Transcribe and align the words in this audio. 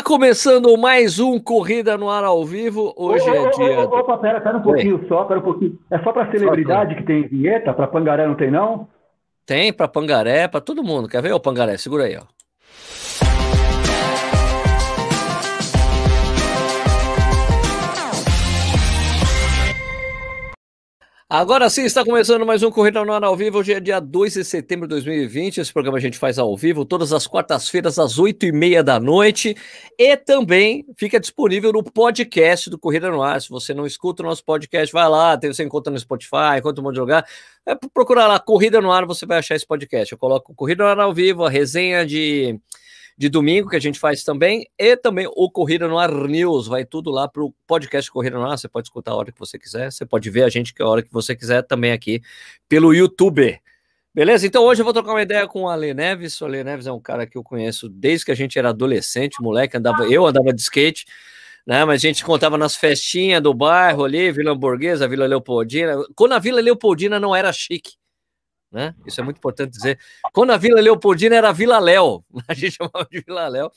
Está 0.00 0.08
começando 0.08 0.78
mais 0.78 1.18
um 1.18 1.38
Corrida 1.38 1.98
no 1.98 2.08
Ar 2.08 2.24
ao 2.24 2.42
vivo. 2.42 2.94
Hoje 2.96 3.28
ô, 3.28 3.34
é 3.34 3.50
dia. 3.50 3.80
Ô, 3.80 3.98
opa, 3.98 4.16
pera, 4.16 4.40
pera 4.40 4.56
um 4.56 4.62
pouquinho 4.62 4.98
Oi. 4.98 5.06
só, 5.06 5.24
pera 5.24 5.40
um 5.40 5.42
pouquinho. 5.42 5.78
É 5.90 5.98
só 5.98 6.10
para 6.10 6.30
celebridade 6.30 6.94
que 6.94 7.02
tem 7.02 7.28
vinheta? 7.28 7.74
Para 7.74 7.86
Pangaré 7.86 8.26
não 8.26 8.34
tem, 8.34 8.50
não? 8.50 8.88
Tem, 9.44 9.70
para 9.70 9.86
Pangaré, 9.86 10.48
para 10.48 10.62
todo 10.62 10.82
mundo. 10.82 11.06
Quer 11.06 11.20
ver, 11.20 11.34
ô 11.34 11.38
Pangaré? 11.38 11.76
Segura 11.76 12.04
aí, 12.04 12.16
ó. 12.16 12.22
Agora 21.32 21.70
sim, 21.70 21.84
está 21.84 22.04
começando 22.04 22.44
mais 22.44 22.60
um 22.64 22.72
Corrida 22.72 23.04
no 23.04 23.12
Ar 23.12 23.22
ao 23.22 23.36
Vivo. 23.36 23.58
Hoje 23.58 23.72
é 23.72 23.78
dia 23.78 24.00
2 24.00 24.34
de 24.34 24.44
setembro 24.44 24.88
de 24.88 24.96
2020. 24.96 25.58
Esse 25.58 25.72
programa 25.72 25.96
a 25.96 26.00
gente 26.00 26.18
faz 26.18 26.40
ao 26.40 26.56
vivo 26.56 26.84
todas 26.84 27.12
as 27.12 27.24
quartas-feiras, 27.24 28.00
às 28.00 28.18
8 28.18 28.46
e 28.46 28.50
meia 28.50 28.82
da 28.82 28.98
noite. 28.98 29.56
E 29.96 30.16
também 30.16 30.84
fica 30.96 31.20
disponível 31.20 31.72
no 31.72 31.84
podcast 31.84 32.68
do 32.68 32.76
Corrida 32.76 33.08
no 33.12 33.22
Ar. 33.22 33.40
Se 33.40 33.48
você 33.48 33.72
não 33.72 33.86
escuta 33.86 34.24
o 34.24 34.26
nosso 34.26 34.44
podcast, 34.44 34.92
vai 34.92 35.08
lá, 35.08 35.38
você 35.40 35.62
encontra 35.62 35.92
no 35.92 36.00
Spotify, 36.00 36.58
encontra 36.58 36.80
um 36.80 36.84
monte 36.84 36.94
de 36.94 37.00
lugar. 37.00 37.24
É 37.64 37.76
procurar 37.94 38.26
lá, 38.26 38.40
Corrida 38.40 38.80
no 38.80 38.90
Ar, 38.90 39.06
você 39.06 39.24
vai 39.24 39.38
achar 39.38 39.54
esse 39.54 39.64
podcast. 39.64 40.10
Eu 40.10 40.18
coloco 40.18 40.52
Corrida 40.52 40.82
no 40.82 40.90
Ar 40.90 40.98
ao 40.98 41.14
vivo, 41.14 41.44
a 41.44 41.48
resenha 41.48 42.04
de 42.04 42.58
de 43.20 43.28
domingo, 43.28 43.68
que 43.68 43.76
a 43.76 43.80
gente 43.80 44.00
faz 44.00 44.24
também, 44.24 44.66
e 44.78 44.96
também 44.96 45.28
o 45.36 45.50
Corrida 45.50 45.86
no 45.86 45.98
Ar 45.98 46.10
News, 46.10 46.66
vai 46.66 46.86
tudo 46.86 47.10
lá 47.10 47.28
para 47.28 47.44
o 47.44 47.52
podcast 47.66 48.10
Corrida 48.10 48.38
no 48.38 48.50
Ar, 48.50 48.56
você 48.56 48.66
pode 48.66 48.86
escutar 48.86 49.10
a 49.10 49.14
hora 49.14 49.30
que 49.30 49.38
você 49.38 49.58
quiser, 49.58 49.92
você 49.92 50.06
pode 50.06 50.30
ver 50.30 50.42
a 50.42 50.48
gente 50.48 50.72
a 50.80 50.88
hora 50.88 51.02
que 51.02 51.12
você 51.12 51.36
quiser 51.36 51.60
também 51.60 51.92
aqui 51.92 52.22
pelo 52.66 52.94
YouTube. 52.94 53.60
Beleza? 54.14 54.46
Então 54.46 54.64
hoje 54.64 54.80
eu 54.80 54.84
vou 54.84 54.94
trocar 54.94 55.10
uma 55.10 55.20
ideia 55.20 55.46
com 55.46 55.64
o 55.64 55.68
Ale 55.68 55.92
Neves. 55.92 56.40
O 56.40 56.46
Ale 56.46 56.64
Neves 56.64 56.86
é 56.86 56.92
um 56.92 56.98
cara 56.98 57.26
que 57.26 57.36
eu 57.36 57.44
conheço 57.44 57.90
desde 57.90 58.24
que 58.24 58.32
a 58.32 58.34
gente 58.34 58.58
era 58.58 58.70
adolescente, 58.70 59.42
moleque, 59.42 59.76
andava, 59.76 60.04
eu 60.06 60.24
andava 60.24 60.50
de 60.50 60.62
skate, 60.62 61.04
né? 61.66 61.84
Mas 61.84 62.02
a 62.02 62.06
gente 62.08 62.24
contava 62.24 62.56
nas 62.56 62.74
festinhas 62.74 63.42
do 63.42 63.52
bairro 63.52 64.02
ali, 64.02 64.32
Vila 64.32 64.52
Hamburguesa, 64.52 65.06
Vila 65.06 65.26
Leopoldina. 65.26 65.94
Quando 66.16 66.32
a 66.32 66.38
Vila 66.38 66.62
Leopoldina 66.62 67.20
não 67.20 67.36
era 67.36 67.52
chique, 67.52 67.96
né? 68.70 68.94
Isso 69.06 69.20
é 69.20 69.24
muito 69.24 69.38
importante 69.38 69.70
dizer. 69.70 69.98
Quando 70.32 70.50
a 70.50 70.56
Vila 70.56 70.80
Leopoldina 70.80 71.36
era 71.36 71.52
Vila 71.52 71.78
Léo, 71.78 72.24
a 72.46 72.54
gente 72.54 72.72
chamava 72.76 73.06
de 73.10 73.20
Vila 73.20 73.48
Léo. 73.48 73.70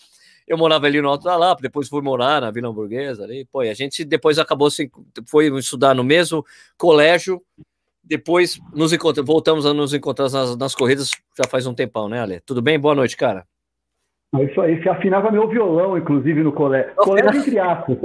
Eu 0.47 0.57
morava 0.57 0.85
ali 0.85 1.01
no 1.01 1.07
Alto 1.07 1.23
da 1.23 1.37
Lapa, 1.37 1.61
depois 1.61 1.87
fui 1.87 2.01
morar 2.01 2.41
na 2.41 2.51
Vila 2.51 2.67
Hamburguesa 2.67 3.23
ali. 3.23 3.45
Pô, 3.45 3.61
a 3.61 3.73
gente 3.73 4.03
depois 4.03 4.37
acabou 4.37 4.69
se 4.69 4.91
foi 5.27 5.47
estudar 5.57 5.95
no 5.95 6.03
mesmo 6.03 6.45
colégio. 6.77 7.41
Depois 8.03 8.59
nos 8.73 8.91
encontramos, 8.91 9.27
voltamos 9.27 9.65
a 9.65 9.73
nos 9.73 9.93
encontrar 9.93 10.29
nas, 10.29 10.57
nas 10.57 10.75
corridas 10.75 11.11
já 11.37 11.49
faz 11.49 11.65
um 11.65 11.73
tempão, 11.73 12.09
né, 12.09 12.19
Ale? 12.19 12.41
Tudo 12.41 12.61
bem? 12.61 12.77
Boa 12.77 12.93
noite, 12.93 13.15
cara. 13.15 13.45
É 14.35 14.43
isso 14.43 14.59
aí, 14.59 14.81
você 14.81 14.89
afinava 14.89 15.31
meu 15.31 15.47
violão, 15.47 15.97
inclusive, 15.97 16.43
no 16.43 16.51
colégio. 16.51 16.93
Colégio 16.95 17.39
entre 17.39 17.59
aspas, 17.59 17.97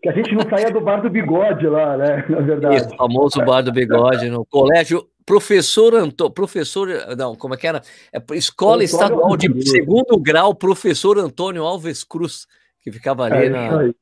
que 0.00 0.08
a 0.08 0.12
gente 0.12 0.34
não 0.34 0.48
saía 0.48 0.70
do 0.70 0.80
bar 0.80 1.02
do 1.02 1.10
bigode 1.10 1.66
lá, 1.66 1.96
né? 1.96 2.24
Na 2.28 2.40
verdade. 2.40 2.76
Isso, 2.76 2.96
famoso 2.96 3.44
bar 3.44 3.62
do 3.62 3.72
bigode 3.72 4.30
no 4.30 4.46
colégio 4.46 5.06
professor 5.24 5.94
Antônio, 5.94 6.32
professor, 6.32 6.88
não, 7.16 7.34
como 7.34 7.54
é 7.54 7.56
que 7.56 7.66
era? 7.66 7.82
É, 8.12 8.20
Escola 8.34 8.84
Estadual 8.84 9.36
de 9.36 9.68
Segundo 9.68 10.18
Grau, 10.18 10.54
professor 10.54 11.18
Antônio 11.18 11.64
Alves 11.64 12.04
Cruz, 12.04 12.46
que 12.80 12.90
ficava 12.90 13.24
ali 13.24 13.46
é, 13.46 13.50
na. 13.50 13.92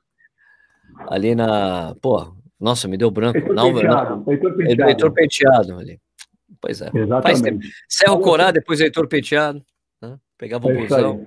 Ali 1.09 1.35
na. 1.35 1.95
Pô, 2.01 2.33
nossa, 2.59 2.87
me 2.87 2.97
deu 2.97 3.11
branco. 3.11 3.39
Heitor 3.39 3.55
não, 3.55 3.75
Penteado, 3.75 4.17
não, 4.17 4.33
Heitor 4.33 4.57
Penteado. 4.57 4.91
Heitor 4.91 5.13
Penteado 5.13 5.79
ali. 5.79 6.01
Pois 6.61 6.81
é. 6.83 6.91
Exatamente. 6.93 7.71
Serra 7.89 8.19
Corá, 8.19 8.51
depois 8.51 8.81
Heitor 8.81 9.09
Penteado. 9.09 9.63
Né? 10.01 10.19
Pegava 10.37 10.67
um 10.67 10.73
é 10.73 10.75
busão. 10.75 11.25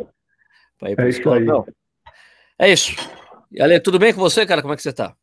É 0.83 1.09
isso 1.09 1.29
aí. 1.29 1.47
É 2.59 2.71
isso. 2.71 2.95
E 3.51 3.61
Ale, 3.61 3.79
tudo 3.79 3.97
bem 3.97 4.13
com 4.13 4.19
você, 4.19 4.45
cara? 4.45 4.61
Como 4.61 4.73
é 4.73 4.77
que 4.77 4.83
você 4.83 4.93
tá? 4.93 5.15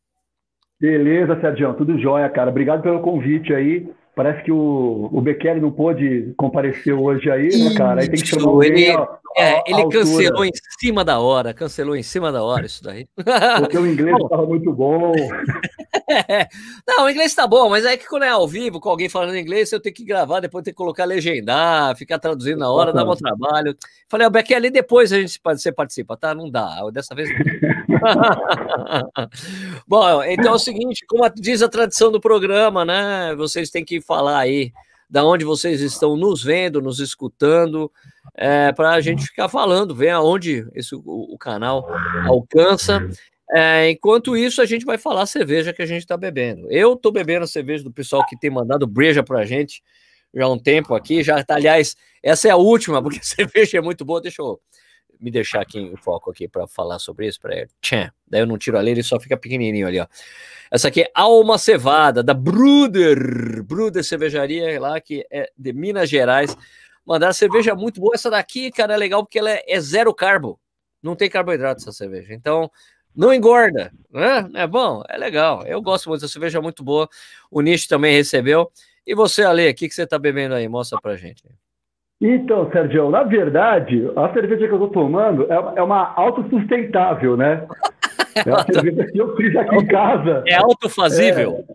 Beleza, 0.79 1.39
Sérgio, 1.39 1.73
tudo 1.75 1.99
jóia, 1.99 2.27
cara. 2.29 2.49
Obrigado 2.49 2.81
pelo 2.81 3.01
convite 3.01 3.53
aí. 3.53 3.87
Parece 4.15 4.43
que 4.43 4.51
o, 4.51 5.09
o 5.11 5.21
Bekele 5.21 5.61
não 5.61 5.71
pôde 5.71 6.33
comparecer 6.35 6.93
hoje 6.93 7.31
aí, 7.31 7.47
né, 7.47 7.73
cara? 7.75 8.01
Aí 8.01 8.09
tem 8.09 8.19
que 8.19 8.27
chamar 8.27 8.65
ele, 8.65 8.91
a, 8.91 9.07
é, 9.37 9.63
ele 9.67 9.87
cancelou 9.89 10.45
em 10.45 10.51
cima 10.79 11.03
da 11.03 11.19
hora, 11.19 11.53
cancelou 11.53 11.95
em 11.95 12.03
cima 12.03 12.31
da 12.31 12.43
hora 12.43 12.65
isso 12.65 12.83
daí. 12.83 13.07
Porque 13.59 13.77
o 13.77 13.87
inglês 13.87 14.15
estava 14.21 14.45
muito 14.45 14.71
bom. 14.73 15.13
Não, 16.87 17.05
o 17.05 17.09
inglês 17.09 17.31
está 17.31 17.47
bom, 17.47 17.69
mas 17.69 17.85
é 17.85 17.95
que 17.95 18.07
quando 18.07 18.23
é 18.23 18.29
ao 18.29 18.47
vivo, 18.47 18.79
com 18.79 18.89
alguém 18.89 19.09
falando 19.09 19.37
inglês, 19.37 19.71
eu 19.71 19.79
tenho 19.79 19.95
que 19.95 20.03
gravar, 20.03 20.39
depois 20.39 20.63
tenho 20.63 20.73
que 20.73 20.77
colocar 20.77 21.05
legendar, 21.05 21.95
ficar 21.95 22.19
traduzindo 22.19 22.59
na 22.59 22.69
hora, 22.69 22.93
dá 22.93 23.03
um 23.03 23.15
trabalho. 23.15 23.75
Falei, 24.09 24.27
o 24.27 24.31
Bekele, 24.31 24.69
depois 24.69 25.13
a 25.13 25.19
gente 25.19 25.39
você 25.43 25.71
participa, 25.71 26.17
tá? 26.17 26.33
Não 26.33 26.49
dá, 26.49 26.81
dessa 26.91 27.15
vez 27.15 27.29
não. 27.29 27.37
bom, 29.87 30.23
então 30.23 30.53
é 30.53 30.55
o 30.55 30.59
seguinte, 30.59 31.05
como 31.07 31.29
diz 31.29 31.61
a 31.61 31.69
tradição 31.69 32.11
do 32.11 32.19
programa, 32.19 32.83
né? 32.83 33.35
Vocês 33.35 33.69
têm 33.69 33.85
que 33.85 34.01
falar 34.01 34.39
aí 34.39 34.71
da 35.11 35.25
onde 35.25 35.43
vocês 35.43 35.81
estão 35.81 36.15
nos 36.15 36.41
vendo, 36.41 36.81
nos 36.81 37.01
escutando, 37.01 37.91
é, 38.33 38.71
para 38.71 38.91
a 38.91 39.01
gente 39.01 39.25
ficar 39.25 39.49
falando, 39.49 39.93
ver 39.93 40.11
aonde 40.11 40.65
esse, 40.73 40.95
o, 40.95 41.01
o 41.05 41.37
canal 41.37 41.85
alcança. 42.25 43.05
É, 43.53 43.91
enquanto 43.91 44.37
isso, 44.37 44.61
a 44.61 44.65
gente 44.65 44.85
vai 44.85 44.97
falar 44.97 45.23
a 45.23 45.25
cerveja 45.25 45.73
que 45.73 45.81
a 45.81 45.85
gente 45.85 46.03
está 46.03 46.15
bebendo. 46.15 46.71
Eu 46.71 46.93
estou 46.93 47.11
bebendo 47.11 47.43
a 47.43 47.47
cerveja 47.47 47.83
do 47.83 47.91
pessoal 47.91 48.25
que 48.25 48.39
tem 48.39 48.49
mandado 48.49 48.87
breja 48.87 49.21
para 49.21 49.39
a 49.39 49.45
gente 49.45 49.83
já 50.33 50.45
há 50.45 50.49
um 50.49 50.57
tempo 50.57 50.95
aqui. 50.95 51.21
Já, 51.21 51.43
aliás, 51.49 51.97
essa 52.23 52.47
é 52.47 52.51
a 52.51 52.55
última, 52.55 53.03
porque 53.03 53.19
a 53.19 53.23
cerveja 53.23 53.79
é 53.79 53.81
muito 53.81 54.05
boa. 54.05 54.21
Deixa 54.21 54.41
eu 54.41 54.61
me 55.21 55.29
deixar 55.29 55.61
aqui 55.61 55.79
em 55.79 55.95
foco 55.95 56.31
aqui 56.31 56.47
para 56.47 56.67
falar 56.67 56.97
sobre 56.97 57.27
isso, 57.27 57.39
para 57.39 57.67
tchan. 57.79 58.11
Daí 58.27 58.41
eu 58.41 58.47
não 58.47 58.57
tiro 58.57 58.77
a 58.77 58.81
leira, 58.81 58.99
ele 58.99 59.07
só 59.07 59.19
fica 59.19 59.37
pequenininho 59.37 59.87
ali, 59.87 59.99
ó. 59.99 60.07
Essa 60.71 60.87
aqui 60.87 61.01
é 61.01 61.11
Alma 61.13 61.57
Cevada, 61.57 62.23
da 62.23 62.33
Bruder, 62.33 63.61
Bruder 63.63 64.03
Cervejaria 64.03 64.79
lá, 64.79 64.99
que 64.99 65.25
é 65.29 65.51
de 65.55 65.73
Minas 65.73 66.09
Gerais. 66.09 66.57
Mandaram 67.05 67.33
cerveja 67.33 67.75
muito 67.75 67.99
boa. 67.99 68.15
Essa 68.15 68.29
daqui, 68.29 68.71
cara, 68.71 68.93
é 68.93 68.97
legal 68.97 69.23
porque 69.23 69.39
ela 69.39 69.51
é, 69.51 69.63
é 69.67 69.79
zero 69.79 70.13
carbo. 70.13 70.59
Não 71.03 71.15
tem 71.15 71.29
carboidrato 71.29 71.81
essa 71.81 71.91
cerveja. 71.91 72.33
Então, 72.33 72.71
não 73.15 73.33
engorda, 73.33 73.91
né? 74.09 74.49
É 74.55 74.65
bom, 74.65 75.03
é 75.09 75.17
legal. 75.17 75.65
Eu 75.65 75.81
gosto 75.81 76.09
muito, 76.09 76.23
essa 76.23 76.31
cerveja 76.31 76.59
é 76.59 76.61
muito 76.61 76.83
boa. 76.83 77.09
O 77.49 77.61
Nish 77.61 77.87
também 77.87 78.15
recebeu. 78.15 78.71
E 79.05 79.13
você, 79.13 79.43
Ale, 79.43 79.69
o 79.69 79.75
que, 79.75 79.89
que 79.89 79.93
você 79.93 80.03
está 80.03 80.17
bebendo 80.17 80.55
aí? 80.55 80.67
Mostra 80.67 80.99
pra 81.01 81.15
gente. 81.17 81.43
Então, 82.21 82.69
Sérgio, 82.71 83.09
na 83.09 83.23
verdade, 83.23 84.07
a 84.15 84.31
cerveja 84.31 84.67
que 84.67 84.73
eu 84.73 84.85
estou 84.85 84.89
tomando 84.89 85.51
é, 85.51 85.79
é 85.79 85.81
uma 85.81 86.13
autossustentável, 86.15 87.35
né? 87.35 87.67
É 88.33 88.49
uma 88.49 88.63
cerveja 88.63 89.11
que 89.11 89.17
eu 89.17 89.35
fiz 89.35 89.53
aqui 89.57 89.75
em 89.75 89.85
casa. 89.87 90.41
É 90.47 90.55
autofazível? 90.55 91.65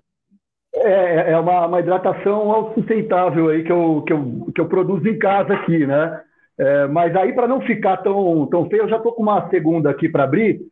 É, 0.75 0.91
é, 0.91 1.31
é 1.33 1.39
uma, 1.39 1.67
uma 1.67 1.81
hidratação 1.81 2.51
autossustentável 2.51 3.51
aí 3.51 3.63
que 3.63 3.71
eu, 3.71 4.03
que, 4.07 4.13
eu, 4.15 4.53
que 4.55 4.61
eu 4.63 4.67
produzo 4.67 5.07
em 5.07 5.19
casa 5.19 5.53
aqui, 5.53 5.87
né? 5.87 6.19
É, 6.59 6.87
mas 6.87 7.15
aí, 7.15 7.35
para 7.35 7.47
não 7.47 7.61
ficar 7.61 7.99
tão, 7.99 8.47
tão 8.47 8.67
feio, 8.71 8.85
eu 8.85 8.89
já 8.89 8.97
estou 8.97 9.13
com 9.13 9.23
uma 9.23 9.51
segunda 9.51 9.91
aqui 9.91 10.09
para 10.09 10.25
abrir. 10.25 10.63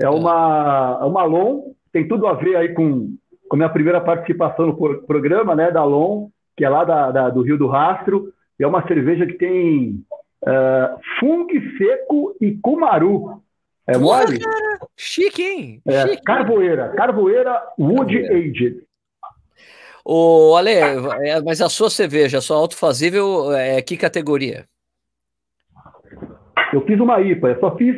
É 0.00 0.08
uma, 0.08 1.04
uma 1.04 1.24
Long, 1.24 1.74
tem 1.92 2.08
tudo 2.08 2.26
a 2.26 2.32
ver 2.32 2.56
aí 2.56 2.70
com, 2.70 3.14
com 3.48 3.56
a 3.56 3.58
minha 3.58 3.68
primeira 3.68 4.00
participação 4.00 4.68
no 4.68 5.02
programa, 5.02 5.54
né, 5.54 5.70
da 5.70 5.84
Long, 5.84 6.30
que 6.56 6.64
é 6.64 6.68
lá 6.70 6.84
da, 6.84 7.10
da 7.10 7.28
do 7.28 7.42
Rio 7.42 7.58
do 7.58 7.66
Rastro. 7.66 8.32
É 8.60 8.66
uma 8.66 8.86
cerveja 8.86 9.26
que 9.26 9.34
tem 9.34 10.04
uh, 10.42 11.00
fung 11.18 11.46
seco 11.78 12.36
e 12.40 12.56
cumaru. 12.56 13.42
É 13.86 13.92
Porra, 13.92 14.24
mole? 14.24 14.38
Cara, 14.38 14.78
chique, 14.96 15.42
hein? 15.42 15.82
É, 15.86 16.06
chique. 16.08 16.22
Carvoeira. 16.22 16.88
Carvoeira 16.90 17.62
Wood 17.78 18.16
Aged. 18.18 18.82
Ô, 20.04 20.56
Ale, 20.56 20.70
é, 20.70 21.40
mas 21.42 21.60
a 21.60 21.68
sua 21.68 21.90
cerveja, 21.90 22.38
a 22.38 22.40
sua 22.40 22.56
autofazível, 22.56 23.52
é 23.52 23.80
que 23.82 23.96
categoria? 23.96 24.64
Eu 26.72 26.84
fiz 26.86 26.98
uma 26.98 27.20
IPA, 27.20 27.48
eu 27.50 27.60
só 27.60 27.76
fiz, 27.76 27.94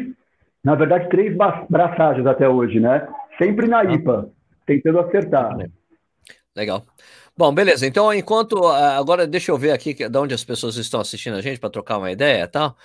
na 0.63 0.75
verdade, 0.75 1.09
três 1.09 1.37
braçagens 1.69 2.27
até 2.27 2.49
hoje, 2.49 2.81
né? 2.81 3.09
Sempre 3.39 3.67
na. 3.67 3.85
IPA, 3.85 4.31
tentando 4.67 5.01
acertar. 5.01 5.57
Legal. 6.57 6.85
Bom, 7.41 7.55
beleza. 7.55 7.87
Então, 7.87 8.13
enquanto. 8.13 8.67
Ah, 8.67 8.99
agora, 8.99 9.27
deixa 9.27 9.51
eu 9.51 9.57
ver 9.57 9.71
aqui 9.71 9.95
de 9.95 10.19
onde 10.19 10.35
as 10.35 10.45
pessoas 10.45 10.77
estão 10.77 11.01
assistindo 11.01 11.37
a 11.37 11.41
gente 11.41 11.59
para 11.59 11.71
trocar 11.71 11.97
uma 11.97 12.13
ideia 12.13 12.45
e 12.45 12.47
tal. 12.47 12.77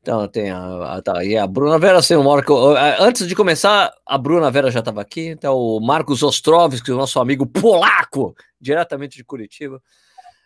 Então, 0.00 0.28
tem 0.28 0.52
a, 0.52 0.94
a, 0.98 1.02
tá, 1.02 1.24
e 1.24 1.36
a 1.36 1.44
Bruna 1.48 1.80
Vera, 1.80 1.98
assim, 1.98 2.14
uma 2.14 2.30
hora 2.30 2.44
que 2.44 2.52
eu, 2.52 2.76
antes 3.00 3.26
de 3.26 3.34
começar, 3.34 3.92
a 4.06 4.16
Bruna 4.16 4.52
Vera 4.52 4.70
já 4.70 4.78
estava 4.78 5.00
aqui. 5.00 5.26
Então, 5.26 5.56
o 5.56 5.80
Marcos 5.80 6.22
Ostrovski, 6.22 6.92
o 6.92 6.96
nosso 6.96 7.18
amigo 7.18 7.44
polaco, 7.44 8.36
diretamente 8.60 9.16
de 9.16 9.24
Curitiba. 9.24 9.82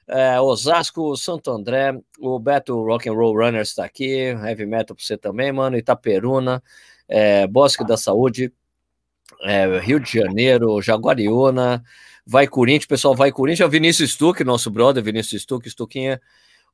É, 0.09 0.41
Osasco, 0.41 1.15
Santo 1.15 1.51
André, 1.51 1.95
o 2.21 2.39
Beto 2.39 2.83
Rock 2.83 3.11
and 3.11 3.13
Roll 3.13 3.37
Runners 3.37 3.69
está 3.69 3.85
aqui, 3.85 4.29
Heavy 4.29 4.65
Metal 4.65 4.97
para 4.97 5.05
você 5.05 5.19
também, 5.19 5.53
mano, 5.53 5.77
Itaperuna, 5.77 6.63
é, 7.07 7.47
Bosque 7.47 7.85
da 7.85 7.99
Saúde, 7.99 8.51
é, 9.43 9.79
Rio 9.79 10.01
de 10.01 10.11
Janeiro, 10.11 10.81
Jaguariúna, 10.81 11.85
Vai 12.25 12.47
Corinthians, 12.47 12.87
pessoal, 12.87 13.15
vai 13.15 13.33
Corinthians. 13.33 13.61
É 13.61 13.67
o 13.67 13.71
Vinícius 13.71 14.13
Stuck, 14.13 14.43
nosso 14.45 14.71
brother, 14.71 15.03
Vinícius 15.03 15.43
Stuck, 15.43 15.69
Stuquinha. 15.69 16.21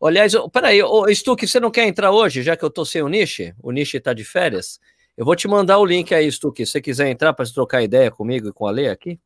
Aliás, 0.01 0.33
peraí, 0.53 0.83
ô, 0.83 1.07
Stuck, 1.13 1.47
você 1.47 1.59
não 1.59 1.71
quer 1.71 1.87
entrar 1.87 2.13
hoje, 2.13 2.43
já 2.43 2.57
que 2.57 2.65
eu 2.65 2.71
tô 2.71 2.85
sem 2.85 3.03
o 3.03 3.09
Nishi? 3.09 3.55
O 3.63 3.73
Nishi 3.73 3.99
tá 3.99 4.13
de 4.13 4.25
férias? 4.25 4.79
Eu 5.17 5.25
vou 5.25 5.35
te 5.35 5.49
mandar 5.49 5.79
o 5.79 5.85
link 5.85 6.15
aí, 6.15 6.31
Stuque, 6.31 6.65
se 6.65 6.73
você 6.73 6.81
quiser 6.81 7.09
entrar 7.09 7.33
para 7.33 7.45
trocar 7.47 7.83
ideia 7.83 8.09
comigo 8.09 8.49
e 8.49 8.53
com 8.53 8.69
a 8.69 8.71
Lê 8.71 8.89
aqui, 8.89 9.19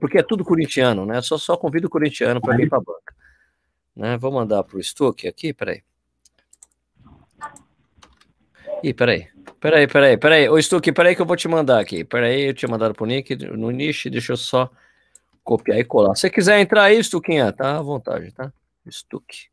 porque 0.00 0.16
é 0.16 0.22
tudo 0.22 0.42
corintiano, 0.42 1.04
né? 1.04 1.20
Só, 1.20 1.36
só 1.36 1.56
convido 1.56 1.88
o 1.88 1.90
corintiano 1.90 2.40
para 2.40 2.56
vir 2.56 2.68
para 2.68 2.78
a 2.78 2.80
banca. 2.80 3.14
Né? 3.94 4.16
Vou 4.16 4.32
mandar 4.32 4.62
para 4.64 4.78
o 4.78 4.82
Stuque 4.82 5.28
aqui, 5.28 5.52
peraí. 5.52 5.82
Ih, 8.82 8.94
peraí. 8.94 9.28
Peraí, 9.60 9.86
peraí, 9.86 10.16
peraí. 10.16 10.48
Ô, 10.48 10.60
Stuque, 10.60 10.90
peraí 10.90 11.14
que 11.14 11.20
eu 11.20 11.26
vou 11.26 11.36
te 11.36 11.46
mandar 11.46 11.80
aqui. 11.80 12.02
Peraí, 12.02 12.48
eu 12.48 12.54
tinha 12.54 12.70
mandado 12.70 12.94
pro 12.94 13.04
Nick 13.04 13.36
no 13.36 13.70
niche, 13.70 14.08
deixa 14.08 14.32
eu 14.32 14.38
só 14.38 14.70
copiar 15.44 15.78
e 15.78 15.84
colar. 15.84 16.14
Se 16.14 16.30
quiser 16.30 16.60
entrar 16.60 16.84
aí, 16.84 17.02
Stuquinha, 17.02 17.52
tá 17.52 17.78
à 17.78 17.82
vontade, 17.82 18.32
tá? 18.32 18.52
Stuque. 18.88 19.50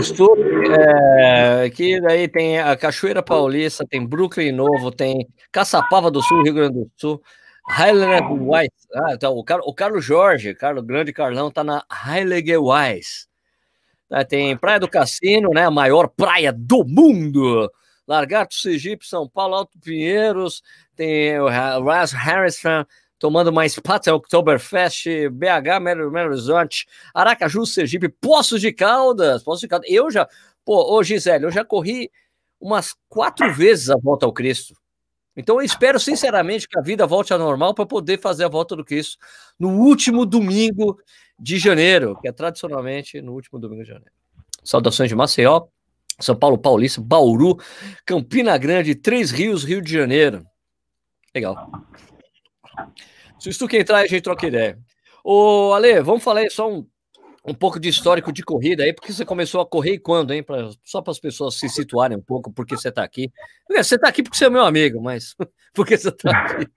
Stuque, 0.00 0.42
é, 0.78 1.64
aqui 1.66 2.00
daí 2.00 2.28
tem 2.28 2.58
a 2.58 2.76
Cachoeira 2.76 3.22
Paulista, 3.22 3.84
tem 3.88 4.06
Brooklyn 4.06 4.52
Novo, 4.52 4.90
tem 4.90 5.28
Caçapava 5.50 6.10
do 6.10 6.22
Sul, 6.22 6.42
Rio 6.42 6.54
Grande 6.54 6.80
do 6.80 6.90
Sul, 6.96 7.22
Highland 7.68 8.26
White. 8.40 8.74
Ah, 8.94 9.14
então, 9.14 9.34
o, 9.34 9.44
Carlos, 9.44 9.66
o 9.68 9.74
Carlos 9.74 10.04
Jorge, 10.04 10.54
Carlos 10.54 10.84
Grande 10.84 11.12
Carlão, 11.12 11.50
tá 11.50 11.62
na 11.62 11.84
Highland 11.90 12.56
Wise. 12.56 13.26
Ah, 14.10 14.24
tem 14.24 14.56
Praia 14.56 14.80
do 14.80 14.88
Cassino, 14.88 15.50
né? 15.50 15.64
A 15.64 15.70
maior 15.70 16.08
praia 16.08 16.52
do 16.52 16.84
mundo. 16.84 17.70
Largato, 18.12 18.54
Sergipe, 18.54 19.06
São 19.06 19.26
Paulo, 19.26 19.54
Alto 19.54 19.78
Pinheiros, 19.78 20.62
tem 20.94 21.40
o 21.40 21.48
Ras 21.48 22.12
Harrison 22.12 22.84
tomando 23.18 23.52
mais 23.52 23.78
Pata 23.78 24.14
Oktoberfest, 24.14 25.06
BH, 25.30 25.80
Belo 25.82 26.12
Horizonte, 26.12 26.86
Aracaju, 27.14 27.64
Sergipe, 27.64 28.08
Poços 28.08 28.60
de 28.60 28.72
Caldas, 28.72 29.42
Poços 29.42 29.60
de 29.60 29.68
Caldas. 29.68 29.88
Eu 29.88 30.10
já, 30.10 30.28
pô, 30.64 30.94
ô 30.94 31.02
Gisele, 31.02 31.44
eu 31.44 31.50
já 31.50 31.64
corri 31.64 32.10
umas 32.60 32.94
quatro 33.08 33.50
vezes 33.54 33.88
a 33.88 33.96
volta 33.96 34.26
ao 34.26 34.32
Cristo. 34.32 34.74
Então 35.34 35.56
eu 35.56 35.62
espero 35.62 35.98
sinceramente 35.98 36.68
que 36.68 36.78
a 36.78 36.82
vida 36.82 37.06
volte 37.06 37.32
ao 37.32 37.38
normal 37.38 37.74
para 37.74 37.86
poder 37.86 38.20
fazer 38.20 38.44
a 38.44 38.48
volta 38.48 38.76
do 38.76 38.84
Cristo 38.84 39.16
no 39.58 39.70
último 39.70 40.26
domingo 40.26 40.98
de 41.38 41.58
janeiro, 41.58 42.18
que 42.20 42.28
é 42.28 42.32
tradicionalmente 42.32 43.22
no 43.22 43.32
último 43.32 43.58
domingo 43.58 43.84
de 43.84 43.88
janeiro. 43.88 44.12
Saudações 44.62 45.08
de 45.08 45.14
Maceió, 45.14 45.68
São 46.20 46.36
Paulo 46.36 46.58
Paulista, 46.58 47.00
Bauru, 47.00 47.58
Campina 48.04 48.56
Grande, 48.58 48.94
Três 48.94 49.30
Rios, 49.30 49.64
Rio 49.64 49.80
de 49.80 49.92
Janeiro. 49.92 50.44
Legal. 51.34 51.70
Se 53.38 53.58
tu 53.58 53.66
quer 53.66 53.80
entrar, 53.80 53.98
a 53.98 54.06
gente 54.06 54.22
troca 54.22 54.46
ideia. 54.46 54.78
Ô, 55.24 55.72
Ale, 55.72 56.00
vamos 56.00 56.22
falar 56.22 56.40
aí 56.40 56.50
só 56.50 56.70
um 56.70 56.86
um 57.44 57.54
pouco 57.54 57.80
de 57.80 57.88
histórico 57.88 58.32
de 58.32 58.42
corrida 58.42 58.84
aí, 58.84 58.92
porque 58.92 59.12
você 59.12 59.24
começou 59.24 59.60
a 59.60 59.66
correr 59.66 59.94
e 59.94 59.98
quando, 59.98 60.32
hein? 60.32 60.42
Pra, 60.42 60.70
só 60.84 61.02
para 61.02 61.10
as 61.10 61.18
pessoas 61.18 61.56
se 61.56 61.68
situarem 61.68 62.16
um 62.16 62.22
pouco, 62.22 62.52
porque 62.52 62.76
você 62.76 62.88
está 62.88 63.02
aqui. 63.02 63.32
Você 63.68 63.96
está 63.96 64.08
aqui 64.08 64.22
porque 64.22 64.36
você 64.36 64.44
é 64.44 64.50
meu 64.50 64.64
amigo, 64.64 65.02
mas 65.02 65.34
porque 65.74 65.96
você 65.96 66.08
está 66.08 66.30
aqui. 66.30 66.68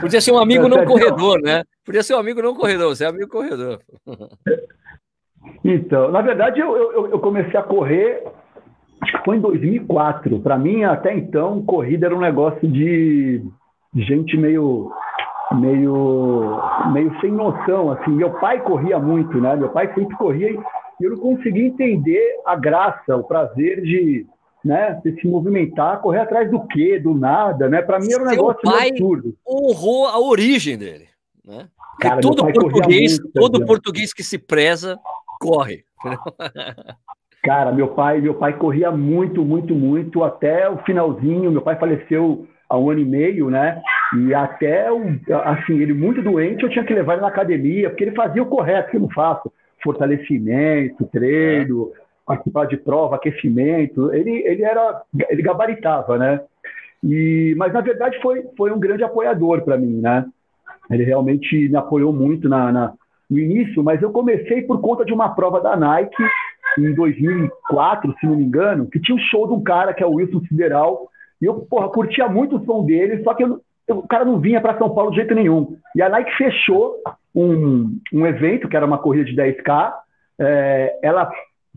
Podia 0.00 0.20
ser 0.20 0.32
um 0.32 0.38
amigo 0.38 0.68
não 0.68 0.84
corredor, 0.84 1.40
né? 1.40 1.62
Podia 1.84 2.02
ser 2.02 2.14
um 2.14 2.18
amigo 2.18 2.42
não 2.42 2.54
corredor, 2.54 2.94
você 2.94 3.04
é 3.04 3.06
amigo 3.06 3.28
corredor. 3.28 3.80
Então, 5.64 6.10
na 6.10 6.20
verdade, 6.20 6.60
eu, 6.60 6.76
eu, 6.76 7.10
eu 7.10 7.18
comecei 7.18 7.58
a 7.58 7.62
correr, 7.62 8.24
acho 9.00 9.12
que 9.12 9.24
foi 9.24 9.36
em 9.36 9.40
2004. 9.40 10.40
Para 10.40 10.58
mim, 10.58 10.84
até 10.84 11.14
então, 11.14 11.62
corrida 11.62 12.06
era 12.06 12.16
um 12.16 12.20
negócio 12.20 12.68
de 12.68 13.42
gente 13.94 14.36
meio 14.36 14.90
meio, 15.56 16.60
meio 16.92 17.20
sem 17.20 17.30
noção, 17.30 17.92
assim. 17.92 18.10
Meu 18.10 18.30
pai 18.38 18.60
corria 18.62 18.98
muito, 18.98 19.40
né? 19.40 19.56
Meu 19.56 19.70
pai 19.70 19.92
sempre 19.94 20.16
corria 20.16 20.50
e 20.50 21.04
eu 21.04 21.10
não 21.10 21.18
conseguia 21.18 21.66
entender 21.66 22.40
a 22.44 22.56
graça, 22.56 23.16
o 23.16 23.24
prazer 23.24 23.80
de, 23.82 24.26
né, 24.64 25.00
de 25.04 25.20
se 25.20 25.28
movimentar, 25.28 26.00
correr 26.00 26.20
atrás 26.20 26.50
do 26.50 26.66
quê, 26.66 26.98
do 26.98 27.14
nada, 27.14 27.68
né? 27.68 27.82
Para 27.82 27.98
mim 27.98 28.12
era 28.12 28.22
um 28.22 28.26
Seu 28.26 28.36
negócio 28.36 28.62
pai 28.62 28.88
absurdo. 28.90 29.34
honrou 29.48 30.06
a 30.06 30.18
origem 30.18 30.76
dele, 30.76 31.06
né? 31.44 31.68
Cara, 32.00 32.20
todo 32.20 32.44
português, 32.52 33.18
muito, 33.18 33.32
todo 33.32 33.64
português 33.64 34.12
que 34.12 34.22
se 34.22 34.38
preza 34.38 34.98
corre. 35.38 35.84
Cara, 37.42 37.72
meu 37.72 37.88
pai, 37.88 38.20
meu 38.20 38.34
pai 38.34 38.52
corria 38.54 38.90
muito, 38.90 39.44
muito, 39.44 39.74
muito 39.74 40.24
até 40.24 40.68
o 40.68 40.78
finalzinho. 40.78 41.50
Meu 41.50 41.62
pai 41.62 41.78
faleceu 41.78 42.46
há 42.68 42.76
um 42.76 42.90
ano 42.90 43.00
e 43.00 43.04
meio, 43.04 43.48
né? 43.48 43.80
E 44.16 44.34
até, 44.34 44.88
assim, 45.44 45.78
ele 45.80 45.94
muito 45.94 46.22
doente, 46.22 46.62
eu 46.62 46.70
tinha 46.70 46.84
que 46.84 46.94
levar 46.94 47.14
ele 47.14 47.22
na 47.22 47.28
academia, 47.28 47.88
porque 47.88 48.04
ele 48.04 48.16
fazia 48.16 48.42
o 48.42 48.46
correto, 48.46 48.90
que 48.90 48.96
eu 48.96 49.00
não 49.00 49.10
faço. 49.10 49.52
Fortalecimento, 49.82 51.06
treino, 51.06 51.92
é. 51.94 52.00
participar 52.26 52.66
de 52.66 52.76
prova, 52.76 53.16
aquecimento. 53.16 54.12
Ele, 54.12 54.42
ele 54.44 54.62
era, 54.62 55.02
ele 55.30 55.42
gabaritava, 55.42 56.18
né? 56.18 56.40
E, 57.02 57.54
mas, 57.56 57.72
na 57.72 57.80
verdade, 57.80 58.20
foi, 58.20 58.44
foi 58.56 58.72
um 58.72 58.80
grande 58.80 59.04
apoiador 59.04 59.62
para 59.62 59.78
mim, 59.78 60.00
né? 60.00 60.26
Ele 60.90 61.04
realmente 61.04 61.68
me 61.68 61.76
apoiou 61.76 62.12
muito 62.12 62.48
na, 62.48 62.72
na, 62.72 62.92
no 63.30 63.38
início, 63.38 63.82
mas 63.82 64.00
eu 64.00 64.10
comecei 64.10 64.62
por 64.62 64.80
conta 64.80 65.04
de 65.04 65.12
uma 65.12 65.28
prova 65.30 65.60
da 65.60 65.76
Nike 65.76 66.22
em 66.78 66.94
2004, 66.94 68.14
se 68.18 68.26
não 68.26 68.36
me 68.36 68.44
engano, 68.44 68.86
que 68.86 69.00
tinha 69.00 69.16
um 69.16 69.20
show 69.20 69.46
de 69.46 69.54
um 69.54 69.62
cara 69.62 69.92
que 69.92 70.02
é 70.02 70.06
o 70.06 70.14
Wilson 70.14 70.40
Sideral, 70.48 71.08
e 71.40 71.44
eu, 71.44 71.54
porra, 71.54 71.88
curtia 71.88 72.28
muito 72.28 72.56
o 72.56 72.64
som 72.64 72.84
dele, 72.84 73.22
só 73.22 73.34
que 73.34 73.44
eu, 73.44 73.60
o 73.90 74.06
cara 74.06 74.24
não 74.24 74.38
vinha 74.38 74.60
para 74.60 74.76
São 74.78 74.94
Paulo 74.94 75.10
de 75.10 75.16
jeito 75.16 75.34
nenhum. 75.34 75.76
E 75.94 76.02
a 76.02 76.08
Nike 76.08 76.36
fechou 76.36 76.96
um, 77.34 77.98
um 78.12 78.26
evento, 78.26 78.68
que 78.68 78.76
era 78.76 78.86
uma 78.86 78.98
corrida 78.98 79.24
de 79.24 79.36
10K. 79.36 79.92
É, 80.40 80.98
ela, 81.02 81.30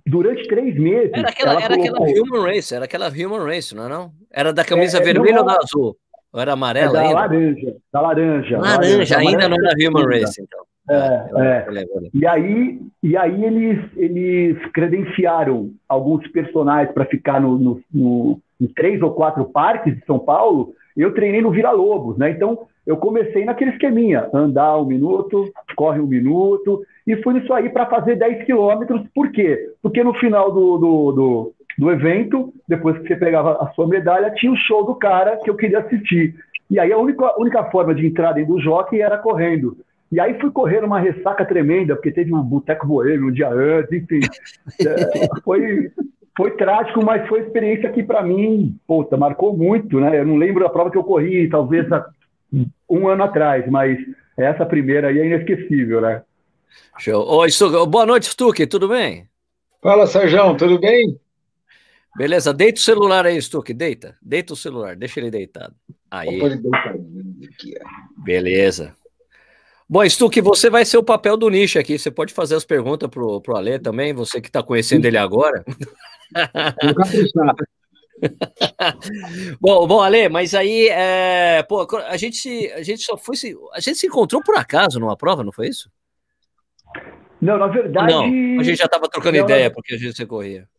durante 0.06 0.48
três 0.48 0.78
meses. 0.78 1.12
Era 1.14 1.30
aquela, 1.30 1.54
era 1.54 1.78
colocou... 1.78 2.06
aquela 2.06 2.22
Human 2.22 2.54
Race, 2.54 2.76
era 2.76 2.86
aquela 2.86 3.08
Human 3.08 3.46
Race, 3.46 3.76
não 3.76 3.86
é? 3.86 3.90
Não? 3.90 4.12
Era 4.30 4.52
da 4.52 4.66
camisa 4.66 4.98
é, 4.98 5.02
vermelha 5.02 5.36
não, 5.36 5.42
ou 5.42 5.48
da 5.48 5.58
azul? 5.64 5.98
Ou 6.34 6.42
era 6.42 6.54
amarela? 6.54 6.90
É 6.90 6.94
da 6.94 7.02
ainda? 7.02 7.14
laranja. 7.14 7.76
Da 7.94 8.02
laranja. 8.02 8.58
Laranja, 8.58 8.92
laranja 8.92 9.18
ainda 9.18 9.50
não 9.50 9.58
era 9.58 9.76
Human 9.78 10.06
Race, 10.06 10.42
então. 10.42 10.60
É, 10.90 11.30
é. 11.38 11.86
E 12.14 12.26
aí, 12.26 12.80
e 13.04 13.16
aí 13.16 13.46
eles, 13.46 13.80
eles 13.96 14.66
credenciaram 14.74 15.72
alguns 15.88 16.28
personagens 16.30 16.94
para 16.94 17.06
ficar 17.06 17.40
no, 17.40 17.58
no, 17.58 17.82
no, 17.94 18.40
em 18.60 18.68
três 18.68 19.02
ou 19.02 19.12
quatro 19.12 19.46
parques 19.46 19.96
de 19.96 20.06
São 20.06 20.20
Paulo 20.20 20.74
eu 20.96 21.14
treinei 21.14 21.42
no 21.42 21.52
Vila 21.52 21.72
Lobos, 21.72 22.18
né? 22.18 22.32
Então 22.32 22.60
eu 22.86 22.98
comecei 22.98 23.46
naquele 23.46 23.72
esqueminha, 23.72 24.30
andar 24.34 24.78
um 24.78 24.86
minuto, 24.86 25.50
corre 25.76 26.00
um 26.00 26.08
minuto, 26.08 26.84
e 27.06 27.16
fui 27.18 27.34
nisso 27.34 27.54
aí 27.54 27.70
para 27.70 27.86
fazer 27.86 28.16
10 28.16 28.46
quilômetros. 28.46 29.02
Por 29.14 29.32
quê? 29.32 29.70
Porque 29.82 30.04
no 30.04 30.14
final 30.16 30.52
do, 30.52 30.78
do, 30.78 31.12
do, 31.12 31.54
do, 31.78 31.92
evento, 31.92 32.54
depois 32.68 32.98
que 33.00 33.08
você 33.08 33.16
pegava 33.16 33.64
a 33.64 33.68
sua 33.74 33.88
medalha, 33.88 34.32
tinha 34.32 34.52
o 34.52 34.58
show 34.58 34.86
do 34.86 34.96
cara 34.96 35.38
que 35.38 35.50
eu 35.50 35.56
queria 35.56 35.80
assistir. 35.80 36.36
E 36.70 36.80
aí 36.80 36.92
a 36.92 36.98
única, 36.98 37.26
a 37.26 37.40
única 37.40 37.64
forma 37.66 37.94
de 37.94 38.06
entrar 38.06 38.34
dentro 38.34 38.56
do 38.56 38.62
jockey 38.62 39.02
era 39.02 39.18
correndo. 39.18 39.78
E 40.12 40.20
aí 40.20 40.38
fui 40.40 40.52
correr 40.52 40.84
uma 40.84 41.00
ressaca 41.00 41.46
tremenda, 41.46 41.96
porque 41.96 42.12
teve 42.12 42.34
um 42.34 42.44
boteco 42.44 42.86
boêmio 42.86 43.30
um 43.30 43.32
dia 43.32 43.50
antes, 43.50 43.92
enfim. 43.92 44.20
É, 44.86 45.42
foi, 45.44 45.92
foi 46.36 46.52
trágico, 46.52 47.04
mas 47.04 47.28
foi 47.28 47.42
experiência 47.42 47.92
que 47.92 48.04
para 48.04 48.22
mim, 48.22 48.78
puta, 48.86 49.16
marcou 49.16 49.56
muito, 49.56 50.00
né? 50.00 50.20
Eu 50.20 50.26
não 50.26 50.36
lembro 50.36 50.66
a 50.66 50.70
prova 50.70 50.92
que 50.92 50.98
eu 50.98 51.04
corri, 51.04 51.50
talvez 51.50 51.88
um 52.90 53.08
ano 53.08 53.24
atrás, 53.24 53.66
mas 53.70 53.98
essa 54.38 54.66
primeira 54.66 55.08
aí 55.08 55.20
é 55.20 55.26
inesquecível, 55.26 56.02
né? 56.02 56.24
Show. 57.00 57.26
Oi, 57.26 57.50
Stuque. 57.50 57.90
Boa 57.90 58.06
noite, 58.06 58.28
Stuque, 58.28 58.68
tudo 58.68 58.88
bem? 58.88 59.28
Fala, 59.82 60.08
Sérgio, 60.08 60.56
tudo 60.58 60.80
bem? 60.80 61.20
Beleza, 62.18 62.54
deita 62.54 62.80
o 62.80 62.84
celular 62.84 63.26
aí, 63.26 63.42
Stuque, 63.42 63.74
deita. 63.74 64.18
Deita 64.22 64.54
o 64.54 64.58
celular, 64.58 64.96
deixa 64.96 65.20
ele 65.20 65.32
deitado. 65.32 65.74
Aí. 66.10 66.40
Beleza. 68.18 68.94
Bom, 69.92 70.08
Stuque, 70.08 70.40
você 70.40 70.70
vai 70.70 70.86
ser 70.86 70.98
o 70.98 71.04
papel 71.04 71.36
do 71.36 71.50
nicho 71.50 71.78
aqui. 71.78 72.00
Você 72.00 72.10
pode 72.10 72.34
fazer 72.34 72.56
as 72.56 72.64
perguntas 72.64 73.10
pro, 73.10 73.42
pro 73.42 73.58
Ale 73.58 73.78
também, 73.78 74.14
você 74.14 74.40
que 74.40 74.48
está 74.48 74.64
conhecendo 74.64 75.06
ele 75.06 75.18
agora. 75.18 75.66
bom, 79.60 79.86
bom, 79.86 80.02
Ale, 80.02 80.30
mas 80.30 80.56
aí, 80.56 80.88
é, 80.88 81.62
pô, 81.64 81.86
a 82.08 82.16
gente, 82.16 82.72
a 82.72 82.82
gente 82.82 83.02
só 83.02 83.18
foi 83.18 83.36
se, 83.36 83.54
a 83.74 83.82
gente 83.82 83.98
se 83.98 84.08
encontrou 84.08 84.42
por 84.42 84.56
acaso 84.56 84.98
numa 84.98 85.18
prova, 85.18 85.44
não 85.44 85.52
foi 85.52 85.68
isso? 85.68 85.92
Não, 87.42 87.58
na 87.58 87.68
verdade. 87.68 88.14
Não, 88.14 88.24
a 88.62 88.64
gente 88.64 88.78
já 88.78 88.86
estava 88.86 89.10
trocando 89.10 89.40
não, 89.40 89.44
ideia 89.44 89.70
porque 89.70 89.96
a 89.96 89.98
gente 89.98 90.16
se 90.16 90.26
corria. 90.26 90.70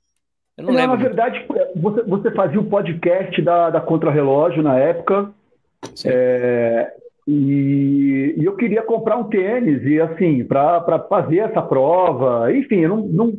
Eu 0.57 0.65
não, 0.65 0.73
não 0.73 0.81
lembro. 0.81 0.97
Na 0.97 1.03
verdade, 1.03 1.47
você, 1.77 2.03
você 2.05 2.31
fazia 2.31 2.59
o 2.59 2.65
podcast 2.65 3.43
da, 3.43 3.69
da 3.69 3.81
Contra-Relógio 3.83 4.63
na 4.63 4.79
época. 4.79 5.31
É, 6.07 6.95
e, 7.27 8.35
e, 8.37 8.45
eu 8.45 8.57
queria 8.57 8.83
comprar 8.83 9.17
um 9.17 9.25
tênis, 9.25 9.85
e 9.85 10.01
assim, 10.01 10.45
para 10.45 10.99
fazer 11.09 11.39
essa 11.39 11.63
prova. 11.63 12.53
Enfim, 12.53 12.81
eu 12.81 12.89
não, 12.89 13.07
não 13.07 13.33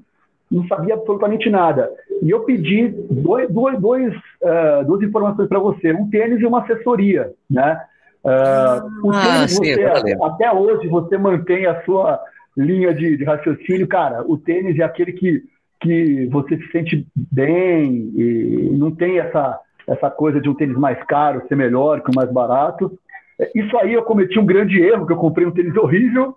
não 0.51 0.67
sabia 0.67 0.93
absolutamente 0.93 1.49
nada. 1.49 1.89
E 2.21 2.29
eu 2.29 2.41
pedi 2.41 2.87
dois, 3.09 3.51
dois, 3.51 3.79
dois, 3.81 4.13
uh, 4.13 4.85
duas 4.85 5.01
informações 5.01 5.49
para 5.49 5.57
você, 5.57 5.91
um 5.91 6.07
tênis 6.11 6.39
e 6.41 6.45
uma 6.45 6.61
assessoria, 6.61 7.31
né? 7.49 7.81
Uh, 8.23 9.07
o 9.07 9.11
ah, 9.11 9.21
tênis, 9.23 9.51
sim, 9.55 9.73
você, 9.73 10.17
até 10.21 10.51
hoje, 10.51 10.87
você 10.87 11.17
mantém 11.17 11.65
a 11.65 11.83
sua, 11.83 12.21
linha 12.55 12.93
de, 12.93 13.17
de 13.17 13.23
raciocínio, 13.23 13.87
cara, 13.87 14.23
o 14.25 14.37
tênis 14.37 14.77
é 14.79 14.83
aquele 14.83 15.13
que, 15.13 15.43
que 15.81 16.27
você 16.27 16.57
se 16.57 16.71
sente 16.71 17.07
bem 17.15 18.11
e 18.15 18.69
não 18.73 18.91
tem 18.91 19.19
essa, 19.19 19.59
essa 19.87 20.09
coisa 20.09 20.39
de 20.39 20.49
um 20.49 20.53
tênis 20.53 20.77
mais 20.77 21.01
caro 21.05 21.43
ser 21.47 21.55
melhor 21.55 22.01
que 22.01 22.11
o 22.11 22.15
mais 22.15 22.31
barato. 22.31 22.97
É, 23.39 23.51
isso 23.55 23.77
aí 23.77 23.93
eu 23.93 24.03
cometi 24.03 24.39
um 24.39 24.45
grande 24.45 24.79
erro, 24.81 25.05
que 25.05 25.13
eu 25.13 25.17
comprei 25.17 25.45
um 25.45 25.51
tênis 25.51 25.75
horrível, 25.75 26.35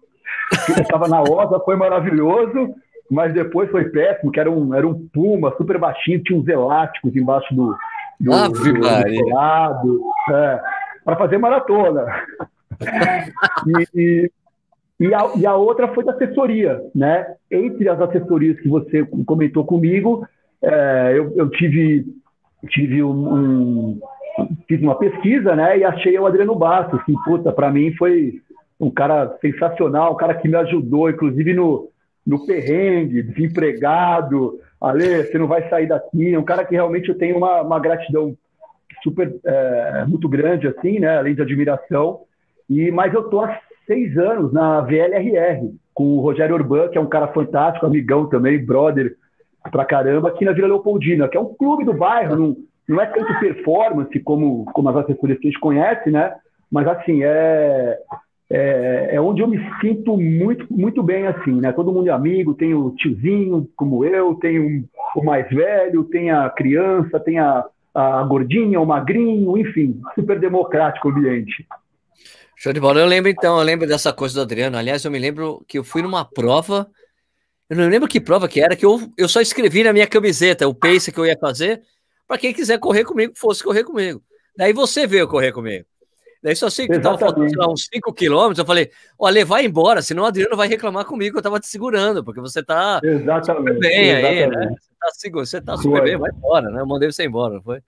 que 0.65 0.81
estava 0.81 1.09
na 1.09 1.23
Osa, 1.23 1.61
foi 1.61 1.76
maravilhoso, 1.76 2.75
mas 3.11 3.33
depois 3.33 3.71
foi 3.71 3.85
péssimo, 3.91 4.33
que 4.33 4.41
era 4.41 4.50
um, 4.50 4.75
era 4.75 4.87
um 4.87 5.07
Puma 5.12 5.55
super 5.57 5.79
baixinho, 5.79 6.23
tinha 6.23 6.38
uns 6.38 6.49
elásticos 6.49 7.15
embaixo 7.15 7.55
do, 7.55 7.76
do, 8.21 8.33
Ave 8.33 8.73
do, 8.73 8.81
do 9.83 10.35
é, 10.35 10.61
para 11.05 11.17
fazer 11.17 11.38
maratona. 11.38 12.07
e, 13.67 14.00
e, 14.00 14.31
e, 15.00 15.15
a, 15.15 15.31
e 15.37 15.47
a 15.47 15.55
outra 15.55 15.88
foi 15.95 16.05
da 16.05 16.12
assessoria, 16.12 16.81
né? 16.95 17.26
Entre 17.50 17.88
as 17.88 18.00
assessorias 18.00 18.59
que 18.61 18.69
você 18.69 19.05
comentou 19.25 19.65
comigo, 19.65 20.26
é, 20.62 21.12
eu, 21.15 21.33
eu 21.37 21.50
tive, 21.50 22.07
tive 22.69 23.03
um, 23.03 23.35
um- 23.35 24.00
fiz 24.69 24.81
uma 24.81 24.97
pesquisa, 24.97 25.55
né? 25.55 25.78
E 25.78 25.85
achei 25.85 26.19
o 26.19 26.26
Adriano 26.26 26.55
Bastos, 26.55 27.02
que, 27.05 27.12
puta, 27.25 27.52
para 27.52 27.71
mim 27.71 27.93
foi 27.95 28.40
um 28.78 28.90
cara 28.90 29.37
sensacional, 29.40 30.12
um 30.12 30.16
cara 30.16 30.35
que 30.35 30.49
me 30.49 30.57
ajudou, 30.57 31.09
inclusive 31.09 31.55
no, 31.55 31.88
no 32.26 32.47
perrengue, 32.47 33.23
desempregado. 33.23 34.61
Ale, 34.81 35.25
você 35.25 35.38
não 35.38 35.47
vai 35.47 35.69
sair 35.69 35.87
daqui. 35.87 36.35
É 36.35 36.38
um 36.38 36.45
cara 36.45 36.64
que 36.64 36.75
realmente 36.75 37.09
eu 37.09 37.16
tenho 37.16 37.37
uma, 37.37 37.62
uma 37.62 37.81
gratidão 37.81 38.37
super 39.02 39.35
é, 39.45 40.05
muito 40.07 40.28
grande, 40.28 40.66
assim, 40.66 40.99
né? 40.99 41.19
Além 41.19 41.35
de 41.35 41.43
admiração. 41.43 42.21
E, 42.69 42.90
mas 42.90 43.14
eu 43.14 43.25
tô 43.25 43.40
há 43.40 43.59
seis 43.87 44.16
anos 44.19 44.52
na 44.52 44.81
VLRR, 44.81 45.71
com 45.95 46.16
o 46.16 46.21
Rogério 46.21 46.57
Urban, 46.57 46.88
que 46.88 46.99
é 46.99 47.00
um 47.00 47.09
cara 47.09 47.28
fantástico, 47.28 47.87
amigão 47.87 48.26
também, 48.28 48.62
brother 48.62 49.16
pra 49.71 49.85
caramba, 49.85 50.28
aqui 50.28 50.45
na 50.45 50.52
Vila 50.52 50.69
Leopoldina, 50.69 51.28
que 51.28 51.37
é 51.37 51.40
um 51.40 51.55
clube 51.55 51.85
do 51.85 51.93
bairro, 51.93 52.37
não, 52.37 52.57
não 52.88 53.00
é 53.00 53.07
tanto 53.07 53.38
performance 53.40 54.19
como, 54.21 54.64
como 54.66 54.88
as 54.88 54.97
assessorias 54.97 55.38
que 55.38 55.49
a 55.49 55.50
gente 55.50 55.61
conhece, 55.61 56.11
né? 56.11 56.35
Mas 56.71 56.87
assim, 56.87 57.23
é, 57.23 57.99
é, 58.50 59.09
é 59.12 59.21
onde 59.21 59.40
eu 59.43 59.49
me 59.49 59.59
sinto 59.81 60.16
muito, 60.16 60.66
muito 60.73 61.02
bem, 61.02 61.26
assim, 61.26 61.61
né? 61.61 61.73
Todo 61.73 61.93
mundo 61.93 62.09
é 62.09 62.12
amigo, 62.12 62.55
tem 62.55 62.75
o 62.75 62.90
tiozinho, 62.93 63.69
como 63.76 64.05
eu, 64.05 64.35
tem 64.35 64.59
o, 64.59 64.85
o 65.16 65.25
mais 65.25 65.49
velho, 65.49 66.05
tem 66.05 66.31
a 66.31 66.49
criança, 66.50 67.19
tem 67.19 67.38
a, 67.38 67.64
a 67.95 68.23
gordinha, 68.25 68.81
o 68.81 68.87
magrinho, 68.87 69.57
enfim, 69.59 70.00
super 70.14 70.38
democrático 70.38 71.09
o 71.09 71.11
ambiente. 71.11 71.66
Show 72.57 72.73
de 72.73 72.81
bola. 72.81 73.00
Eu 73.00 73.07
lembro 73.07 73.31
então, 73.31 73.59
eu 73.59 73.64
lembro 73.64 73.87
dessa 73.87 74.12
coisa 74.12 74.35
do 74.37 74.43
Adriano. 74.43 74.78
Aliás, 74.78 75.05
eu 75.05 75.11
me 75.11 75.19
lembro 75.19 75.62
que 75.69 75.78
eu 75.78 75.85
fui 75.85 76.00
numa 76.00 76.25
prova. 76.25 76.88
Eu 77.69 77.76
não 77.76 77.88
lembro 77.88 78.09
que 78.09 78.21
prova 78.21 78.49
que 78.49 78.61
era, 78.61 78.76
que 78.76 78.87
eu, 78.87 78.99
eu 79.19 79.28
só 79.28 79.40
escrevi 79.40 79.83
na 79.83 79.93
minha 79.93 80.07
camiseta 80.07 80.69
o 80.69 80.75
pace 80.75 81.11
que 81.11 81.19
eu 81.19 81.26
ia 81.26 81.37
fazer, 81.38 81.83
para 82.26 82.38
quem 82.38 82.52
quiser 82.52 82.78
correr 82.78 83.04
comigo, 83.04 83.33
fosse 83.37 83.62
correr 83.62 83.85
comigo. 83.85 84.21
Daí 84.56 84.73
você 84.73 85.06
veio 85.06 85.28
correr 85.28 85.52
comigo. 85.52 85.85
Daí 86.42 86.54
só 86.54 86.71
sei 86.71 86.87
que 86.87 86.99
tava 87.00 87.18
faltando 87.18 87.50
lá, 87.56 87.68
uns 87.71 87.88
5 87.92 88.12
quilômetros. 88.12 88.59
Eu 88.59 88.64
falei, 88.66 88.90
olha, 89.18 89.45
vai 89.45 89.64
embora, 89.64 90.00
senão 90.00 90.23
o 90.23 90.26
Adriano 90.26 90.56
vai 90.56 90.68
reclamar 90.68 91.04
comigo. 91.04 91.38
Eu 91.38 91.42
tava 91.42 91.59
te 91.59 91.66
segurando, 91.66 92.23
porque 92.23 92.40
você 92.40 92.62
tá 92.62 93.00
Exatamente. 93.02 93.66
super 93.68 93.78
bem 93.80 94.14
aí, 94.14 94.38
exatamente. 94.38 94.56
né? 94.71 94.76
Você 94.78 94.90
tá, 95.00 95.09
seguro, 95.12 95.47
você 95.47 95.61
tá 95.61 95.76
super 95.76 96.02
bem, 96.04 96.16
vai 96.16 96.30
embora, 96.30 96.71
né? 96.71 96.80
Eu 96.80 96.87
mandei 96.87 97.11
você 97.11 97.25
embora, 97.25 97.54
não 97.54 97.62
foi? 97.62 97.80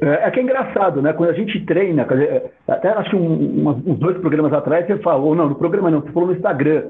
É, 0.00 0.26
é 0.26 0.30
que 0.32 0.40
é 0.40 0.42
engraçado, 0.42 1.00
né? 1.00 1.12
Quando 1.12 1.30
a 1.30 1.34
gente 1.34 1.64
treina, 1.64 2.04
dizer, 2.04 2.50
até 2.66 2.88
acho 2.88 3.10
que 3.10 3.16
um, 3.16 3.68
um- 3.68 3.68
uns 3.92 3.98
dois 4.00 4.18
programas 4.18 4.52
atrás 4.52 4.86
você 4.86 4.96
falou, 4.98 5.34
não, 5.36 5.48
no 5.48 5.54
programa 5.54 5.90
não, 5.90 6.00
você 6.00 6.10
falou 6.10 6.28
no 6.28 6.34
Instagram, 6.34 6.88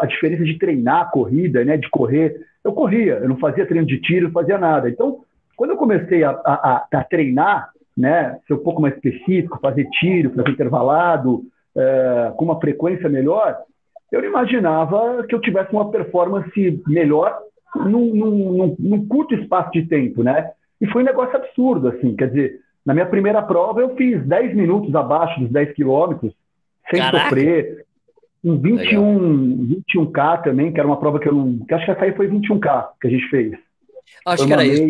a 0.00 0.06
diferença 0.06 0.42
de 0.42 0.58
treinar 0.58 1.02
a 1.02 1.10
corrida, 1.10 1.62
né? 1.64 1.76
De 1.76 1.90
correr. 1.90 2.34
Eu 2.64 2.72
corria, 2.72 3.14
eu 3.22 3.28
não 3.28 3.36
fazia 3.36 3.66
treino 3.66 3.86
de 3.86 4.00
tiro, 4.00 4.26
não 4.28 4.32
fazia 4.32 4.56
nada. 4.56 4.88
Então, 4.88 5.20
quando 5.56 5.70
eu 5.70 5.76
comecei 5.76 6.22
a, 6.24 6.30
a- 6.30 6.34
a- 6.44 6.98
a 6.98 7.04
treinar, 7.04 7.70
né? 7.96 8.38
Ser 8.46 8.54
um 8.54 8.58
pouco 8.62 8.82
mais 8.82 8.94
específico, 8.94 9.58
fazer 9.60 9.88
tiro, 10.00 10.30
fazer 10.34 10.50
intervalado, 10.50 11.42
é, 11.76 12.32
com 12.36 12.44
uma 12.44 12.60
frequência 12.60 13.08
melhor, 13.08 13.56
eu 14.12 14.20
não 14.22 14.28
imaginava 14.28 15.24
que 15.28 15.34
eu 15.34 15.40
tivesse 15.40 15.72
uma 15.72 15.90
performance 15.90 16.82
melhor 16.86 17.36
num, 17.74 18.14
num- 18.14 18.76
num- 18.78 19.06
curto 19.08 19.34
espaço 19.34 19.70
de 19.72 19.82
tempo, 19.86 20.22
né? 20.22 20.50
E 20.80 20.86
foi 20.88 21.02
um 21.02 21.06
negócio 21.06 21.36
absurdo, 21.36 21.88
assim, 21.88 22.14
quer 22.14 22.28
dizer, 22.28 22.60
na 22.86 22.92
minha 22.94 23.06
primeira 23.06 23.42
prova 23.42 23.80
eu 23.80 23.94
fiz 23.96 24.24
10 24.26 24.54
minutos 24.54 24.94
abaixo 24.94 25.40
dos 25.40 25.50
10 25.50 25.72
quilômetros, 25.72 26.32
sem 26.90 27.00
Caraca! 27.00 27.24
sofrer, 27.24 27.84
um 28.44 28.56
21, 28.58 29.66
21K 29.88 30.42
também, 30.44 30.72
que 30.72 30.78
era 30.78 30.86
uma 30.86 30.98
prova 31.00 31.18
que 31.18 31.28
eu 31.28 31.32
não, 31.32 31.58
que 31.66 31.72
acho 31.74 31.84
que 31.86 31.90
essa 31.90 32.04
aí 32.04 32.12
foi 32.12 32.28
21K 32.28 32.88
que 33.00 33.06
a 33.06 33.10
gente 33.10 33.26
fez. 33.30 33.52
Acho 34.26 34.46
que 34.46 34.52
era 34.52 34.64
isso. 34.64 34.82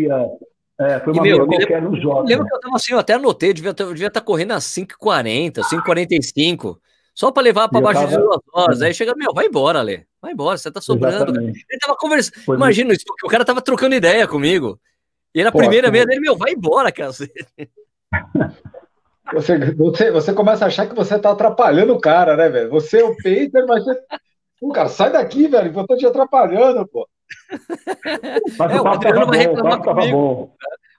É, 0.78 1.00
foi 1.00 1.12
E, 1.12 1.16
uma 1.16 1.22
meu, 1.22 1.22
meia 1.22 1.42
eu 1.42 1.46
me 1.46 1.56
qualquer 1.56 1.82
nos 1.82 1.96
Eu 1.96 2.02
jogos. 2.02 2.28
lembro 2.30 2.46
que 2.46 2.54
eu 2.54 2.60
tava 2.60 2.76
assim, 2.76 2.92
eu 2.92 2.98
até 2.98 3.12
anotei, 3.14 3.50
eu 3.50 3.54
devia 3.54 3.70
estar 3.70 4.10
tá 4.10 4.20
correndo 4.20 4.52
às 4.52 4.64
5h40, 4.64 5.62
5h45, 5.62 6.80
só 7.14 7.30
para 7.30 7.42
levar 7.42 7.68
para 7.68 7.78
E 7.80 7.82
baixo 7.82 8.00
de 8.06 8.12
tava- 8.12 8.22
duas 8.24 8.40
horas. 8.52 8.82
Aí 8.82 8.92
chega, 8.94 9.14
meu, 9.16 9.32
vai 9.32 9.46
embora, 9.46 9.80
Ale. 9.80 10.06
Vai 10.20 10.32
embora, 10.32 10.58
você 10.58 10.70
tá 10.70 10.80
sobrando. 10.80 11.16
Exatamente. 11.16 11.64
Ele 11.70 11.78
tava 11.78 11.96
conversando. 11.96 12.34
Foi 12.44 12.56
Imagina 12.56 12.92
isso, 12.92 13.04
o 13.22 13.28
cara 13.28 13.44
tava 13.44 13.60
trocando 13.62 13.94
ideia 13.94 14.26
comigo. 14.26 14.80
E 15.34 15.40
era 15.40 15.48
a 15.48 15.52
Pô, 15.52 15.58
primeira 15.58 15.90
meia 15.90 16.06
dele, 16.06 16.20
meu, 16.20 16.36
vai 16.36 16.52
embora, 16.52 16.90
cacete. 16.92 17.32
Você, 19.32 19.58
você, 19.72 20.10
você 20.10 20.32
começa 20.34 20.64
a 20.64 20.68
achar 20.68 20.86
que 20.86 20.94
você 20.94 21.18
tá 21.18 21.30
atrapalhando 21.30 21.94
o 21.94 21.98
cara, 22.00 22.36
né, 22.36 22.48
velho? 22.50 22.68
Você 22.70 23.00
é 23.00 23.04
o 23.04 23.16
Peter, 23.16 23.66
mas 23.66 23.82
você. 23.82 23.98
Pô, 24.60 24.68
cara, 24.70 24.88
sai 24.88 25.10
daqui, 25.10 25.48
velho, 25.48 25.72
eu 25.74 25.86
tô 25.86 25.96
te 25.96 26.06
atrapalhando, 26.06 26.86
pô. 26.86 27.08
Mas 28.58 28.72
É, 28.72 28.80
o 28.80 28.84
o 28.84 28.88
Adriano 28.88 29.26
vai 29.26 29.46
bom, 29.46 29.54
reclamar 29.54 29.78
comigo. 29.82 30.12
bom. 30.16 30.54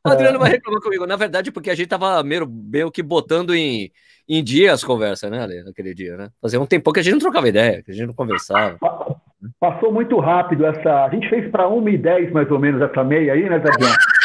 O 0.05 0.09
Adriano 0.09 0.39
vai 0.39 0.51
reclamar 0.51 0.81
comigo. 0.81 1.05
Na 1.07 1.15
verdade, 1.15 1.51
porque 1.51 1.69
a 1.69 1.75
gente 1.75 1.87
tava 1.87 2.21
meio, 2.23 2.47
meio 2.47 2.91
que 2.91 3.01
botando 3.01 3.55
em, 3.55 3.91
em 4.29 4.43
dia 4.43 4.71
as 4.73 4.83
conversas, 4.83 5.29
né, 5.31 5.41
Ale, 5.41 5.63
naquele 5.63 5.93
dia, 5.93 6.15
né? 6.17 6.29
Fazia 6.41 6.59
um 6.61 6.65
tempão 6.65 6.93
que 6.93 6.99
a 6.99 7.03
gente 7.03 7.13
não 7.13 7.19
trocava 7.19 7.47
ideia, 7.49 7.81
que 7.83 7.91
a 7.91 7.93
gente 7.93 8.07
não 8.07 8.13
conversava. 8.13 8.77
Pa- 8.79 9.15
Passou 9.59 9.91
muito 9.93 10.17
rápido 10.19 10.65
essa. 10.65 11.05
A 11.05 11.09
gente 11.09 11.29
fez 11.29 11.49
para 11.51 11.67
1h10 11.69 12.31
mais 12.31 12.49
ou 12.49 12.57
menos 12.59 12.81
essa 12.81 13.03
meia 13.03 13.33
aí, 13.33 13.47
né, 13.47 13.59
Zé? 13.59 13.65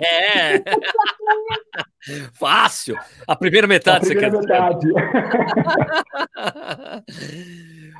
É! 0.00 0.62
Fácil! 2.34 2.96
A 3.26 3.36
primeira 3.36 3.66
A 3.66 3.68
metade, 3.68 4.06
você 4.06 4.14
primeira 4.14 4.40
metade. 4.40 4.88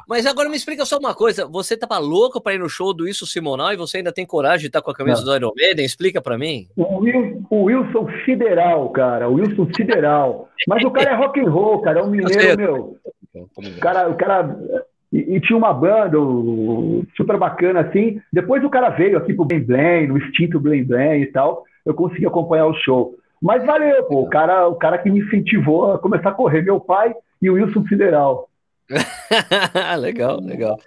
Mas 0.08 0.26
agora 0.26 0.48
me 0.48 0.56
explica 0.56 0.84
só 0.84 0.98
uma 0.98 1.14
coisa. 1.14 1.46
Você 1.46 1.76
tava 1.76 1.98
louco 1.98 2.40
para 2.40 2.54
ir 2.54 2.58
no 2.58 2.68
show 2.68 2.92
do 2.92 3.04
Wilson 3.04 3.26
Simonal 3.26 3.72
e 3.72 3.76
você 3.76 3.98
ainda 3.98 4.12
tem 4.12 4.26
coragem 4.26 4.62
de 4.62 4.66
estar 4.66 4.82
com 4.82 4.90
a 4.90 4.94
camisa 4.94 5.20
Não. 5.20 5.26
do 5.26 5.36
Iron 5.36 5.52
Maiden? 5.56 5.84
Explica 5.84 6.20
para 6.20 6.36
mim. 6.36 6.68
O, 6.76 7.00
o 7.50 7.62
Wilson 7.64 8.08
Sideral, 8.24 8.90
cara. 8.90 9.28
O 9.28 9.34
Wilson 9.34 9.68
Sideral. 9.74 10.48
Mas 10.66 10.84
o 10.84 10.90
cara 10.90 11.12
é 11.12 11.14
rock 11.14 11.40
and 11.40 11.50
roll, 11.50 11.80
cara. 11.80 12.00
É 12.00 12.02
um 12.02 12.10
mineiro, 12.10 12.58
meu. 12.58 12.98
O 13.34 13.80
cara, 13.80 14.10
o 14.10 14.16
cara 14.16 14.56
e, 15.12 15.36
e 15.36 15.40
tinha 15.40 15.56
uma 15.56 15.72
banda 15.72 16.16
super 17.16 17.36
bacana 17.36 17.80
assim. 17.80 18.20
Depois 18.32 18.64
o 18.64 18.70
cara 18.70 18.88
veio 18.88 19.18
aqui 19.18 19.34
pro 19.34 19.44
Blém 19.44 19.62
Blém, 19.62 20.08
no 20.08 20.16
extinto 20.16 20.58
Blém 20.58 20.82
Blém 20.82 21.22
e 21.22 21.26
tal. 21.26 21.64
Eu 21.84 21.94
consegui 21.94 22.26
acompanhar 22.26 22.66
o 22.66 22.74
show. 22.74 23.14
Mas 23.40 23.64
valeu, 23.66 24.04
pô. 24.04 24.22
O 24.22 24.30
cara, 24.30 24.68
o 24.68 24.76
cara 24.76 24.98
que 24.98 25.10
me 25.10 25.20
incentivou 25.20 25.92
a 25.92 25.98
começar 25.98 26.30
a 26.30 26.34
correr, 26.34 26.62
meu 26.62 26.80
pai 26.80 27.14
e 27.40 27.50
o 27.50 27.54
Wilson 27.54 27.84
Sideral. 27.86 28.48
legal, 29.98 30.40
legal. 30.40 30.78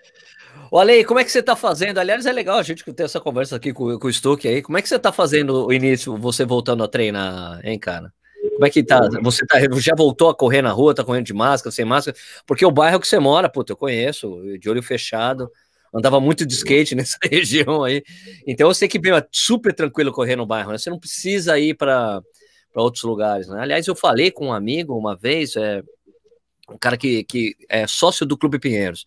O 0.71 0.79
Ale, 0.79 1.03
como 1.03 1.19
é 1.19 1.23
que 1.23 1.31
você 1.31 1.43
tá 1.43 1.55
fazendo? 1.55 1.99
Aliás, 1.99 2.25
é 2.25 2.31
legal 2.31 2.57
a 2.57 2.63
gente 2.63 2.83
ter 2.93 3.03
essa 3.03 3.19
conversa 3.19 3.55
aqui 3.55 3.71
com, 3.71 3.99
com 3.99 4.07
o 4.07 4.13
Stuck 4.13 4.47
aí. 4.47 4.61
Como 4.61 4.77
é 4.77 4.81
que 4.81 4.89
você 4.89 4.97
tá 4.97 5.11
fazendo 5.11 5.67
o 5.67 5.73
início, 5.73 6.17
você 6.17 6.45
voltando 6.45 6.83
a 6.83 6.87
treinar, 6.87 7.59
hein, 7.63 7.77
cara? 7.77 8.11
Como 8.55 8.65
é 8.65 8.69
que 8.69 8.81
tá? 8.81 9.01
Você 9.21 9.45
tá, 9.45 9.59
já 9.79 9.93
voltou 9.95 10.29
a 10.29 10.35
correr 10.35 10.61
na 10.61 10.71
rua, 10.71 10.95
tá 10.95 11.03
correndo 11.03 11.25
de 11.25 11.33
máscara, 11.33 11.71
sem 11.71 11.83
máscara? 11.83 12.17
Porque 12.47 12.65
o 12.65 12.71
bairro 12.71 12.99
que 13.01 13.07
você 13.07 13.19
mora, 13.19 13.49
puta, 13.49 13.73
eu 13.73 13.77
conheço, 13.77 14.41
de 14.57 14.69
olho 14.69 14.81
fechado, 14.81 15.51
andava 15.93 16.21
muito 16.21 16.45
de 16.45 16.53
skate 16.53 16.95
nessa 16.95 17.17
região 17.21 17.83
aí. 17.83 18.01
Então 18.47 18.67
eu 18.69 18.73
sei 18.73 18.87
que 18.87 18.97
é 18.97 19.27
super 19.29 19.73
tranquilo 19.73 20.11
correr 20.11 20.37
no 20.37 20.45
bairro, 20.45 20.71
né? 20.71 20.77
Você 20.77 20.89
não 20.89 20.99
precisa 20.99 21.59
ir 21.59 21.75
para 21.75 22.21
outros 22.73 23.03
lugares, 23.03 23.47
né? 23.47 23.59
Aliás, 23.61 23.85
eu 23.87 23.95
falei 23.95 24.31
com 24.31 24.47
um 24.47 24.53
amigo 24.53 24.97
uma 24.97 25.17
vez, 25.17 25.57
é, 25.57 25.83
um 26.69 26.77
cara 26.77 26.95
que, 26.95 27.25
que 27.25 27.55
é 27.69 27.85
sócio 27.87 28.25
do 28.25 28.37
Clube 28.37 28.57
Pinheiros. 28.57 29.05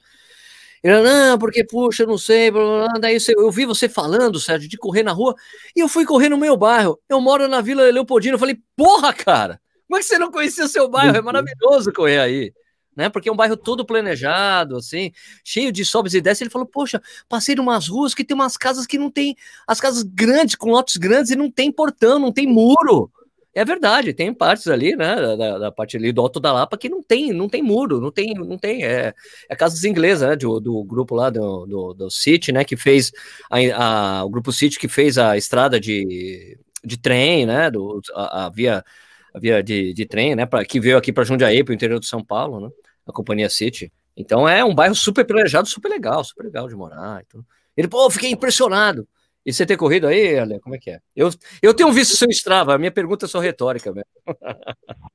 Ele, 0.83 1.03
não, 1.03 1.39
porque, 1.39 1.65
puxa, 1.65 2.05
eu 2.05 2.07
não 2.07 2.19
sei, 2.19 2.51
blá, 2.51 2.63
blá, 2.63 2.89
blá. 2.89 2.99
daí 3.01 3.19
eu 3.37 3.51
vi 3.51 3.67
você 3.67 3.89
falando, 3.89 4.39
Sérgio, 4.39 4.69
de 4.69 4.77
correr 4.77 5.03
na 5.03 5.13
rua, 5.13 5.35
e 5.75 5.81
eu 5.81 5.89
fui 5.89 6.05
correr 6.05 6.29
no 6.29 6.39
meu 6.39 6.57
bairro. 6.57 6.99
Eu 7.09 7.21
moro 7.21 7.49
na 7.49 7.61
Vila 7.61 7.91
Leopoldina. 7.91 8.35
Eu 8.35 8.39
falei, 8.39 8.59
porra, 8.77 9.13
cara, 9.13 9.61
como 9.89 9.99
é 9.99 10.01
que 10.01 10.07
você 10.07 10.19
não 10.19 10.31
conhecia 10.31 10.65
o 10.65 10.69
seu 10.69 10.89
bairro? 10.89 11.17
É 11.17 11.23
maravilhoso 11.23 11.93
correr 11.93 12.21
aí. 12.21 12.53
Né? 12.95 13.09
Porque 13.09 13.29
é 13.29 13.33
um 13.33 13.37
bairro 13.37 13.57
todo 13.57 13.87
planejado, 13.87 14.77
assim, 14.77 15.13
cheio 15.45 15.71
de 15.71 15.85
sobes 15.85 16.15
e 16.15 16.21
desces. 16.21 16.43
Ele 16.43 16.51
falou, 16.51 16.67
poxa, 16.67 17.01
passei 17.29 17.55
numas 17.55 17.87
ruas 17.89 18.13
que 18.13 18.25
tem 18.25 18.35
umas 18.35 18.57
casas 18.57 18.87
que 18.87 18.99
não 18.99 19.11
tem, 19.11 19.37
as 19.67 19.81
casas 19.81 20.03
grandes, 20.03 20.57
com 20.57 20.71
lotes 20.71 20.97
grandes, 20.97 21.31
e 21.31 21.37
não 21.37 21.51
tem 21.51 21.71
portão, 21.71 22.19
não 22.19 22.33
tem 22.33 22.47
muro. 22.47 23.11
É 23.55 23.65
verdade, 23.65 24.13
tem 24.13 24.33
partes 24.33 24.69
ali, 24.69 24.95
né, 24.95 25.17
da, 25.17 25.59
da, 25.59 25.73
parte 25.73 25.97
ali 25.97 26.13
do 26.13 26.21
Alto 26.21 26.39
da 26.39 26.53
Lapa 26.53 26.77
que 26.77 26.89
não 26.89 27.03
tem, 27.03 27.33
não 27.33 27.49
tem 27.49 27.63
muro, 27.63 28.01
não 28.01 28.11
tem, 28.11 28.35
não 28.35 28.59
tem, 28.59 28.85
é, 28.85 29.15
é 29.49 29.57
Casas 29.57 29.85
Inglesas, 29.85 30.29
né, 30.29 30.37
do, 30.37 30.61
do 30.61 30.85
grupo 30.85 31.15
lá 31.15 31.31
do, 31.31 31.67
do, 31.67 31.95
do 31.95 32.11
City, 32.11 32.53
né, 32.53 32.63
que 32.63 32.77
fez, 32.77 33.11
a, 33.51 34.19
a, 34.19 34.25
o 34.25 34.31
grupo 34.31 34.53
City 34.53 34.79
que 34.79 34.87
fez 34.87 35.19
a 35.19 35.37
estrada 35.37 35.81
de, 35.81 36.59
de 36.85 36.99
trem, 36.99 37.47
né, 37.47 37.71
do, 37.71 38.01
a, 38.15 38.47
a 38.47 38.49
via, 38.51 38.85
a 39.35 39.39
via 39.41 39.63
de, 39.63 39.93
de 39.95 40.07
trem, 40.07 40.37
né, 40.37 40.47
pra, 40.47 40.65
que 40.65 40.79
veio 40.79 40.99
aqui 40.99 41.13
para 41.13 41.25
Jundiaí, 41.25 41.65
para 41.65 41.73
o 41.73 41.75
interior 41.75 41.99
de 41.99 42.07
São 42.07 42.23
Paulo, 42.23 42.61
né, 42.61 42.71
a 43.07 43.13
companhia 43.13 43.49
City. 43.49 43.91
Então 44.17 44.49
é 44.49 44.65
um 44.65 44.75
bairro 44.75 44.95
super 44.95 45.25
planejado, 45.25 45.69
super 45.69 45.89
legal, 45.89 46.23
super 46.23 46.45
legal 46.45 46.69
de 46.69 46.77
morar. 46.77 47.25
Então. 47.27 47.45
Ele, 47.77 47.87
pô, 47.89 48.11
fiquei 48.11 48.31
impressionado. 48.31 49.09
E 49.49 49.53
você 49.53 49.65
ter 49.65 49.79
corrido 49.79 50.07
aí, 50.07 50.39
Ale, 50.39 50.61
como 50.61 50.75
é 50.75 50.79
que 50.79 50.91
é? 50.91 50.99
Eu, 51.17 51.31
eu 51.63 51.73
tenho 51.73 51.91
visto 51.91 52.19
seu 52.19 52.29
Strava, 52.29 52.75
a 52.75 52.79
minha 52.79 52.91
pergunta 52.91 53.25
é 53.25 53.29
só 53.29 53.41
retórica, 53.41 53.91
velho. 53.91 54.07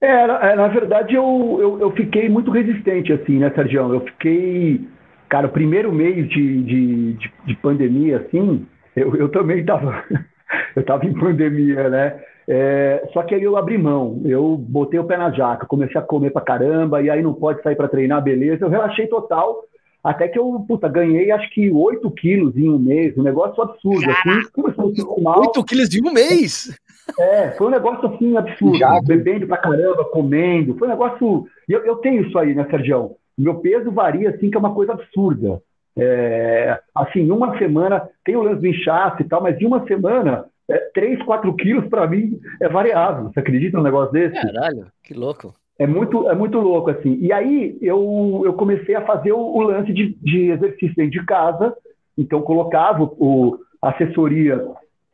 É, 0.00 0.26
na, 0.26 0.50
é, 0.50 0.54
na 0.56 0.68
verdade, 0.68 1.14
eu, 1.14 1.58
eu, 1.58 1.80
eu, 1.80 1.90
fiquei 1.92 2.28
muito 2.28 2.50
resistente, 2.50 3.10
assim, 3.10 3.38
né, 3.38 3.50
Sérgio? 3.54 3.94
Eu 3.94 4.00
fiquei, 4.02 4.86
cara, 5.30 5.46
o 5.46 5.50
primeiro 5.50 5.90
mês 5.90 6.28
de, 6.28 6.62
de, 6.62 7.12
de, 7.14 7.32
de 7.46 7.56
pandemia, 7.56 8.18
assim, 8.18 8.66
eu, 8.94 9.16
eu 9.16 9.30
também 9.30 9.60
estava 9.60 10.04
eu 10.76 10.84
tava 10.84 11.06
em 11.06 11.14
pandemia, 11.14 11.88
né? 11.88 12.20
É, 12.46 13.08
só 13.14 13.22
que 13.22 13.34
aí 13.34 13.42
eu 13.42 13.56
abri 13.56 13.78
mão, 13.78 14.20
eu 14.26 14.58
botei 14.58 15.00
o 15.00 15.04
pé 15.04 15.16
na 15.16 15.30
jaca, 15.30 15.64
comecei 15.64 15.98
a 15.98 16.04
comer 16.04 16.32
pra 16.32 16.42
caramba, 16.42 17.00
e 17.00 17.08
aí 17.08 17.22
não 17.22 17.32
pode 17.32 17.62
sair 17.62 17.76
para 17.76 17.88
treinar, 17.88 18.22
beleza. 18.22 18.66
Eu 18.66 18.70
relaxei 18.70 19.06
total, 19.06 19.62
até 20.04 20.28
que 20.28 20.38
eu, 20.38 20.62
puta, 20.68 20.86
ganhei 20.86 21.30
acho 21.30 21.48
que 21.50 21.70
8 21.70 22.10
quilos 22.10 22.54
em 22.58 22.68
um 22.68 22.78
mês, 22.78 23.16
um 23.16 23.22
negócio 23.22 23.62
absurdo. 23.62 24.04
Assim, 24.10 24.42
começou 24.52 25.16
a 25.16 25.22
mal. 25.22 25.40
8 25.40 25.64
quilos 25.64 25.94
em 25.94 26.06
um 26.06 26.12
mês? 26.12 26.78
É, 27.18 27.52
foi 27.52 27.68
um 27.68 27.70
negócio 27.70 28.06
assim 28.08 28.36
absurdo. 28.36 28.76
Já, 28.76 29.00
bebendo 29.00 29.46
pra 29.46 29.56
caramba, 29.56 30.04
comendo. 30.04 30.76
Foi 30.76 30.86
um 30.86 30.90
negócio. 30.90 31.46
Eu, 31.66 31.86
eu 31.86 31.96
tenho 31.96 32.26
isso 32.26 32.38
aí, 32.38 32.54
né, 32.54 32.66
Sérgio? 32.70 33.12
Meu 33.36 33.56
peso 33.56 33.90
varia 33.90 34.28
assim, 34.28 34.50
que 34.50 34.56
é 34.56 34.60
uma 34.60 34.74
coisa 34.74 34.92
absurda. 34.92 35.62
É, 35.96 36.78
assim, 36.94 37.30
uma 37.30 37.56
semana, 37.56 38.06
tem 38.24 38.36
o 38.36 38.42
lance 38.42 38.60
do 38.60 38.66
inchaço 38.66 39.22
e 39.22 39.24
tal, 39.24 39.42
mas 39.42 39.58
em 39.58 39.64
uma 39.64 39.86
semana, 39.86 40.44
é, 40.68 40.78
3, 40.92 41.22
4 41.22 41.54
quilos 41.56 41.88
para 41.88 42.06
mim 42.06 42.38
é 42.60 42.68
variável. 42.68 43.32
Você 43.32 43.40
acredita 43.40 43.78
num 43.78 43.84
negócio 43.84 44.12
desse? 44.12 44.34
Caralho, 44.34 44.86
que 45.02 45.14
louco. 45.14 45.54
É 45.78 45.86
muito, 45.86 46.28
é 46.28 46.34
muito 46.34 46.58
louco, 46.58 46.90
assim. 46.90 47.18
E 47.20 47.32
aí 47.32 47.76
eu, 47.82 48.42
eu 48.44 48.52
comecei 48.52 48.94
a 48.94 49.04
fazer 49.04 49.32
o, 49.32 49.40
o 49.40 49.62
lance 49.62 49.92
de, 49.92 50.16
de 50.22 50.50
exercício 50.50 50.94
dentro 50.94 51.20
de 51.20 51.26
casa. 51.26 51.74
Então, 52.16 52.42
colocava 52.42 53.02
o, 53.02 53.58
a 53.82 53.90
assessoria, 53.90 54.64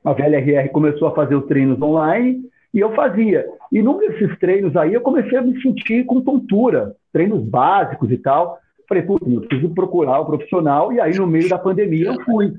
a 0.05 0.13
VLRR 0.13 0.69
começou 0.69 1.09
a 1.09 1.15
fazer 1.15 1.35
os 1.35 1.47
treinos 1.47 1.81
online 1.81 2.43
e 2.75 2.81
eu 2.81 2.95
fazia. 2.95 3.47
E 3.73 3.83
num 3.83 3.99
desses 3.99 4.39
treinos 4.39 4.77
aí, 4.77 4.93
eu 4.93 5.01
comecei 5.01 5.39
a 5.39 5.43
me 5.43 5.61
sentir 5.63 6.05
com 6.05 6.21
tontura, 6.21 6.95
treinos 7.13 7.43
básicos 7.43 8.11
e 8.11 8.19
tal. 8.19 8.59
Falei, 8.87 9.03
putz, 9.03 9.27
eu 9.33 9.41
preciso 9.41 9.75
procurar 9.75 10.21
o 10.21 10.25
um 10.25 10.27
profissional. 10.27 10.93
E 10.93 11.01
aí, 11.01 11.17
no 11.17 11.27
meio 11.27 11.49
da 11.49 11.59
pandemia, 11.59 12.07
eu 12.07 12.25
fui. 12.25 12.53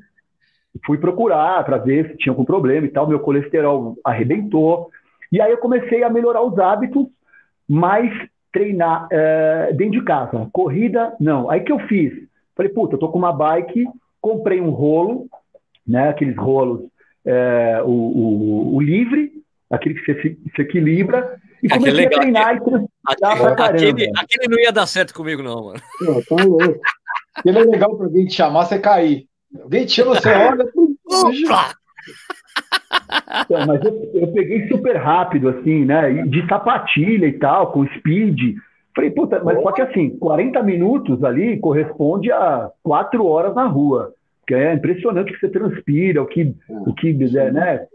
Fui 0.85 0.97
procurar 0.97 1.63
para 1.65 1.77
ver 1.77 2.09
se 2.09 2.17
tinha 2.17 2.31
algum 2.31 2.45
problema 2.45 2.87
e 2.87 2.89
tal. 2.89 3.07
Meu 3.07 3.19
colesterol 3.19 3.95
arrebentou. 4.03 4.89
E 5.31 5.39
aí, 5.39 5.51
eu 5.51 5.57
comecei 5.57 6.03
a 6.03 6.09
melhorar 6.09 6.41
os 6.41 6.57
hábitos 6.57 7.07
mas 7.71 8.11
treinar 8.51 9.07
é, 9.09 9.71
dentro 9.71 9.97
de 9.97 10.03
casa. 10.03 10.49
Corrida, 10.51 11.15
não. 11.21 11.49
Aí 11.49 11.61
que 11.61 11.71
eu 11.71 11.79
fiz? 11.87 12.11
Falei, 12.53 12.69
puta, 12.69 12.95
eu 12.95 12.99
tô 12.99 13.07
com 13.07 13.17
uma 13.17 13.31
bike, 13.31 13.85
comprei 14.19 14.59
um 14.59 14.71
rolo, 14.71 15.29
né? 15.87 16.09
Aqueles 16.09 16.35
rolos, 16.35 16.81
é, 17.25 17.81
o, 17.85 17.89
o, 17.89 18.75
o, 18.75 18.81
livre, 18.81 19.31
aquele 19.69 19.95
que 19.95 20.05
você 20.05 20.37
se 20.53 20.61
equilibra, 20.61 21.39
e 21.63 21.69
comecei 21.69 21.93
legal, 21.93 22.19
a 22.19 22.21
treinar 22.21 22.47
aquele, 22.49 22.75
e 22.75 23.15
treinar 23.15 23.55
pra. 23.55 23.65
Aquele, 23.67 24.11
aquele, 24.17 24.47
não 24.49 24.59
ia 24.59 24.71
dar 24.73 24.85
certo 24.85 25.13
comigo, 25.13 25.41
não, 25.41 25.67
mano. 25.67 25.81
Não, 26.01 26.21
tá 26.23 26.43
louco. 26.43 26.81
Aquele 27.37 27.57
é 27.57 27.63
legal 27.63 27.95
pra 27.95 28.07
alguém 28.07 28.25
te 28.25 28.33
chamar, 28.33 28.65
você 28.65 28.79
cair. 28.79 29.27
Alguém 29.61 29.85
te 29.85 29.93
chama, 29.93 30.15
você 30.15 30.27
olha. 30.35 30.65
Opa! 31.05 31.73
É, 33.49 33.65
mas 33.65 33.83
eu, 33.83 34.11
eu, 34.13 34.27
peguei 34.31 34.67
super 34.67 34.95
rápido, 34.95 35.49
assim, 35.49 35.83
né? 35.85 36.23
De 36.23 36.45
sapatilha 36.47 37.25
e 37.25 37.33
tal, 37.33 37.71
com 37.71 37.87
speed. 37.97 38.55
Falei, 38.95 39.11
puta, 39.11 39.41
mas 39.43 39.61
só 39.61 39.71
que 39.71 39.81
assim, 39.81 40.17
40 40.17 40.61
minutos 40.63 41.23
ali 41.23 41.59
corresponde 41.59 42.31
a 42.31 42.69
4 42.83 43.25
horas 43.25 43.55
na 43.55 43.65
rua. 43.65 44.13
Que 44.47 44.55
é 44.55 44.73
impressionante 44.73 45.31
o 45.31 45.33
que 45.33 45.39
você 45.39 45.49
transpira, 45.49 46.21
o 46.21 46.25
que, 46.25 46.53
o 46.69 46.93
que 46.93 47.17
é, 47.37 47.51
né? 47.51 47.85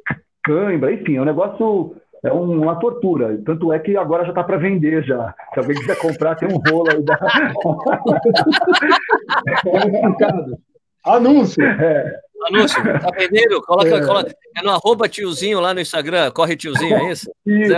Cãibra, 0.42 0.92
enfim, 0.92 1.16
é 1.16 1.22
um 1.22 1.26
negócio. 1.26 1.94
É 2.24 2.32
uma 2.32 2.76
tortura. 2.76 3.38
Tanto 3.44 3.72
é 3.72 3.78
que 3.78 3.96
agora 3.96 4.24
já 4.24 4.30
está 4.30 4.42
para 4.42 4.56
vender 4.56 5.04
já. 5.04 5.34
Se 5.52 5.60
alguém 5.60 5.76
quiser 5.76 5.98
comprar, 5.98 6.34
tem 6.34 6.48
um 6.48 6.58
rolo 6.70 6.88
aí. 6.90 7.02
Da... 7.02 7.18
Anúncio. 11.04 11.62
É. 11.62 12.25
Anúncio, 12.44 12.82
tá 12.82 13.10
vendendo? 13.16 13.60
Coloca, 13.62 13.96
é. 13.96 14.04
coloca, 14.04 14.34
é 14.56 14.62
no 14.62 14.70
arroba 14.70 15.08
tiozinho 15.08 15.60
lá 15.60 15.72
no 15.72 15.80
Instagram, 15.80 16.30
corre 16.30 16.56
tiozinho, 16.56 16.96
é 16.96 17.12
isso? 17.12 17.30
Isso, 17.46 17.68
Zé, 17.68 17.76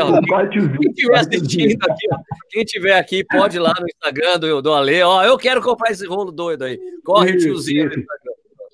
tiozinho. 0.51 0.79
Quem 0.79 0.90
estiver 0.90 1.18
assistindo 1.18 1.85
aqui, 1.85 2.07
ó, 2.12 2.16
quem 2.51 2.64
tiver 2.64 2.99
aqui, 2.99 3.25
pode 3.25 3.57
ir 3.57 3.61
lá 3.61 3.73
no 3.79 3.87
Instagram 3.87 4.38
do, 4.38 4.62
do 4.62 4.73
Ale, 4.73 5.03
ó, 5.03 5.23
eu 5.23 5.38
quero 5.38 5.62
comprar 5.62 5.90
esse 5.90 6.07
rolo 6.07 6.33
doido 6.33 6.64
aí. 6.64 6.79
Corre 7.05 7.37
isso, 7.37 7.47
tiozinho 7.47 7.88
isso. 7.88 8.03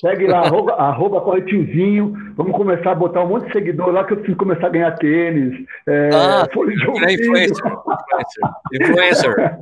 Segue 0.01 0.27
lá, 0.27 0.41
arroba, 0.47 0.73
arroba 0.75 1.21
corre 1.21 1.43
tiozinho. 1.43 2.15
Vamos 2.37 2.53
começar 2.57 2.93
a 2.93 2.95
botar 2.95 3.23
um 3.25 3.29
monte 3.29 3.47
de 3.47 3.53
seguidor 3.53 3.91
lá 3.91 4.05
que 4.05 4.13
eu 4.13 4.17
preciso 4.19 4.37
começar 4.37 4.67
a 4.67 4.71
ganhar 4.71 4.93
tênis. 4.97 5.67
É, 5.87 6.11
ah, 6.13 6.43
é 6.45 6.51
influencer. 6.51 7.13
Influencer. 7.13 7.65
influencer. 8.73 9.59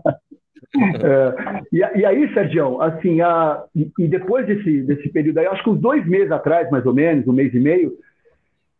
É, 0.74 1.62
e, 1.70 1.78
e, 2.00 2.04
aí, 2.04 2.32
Sérgio, 2.32 2.80
assim, 2.80 3.20
a, 3.20 3.62
e, 3.74 4.08
depois 4.08 4.46
desse, 4.46 4.82
desse 4.82 5.08
período 5.10 5.38
aí, 5.38 5.46
acho 5.46 5.62
que 5.62 5.70
uns 5.70 5.80
dois 5.80 6.06
meses 6.06 6.32
atrás, 6.32 6.70
mais 6.70 6.86
ou 6.86 6.94
menos, 6.94 7.26
um 7.26 7.32
mês 7.32 7.52
e 7.52 7.60
meio, 7.60 7.92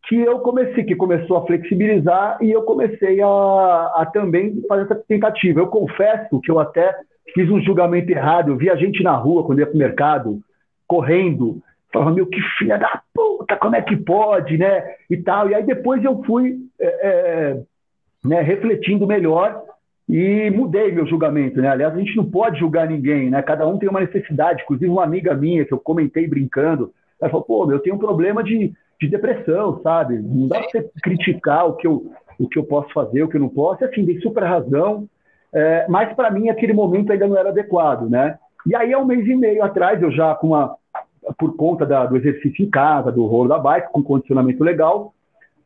que 0.09 0.17
eu 0.17 0.41
comecei, 0.41 0.85
que 0.85 0.97
começou 0.97 1.37
a 1.37 1.47
flexibilizar 1.47 2.39
e 2.41 2.51
eu 2.51 2.63
comecei 2.63 3.21
a, 3.21 3.27
a 3.97 4.11
também 4.13 4.63
fazer 4.67 4.85
essa 4.85 4.95
tentativa. 5.07 5.61
Eu 5.61 5.69
confesso 5.69 6.41
que 6.41 6.51
eu 6.51 6.59
até 6.59 6.95
fiz 7.35 7.49
um 7.51 7.61
julgamento 7.61 8.11
errado, 8.11 8.49
eu 8.49 8.57
vi 8.57 8.71
a 8.71 8.77
gente 8.77 9.03
na 9.03 9.15
rua 9.15 9.45
quando 9.45 9.61
ia 9.61 9.67
para 9.67 9.75
o 9.75 9.79
mercado, 9.79 10.41
correndo, 10.87 11.63
falava, 11.93 12.11
meu, 12.11 12.27
que 12.27 12.41
filha 12.59 12.79
da 12.79 13.03
puta, 13.15 13.57
como 13.57 13.77
é 13.77 13.83
que 13.83 13.97
pode, 13.97 14.57
né? 14.59 14.83
E 15.09 15.17
tal. 15.17 15.51
E 15.51 15.55
aí 15.55 15.63
depois 15.63 16.03
eu 16.03 16.23
fui 16.25 16.59
é, 16.81 16.87
é, 16.87 17.63
né, 18.25 18.41
refletindo 18.41 19.07
melhor 19.07 19.63
e 20.09 20.51
mudei 20.51 20.93
meu 20.93 21.07
julgamento, 21.07 21.61
né? 21.61 21.69
Aliás, 21.69 21.95
a 21.95 21.99
gente 21.99 22.17
não 22.17 22.25
pode 22.25 22.59
julgar 22.59 22.89
ninguém, 22.89 23.31
né? 23.31 23.41
Cada 23.43 23.67
um 23.67 23.79
tem 23.79 23.89
uma 23.89 24.01
necessidade. 24.01 24.63
Inclusive, 24.63 24.91
uma 24.91 25.05
amiga 25.05 25.35
minha 25.35 25.65
que 25.65 25.73
eu 25.73 25.79
comentei 25.79 26.27
brincando, 26.27 26.93
ela 27.21 27.31
falou: 27.31 27.45
pô, 27.45 27.73
eu 27.73 27.79
tenho 27.79 27.97
um 27.97 28.01
problema 28.01 28.43
de, 28.43 28.73
de 29.01 29.09
depressão, 29.09 29.81
sabe? 29.83 30.19
Não 30.19 30.49
dá 30.49 30.61
pra 30.61 30.69
você 30.69 30.91
criticar 31.03 31.67
o 31.67 31.77
que, 31.77 31.87
eu, 31.87 32.13
o 32.39 32.49
que 32.49 32.59
eu 32.59 32.65
posso 32.65 32.93
fazer, 32.93 33.23
o 33.23 33.29
que 33.29 33.37
eu 33.37 33.41
não 33.41 33.49
posso. 33.49 33.85
E, 33.85 33.87
assim, 33.87 34.05
tem 34.05 34.21
super 34.21 34.43
razão. 34.43 35.09
É, 35.55 35.87
mas 35.89 36.13
para 36.15 36.31
mim, 36.31 36.49
aquele 36.49 36.73
momento 36.73 37.13
ainda 37.13 37.29
não 37.29 37.37
era 37.37 37.51
adequado, 37.51 38.09
né? 38.09 38.39
E 38.67 38.75
aí, 38.75 38.93
há 38.93 38.99
um 38.99 39.05
mês 39.05 39.27
e 39.27 39.35
meio 39.35 39.63
atrás, 39.63 40.03
eu 40.03 40.11
já 40.11 40.35
com 40.35 40.49
uma. 40.49 40.77
Por 41.39 41.57
conta 41.57 41.87
da, 41.87 42.05
do 42.05 42.17
exercício 42.17 42.65
em 42.65 42.69
casa, 42.69 43.13
do 43.13 43.25
rolo 43.27 43.49
da 43.49 43.57
bike, 43.57 43.93
com 43.93 44.03
condicionamento 44.03 44.65
legal, 44.65 45.15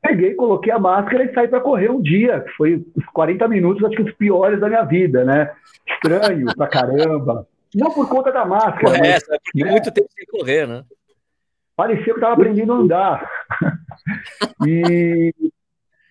peguei, 0.07 0.35
coloquei 0.35 0.73
a 0.73 0.79
máscara 0.79 1.25
e 1.25 1.35
saí 1.35 1.49
para 1.49 1.61
correr 1.61 1.91
um 1.91 2.01
dia, 2.01 2.41
que 2.41 2.51
foi 2.53 2.87
os 2.95 3.05
40 3.07 3.49
minutos, 3.49 3.85
acho 3.85 3.97
que 3.97 4.03
os 4.03 4.13
piores 4.13 4.61
da 4.61 4.69
minha 4.69 4.85
vida, 4.85 5.25
né? 5.25 5.53
Estranho 5.87 6.47
pra 6.57 6.69
caramba. 6.69 7.47
Não 7.75 7.91
por 7.93 8.09
conta 8.09 8.31
da 8.31 8.45
máscara. 8.45 8.99
Mas, 8.99 9.23
é 9.29 9.65
né? 9.65 9.71
muito 9.71 9.93
tempo 9.93 10.09
sem 10.15 10.27
correr, 10.27 10.67
né? 10.67 10.85
Parecia 11.75 12.05
que 12.05 12.11
eu 12.11 12.15
estava 12.15 12.35
aprendendo 12.35 12.73
a 12.73 12.77
andar. 12.77 13.31
e, 14.67 15.35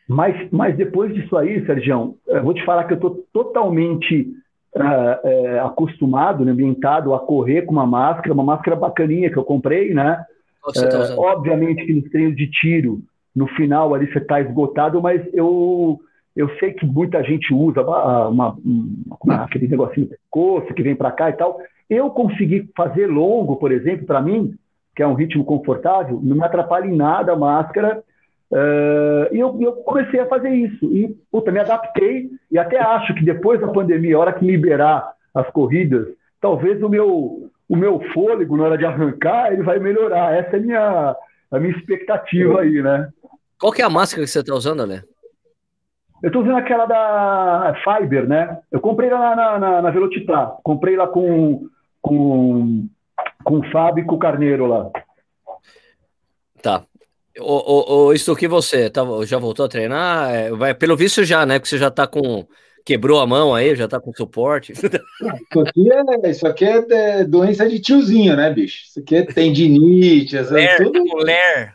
mas, 0.07 0.47
mas 0.51 0.75
depois 0.75 1.13
disso 1.13 1.35
aí, 1.37 1.65
Sérgio, 1.65 2.17
eu 2.27 2.43
vou 2.43 2.53
te 2.53 2.63
falar 2.65 2.83
que 2.83 2.93
eu 2.93 2.97
estou 2.97 3.25
totalmente 3.33 4.27
uh, 4.75 5.27
uh, 5.27 5.65
acostumado, 5.65 6.45
né, 6.45 6.51
ambientado 6.51 7.15
a 7.15 7.19
correr 7.19 7.63
com 7.63 7.71
uma 7.71 7.87
máscara, 7.87 8.33
uma 8.33 8.43
máscara 8.43 8.75
bacaninha 8.75 9.31
que 9.31 9.37
eu 9.37 9.43
comprei, 9.43 9.93
né? 9.93 10.23
Uh, 10.67 11.19
obviamente 11.19 11.85
que 11.85 11.93
nos 11.93 12.09
treinos 12.09 12.35
de 12.35 12.49
tiro 12.49 13.01
no 13.35 13.47
final 13.47 13.93
ali 13.93 14.11
você 14.11 14.19
está 14.19 14.39
esgotado, 14.39 15.01
mas 15.01 15.21
eu, 15.33 15.99
eu 16.35 16.49
sei 16.57 16.73
que 16.73 16.85
muita 16.85 17.23
gente 17.23 17.53
usa 17.53 17.81
uma, 17.81 18.29
uma, 18.29 19.43
aquele 19.43 19.67
negocinho 19.67 20.07
de 20.07 20.11
pescoço 20.15 20.73
que 20.73 20.83
vem 20.83 20.95
para 20.95 21.11
cá 21.11 21.29
e 21.29 21.33
tal. 21.33 21.59
Eu 21.89 22.09
consegui 22.09 22.69
fazer 22.75 23.07
longo, 23.07 23.57
por 23.57 23.71
exemplo, 23.71 24.05
para 24.05 24.21
mim, 24.21 24.55
que 24.95 25.03
é 25.03 25.07
um 25.07 25.13
ritmo 25.13 25.43
confortável, 25.43 26.19
não 26.23 26.37
me 26.37 26.43
atrapalha 26.43 26.87
em 26.87 26.95
nada 26.95 27.33
a 27.33 27.37
máscara. 27.37 28.01
Uh, 28.51 29.33
e 29.33 29.39
eu, 29.39 29.57
eu, 29.59 29.73
comecei 29.73 30.19
a 30.19 30.27
fazer 30.27 30.49
isso. 30.49 30.85
E, 30.85 31.15
puta, 31.31 31.51
me 31.51 31.59
adaptei. 31.59 32.29
E 32.51 32.57
até 32.57 32.79
acho 32.79 33.13
que 33.13 33.25
depois 33.25 33.59
da 33.59 33.67
pandemia, 33.67 34.15
a 34.15 34.19
hora 34.19 34.33
que 34.33 34.45
liberar 34.45 35.13
as 35.33 35.49
corridas, 35.49 36.07
talvez 36.39 36.81
o 36.81 36.87
meu, 36.87 37.49
o 37.67 37.75
meu 37.75 37.99
fôlego 38.13 38.55
na 38.55 38.63
hora 38.63 38.77
de 38.77 38.85
arrancar, 38.85 39.51
ele 39.51 39.63
vai 39.63 39.79
melhorar. 39.79 40.33
Essa 40.33 40.57
é 40.57 40.59
minha, 40.59 41.15
a 41.51 41.59
minha 41.59 41.75
expectativa 41.75 42.61
aí, 42.61 42.81
né? 42.81 43.09
Qual 43.59 43.71
que 43.71 43.81
é 43.81 43.85
a 43.85 43.89
máscara 43.89 44.23
que 44.23 44.29
você 44.29 44.39
está 44.39 44.53
usando, 44.53 44.81
Ale? 44.81 45.03
Eu 46.23 46.27
estou 46.27 46.41
usando 46.41 46.57
aquela 46.57 46.85
da 46.85 47.75
Fiber, 47.83 48.27
né? 48.27 48.59
Eu 48.71 48.79
comprei 48.79 49.09
lá 49.09 49.35
na, 49.35 49.59
na, 49.59 49.81
na 49.83 49.91
Velocitar. 49.91 50.57
Comprei 50.63 50.95
lá 50.95 51.07
com, 51.07 51.67
com, 52.01 52.87
com 53.43 53.59
o 53.59 53.71
Fábio 53.71 54.03
e 54.03 54.07
com 54.07 54.15
o 54.15 54.19
Carneiro 54.19 54.65
lá. 54.65 54.89
Tá. 56.63 56.83
O, 57.39 58.09
o, 58.09 58.13
o 58.13 58.35
que 58.35 58.47
você 58.47 58.89
tá, 58.89 59.03
já 59.25 59.37
voltou 59.37 59.65
a 59.65 59.69
treinar? 59.69 60.33
É, 60.33 60.49
vai, 60.51 60.73
pelo 60.73 60.97
visto 60.97 61.23
já, 61.23 61.45
né? 61.45 61.59
Porque 61.59 61.69
você 61.69 61.77
já 61.77 61.91
tá 61.91 62.07
com. 62.07 62.47
Quebrou 62.83 63.19
a 63.19 63.27
mão 63.27 63.53
aí, 63.53 63.75
já 63.75 63.87
tá 63.87 63.99
com 63.99 64.13
suporte. 64.13 64.73
Isso 64.73 65.59
aqui 65.59 65.91
é, 65.91 66.29
isso 66.29 66.47
aqui 66.47 66.65
é 66.65 67.23
doença 67.23 67.67
de 67.67 67.79
tiozinho, 67.79 68.35
né, 68.35 68.51
bicho? 68.51 68.85
Isso 68.87 68.99
aqui 68.99 69.15
é 69.15 69.23
tendinite, 69.23 70.37
essa, 70.37 70.53
ler, 70.53 70.77
tudo. 70.77 71.03
Ler. 71.17 71.74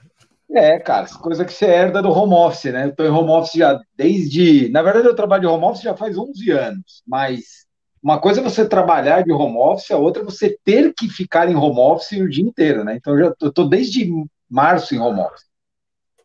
É, 0.52 0.78
cara, 0.80 1.06
coisa 1.20 1.44
que 1.44 1.52
você 1.52 1.64
herda 1.66 2.02
do 2.02 2.10
home 2.10 2.34
office, 2.34 2.72
né? 2.72 2.86
Eu 2.86 2.94
tô 2.94 3.04
em 3.04 3.08
home 3.10 3.30
office 3.30 3.52
já 3.54 3.80
desde. 3.96 4.68
Na 4.70 4.82
verdade, 4.82 5.06
eu 5.06 5.14
trabalho 5.14 5.42
de 5.42 5.46
home 5.46 5.64
office 5.64 5.82
já 5.82 5.96
faz 5.96 6.18
11 6.18 6.50
anos, 6.50 7.02
mas 7.06 7.66
uma 8.02 8.18
coisa 8.20 8.40
é 8.40 8.44
você 8.44 8.66
trabalhar 8.68 9.22
de 9.22 9.30
home 9.30 9.56
office, 9.58 9.90
a 9.92 9.96
outra 9.96 10.22
é 10.22 10.24
você 10.24 10.58
ter 10.64 10.92
que 10.92 11.08
ficar 11.08 11.48
em 11.48 11.54
home 11.54 11.78
office 11.78 12.18
o 12.20 12.28
dia 12.28 12.44
inteiro, 12.44 12.82
né? 12.82 12.96
Então, 12.96 13.16
eu 13.16 13.26
já 13.26 13.34
tô, 13.34 13.52
tô 13.52 13.64
desde 13.64 14.10
março 14.50 14.94
em 14.94 14.98
home 14.98 15.20
office. 15.20 15.44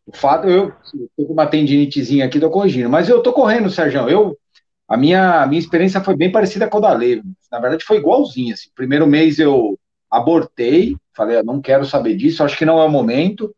O 0.07 0.15
fato, 0.15 0.47
eu 0.47 0.71
tô 1.17 1.25
com 1.25 1.33
uma 1.33 1.47
tendinitezinha 1.47 2.25
aqui, 2.25 2.39
tô 2.39 2.49
corrigindo, 2.49 2.89
mas 2.89 3.09
eu 3.09 3.21
tô 3.21 3.31
correndo, 3.31 3.69
Sérgio. 3.69 4.09
Eu, 4.09 4.37
a 4.87 4.97
minha, 4.97 5.41
a 5.43 5.47
minha 5.47 5.59
experiência 5.59 6.01
foi 6.01 6.15
bem 6.15 6.31
parecida 6.31 6.67
com 6.67 6.77
a 6.79 6.81
da 6.81 6.93
Leve. 6.93 7.23
Na 7.51 7.59
verdade, 7.59 7.83
foi 7.83 7.97
igualzinha. 7.97 8.53
Assim. 8.53 8.69
Primeiro 8.75 9.05
mês 9.05 9.37
eu 9.37 9.77
abortei, 10.09 10.95
falei, 11.15 11.41
não 11.43 11.61
quero 11.61 11.85
saber 11.85 12.15
disso, 12.15 12.43
acho 12.43 12.57
que 12.57 12.65
não 12.65 12.79
é 12.79 12.85
o 12.85 12.89
momento 12.89 13.53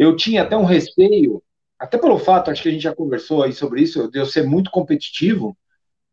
eu 0.00 0.16
tinha 0.16 0.42
até 0.42 0.56
um 0.56 0.64
receio, 0.64 1.42
até 1.78 1.98
pelo 1.98 2.18
fato, 2.18 2.50
acho 2.50 2.62
que 2.62 2.70
a 2.70 2.72
gente 2.72 2.80
já 2.80 2.94
conversou 2.94 3.42
aí 3.42 3.52
sobre 3.52 3.82
isso, 3.82 4.10
de 4.10 4.18
eu 4.18 4.24
ser 4.24 4.44
muito 4.44 4.70
competitivo, 4.70 5.54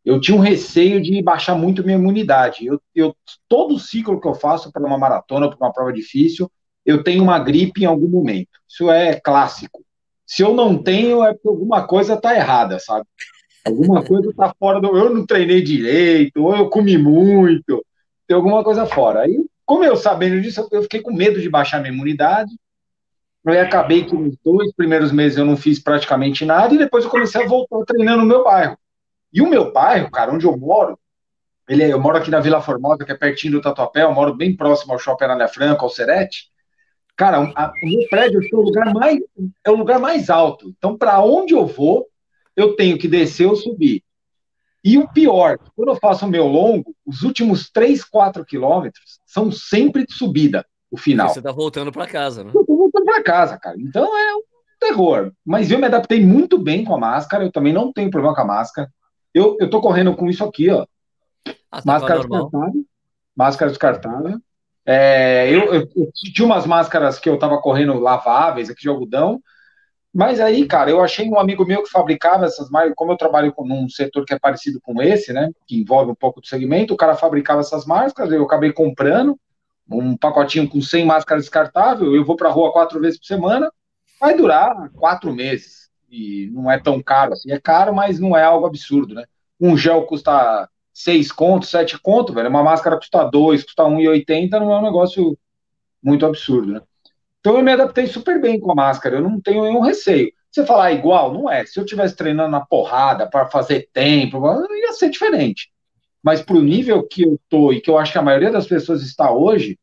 eu 0.04 0.19
tinha 0.19 0.36
um 0.36 0.41
receio 0.41 1.02
de 1.02 1.21
baixar 1.21 1.56
muito 1.56 1.86
minha 1.86 1.97
imunidade. 1.97 2.65
Eu, 2.65 2.82
eu 2.93 3.15
todo 3.47 3.80
ciclo 3.80 4.19
que 4.19 4.28
eu 4.28 4.36
faço 4.36 4.73
para 4.73 4.86
uma 4.86 4.97
maratona, 4.97 5.50
para 5.50 5.58
uma 5.58 5.71
prova 5.71 5.93
difícil, 5.93 6.52
eu 6.86 7.02
tenho 7.02 7.23
uma 7.23 7.39
gripe 7.39 7.84
em 7.84 7.86
algum 7.86 8.10
momento. 8.10 8.50
Isso 8.67 8.91
é 8.91 9.21
clássico. 9.21 9.82
Se 10.26 10.41
eu 10.41 10.54
não 10.54 10.78
tenho, 10.84 11.23
é 11.23 11.32
porque 11.34 11.47
alguma 11.47 11.88
coisa 11.88 12.15
está 12.15 12.36
errada, 12.36 12.80
sabe? 12.80 13.06
Alguma 13.65 14.04
coisa 14.04 14.30
está 14.30 14.54
fora 14.60 14.82
do. 14.82 14.97
Eu 14.97 15.13
não 15.13 15.26
treinei 15.26 15.62
direito, 15.62 16.43
ou 16.43 16.54
eu 16.54 16.69
comi 16.69 16.97
muito, 16.97 17.86
tem 18.28 18.36
alguma 18.36 18.65
coisa 18.65 18.86
fora. 18.86 19.21
Aí, 19.21 19.45
como 19.65 19.86
eu 19.86 19.95
sabendo 19.95 20.41
disso, 20.41 20.67
eu 20.73 20.84
fiquei 20.84 21.02
com 21.02 21.13
medo 21.13 21.39
de 21.39 21.50
baixar 21.50 21.80
minha 21.80 21.93
imunidade. 21.93 22.52
Aí 23.49 23.60
acabei 23.60 24.03
que 24.03 24.13
nos 24.13 24.36
dois 24.43 24.73
primeiros 24.73 25.12
meses 25.12 25.38
eu 25.38 25.45
não 25.45 25.55
fiz 25.55 25.79
praticamente 25.79 26.43
nada 26.43 26.73
e 26.73 26.77
depois 26.77 27.05
eu 27.05 27.10
comecei 27.10 27.41
a 27.41 27.47
voltar 27.47 27.86
treinando 27.86 28.23
no 28.23 28.27
meu 28.27 28.43
bairro. 28.43 28.77
E 29.31 29.41
o 29.41 29.49
meu 29.49 29.71
bairro, 29.71 30.12
cara, 30.12 30.33
onde 30.33 30.45
eu 30.45 30.57
moro, 30.57 30.99
ele 31.67 31.83
é, 31.83 31.93
eu 31.93 31.99
moro 31.99 32.17
aqui 32.17 32.29
na 32.29 32.41
Vila 32.41 32.62
Formosa, 32.62 33.05
que 33.05 33.12
é 33.12 33.15
pertinho 33.15 33.53
do 33.53 33.62
Tatuapé, 33.62 34.03
eu 34.03 34.13
moro 34.13 34.36
bem 34.36 34.55
próximo 34.55 34.91
ao 34.91 34.99
Shopping 34.99 35.25
Anália 35.25 35.47
Franca, 35.47 35.83
ao 35.83 35.89
Serete. 35.89 36.49
Cara, 37.15 37.38
a, 37.55 37.71
o 37.83 37.88
meu 37.88 38.07
prédio 38.10 38.41
é 38.41 38.55
o 38.55 38.62
lugar 38.62 38.93
mais, 38.93 39.19
é 39.65 39.71
o 39.71 39.75
lugar 39.75 39.99
mais 39.99 40.29
alto. 40.29 40.73
Então, 40.77 40.97
para 40.97 41.21
onde 41.21 41.53
eu 41.53 41.65
vou, 41.65 42.05
eu 42.55 42.75
tenho 42.75 42.97
que 42.97 43.07
descer 43.07 43.45
ou 43.45 43.55
subir. 43.55 44.03
E 44.83 44.97
o 44.97 45.07
pior, 45.07 45.57
quando 45.75 45.89
eu 45.89 45.95
faço 45.95 46.25
o 46.25 46.29
meu 46.29 46.47
longo, 46.47 46.93
os 47.05 47.23
últimos 47.23 47.69
3, 47.69 48.03
4 48.03 48.45
quilômetros 48.45 49.19
são 49.25 49.51
sempre 49.51 50.05
de 50.05 50.13
subida 50.13 50.65
o 50.91 50.97
final. 50.97 51.30
Você 51.30 51.41
tá 51.41 51.52
voltando 51.52 51.91
para 51.91 52.08
casa, 52.08 52.43
né? 52.43 52.52
Eu 52.54 52.65
tô 52.65 52.76
voltando 52.76 53.06
para 53.06 53.23
casa, 53.23 53.58
cara. 53.58 53.76
Então 53.80 54.06
é 54.06 54.36
um 54.36 54.41
terror. 54.80 55.32
Mas 55.45 55.71
eu 55.71 55.80
me 55.80 55.86
adaptei 55.86 56.23
muito 56.26 56.58
bem 56.58 56.84
com 56.84 56.95
a 56.95 57.00
máscara, 57.00 57.43
eu 57.43 57.52
também 57.52 57.73
não 57.73 57.91
tenho 57.91 58.10
problema 58.10 58.36
com 58.36 58.41
a 58.41 58.45
máscara. 58.45 58.89
Eu, 59.34 59.58
eu 59.60 59.69
tô 59.69 59.82
correndo 59.82 60.15
com 60.15 60.30
isso 60.30 60.43
aqui, 60.43 60.69
ó. 60.69 60.86
Ah, 61.71 61.82
máscara 61.86 62.19
descartável. 62.19 62.86
Máscara 63.36 63.71
descartável. 63.71 64.39
É, 64.86 65.50
eu, 65.54 65.73
eu, 65.73 65.82
eu, 65.95 66.12
tinha 66.34 66.45
umas 66.45 66.65
máscaras 66.65 67.19
que 67.19 67.30
eu 67.30 67.38
tava 67.38 67.60
correndo 67.60 68.00
laváveis 68.00 68.69
aqui 68.69 68.84
de 68.84 68.89
algodão. 68.89 69.41
Mas 70.13 70.39
aí, 70.39 70.65
cara, 70.65 70.89
eu 70.89 71.02
achei 71.02 71.30
um 71.30 71.38
amigo 71.38 71.65
meu 71.65 71.84
que 71.84 71.91
fabricava 71.91 72.45
essas 72.45 72.69
máscaras, 72.69 72.95
como 72.95 73.12
eu 73.12 73.17
trabalho 73.17 73.54
num 73.60 73.88
setor 73.89 74.26
que 74.26 74.34
é 74.34 74.39
parecido 74.39 74.80
com 74.82 75.00
esse, 75.02 75.32
né, 75.32 75.52
que 75.67 75.80
envolve 75.80 76.12
um 76.12 76.15
pouco 76.15 76.41
do 76.41 76.47
segmento, 76.47 76.93
o 76.93 76.97
cara 76.97 77.15
fabricava 77.15 77.60
essas 77.60 77.86
máscaras, 77.86 78.32
eu 78.32 78.43
acabei 78.43 78.71
comprando, 78.71 79.38
um 79.89 80.17
pacotinho 80.17 80.67
com 80.67 80.82
100 80.82 81.06
máscaras 81.06 81.43
descartável, 81.43 82.13
eu 82.13 82.26
vou 82.26 82.36
para 82.36 82.50
a 82.50 82.52
rua 82.52 82.71
quatro 82.71 83.00
vezes 83.00 83.19
por 83.19 83.26
semana, 83.26 83.71
vai 84.19 84.36
durar 84.36 84.89
quatro 84.91 85.34
meses. 85.34 85.89
E 86.10 86.50
não 86.54 86.71
é 86.71 86.80
tão 86.80 87.02
caro 87.02 87.34
assim. 87.34 87.52
É 87.52 87.60
caro, 87.60 87.93
mas 87.93 88.19
não 88.19 88.36
é 88.36 88.43
algo 88.43 88.65
absurdo, 88.65 89.13
né? 89.13 89.26
Um 89.60 89.78
gel 89.78 90.04
custa 90.04 90.69
seis 90.93 91.32
contos, 91.32 91.69
sete 91.69 92.00
contos, 92.00 92.34
velho. 92.34 92.50
Uma 92.50 92.63
máscara 92.63 92.97
custa 92.97 93.23
dois, 93.26 93.63
custa 93.63 93.84
1,80, 93.84 94.52
não 94.60 94.71
é 94.71 94.80
um 94.80 94.84
negócio 94.84 95.38
muito 96.02 96.26
absurdo, 96.26 96.73
né? 96.73 96.82
Então 97.39 97.58
eu 97.58 97.63
me 97.63 97.71
adaptei 97.71 98.08
super 98.08 98.41
bem 98.41 98.60
com 98.60 98.71
a 98.71 98.76
máscara, 98.76 99.17
eu 99.17 99.21
não 99.21 99.39
tenho 99.39 99.63
nenhum 99.63 99.82
receio. 99.82 100.32
Você 100.50 100.65
falar 100.65 100.91
igual, 100.91 101.34
não 101.34 101.50
é. 101.50 101.65
Se 101.65 101.80
eu 101.80 101.86
tivesse 101.86 102.15
treinando 102.15 102.50
na 102.50 102.62
porrada 102.62 103.30
para 103.30 103.47
fazer 103.47 103.89
tempo, 103.93 104.41
ia 104.76 104.93
ser 104.93 105.10
diferente 105.10 105.69
mas 106.28 106.42
para 106.42 106.58
o 106.58 106.62
nível 106.62 107.02
que 107.04 107.24
eu 107.24 107.40
tô 107.48 107.72
e 107.72 107.80
que 107.80 107.90
eu 107.90 107.98
acho 107.98 108.12
que 108.12 108.18
a 108.18 108.22
maioria 108.22 108.52
das 108.52 108.68
pessoas 108.68 109.02
está 109.02 109.32
hoje, 109.32 109.80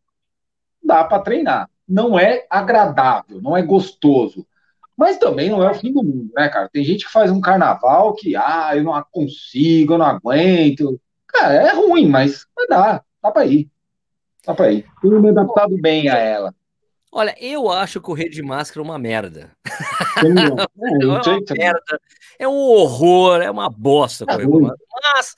dá 0.83 1.03
para 1.03 1.23
treinar. 1.23 1.71
Não 1.89 2.19
é 2.19 2.47
agradável, 2.51 3.41
não 3.41 3.57
é 3.57 3.63
gostoso, 3.63 4.47
mas 4.95 5.17
também 5.17 5.49
não 5.49 5.63
é 5.63 5.71
o 5.71 5.75
fim 5.75 5.91
do 5.91 6.03
mundo, 6.03 6.31
né, 6.37 6.51
cara? 6.51 6.69
Tem 6.69 6.85
gente 6.85 7.07
que 7.07 7.11
faz 7.11 7.31
um 7.31 7.41
carnaval 7.41 8.13
que, 8.13 8.37
ah, 8.37 8.73
eu 8.75 8.85
não 8.85 9.03
consigo, 9.11 9.95
eu 9.95 9.99
não 9.99 10.05
aguento. 10.05 11.01
Cara, 11.29 11.55
é 11.55 11.73
ruim, 11.73 12.11
mas 12.11 12.47
vai 12.55 12.67
dar, 12.67 13.03
dá 13.23 13.31
para 13.31 13.47
ir. 13.47 13.71
Dá 14.45 14.53
para 14.53 14.71
ir. 14.71 14.85
Tenho 15.01 15.23
me 15.23 15.31
adaptado 15.31 15.81
bem 15.81 16.11
a 16.11 16.19
ela. 16.19 16.55
Olha, 17.11 17.35
eu 17.41 17.71
acho 17.71 18.03
correr 18.03 18.29
de 18.29 18.43
máscara 18.43 18.83
uma 18.83 18.99
merda. 18.99 19.51
É, 20.17 20.27
é, 20.27 21.07
uma 21.07 21.21
merda. 21.59 22.01
É 22.39 22.49
um 22.49 22.55
horror, 22.55 23.43
é 23.43 23.51
uma 23.51 23.69
bosta 23.69 24.25
correr 24.25 24.47
com 24.47 24.61
máscara. 24.61 24.87
Mas 25.03 25.35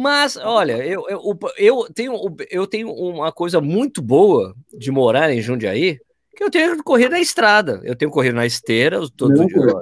mas, 0.00 0.36
olha, 0.36 0.76
eu, 0.86 1.04
eu, 1.08 1.38
eu, 1.56 1.92
tenho, 1.92 2.14
eu 2.48 2.68
tenho 2.68 2.88
uma 2.92 3.32
coisa 3.32 3.60
muito 3.60 4.00
boa 4.00 4.54
de 4.72 4.92
morar 4.92 5.28
em 5.32 5.42
Jundiaí, 5.42 5.98
que 6.36 6.44
eu 6.44 6.48
tenho 6.48 6.84
corrido 6.84 7.10
na 7.10 7.18
estrada. 7.18 7.80
Eu 7.82 7.96
tenho 7.96 8.08
corrido 8.08 8.36
na 8.36 8.46
esteira 8.46 9.00
todo, 9.16 9.34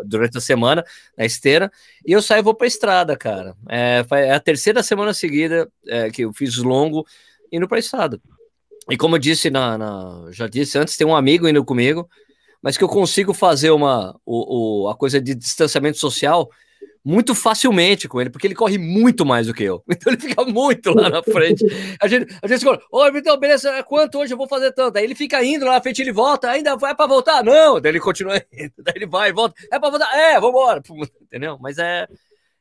durante 0.07 0.39
a 0.39 0.41
semana, 0.41 0.83
na 1.19 1.27
esteira, 1.27 1.71
e 2.07 2.13
eu 2.13 2.23
saio 2.23 2.41
e 2.41 2.43
vou 2.43 2.55
para 2.55 2.67
a 2.67 2.69
estrada, 2.69 3.15
cara. 3.15 3.55
É, 3.69 4.07
é, 4.11 4.33
a 4.33 4.41
terceira 4.41 4.83
semana 4.83 5.13
seguida 5.13 5.71
é, 5.87 6.09
que 6.09 6.23
eu 6.23 6.33
fiz 6.33 6.57
longo 6.57 7.07
indo 7.53 7.69
para 7.69 7.77
a 7.77 7.81
estrada. 7.81 8.19
E 8.89 8.97
como 8.97 9.17
eu 9.17 9.21
disse, 9.21 9.51
na, 9.51 9.77
na, 9.77 10.29
já 10.31 10.49
disse 10.49 10.79
antes, 10.79 10.97
tem 10.97 11.07
um 11.07 11.15
amigo 11.15 11.47
indo 11.47 11.63
comigo, 11.63 12.09
mas 12.63 12.79
que 12.79 12.85
eu 12.85 12.89
consigo 12.89 13.35
fazer 13.35 13.71
uma 13.71 14.19
o, 14.25 14.85
o, 14.85 14.89
a 14.89 14.97
coisa 14.97 15.21
de 15.21 15.35
distanciamento 15.35 15.99
social 15.99 16.51
muito 17.07 17.37
facilmente 17.37 18.09
com 18.09 18.21
ele, 18.21 18.31
porque 18.31 18.49
ele 18.49 18.55
corre 18.57 18.77
muito 18.77 19.25
mais 19.25 19.47
do 19.47 19.55
que 19.55 19.63
eu. 19.63 19.81
Então 19.97 20.13
ele 20.13 20.21
fica 20.21 20.45
muito 20.45 20.93
lá 20.93 21.09
na 21.09 21.23
frente. 21.23 21.65
A 22.03 22.09
gente, 22.09 22.37
a 22.43 22.49
gente 22.49 22.65
fala, 22.65 22.81
ô, 22.91 23.07
então, 23.07 23.39
beleza, 23.39 23.71
é 23.71 23.83
quanto 23.83 24.19
hoje 24.19 24.35
eu 24.35 24.37
vou 24.37 24.49
fazer 24.49 24.73
tanto? 24.73 24.97
Aí 24.97 25.05
ele 25.05 25.15
fica 25.15 25.43
indo 25.45 25.65
lá 25.65 25.75
na 25.75 25.81
frente, 25.81 26.03
ele 26.03 26.13
volta, 26.13 26.51
ainda 26.51 26.77
vai 26.77 26.97
para 26.97 27.07
voltar? 27.07 27.45
Não, 27.45 27.81
daí 27.81 27.93
ele 27.93 28.01
continua 28.01 28.37
indo, 28.53 28.73
daí 28.79 28.95
ele 28.97 29.07
vai, 29.07 29.33
volta, 29.33 29.55
é 29.71 29.79
para 29.79 29.89
voltar? 29.89 30.13
É, 30.19 30.41
vambora, 30.41 30.83
entendeu? 31.23 31.57
Mas 31.61 31.79
é, 31.79 32.09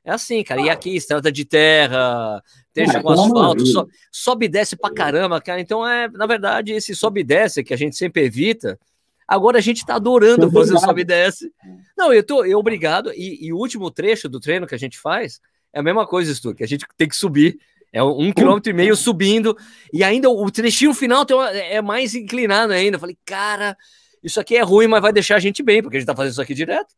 é 0.04 0.12
assim, 0.12 0.44
cara, 0.44 0.62
e 0.62 0.70
aqui, 0.70 0.96
estrada 0.96 1.32
de 1.32 1.44
terra, 1.44 2.40
deixa 2.72 3.02
com 3.02 3.10
asfalto, 3.10 3.66
so, 3.66 3.88
sobe 4.12 4.46
e 4.46 4.50
desce 4.50 4.76
pra 4.76 4.94
caramba, 4.94 5.42
cara, 5.42 5.60
então 5.60 5.88
é, 5.88 6.08
na 6.10 6.28
verdade, 6.28 6.72
esse 6.72 6.96
sobe 6.96 7.22
e 7.22 7.24
desce 7.24 7.64
que 7.64 7.74
a 7.74 7.78
gente 7.78 7.96
sempre 7.96 8.24
evita, 8.24 8.80
Agora 9.28 9.58
a 9.58 9.62
gente 9.62 9.78
está 9.78 9.96
adorando 9.96 10.52
fazer 10.52 10.76
o 10.76 10.80
sobe 10.80 11.02
e 11.02 11.06
desce. 11.06 11.52
Não, 11.98 12.14
eu 12.14 12.24
tô 12.24 12.46
eu, 12.46 12.60
obrigado. 12.60 13.12
E, 13.14 13.48
e, 13.48 13.54
o 13.54 13.58
último 13.58 13.90
trecho 13.90 14.30
do 14.30 14.40
treino 14.40 14.68
que 14.68 14.76
a 14.76 14.78
gente 14.78 15.00
faz 15.00 15.40
é 15.74 15.80
a 15.80 15.84
mesma 15.84 16.06
coisa, 16.06 16.34
Stu, 16.34 16.54
que 16.54 16.64
a 16.64 16.68
gente 16.68 16.86
tem 16.96 17.08
que 17.08 17.16
subir. 17.16 17.60
É 17.92 18.04
um 18.04 18.32
quilômetro 18.32 18.70
e 18.70 18.74
meio 18.74 18.96
subindo. 18.96 19.58
E 19.92 20.04
ainda 20.04 20.30
o 20.30 20.52
trechinho 20.52 20.94
final 20.94 21.26
uma, 21.32 21.50
é 21.50 21.82
mais 21.82 22.14
inclinado 22.14 22.74
ainda. 22.74 22.98
Eu 22.98 23.00
falei, 23.00 23.18
cara, 23.26 23.76
isso 24.22 24.40
aqui 24.40 24.58
é 24.58 24.62
ruim, 24.62 24.88
mas 24.88 25.02
vai 25.02 25.14
deixar 25.14 25.38
a 25.38 25.40
gente 25.40 25.64
bem, 25.64 25.82
porque 25.82 25.98
a 25.98 26.00
gente 26.00 26.08
tá 26.08 26.16
fazendo 26.16 26.34
isso 26.34 26.42
aqui 26.42 26.54
direto. 26.54 26.94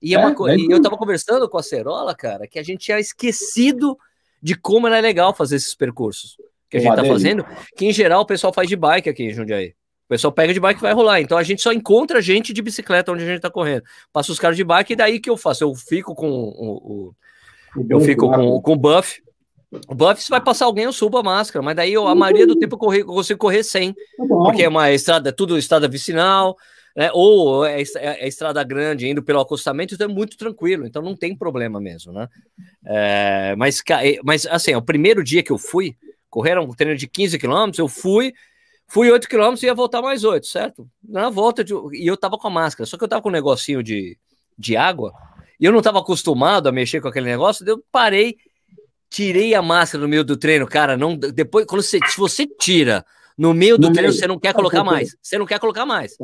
E, 0.00 0.14
é, 0.14 0.18
é 0.18 0.26
uma. 0.26 0.54
E 0.54 0.70
eu 0.70 0.80
tava 0.80 0.96
conversando 0.96 1.48
com 1.48 1.58
a 1.58 1.62
Cerola, 1.62 2.14
cara, 2.14 2.46
que 2.46 2.58
a 2.58 2.62
gente 2.62 2.84
tinha 2.84 2.98
esquecido 2.98 3.98
de 4.42 4.54
como 4.54 4.86
era 4.86 5.00
legal 5.00 5.34
fazer 5.34 5.56
esses 5.56 5.74
percursos 5.74 6.36
que 6.70 6.76
a 6.78 6.80
gente 6.80 6.96
tá 6.96 7.04
fazendo, 7.04 7.44
que 7.76 7.86
em 7.86 7.92
geral 7.92 8.22
o 8.22 8.26
pessoal 8.26 8.52
faz 8.52 8.68
de 8.68 8.76
bike 8.76 9.08
aqui 9.08 9.24
em 9.24 9.32
Jundiaí. 9.32 9.74
O 10.06 10.08
pessoal 10.08 10.32
pega 10.32 10.54
de 10.54 10.60
bike 10.60 10.78
e 10.78 10.82
vai 10.82 10.92
rolar. 10.92 11.20
Então 11.20 11.36
a 11.36 11.42
gente 11.42 11.60
só 11.60 11.72
encontra 11.72 12.22
gente 12.22 12.52
de 12.52 12.62
bicicleta 12.62 13.10
onde 13.10 13.24
a 13.24 13.26
gente 13.26 13.40
tá 13.40 13.50
correndo. 13.50 13.82
Passa 14.12 14.30
os 14.30 14.38
caras 14.38 14.56
de 14.56 14.62
bike 14.62 14.92
e 14.92 14.96
daí 14.96 15.18
que 15.18 15.28
eu 15.28 15.36
faço? 15.36 15.64
Eu 15.64 15.74
fico 15.74 16.14
com 16.14 16.30
o. 16.30 17.12
o 17.76 17.86
eu 17.90 18.00
fico 18.00 18.30
com, 18.30 18.60
com 18.60 18.72
o 18.72 18.76
buff. 18.76 19.20
O 19.88 19.94
buff, 19.94 20.22
se 20.22 20.30
vai 20.30 20.40
passar 20.40 20.66
alguém, 20.66 20.84
eu 20.84 20.92
subo 20.92 21.18
a 21.18 21.22
máscara, 21.24 21.60
mas 21.60 21.74
daí 21.74 21.92
eu, 21.92 22.06
a 22.06 22.14
maioria 22.14 22.46
do 22.46 22.56
tempo 22.56 22.76
eu, 22.76 22.78
corri, 22.78 23.00
eu 23.00 23.06
consigo 23.06 23.38
correr 23.38 23.64
sem. 23.64 23.92
Tá 23.92 24.24
porque 24.28 24.62
é 24.62 24.68
uma 24.68 24.92
estrada, 24.92 25.32
tudo 25.32 25.58
estrada 25.58 25.88
vicinal, 25.88 26.56
né? 26.96 27.10
Ou 27.12 27.66
é, 27.66 27.82
é, 27.82 28.24
é, 28.24 28.28
estrada 28.28 28.62
grande 28.62 29.08
indo 29.08 29.22
pelo 29.22 29.40
acostamento, 29.40 29.94
então 29.94 30.08
é 30.08 30.12
muito 30.12 30.36
tranquilo, 30.36 30.86
então 30.86 31.02
não 31.02 31.14
tem 31.14 31.36
problema 31.36 31.78
mesmo, 31.78 32.12
né? 32.12 32.28
É, 32.86 33.54
mas, 33.56 33.82
mas 34.24 34.46
assim, 34.46 34.74
o 34.74 34.80
primeiro 34.80 35.22
dia 35.22 35.42
que 35.42 35.52
eu 35.52 35.58
fui, 35.58 35.94
correram 36.30 36.62
um 36.62 36.72
treino 36.72 36.96
de 36.96 37.06
15 37.06 37.38
quilômetros, 37.38 37.78
eu 37.78 37.88
fui, 37.88 38.32
fui 38.86 39.10
8 39.10 39.28
quilômetros 39.28 39.62
e 39.62 39.66
ia 39.66 39.74
voltar 39.74 40.00
mais 40.00 40.24
8, 40.24 40.46
certo? 40.46 40.88
Na 41.06 41.28
volta, 41.28 41.64
de, 41.64 41.74
e 41.92 42.06
eu 42.06 42.16
tava 42.16 42.38
com 42.38 42.46
a 42.46 42.50
máscara, 42.50 42.86
só 42.86 42.96
que 42.96 43.04
eu 43.04 43.08
tava 43.08 43.22
com 43.22 43.28
um 43.28 43.32
negocinho 43.32 43.82
de, 43.82 44.16
de 44.58 44.76
água, 44.76 45.12
e 45.60 45.64
eu 45.64 45.72
não 45.72 45.82
tava 45.82 45.98
acostumado 45.98 46.68
a 46.68 46.72
mexer 46.72 47.00
com 47.00 47.08
aquele 47.08 47.26
negócio, 47.26 47.66
eu 47.66 47.82
parei, 47.90 48.36
tirei 49.10 49.54
a 49.54 49.62
máscara 49.62 50.02
no 50.02 50.08
meio 50.08 50.24
do 50.24 50.36
treino, 50.36 50.66
cara, 50.66 50.96
não, 50.96 51.16
depois, 51.16 51.66
quando 51.66 51.82
você, 51.82 51.98
se 52.06 52.16
você 52.16 52.46
tira 52.46 53.04
no 53.36 53.52
meio 53.52 53.76
do 53.76 53.88
no 53.88 53.92
treino, 53.92 54.10
meio. 54.10 54.20
você 54.20 54.26
não 54.26 54.38
quer 54.38 54.54
colocar 54.54 54.84
mais, 54.84 55.16
você 55.20 55.36
não 55.36 55.46
quer 55.46 55.58
colocar 55.58 55.84
mais. 55.84 56.16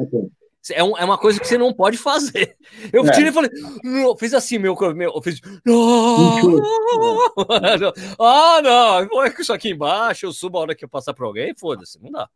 É, 0.70 0.84
um, 0.84 0.96
é 0.96 1.04
uma 1.04 1.18
coisa 1.18 1.40
que 1.40 1.46
você 1.46 1.58
não 1.58 1.72
pode 1.72 1.98
fazer. 1.98 2.56
Eu 2.92 3.04
é. 3.04 3.10
tirei 3.10 3.30
e 3.30 3.32
falei, 3.32 3.50
não, 3.82 4.16
fiz 4.16 4.32
assim, 4.32 4.58
meu, 4.58 4.76
meu 4.94 5.12
eu 5.12 5.20
fiz. 5.20 5.40
ah, 8.20 8.60
não, 8.62 9.08
põe 9.08 9.34
isso 9.40 9.52
aqui 9.52 9.70
embaixo, 9.70 10.26
eu 10.26 10.32
subo 10.32 10.58
a 10.58 10.60
hora 10.60 10.74
que 10.74 10.84
eu 10.84 10.88
passar 10.88 11.14
para 11.14 11.26
alguém, 11.26 11.52
foda-se, 11.56 12.00
não 12.00 12.12
dá. 12.12 12.28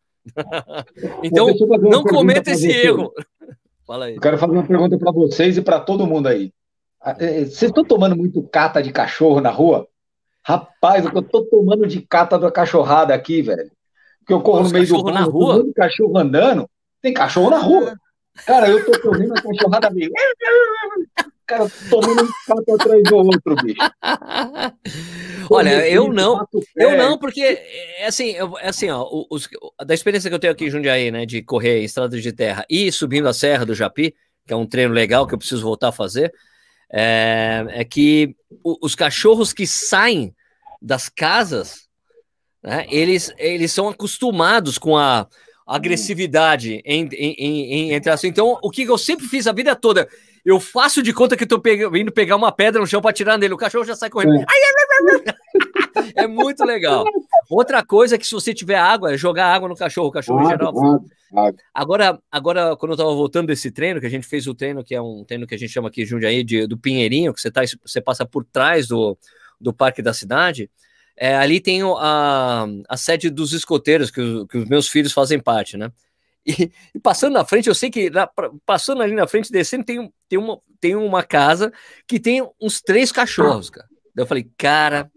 Então, 1.22 1.48
não 1.80 2.02
cometa 2.02 2.50
esse 2.50 2.70
erro. 2.70 3.12
Fala 3.86 4.06
aí. 4.06 4.16
Eu 4.16 4.20
quero 4.20 4.38
fazer 4.38 4.52
uma 4.52 4.66
pergunta 4.66 4.98
para 4.98 5.12
vocês 5.12 5.56
e 5.56 5.62
para 5.62 5.80
todo 5.80 6.06
mundo 6.06 6.26
aí. 6.26 6.52
Ah, 7.00 7.16
é, 7.20 7.42
é, 7.42 7.44
vocês 7.44 7.70
estão 7.70 7.84
tomando 7.84 8.16
muito 8.16 8.42
cata 8.42 8.82
de 8.82 8.92
cachorro 8.92 9.40
na 9.40 9.50
rua? 9.50 9.86
Rapaz, 10.42 11.04
eu 11.04 11.22
tô 11.22 11.44
tomando 11.44 11.86
de 11.86 12.00
cata 12.00 12.38
da 12.38 12.50
cachorrada 12.50 13.14
aqui, 13.14 13.42
velho. 13.42 13.70
Porque 14.20 14.32
eu 14.32 14.40
corro 14.40 14.62
Os 14.62 14.72
no 14.72 14.78
meio 14.78 14.88
do 14.88 15.12
na 15.12 15.22
rua. 15.22 15.64
cachorro 15.74 16.18
andando. 16.18 16.68
Tem 17.00 17.14
cachorro 17.14 17.50
na 17.50 17.58
rua. 17.58 17.96
Cara, 18.44 18.68
eu 18.68 18.84
tô 18.84 19.00
correndo 19.00 19.32
a 19.32 19.42
cachorrada 19.42 19.90
meio. 19.90 20.10
Cara, 21.46 21.70
tomando 21.88 22.24
um 22.24 22.28
pato 22.46 22.74
atrás 22.74 23.02
do 23.04 23.16
outro, 23.16 23.54
bicho. 23.56 23.78
Olha, 25.48 25.88
eu 25.88 26.12
não, 26.12 26.44
eu 26.74 26.96
não, 26.96 27.16
porque 27.16 27.40
é 27.40 28.06
assim, 28.06 28.30
eu, 28.30 28.58
é 28.58 28.68
assim, 28.68 28.90
ó, 28.90 29.06
os, 29.30 29.48
da 29.84 29.94
experiência 29.94 30.28
que 30.28 30.34
eu 30.34 30.40
tenho 30.40 30.52
aqui 30.52 30.64
em 30.64 30.70
Jundiaí, 30.70 31.10
né, 31.12 31.24
de 31.24 31.40
correr 31.42 31.80
em 31.80 31.84
estradas 31.84 32.20
de 32.20 32.32
terra 32.32 32.66
e 32.68 32.90
subindo 32.90 33.28
a 33.28 33.32
Serra 33.32 33.64
do 33.64 33.74
Japi, 33.74 34.12
que 34.44 34.52
é 34.52 34.56
um 34.56 34.66
treino 34.66 34.92
legal 34.92 35.24
que 35.24 35.34
eu 35.34 35.38
preciso 35.38 35.62
voltar 35.62 35.88
a 35.88 35.92
fazer, 35.92 36.32
é, 36.92 37.64
é 37.68 37.84
que 37.84 38.34
os 38.64 38.96
cachorros 38.96 39.52
que 39.52 39.68
saem 39.68 40.34
das 40.82 41.08
casas, 41.08 41.88
né, 42.62 42.86
eles, 42.88 43.32
eles 43.38 43.70
são 43.70 43.88
acostumados 43.88 44.78
com 44.78 44.96
a 44.96 45.28
agressividade 45.66 46.80
em, 46.84 47.08
em, 47.12 47.34
em, 47.38 47.92
entre 47.92 48.10
assim. 48.10 48.28
Então, 48.28 48.58
o 48.62 48.70
que 48.70 48.82
eu 48.82 48.98
sempre 48.98 49.26
fiz 49.26 49.46
a 49.46 49.52
vida 49.52 49.74
toda, 49.74 50.08
eu 50.46 50.60
faço 50.60 51.02
de 51.02 51.12
conta 51.12 51.36
que 51.36 51.42
estou 51.42 51.60
indo 51.96 52.12
pegar 52.12 52.36
uma 52.36 52.52
pedra 52.52 52.80
no 52.80 52.86
chão 52.86 53.02
para 53.02 53.12
tirar 53.12 53.36
nele, 53.36 53.52
o 53.52 53.58
cachorro 53.58 53.84
já 53.84 53.96
sai 53.96 54.08
correndo. 54.08 54.36
É. 54.36 54.44
é 56.22 56.26
muito 56.28 56.64
legal. 56.64 57.04
Outra 57.50 57.84
coisa 57.84 58.14
é 58.14 58.18
que 58.18 58.26
se 58.26 58.32
você 58.32 58.54
tiver 58.54 58.76
água, 58.76 59.12
é 59.12 59.18
jogar 59.18 59.52
água 59.52 59.68
no 59.68 59.74
cachorro, 59.74 60.06
o 60.06 60.12
cachorro 60.12 60.38
água, 60.38 60.50
geral. 60.50 60.68
Água, 60.68 61.04
Agora, 61.74 62.18
agora, 62.30 62.76
quando 62.76 62.92
eu 62.92 62.94
estava 62.94 63.12
voltando 63.12 63.48
desse 63.48 63.72
treino, 63.72 64.00
que 64.00 64.06
a 64.06 64.10
gente 64.10 64.26
fez 64.26 64.46
o 64.46 64.54
treino, 64.54 64.84
que 64.84 64.94
é 64.94 65.02
um 65.02 65.24
treino 65.24 65.48
que 65.48 65.54
a 65.54 65.58
gente 65.58 65.72
chama 65.72 65.88
aqui 65.88 66.06
Jundiaí 66.06 66.44
de, 66.44 66.66
do 66.66 66.78
Pinheirinho, 66.78 67.34
que 67.34 67.40
você, 67.40 67.50
tá, 67.50 67.62
você 67.84 68.00
passa 68.00 68.24
por 68.24 68.44
trás 68.44 68.86
do, 68.86 69.18
do 69.60 69.72
parque 69.72 70.00
da 70.00 70.14
cidade, 70.14 70.70
é, 71.16 71.34
ali 71.34 71.60
tem 71.60 71.82
a, 71.82 72.66
a 72.88 72.96
sede 72.96 73.30
dos 73.30 73.52
escoteiros, 73.52 74.10
que, 74.10 74.46
que, 74.46 74.58
os 74.58 74.68
meus 74.68 74.88
filhos 74.88 75.12
fazem 75.12 75.40
parte, 75.40 75.76
né? 75.76 75.90
E, 76.46 76.70
e 76.94 77.00
passando 77.00 77.32
na 77.32 77.44
frente, 77.44 77.68
eu 77.68 77.74
sei 77.74 77.90
que 77.90 78.08
na, 78.08 78.30
passando 78.64 79.02
ali 79.02 79.14
na 79.14 79.26
frente, 79.26 79.50
descendo, 79.50 79.84
tem, 79.84 80.12
tem, 80.28 80.38
uma, 80.38 80.60
tem 80.80 80.94
uma 80.94 81.22
casa 81.24 81.72
que 82.06 82.20
tem 82.20 82.48
uns 82.60 82.80
três 82.80 83.10
cachorros, 83.10 83.68
cara. 83.68 83.88
Daí 84.14 84.22
eu 84.22 84.26
falei, 84.28 84.48
cara, 84.56 85.10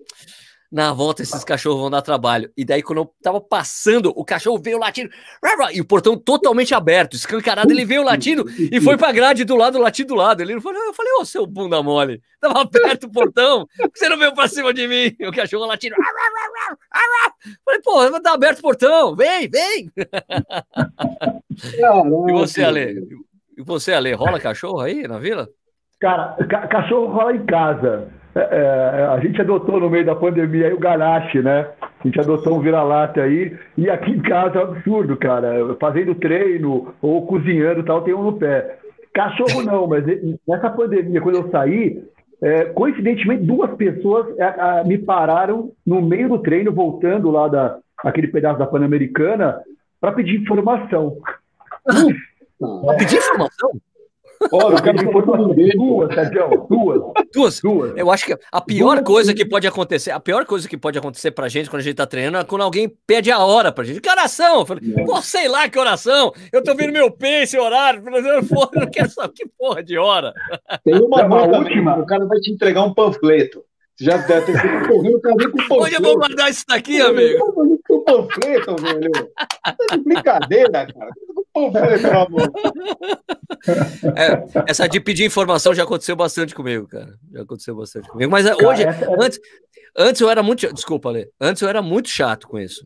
na 0.71 0.93
volta 0.93 1.23
esses 1.23 1.43
cachorros 1.43 1.81
vão 1.81 1.89
dar 1.89 2.01
trabalho. 2.01 2.51
E 2.55 2.63
daí, 2.63 2.83
quando 2.83 2.99
eu 2.99 3.13
tava 3.21 3.41
passando, 3.41 4.13
o 4.15 4.23
cachorro 4.23 4.59
veio 4.59 4.77
latindo, 4.77 5.09
e 5.73 5.81
o 5.81 5.85
portão 5.85 6.17
totalmente 6.17 6.75
aberto, 6.75 7.15
escancarado, 7.15 7.71
ele 7.71 7.85
veio 7.85 8.03
latindo 8.03 8.45
e 8.71 8.79
foi 8.79 8.95
pra 8.95 9.11
grade 9.11 9.43
do 9.43 9.55
lado, 9.55 9.79
latindo 9.79 10.09
do 10.09 10.15
lado. 10.15 10.41
Ele 10.41 10.61
falou, 10.61 10.81
eu 10.83 10.93
falei, 10.93 11.11
ô, 11.13 11.25
seu 11.25 11.45
bunda 11.47 11.81
mole, 11.81 12.21
tava 12.39 12.61
aberto 12.61 13.05
o 13.05 13.11
portão, 13.11 13.67
você 13.93 14.07
não 14.07 14.17
veio 14.17 14.33
pra 14.33 14.47
cima 14.47 14.73
de 14.73 14.87
mim? 14.87 15.15
O 15.27 15.31
cachorro 15.31 15.65
latindo, 15.65 15.95
falei, 17.65 17.81
pô, 17.81 18.19
tá 18.21 18.33
aberto 18.33 18.59
o 18.59 18.63
portão, 18.63 19.15
vem, 19.15 19.49
vem. 19.49 19.91
e 22.27 22.31
você, 22.31 22.63
Ale? 22.63 23.07
E 23.57 23.63
você, 23.63 23.93
Ale, 23.93 24.13
rola 24.13 24.39
cachorro 24.39 24.79
aí 24.79 25.07
na 25.07 25.17
vila? 25.17 25.49
Cara, 25.99 26.37
ca 26.47 26.67
cachorro 26.67 27.07
rola 27.07 27.35
em 27.35 27.45
casa. 27.45 28.18
É, 28.35 28.39
é, 28.39 29.05
a 29.05 29.19
gente 29.19 29.41
adotou 29.41 29.79
no 29.79 29.89
meio 29.89 30.05
da 30.05 30.15
pandemia 30.15 30.67
aí 30.67 30.73
o 30.73 30.79
ganache, 30.79 31.41
né? 31.41 31.67
A 31.81 32.07
gente 32.07 32.19
adotou 32.19 32.57
um 32.57 32.61
vira-lata 32.61 33.21
aí. 33.21 33.57
E 33.77 33.89
aqui 33.89 34.11
em 34.11 34.21
casa 34.21 34.59
é 34.59 34.65
um 34.65 34.71
absurdo, 34.71 35.17
cara. 35.17 35.75
Fazendo 35.79 36.15
treino 36.15 36.93
ou 37.01 37.25
cozinhando 37.25 37.83
tal, 37.83 38.01
tem 38.01 38.13
um 38.13 38.23
no 38.23 38.33
pé. 38.33 38.77
Cachorro 39.13 39.63
não, 39.63 39.87
mas 39.87 40.05
nessa 40.47 40.69
pandemia, 40.69 41.19
quando 41.19 41.35
eu 41.35 41.49
saí, 41.49 42.03
é, 42.41 42.65
coincidentemente, 42.65 43.43
duas 43.43 43.71
pessoas 43.75 44.27
é, 44.37 44.83
me 44.85 44.97
pararam 44.97 45.71
no 45.85 46.01
meio 46.01 46.29
do 46.29 46.39
treino, 46.39 46.71
voltando 46.71 47.31
lá 47.31 47.47
da, 47.47 47.79
aquele 47.97 48.27
pedaço 48.27 48.59
da 48.59 48.67
Pan-Americana, 48.67 49.59
para 49.99 50.13
pedir 50.13 50.39
informação. 50.39 51.17
Para 51.83 52.95
pedir 52.97 53.17
informação? 53.17 53.71
Olha, 54.51 54.75
eu 54.75 54.83
quero 54.83 55.77
duas, 55.77 56.13
Sérgio, 56.13 56.67
duas. 56.69 57.01
Duas? 57.33 57.59
Duas. 57.59 57.97
Eu 57.97 58.09
acho 58.09 58.25
que 58.25 58.37
a 58.51 58.61
pior 58.61 58.95
duas. 58.95 59.07
coisa 59.07 59.33
que 59.33 59.45
pode 59.45 59.67
acontecer, 59.67 60.11
a 60.11 60.19
pior 60.19 60.45
coisa 60.45 60.67
que 60.67 60.77
pode 60.77 60.97
acontecer 60.97 61.31
pra 61.31 61.49
gente 61.49 61.69
quando 61.69 61.81
a 61.81 61.83
gente 61.83 61.95
tá 61.95 62.05
treinando 62.05 62.37
é 62.37 62.43
quando 62.43 62.61
alguém 62.61 62.89
pede 63.05 63.31
a 63.31 63.39
hora 63.39 63.71
pra 63.71 63.83
gente. 63.83 63.99
Que 63.99 64.09
oração? 64.09 64.59
Eu 64.59 64.65
falei, 64.65 64.93
pô, 65.05 65.21
sei 65.21 65.47
lá 65.49 65.67
que 65.67 65.77
oração. 65.77 66.31
Eu 66.53 66.63
tô 66.63 66.73
vendo 66.73 66.93
meu 66.93 67.11
pace, 67.11 67.57
horário. 67.57 68.01
Eu 68.05 68.41
não 68.81 68.89
quero 68.89 69.09
saber 69.09 69.33
que 69.33 69.47
porra 69.57 69.83
de 69.83 69.97
hora. 69.97 70.33
Tem 70.85 70.95
uma, 70.95 71.25
uma 71.25 71.57
última, 71.57 71.99
o 71.99 72.05
cara 72.05 72.25
vai 72.25 72.39
te 72.39 72.51
entregar 72.51 72.83
um 72.83 72.93
panfleto. 72.93 73.63
Já 73.99 74.15
deve 74.15 74.53
ter 74.53 74.87
correndo, 74.87 75.17
o 75.17 75.21
cara 75.21 75.35
vem 75.37 75.51
com 75.51 75.57
panfleto. 75.57 75.83
Onde 75.83 75.95
eu 75.95 76.01
vou 76.01 76.17
guardar 76.17 76.49
isso 76.49 76.63
daqui, 76.65 77.01
amigo? 77.01 77.79
Com 77.85 78.03
panfleto, 78.05 78.75
velho. 78.77 79.11
Tá 79.89 79.95
de 79.97 80.03
brincadeira, 80.03 80.71
cara. 80.71 81.11
Pelo 81.53 82.19
amor. 82.19 82.51
É, 84.15 84.69
essa 84.69 84.87
de 84.87 84.99
pedir 84.99 85.25
informação 85.25 85.73
já 85.73 85.83
aconteceu 85.83 86.15
bastante 86.15 86.53
comigo, 86.53 86.87
cara. 86.87 87.17
Já 87.31 87.41
aconteceu 87.41 87.75
bastante 87.75 88.07
comigo. 88.09 88.31
Mas 88.31 88.45
cara, 88.45 88.67
hoje, 88.67 88.83
essa... 88.83 89.07
antes, 89.19 89.39
antes 89.97 90.21
eu 90.21 90.29
era 90.29 90.43
muito. 90.43 90.71
Desculpa, 90.73 91.09
Ale. 91.09 91.29
Antes 91.39 91.61
eu 91.61 91.69
era 91.69 91.81
muito 91.81 92.09
chato 92.09 92.47
com 92.47 92.59
isso. 92.59 92.85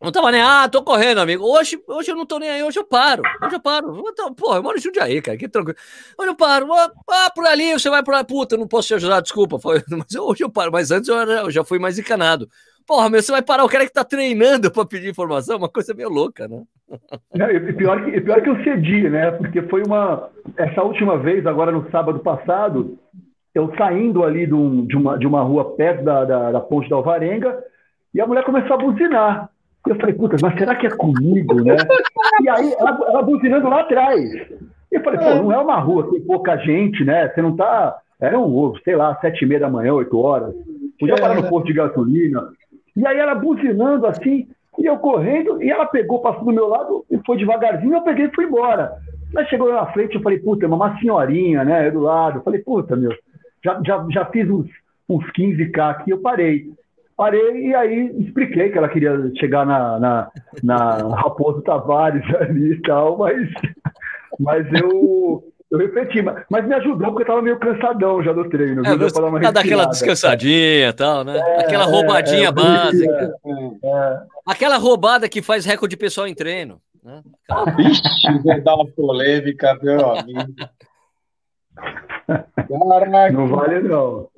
Não 0.00 0.12
tava 0.12 0.30
nem, 0.30 0.40
ah, 0.40 0.68
tô 0.68 0.80
correndo, 0.84 1.18
amigo. 1.18 1.44
Hoje, 1.44 1.82
hoje 1.88 2.12
eu 2.12 2.16
não 2.16 2.24
tô 2.24 2.38
nem 2.38 2.48
aí, 2.48 2.62
hoje 2.62 2.78
eu 2.78 2.84
paro. 2.84 3.20
Hoje 3.42 3.56
eu 3.56 3.60
paro. 3.60 3.92
Pô, 4.36 4.54
eu 4.54 4.62
moro 4.62 4.78
em 4.78 4.80
Jundiaí, 4.80 5.20
cara, 5.20 5.36
que 5.36 5.48
tranquilo. 5.48 5.76
Hoje 6.16 6.30
eu 6.30 6.36
paro. 6.36 6.68
Ah, 6.72 7.30
por 7.34 7.44
ali, 7.44 7.72
você 7.72 7.90
vai 7.90 8.02
por 8.04 8.14
lá. 8.14 8.22
Puta, 8.22 8.56
não 8.56 8.68
posso 8.68 8.88
te 8.88 8.94
ajudar, 8.94 9.20
desculpa. 9.20 9.58
Mas 9.90 10.14
hoje 10.14 10.44
eu 10.44 10.50
paro. 10.50 10.70
Mas 10.70 10.92
antes 10.92 11.08
eu, 11.08 11.18
era, 11.18 11.40
eu 11.40 11.50
já 11.50 11.64
fui 11.64 11.80
mais 11.80 11.98
encanado. 11.98 12.48
Porra, 12.86 13.10
meu, 13.10 13.20
você 13.20 13.32
vai 13.32 13.42
parar 13.42 13.64
o 13.64 13.68
cara 13.68 13.84
que 13.84 13.92
tá 13.92 14.04
treinando 14.04 14.70
para 14.72 14.86
pedir 14.86 15.10
informação? 15.10 15.58
Uma 15.58 15.68
coisa 15.68 15.92
meio 15.92 16.08
louca, 16.08 16.46
né? 16.46 16.62
E 16.90 17.72
pior 17.74 18.04
que, 18.04 18.20
pior 18.20 18.40
que 18.40 18.48
eu 18.48 18.62
cedi, 18.64 19.08
né? 19.08 19.30
Porque 19.32 19.62
foi 19.62 19.82
uma. 19.82 20.30
Essa 20.56 20.82
última 20.82 21.18
vez, 21.18 21.46
agora 21.46 21.70
no 21.70 21.88
sábado 21.90 22.20
passado, 22.20 22.98
eu 23.54 23.72
saindo 23.76 24.24
ali 24.24 24.46
de, 24.46 24.54
um, 24.54 24.86
de, 24.86 24.96
uma, 24.96 25.18
de 25.18 25.26
uma 25.26 25.42
rua 25.42 25.76
perto 25.76 26.04
da, 26.04 26.24
da, 26.24 26.52
da 26.52 26.60
ponte 26.60 26.88
da 26.88 26.96
Alvarenga, 26.96 27.62
e 28.14 28.20
a 28.20 28.26
mulher 28.26 28.44
começou 28.44 28.74
a 28.74 28.78
buzinar. 28.78 29.50
Eu 29.86 29.96
falei, 29.96 30.14
puta, 30.14 30.36
mas 30.40 30.58
será 30.58 30.74
que 30.74 30.86
é 30.86 30.90
comigo, 30.90 31.62
né? 31.62 31.76
E 32.42 32.48
aí, 32.48 32.74
ela, 32.78 32.98
ela 33.08 33.22
buzinando 33.22 33.68
lá 33.68 33.80
atrás. 33.80 34.32
E 34.90 34.94
eu 34.96 35.02
falei, 35.02 35.20
pô, 35.20 35.34
não 35.42 35.52
é 35.52 35.58
uma 35.58 35.78
rua, 35.78 36.10
tem 36.10 36.20
pouca 36.22 36.56
gente, 36.56 37.04
né? 37.04 37.28
Você 37.28 37.42
não 37.42 37.54
tá. 37.56 37.98
Era 38.20 38.38
um, 38.38 38.74
sei 38.84 38.96
lá, 38.96 39.16
sete 39.20 39.44
e 39.44 39.46
meia 39.46 39.60
da 39.60 39.70
manhã, 39.70 39.94
oito 39.94 40.18
horas. 40.18 40.54
Podia 40.98 41.16
parar 41.16 41.34
no 41.34 41.48
posto 41.48 41.66
de 41.66 41.74
gasolina. 41.74 42.48
E 42.96 43.06
aí 43.06 43.16
ela 43.16 43.34
buzinando 43.34 44.06
assim, 44.06 44.48
e 44.78 44.86
eu 44.86 44.96
correndo, 44.98 45.62
e 45.62 45.70
ela 45.70 45.86
pegou, 45.86 46.20
passou 46.20 46.44
do 46.44 46.52
meu 46.52 46.68
lado 46.68 47.04
e 47.10 47.18
foi 47.26 47.36
devagarzinho, 47.36 47.94
eu 47.94 48.02
peguei 48.02 48.26
e 48.26 48.34
fui 48.34 48.44
embora. 48.44 48.92
Mas 49.32 49.48
chegou 49.48 49.72
na 49.72 49.86
frente, 49.86 50.14
eu 50.14 50.22
falei, 50.22 50.38
puta, 50.38 50.66
uma 50.66 50.98
senhorinha, 50.98 51.64
né, 51.64 51.90
do 51.90 52.00
lado. 52.00 52.38
Eu 52.38 52.42
falei, 52.42 52.60
puta, 52.60 52.96
meu, 52.96 53.12
já, 53.62 53.80
já, 53.84 54.06
já 54.10 54.24
fiz 54.26 54.48
uns, 54.48 54.68
uns 55.08 55.24
15K 55.32 55.90
aqui, 55.90 56.10
eu 56.10 56.20
parei. 56.20 56.70
Parei 57.16 57.66
e 57.66 57.74
aí 57.74 58.14
expliquei 58.20 58.70
que 58.70 58.78
ela 58.78 58.88
queria 58.88 59.30
chegar 59.34 59.66
na, 59.66 59.98
na, 59.98 60.30
na 60.62 60.86
Raposo 61.16 61.62
Tavares 61.62 62.22
ali 62.40 62.74
e 62.74 62.82
tal, 62.82 63.18
mas, 63.18 63.50
mas 64.38 64.66
eu, 64.80 65.42
eu 65.70 65.78
refleti, 65.78 66.22
mas 66.50 66.66
me 66.66 66.74
ajudou 66.74 67.08
porque 67.08 67.22
eu 67.22 67.26
tava 67.26 67.42
meio 67.42 67.58
cansadão 67.58 68.22
já 68.22 68.32
do 68.32 68.48
treino. 68.48 68.86
É, 68.86 68.96
viu? 68.96 69.12
Pra 69.40 69.50
dar 69.50 69.60
aquela 69.60 69.84
descansadinha 69.84 70.88
e 70.88 70.92
tal, 70.92 71.24
né? 71.24 71.38
É, 71.38 71.60
Aquela 71.60 71.84
é, 71.84 71.86
roubadinha 71.86 72.48
é, 72.48 72.52
básica. 72.52 73.34
É. 73.84 74.20
Aquela 74.46 74.78
roubada 74.78 75.28
que 75.28 75.42
faz 75.42 75.64
recorde 75.64 75.96
pessoal 75.96 76.26
em 76.26 76.34
treino. 76.34 76.80
Né? 77.04 77.22
Aquela... 77.48 77.76
Vixe, 77.76 78.02
vai 78.44 78.60
dar 78.60 78.76
uma 78.76 78.86
polêmica, 78.86 79.78
meu 79.82 80.16
amigo. 80.16 80.54
Caraca. 82.68 83.32
Não 83.32 83.48
vale, 83.48 83.80
não. 83.80 84.28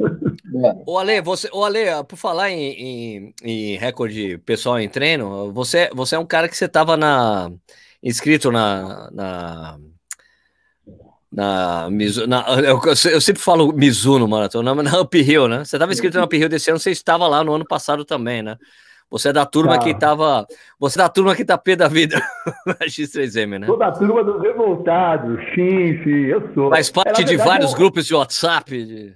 O 0.87 0.99
Ale, 0.99 1.21
você, 1.21 1.49
o 1.53 1.65
Ale, 1.65 2.05
por 2.07 2.17
falar 2.17 2.51
em, 2.51 2.71
em, 2.71 3.35
em, 3.43 3.77
recorde 3.77 4.39
pessoal 4.39 4.79
em 4.79 4.89
treino, 4.89 5.53
você, 5.53 5.91
você 5.93 6.15
é 6.15 6.19
um 6.19 6.27
cara 6.27 6.49
que 6.49 6.57
você 6.57 6.67
estava 6.67 6.97
na, 6.97 7.51
inscrito 8.03 8.53
na, 8.53 9.11
na, 9.11 9.79
na, 11.33 11.89
na 12.27 12.45
eu, 12.67 12.81
eu, 13.13 13.21
sempre 13.21 13.43
falo 13.43 13.73
Mizuno 13.73 14.27
Maratona, 14.27 14.75
na 14.75 15.01
Uphill, 15.01 15.49
né? 15.49 15.65
Você 15.65 15.77
estava 15.77 15.93
inscrito 15.93 16.19
na 16.19 16.25
Uphill 16.25 16.49
desse 16.49 16.71
ano, 16.71 16.79
você 16.79 16.91
estava 16.91 17.27
lá 17.29 17.45
no 17.45 17.55
ano 17.55 17.65
passado 17.65 18.05
também, 18.05 18.43
né? 18.43 18.57
Você 19.11 19.31
é 19.31 19.33
da 19.33 19.45
turma 19.45 19.77
que 19.81 19.93
tava. 19.93 20.47
Você 20.79 20.99
é 20.99 21.03
da 21.03 21.09
turma 21.09 21.35
que 21.35 21.45
tá 21.45 21.59
pé 21.59 21.75
da 21.75 21.89
vida 21.89 22.17
na 22.65 22.75
X3M, 22.75 23.59
né? 23.59 23.67
Sou 23.67 23.77
da 23.77 23.91
turma 23.91 24.23
dos 24.23 24.41
revoltados, 24.41 25.41
sim, 25.55 26.01
sim, 26.05 26.27
eu 26.27 26.49
sou. 26.55 26.71
Faz 26.71 26.91
parte 26.91 27.21
é, 27.21 27.25
de 27.25 27.31
verdade, 27.31 27.49
vários 27.49 27.73
eu... 27.73 27.79
grupos 27.79 28.07
de 28.07 28.15
WhatsApp. 28.15 28.85
De... 28.85 29.13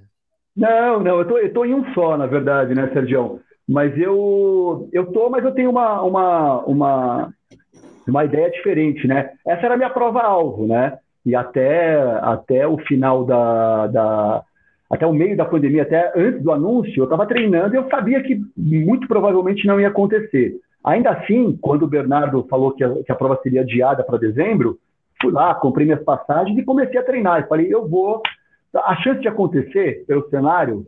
Não, 0.56 1.00
não, 1.00 1.18
eu 1.18 1.24
tô, 1.28 1.38
eu 1.38 1.52
tô 1.52 1.64
em 1.64 1.74
um 1.74 1.94
só, 1.94 2.16
na 2.16 2.26
verdade, 2.26 2.74
né, 2.74 2.90
Sérgio? 2.92 3.40
Mas 3.68 3.96
eu, 3.96 4.88
eu 4.92 5.06
tô, 5.12 5.30
mas 5.30 5.44
eu 5.44 5.52
tenho 5.52 5.70
uma, 5.70 6.02
uma, 6.02 6.60
uma, 6.64 7.34
uma 8.06 8.24
ideia 8.24 8.50
diferente, 8.50 9.06
né? 9.06 9.30
Essa 9.46 9.66
era 9.66 9.74
a 9.74 9.76
minha 9.76 9.90
prova-alvo, 9.90 10.66
né? 10.66 10.98
E 11.24 11.34
até, 11.34 11.96
até 12.20 12.66
o 12.66 12.76
final 12.78 13.24
da, 13.24 13.86
da 13.86 14.42
até 14.90 15.06
o 15.06 15.12
meio 15.12 15.36
da 15.36 15.44
pandemia, 15.44 15.82
até 15.82 16.12
antes 16.14 16.42
do 16.42 16.52
anúncio, 16.52 17.00
eu 17.00 17.04
estava 17.04 17.26
treinando 17.26 17.74
e 17.74 17.78
eu 17.78 17.88
sabia 17.88 18.22
que 18.22 18.40
muito 18.56 19.08
provavelmente 19.08 19.66
não 19.66 19.80
ia 19.80 19.88
acontecer. 19.88 20.56
Ainda 20.84 21.10
assim, 21.10 21.58
quando 21.60 21.84
o 21.84 21.88
Bernardo 21.88 22.46
falou 22.48 22.72
que 22.72 22.84
a, 22.84 23.02
que 23.02 23.10
a 23.10 23.14
prova 23.14 23.40
seria 23.42 23.62
adiada 23.62 24.04
para 24.04 24.18
dezembro, 24.18 24.78
fui 25.20 25.32
lá, 25.32 25.54
comprei 25.54 25.86
minhas 25.86 26.04
passagens 26.04 26.56
e 26.58 26.62
comecei 26.64 26.98
a 26.98 27.04
treinar. 27.04 27.48
Falei, 27.48 27.72
eu 27.72 27.88
vou. 27.88 28.20
A 28.74 28.96
chance 28.96 29.20
de 29.20 29.28
acontecer 29.28 30.04
pelo 30.06 30.28
cenário 30.28 30.86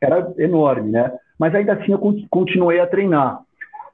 era 0.00 0.32
enorme, 0.38 0.90
né? 0.90 1.12
Mas 1.38 1.54
ainda 1.54 1.74
assim 1.74 1.92
eu 1.92 2.00
continuei 2.28 2.80
a 2.80 2.86
treinar. 2.86 3.40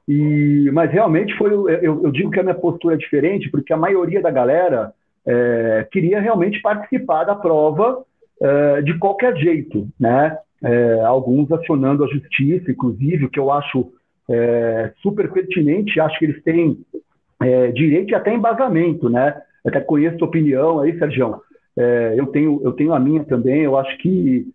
E, 0.07 0.69
mas 0.73 0.91
realmente 0.91 1.37
foi, 1.37 1.53
eu, 1.53 2.03
eu, 2.03 2.11
digo 2.11 2.31
que 2.31 2.39
a 2.39 2.43
minha 2.43 2.55
postura 2.55 2.95
é 2.95 2.97
diferente 2.97 3.49
porque 3.49 3.71
a 3.71 3.77
maioria 3.77 4.21
da 4.21 4.31
galera 4.31 4.93
é, 5.25 5.87
queria 5.91 6.19
realmente 6.19 6.61
participar 6.61 7.23
da 7.23 7.35
prova 7.35 8.03
é, 8.41 8.81
de 8.81 8.97
qualquer 8.97 9.35
jeito, 9.37 9.87
né? 9.99 10.37
É, 10.61 11.01
alguns 11.01 11.51
acionando 11.51 12.03
a 12.03 12.07
justiça, 12.07 12.71
inclusive, 12.71 13.25
o 13.25 13.29
que 13.29 13.39
eu 13.39 13.51
acho 13.51 13.91
é, 14.29 14.93
super 15.01 15.31
pertinente, 15.31 15.99
acho 15.99 16.17
que 16.17 16.25
eles 16.25 16.41
têm 16.43 16.77
é, 17.41 17.71
direito 17.71 18.11
e 18.11 18.15
até 18.15 18.33
embasamento, 18.33 19.09
né? 19.09 19.41
Até 19.65 19.79
conheço 19.81 20.23
a 20.23 20.27
opinião 20.27 20.79
aí, 20.79 20.97
Sérgio. 20.97 21.41
Eu, 22.15 22.27
tenho, 22.27 22.61
eu 22.63 22.71
tenho 22.73 22.93
a 22.93 22.99
minha 22.99 23.23
também, 23.23 23.61
eu 23.61 23.75
acho 23.75 23.97
que, 23.97 24.45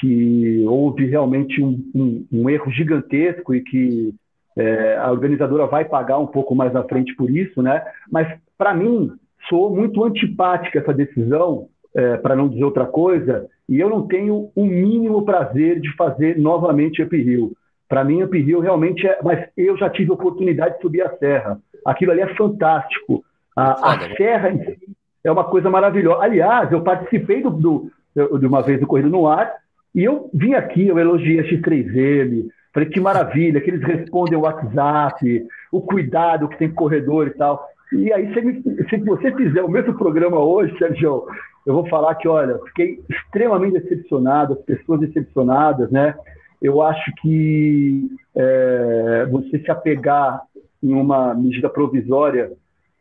que 0.00 0.64
houve 0.66 1.06
realmente 1.06 1.62
um, 1.62 1.80
um, 1.94 2.26
um 2.32 2.50
erro 2.50 2.70
gigantesco 2.72 3.54
e 3.54 3.60
que 3.60 4.12
é, 4.56 4.96
a 4.96 5.12
organizadora 5.12 5.66
vai 5.66 5.84
pagar 5.84 6.18
um 6.18 6.26
pouco 6.26 6.54
mais 6.54 6.72
na 6.72 6.82
frente 6.82 7.14
por 7.14 7.30
isso, 7.30 7.62
né? 7.62 7.84
Mas, 8.10 8.26
para 8.56 8.74
mim, 8.74 9.12
sou 9.48 9.74
muito 9.74 10.04
antipática 10.04 10.78
essa 10.78 10.92
decisão, 10.92 11.68
é, 11.94 12.16
para 12.16 12.36
não 12.36 12.48
dizer 12.48 12.64
outra 12.64 12.86
coisa, 12.86 13.46
e 13.68 13.80
eu 13.80 13.88
não 13.88 14.06
tenho 14.06 14.50
o 14.54 14.64
mínimo 14.64 15.24
prazer 15.24 15.80
de 15.80 15.94
fazer 15.96 16.38
novamente 16.38 17.02
uphill. 17.02 17.52
Para 17.88 18.04
mim, 18.04 18.22
uphill 18.22 18.60
realmente 18.60 19.06
é. 19.06 19.18
Mas 19.22 19.48
eu 19.56 19.76
já 19.76 19.88
tive 19.88 20.10
a 20.10 20.14
oportunidade 20.14 20.76
de 20.76 20.82
subir 20.82 21.02
a 21.02 21.16
serra. 21.16 21.58
Aquilo 21.84 22.12
ali 22.12 22.20
é 22.20 22.34
fantástico. 22.34 23.24
A, 23.56 23.92
a 23.92 24.16
serra 24.16 24.50
em 24.50 24.58
si 24.64 24.96
é 25.24 25.30
uma 25.30 25.44
coisa 25.44 25.68
maravilhosa. 25.70 26.22
Aliás, 26.22 26.70
eu 26.70 26.82
participei 26.82 27.42
do, 27.42 27.50
do, 27.50 27.90
de 28.38 28.46
uma 28.46 28.62
vez 28.62 28.80
do 28.80 28.86
Corrida 28.86 29.08
no 29.08 29.26
Ar 29.26 29.52
e 29.94 30.04
eu 30.04 30.30
vim 30.32 30.54
aqui, 30.54 30.86
eu 30.86 30.98
elogiei 30.98 31.40
a 31.40 31.44
X3M, 31.44 32.48
falei 32.72 32.88
que 32.88 33.00
maravilha, 33.00 33.60
que 33.60 33.70
eles 33.70 33.82
respondem 33.82 34.36
o 34.36 34.42
WhatsApp, 34.42 35.46
o 35.72 35.80
cuidado 35.80 36.48
que 36.48 36.58
tem 36.58 36.68
com 36.68 36.74
o 36.74 36.76
corredor 36.76 37.28
e 37.28 37.30
tal. 37.30 37.66
E 37.92 38.12
aí, 38.12 38.32
se, 38.34 38.88
se 38.88 38.96
você 38.98 39.32
fizer 39.32 39.62
o 39.62 39.70
mesmo 39.70 39.94
programa 39.94 40.38
hoje, 40.38 40.76
Sérgio, 40.78 41.26
eu 41.64 41.74
vou 41.74 41.86
falar 41.88 42.14
que, 42.16 42.28
olha, 42.28 42.58
fiquei 42.66 43.00
extremamente 43.08 43.80
decepcionado, 43.80 44.54
as 44.54 44.60
pessoas 44.60 45.00
decepcionadas, 45.00 45.90
né? 45.90 46.14
Eu 46.60 46.82
acho 46.82 47.12
que 47.20 48.08
é, 48.34 49.26
você 49.30 49.58
se 49.58 49.70
apegar 49.70 50.42
em 50.82 50.94
uma 50.94 51.34
medida 51.34 51.68
provisória 51.68 52.52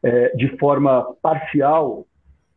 é, 0.03 0.35
de 0.35 0.55
forma 0.57 1.15
parcial, 1.21 2.05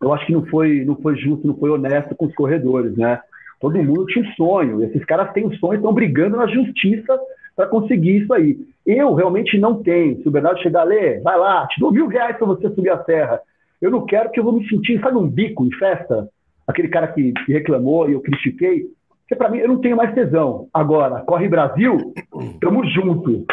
eu 0.00 0.12
acho 0.12 0.26
que 0.26 0.32
não 0.32 0.46
foi, 0.46 0.84
não 0.84 0.96
foi 0.96 1.16
justo, 1.16 1.46
não 1.46 1.56
foi 1.56 1.70
honesto 1.70 2.14
com 2.14 2.26
os 2.26 2.34
corredores, 2.34 2.96
né? 2.96 3.20
Todo 3.60 3.82
mundo 3.82 4.06
tinha 4.06 4.24
um 4.24 4.32
sonho, 4.32 4.84
esses 4.84 5.04
caras 5.04 5.32
têm 5.32 5.46
um 5.46 5.52
sonho 5.54 5.78
estão 5.78 5.92
brigando 5.92 6.36
na 6.36 6.46
justiça 6.46 7.18
para 7.56 7.66
conseguir 7.66 8.22
isso 8.22 8.32
aí. 8.32 8.56
Eu 8.88 9.12
realmente 9.12 9.58
não 9.58 9.82
tenho. 9.82 10.22
Se 10.22 10.26
o 10.26 10.30
Bernardo 10.30 10.62
chegar 10.62 10.80
a 10.80 10.84
ler, 10.84 11.20
vai 11.20 11.38
lá, 11.38 11.66
te 11.66 11.78
dou 11.78 11.92
mil 11.92 12.06
reais 12.06 12.38
para 12.38 12.46
você 12.46 12.70
subir 12.70 12.88
a 12.88 13.04
serra. 13.04 13.38
Eu 13.82 13.90
não 13.90 14.06
quero 14.06 14.30
que 14.30 14.40
eu 14.40 14.44
vou 14.44 14.54
me 14.54 14.66
sentir, 14.66 14.98
sabe, 14.98 15.18
um 15.18 15.28
bico 15.28 15.66
em 15.66 15.70
festa? 15.72 16.26
Aquele 16.66 16.88
cara 16.88 17.06
que, 17.08 17.34
reclamou 17.46 18.08
e 18.08 18.14
eu 18.14 18.22
critiquei. 18.22 18.86
Porque 19.20 19.36
para 19.36 19.50
mim 19.50 19.58
eu 19.58 19.68
não 19.68 19.78
tenho 19.78 19.94
mais 19.94 20.14
tesão. 20.14 20.68
Agora, 20.72 21.20
Corre 21.20 21.50
Brasil, 21.50 22.14
tamo 22.62 22.82
junto. 22.86 23.44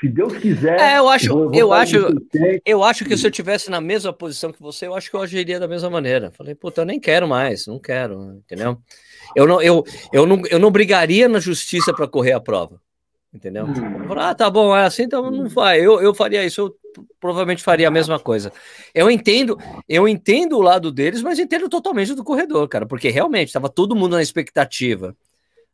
Se 0.00 0.08
Deus 0.08 0.36
quiser. 0.38 0.80
É, 0.80 0.98
eu 0.98 1.08
acho, 1.08 1.30
eu, 1.30 1.52
eu 1.54 1.72
acho, 1.72 1.96
eu 2.66 2.82
acho 2.82 3.04
que 3.04 3.16
se 3.16 3.24
eu 3.24 3.30
tivesse 3.30 3.70
na 3.70 3.80
mesma 3.80 4.12
posição 4.12 4.50
que 4.50 4.60
você, 4.60 4.88
eu 4.88 4.94
acho 4.96 5.08
que 5.08 5.14
eu 5.14 5.22
agiria 5.22 5.60
da 5.60 5.68
mesma 5.68 5.88
maneira. 5.88 6.32
Falei, 6.32 6.56
puta, 6.56 6.80
eu 6.80 6.86
nem 6.86 6.98
quero 6.98 7.28
mais, 7.28 7.66
não 7.68 7.78
quero, 7.78 8.40
entendeu? 8.44 8.78
Eu 9.36 9.46
não, 9.46 9.62
eu, 9.62 9.84
eu 10.12 10.26
não, 10.26 10.42
eu 10.50 10.58
não 10.58 10.72
brigaria 10.72 11.28
na 11.28 11.38
justiça 11.38 11.94
para 11.94 12.08
correr 12.08 12.32
a 12.32 12.40
prova, 12.40 12.80
entendeu? 13.32 13.66
Hum. 13.66 14.12
Ah, 14.16 14.34
tá 14.34 14.50
bom, 14.50 14.76
é 14.76 14.84
assim, 14.84 15.04
então 15.04 15.30
não 15.30 15.48
vai. 15.48 15.80
Eu, 15.80 16.00
eu 16.00 16.14
faria 16.14 16.44
isso, 16.44 16.60
eu 16.60 16.76
provavelmente 17.20 17.62
faria 17.62 17.88
a 17.88 17.90
mesma 17.90 18.18
coisa. 18.18 18.52
Eu 18.94 19.10
entendo, 19.10 19.56
eu 19.88 20.08
entendo 20.08 20.56
o 20.56 20.62
lado 20.62 20.90
deles, 20.90 21.22
mas 21.22 21.38
entendo 21.38 21.68
totalmente 21.68 22.14
do 22.14 22.24
corredor, 22.24 22.68
cara, 22.68 22.86
porque 22.86 23.08
realmente 23.08 23.48
estava 23.48 23.68
todo 23.68 23.96
mundo 23.96 24.16
na 24.16 24.22
expectativa, 24.22 25.16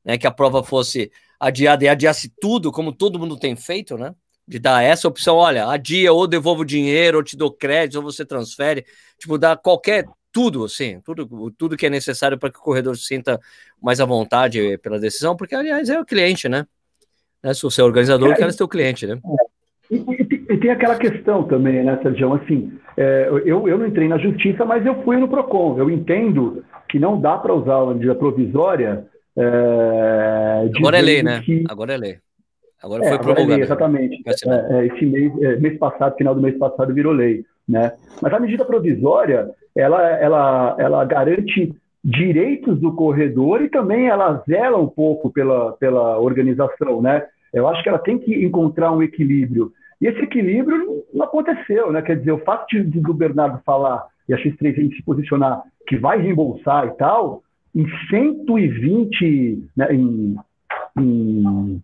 né, 0.05 0.19
que 0.19 0.27
a 0.27 0.31
prova 0.31 0.63
fosse 0.63 1.11
adiada 1.41 1.85
e 1.85 1.89
adiasse 1.89 2.33
tudo, 2.41 2.71
como 2.71 2.93
todo 2.93 3.19
mundo 3.19 3.39
tem 3.39 3.57
feito, 3.57 3.97
né? 3.97 4.15
De 4.49 4.61
dar 4.61 4.83
essa 4.83 5.09
opção, 5.09 5.37
olha, 5.37 5.67
adia 5.67 6.13
ou 6.13 6.27
devolvo 6.27 6.63
o 6.63 6.65
dinheiro, 6.65 7.19
ou 7.19 7.25
te 7.25 7.37
dou 7.37 7.51
crédito, 7.51 7.97
ou 7.97 8.03
você 8.03 8.25
transfere, 8.25 8.87
tipo, 9.19 9.37
dar 9.37 9.57
qualquer 9.57 10.07
tudo, 10.31 10.65
assim, 10.65 11.01
tudo, 11.01 11.51
tudo 11.53 11.77
que 11.77 11.87
é 11.87 11.91
necessário 11.91 12.39
para 12.39 12.51
que 12.51 12.59
o 12.59 12.63
corredor 12.63 12.97
se 12.97 13.05
sinta 13.05 13.41
mais 13.83 14.01
à 14.01 14.05
vontade 14.05 14.79
pela 14.79 15.01
decisão, 15.01 15.35
porque, 15.35 15.55
aliás, 15.55 15.89
é 15.89 15.99
o 15.99 16.05
cliente, 16.05 16.49
né? 16.49 16.65
Né? 17.47 17.55
Se 17.55 17.63
você 17.63 17.81
é 17.81 17.85
organizador, 17.85 18.33
é, 18.33 18.35
quer 18.35 18.53
ser 18.53 18.65
o 18.65 18.69
cliente, 18.69 19.07
né? 19.07 19.19
E, 19.89 19.97
e, 19.97 20.45
e, 20.53 20.57
tem 20.59 20.71
aquela 20.71 20.97
questão 20.97 21.45
também, 21.45 21.85
né, 21.85 21.97
Sérgio? 22.03 22.35
Assim, 22.35 22.73
é, 22.97 23.29
eu, 23.45 23.69
eu 23.69 23.79
não 23.79 23.87
entrei 23.87 24.09
na 24.09 24.19
justiça, 24.19 24.65
mas 24.65 24.85
eu 24.85 25.01
fui 25.05 25.17
no 25.17 25.29
PROCON. 25.29 25.79
Eu 25.79 25.89
entendo 25.89 26.65
que 26.89 26.99
não 26.99 27.21
dá 27.21 27.39
para 27.39 27.55
usar 27.55 27.77
a 27.77 27.95
medida 27.95 28.17
provisória. 28.17 29.07
É, 29.37 30.69
Agora 30.77 30.99
é 30.99 31.03
lei, 31.03 31.23
né? 31.23 31.41
Que... 31.45 31.63
Agora 31.69 31.95
é 31.95 31.97
lei. 31.97 32.19
Agora 32.83 33.05
é, 33.05 33.23
foi 33.23 33.33
É 33.33 33.47
lei, 33.47 33.61
exatamente. 33.63 34.23
É, 34.27 34.79
é, 34.79 34.87
esse 34.87 35.07
mês, 35.07 35.33
é, 35.41 35.57
mês 35.57 35.79
passado, 35.79 36.17
final 36.17 36.35
do 36.35 36.43
mês 36.43 36.59
passado, 36.59 36.93
virou 36.93 37.13
lei. 37.13 37.45
Né? 37.69 37.93
Mas 38.21 38.33
a 38.33 38.41
medida 38.41 38.65
provisória, 38.65 39.51
ela, 39.77 40.03
ela, 40.19 40.77
ela 40.79 41.05
garante 41.05 41.73
direitos 42.05 42.81
do 42.81 42.93
corredor 42.93 43.63
e 43.63 43.69
também 43.69 44.09
ela 44.09 44.43
zela 44.49 44.79
um 44.79 44.87
pouco 44.87 45.31
pela, 45.31 45.73
pela 45.73 46.19
organização, 46.19 47.03
né? 47.03 47.25
Eu 47.57 47.67
acho 47.69 47.83
que 47.83 47.89
ela 47.89 47.99
tem 47.99 48.19
que 48.19 48.45
encontrar 48.45 48.93
um 48.93 49.03
equilíbrio. 49.03 49.73
E 50.01 50.07
esse 50.07 50.21
equilíbrio 50.21 51.05
não 51.13 51.25
aconteceu, 51.25 51.91
né? 51.91 52.03
Quer 52.03 52.19
dizer, 52.19 52.33
o 52.33 52.45
fato 52.45 52.67
de, 52.69 53.01
do 53.01 53.15
Bernardo 53.15 53.61
falar 53.65 54.07
e 54.29 54.35
a 54.35 54.37
X3 54.37 54.95
se 54.95 55.03
posicionar 55.03 55.63
que 55.87 55.97
vai 55.97 56.21
reembolsar 56.21 56.89
e 56.89 56.91
tal, 56.97 57.43
em 57.75 57.87
120, 58.11 59.65
né, 59.77 59.95
em, 59.95 60.37
em 60.99 61.83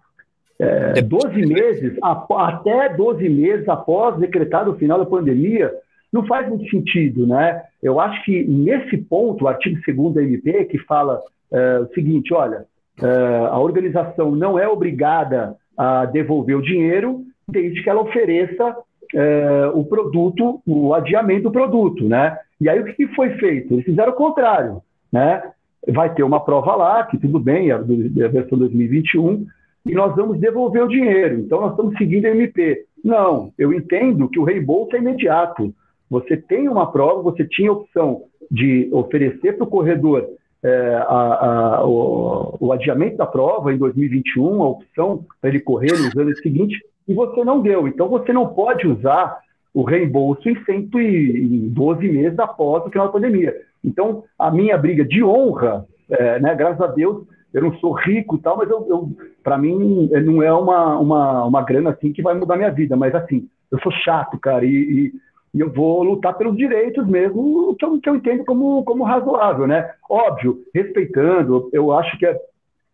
é, 0.58 1.00
12 1.00 1.46
meses, 1.46 1.96
até 2.02 2.90
12 2.90 3.28
meses 3.28 3.68
após 3.68 4.18
decretado 4.18 4.72
o 4.72 4.76
final 4.76 4.98
da 4.98 5.06
pandemia, 5.06 5.72
não 6.12 6.26
faz 6.26 6.46
muito 6.48 6.68
sentido, 6.68 7.26
né? 7.26 7.62
Eu 7.82 7.98
acho 7.98 8.22
que 8.24 8.44
nesse 8.44 8.98
ponto, 8.98 9.44
o 9.44 9.48
artigo 9.48 9.80
2 9.86 10.14
da 10.14 10.22
MP, 10.22 10.66
que 10.66 10.78
fala 10.78 11.22
é, 11.50 11.78
o 11.78 11.86
seguinte, 11.94 12.34
olha, 12.34 12.66
é, 13.00 13.46
a 13.50 13.58
organização 13.58 14.32
não 14.32 14.58
é 14.58 14.68
obrigada 14.68 15.56
a 15.82 16.06
devolver 16.06 16.56
o 16.56 16.62
dinheiro 16.62 17.24
desde 17.48 17.82
que 17.82 17.90
ela 17.90 18.02
ofereça 18.02 18.76
é, 19.12 19.66
o 19.74 19.84
produto, 19.84 20.62
o 20.64 20.94
adiamento 20.94 21.44
do 21.44 21.50
produto, 21.50 22.08
né? 22.08 22.38
E 22.60 22.68
aí 22.68 22.78
o 22.78 22.84
que 22.84 23.08
foi 23.08 23.30
feito? 23.30 23.74
Eles 23.74 23.84
fizeram 23.84 24.12
o 24.12 24.16
contrário, 24.16 24.80
né? 25.12 25.42
Vai 25.88 26.14
ter 26.14 26.22
uma 26.22 26.38
prova 26.38 26.76
lá, 26.76 27.04
que 27.04 27.18
tudo 27.18 27.40
bem, 27.40 27.70
é 27.70 27.72
a, 27.72 27.78
a 27.78 28.28
versão 28.28 28.56
2021, 28.56 29.44
e 29.84 29.92
nós 29.92 30.14
vamos 30.14 30.38
devolver 30.38 30.84
o 30.84 30.88
dinheiro. 30.88 31.40
Então 31.40 31.60
nós 31.60 31.72
estamos 31.72 31.98
seguindo 31.98 32.26
a 32.26 32.30
MP. 32.30 32.84
Não, 33.04 33.52
eu 33.58 33.72
entendo 33.72 34.28
que 34.28 34.38
o 34.38 34.44
reembolso 34.44 34.94
é 34.94 35.00
imediato. 35.00 35.74
Você 36.08 36.36
tem 36.36 36.68
uma 36.68 36.92
prova, 36.92 37.22
você 37.22 37.44
tinha 37.44 37.70
a 37.70 37.74
opção 37.74 38.22
de 38.48 38.88
oferecer 38.92 39.56
para 39.56 39.64
o 39.64 39.70
corredor 39.70 40.28
é, 40.64 40.94
a, 41.08 41.78
a, 41.78 41.86
o, 41.86 42.56
o, 42.60 42.72
adiamento 42.72 43.16
da 43.16 43.26
prova 43.26 43.72
em 43.72 43.78
2021, 43.78 44.62
a 44.62 44.68
opção 44.68 45.24
para 45.40 45.50
ele 45.50 45.60
correr 45.60 45.92
nos 45.92 46.16
anos 46.16 46.38
seguintes, 46.40 46.78
e 47.06 47.14
você 47.14 47.44
não 47.44 47.60
deu. 47.60 47.88
Então 47.88 48.08
você 48.08 48.32
não 48.32 48.46
pode 48.46 48.86
usar 48.86 49.40
o 49.74 49.82
reembolso 49.82 50.48
em 50.48 50.64
112 50.64 52.08
meses 52.08 52.38
após 52.38 52.84
o 52.84 52.90
final 52.90 53.06
da 53.06 53.12
pandemia. 53.12 53.54
Então, 53.84 54.24
a 54.38 54.50
minha 54.50 54.78
briga 54.78 55.04
de 55.04 55.24
honra, 55.24 55.84
é, 56.08 56.38
né, 56.38 56.54
graças 56.54 56.80
a 56.80 56.86
Deus, 56.86 57.26
eu 57.52 57.62
não 57.62 57.74
sou 57.78 57.92
rico 57.92 58.36
e 58.36 58.38
tal, 58.40 58.56
mas 58.56 58.70
eu, 58.70 58.86
eu 58.88 59.10
para 59.42 59.58
mim 59.58 60.08
não 60.24 60.42
é 60.42 60.52
uma, 60.52 60.98
uma, 60.98 61.44
uma 61.44 61.62
grana 61.62 61.90
assim 61.90 62.12
que 62.12 62.22
vai 62.22 62.34
mudar 62.34 62.56
minha 62.56 62.70
vida, 62.70 62.96
mas 62.96 63.14
assim, 63.14 63.48
eu 63.70 63.78
sou 63.80 63.92
chato, 63.92 64.38
cara, 64.38 64.64
e, 64.64 64.68
e, 64.68 65.12
e 65.54 65.60
eu 65.60 65.70
vou 65.70 66.02
lutar 66.02 66.36
pelos 66.36 66.56
direitos 66.56 67.06
mesmo, 67.06 67.74
que 67.76 67.84
eu, 67.84 68.00
que 68.00 68.08
eu 68.08 68.16
entendo 68.16 68.44
como, 68.44 68.82
como 68.84 69.04
razoável, 69.04 69.66
né? 69.66 69.90
Óbvio, 70.08 70.58
respeitando, 70.74 71.68
eu 71.72 71.92
acho 71.92 72.18
que 72.18 72.26
é, 72.26 72.40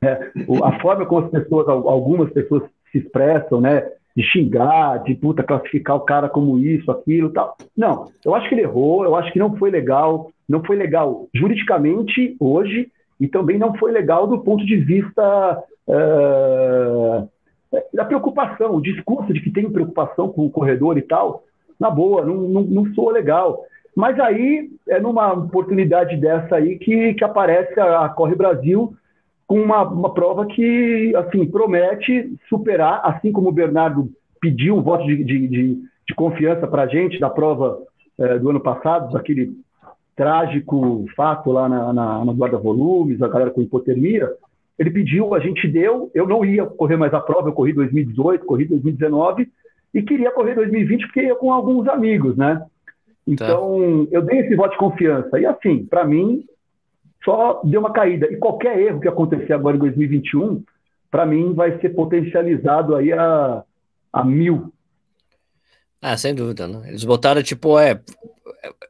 é, 0.02 0.32
a 0.64 0.80
forma 0.80 1.06
como 1.06 1.26
as 1.26 1.30
pessoas, 1.30 1.68
algumas 1.68 2.30
pessoas 2.32 2.64
se 2.90 2.98
expressam, 2.98 3.60
né? 3.60 3.88
de 4.18 4.24
xingar, 4.24 5.04
de 5.04 5.14
puta, 5.14 5.44
classificar 5.44 5.94
o 5.94 6.00
cara 6.00 6.28
como 6.28 6.58
isso, 6.58 6.90
aquilo 6.90 7.30
tal. 7.30 7.56
Não, 7.76 8.10
eu 8.24 8.34
acho 8.34 8.48
que 8.48 8.54
ele 8.56 8.62
errou, 8.62 9.04
eu 9.04 9.14
acho 9.14 9.32
que 9.32 9.38
não 9.38 9.56
foi 9.56 9.70
legal, 9.70 10.32
não 10.48 10.60
foi 10.64 10.74
legal 10.74 11.28
juridicamente 11.32 12.34
hoje 12.40 12.90
e 13.20 13.28
também 13.28 13.58
não 13.58 13.76
foi 13.76 13.92
legal 13.92 14.26
do 14.26 14.40
ponto 14.40 14.66
de 14.66 14.74
vista 14.74 15.62
uh, 15.86 17.28
da 17.94 18.04
preocupação, 18.04 18.74
o 18.74 18.82
discurso 18.82 19.32
de 19.32 19.40
que 19.40 19.52
tem 19.52 19.70
preocupação 19.70 20.28
com 20.30 20.46
o 20.46 20.50
corredor 20.50 20.98
e 20.98 21.02
tal, 21.02 21.44
na 21.78 21.90
boa, 21.90 22.24
não, 22.24 22.36
não, 22.36 22.62
não 22.62 22.94
soa 22.94 23.12
legal. 23.12 23.64
Mas 23.96 24.18
aí 24.20 24.70
é 24.88 25.00
numa 25.00 25.32
oportunidade 25.32 26.16
dessa 26.16 26.56
aí 26.56 26.78
que, 26.78 27.14
que 27.14 27.24
aparece 27.24 27.78
a, 27.80 28.04
a 28.04 28.08
Corre 28.08 28.34
Brasil 28.34 28.94
com 29.46 29.60
uma, 29.60 29.82
uma 29.82 30.12
prova 30.12 30.46
que 30.46 31.12
assim 31.16 31.46
promete 31.46 32.32
superar, 32.48 33.00
assim 33.04 33.32
como 33.32 33.48
o 33.48 33.52
Bernardo 33.52 34.10
pediu 34.40 34.76
um 34.76 34.82
voto 34.82 35.04
de, 35.06 35.24
de, 35.24 35.48
de, 35.48 35.74
de 36.06 36.14
confiança 36.14 36.66
para 36.66 36.82
a 36.82 36.86
gente 36.86 37.18
da 37.18 37.30
prova 37.30 37.78
é, 38.18 38.38
do 38.38 38.50
ano 38.50 38.60
passado, 38.60 39.12
daquele 39.12 39.52
trágico 40.14 41.06
fato 41.16 41.50
lá 41.50 41.68
na, 41.68 41.92
na, 41.92 42.24
na 42.24 42.32
guarda-volumes, 42.32 43.22
a 43.22 43.28
galera 43.28 43.50
com 43.50 43.62
hipotermia. 43.62 44.28
Ele 44.78 44.90
pediu, 44.90 45.34
a 45.34 45.40
gente 45.40 45.66
deu. 45.66 46.10
Eu 46.14 46.26
não 46.26 46.44
ia 46.44 46.66
correr 46.66 46.96
mais 46.96 47.12
a 47.14 47.20
prova, 47.20 47.48
eu 47.48 47.52
corri 47.52 47.72
2018, 47.72 48.44
corri 48.44 48.64
2019 48.64 49.48
e 49.98 50.02
queria 50.02 50.30
correr 50.30 50.54
2020 50.54 51.06
porque 51.06 51.22
ia 51.22 51.34
com 51.34 51.52
alguns 51.52 51.88
amigos, 51.88 52.36
né? 52.36 52.56
Tá. 52.56 52.66
Então, 53.26 54.06
tá. 54.06 54.16
eu 54.16 54.22
dei 54.22 54.40
esse 54.40 54.54
voto 54.54 54.72
de 54.72 54.78
confiança. 54.78 55.38
E 55.38 55.44
assim, 55.44 55.84
para 55.84 56.04
mim, 56.04 56.44
só 57.24 57.60
deu 57.64 57.80
uma 57.80 57.92
caída. 57.92 58.26
E 58.30 58.36
qualquer 58.36 58.78
erro 58.78 59.00
que 59.00 59.08
acontecer 59.08 59.52
agora 59.52 59.76
em 59.76 59.80
2021, 59.80 60.62
para 61.10 61.26
mim, 61.26 61.52
vai 61.52 61.78
ser 61.80 61.90
potencializado 61.90 62.94
aí 62.94 63.12
a, 63.12 63.64
a 64.12 64.24
mil. 64.24 64.72
Ah, 66.00 66.16
sem 66.16 66.34
dúvida, 66.34 66.68
né? 66.68 66.88
Eles 66.88 67.04
botaram, 67.04 67.42
tipo, 67.42 67.78
é. 67.78 68.00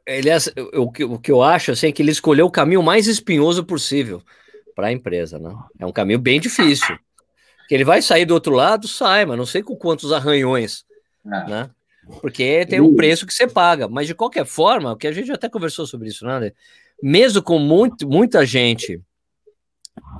Ele, 0.05 0.29
o, 0.75 0.91
que, 0.91 1.03
o 1.03 1.17
que 1.17 1.31
eu 1.31 1.41
acho 1.41 1.71
assim, 1.71 1.87
é 1.87 1.91
que 1.91 2.01
ele 2.01 2.11
escolheu 2.11 2.45
o 2.45 2.51
caminho 2.51 2.83
mais 2.83 3.07
espinhoso 3.07 3.63
possível 3.63 4.21
para 4.75 4.87
a 4.87 4.91
empresa, 4.91 5.39
né? 5.39 5.55
É 5.79 5.85
um 5.85 5.91
caminho 5.91 6.19
bem 6.19 6.39
difícil. 6.39 6.97
Que 7.67 7.75
ele 7.75 7.83
vai 7.83 8.01
sair 8.01 8.25
do 8.25 8.33
outro 8.33 8.53
lado, 8.53 8.87
sai, 8.87 9.25
mas 9.25 9.37
não 9.37 9.45
sei 9.45 9.61
com 9.61 9.75
quantos 9.75 10.11
arranhões, 10.11 10.83
é. 11.25 11.49
né? 11.49 11.69
Porque 12.21 12.65
tem 12.65 12.81
um 12.81 12.95
preço 12.95 13.25
que 13.25 13.33
você 13.33 13.47
paga, 13.47 13.87
mas 13.87 14.07
de 14.07 14.15
qualquer 14.15 14.45
forma, 14.45 14.93
o 14.93 14.97
que 14.97 15.07
a 15.07 15.11
gente 15.11 15.31
até 15.31 15.47
conversou 15.47 15.85
sobre 15.85 16.09
isso, 16.09 16.25
né? 16.25 16.51
mesmo 17.01 17.41
com 17.41 17.59
muito, 17.59 18.07
muita 18.07 18.45
gente 18.45 19.01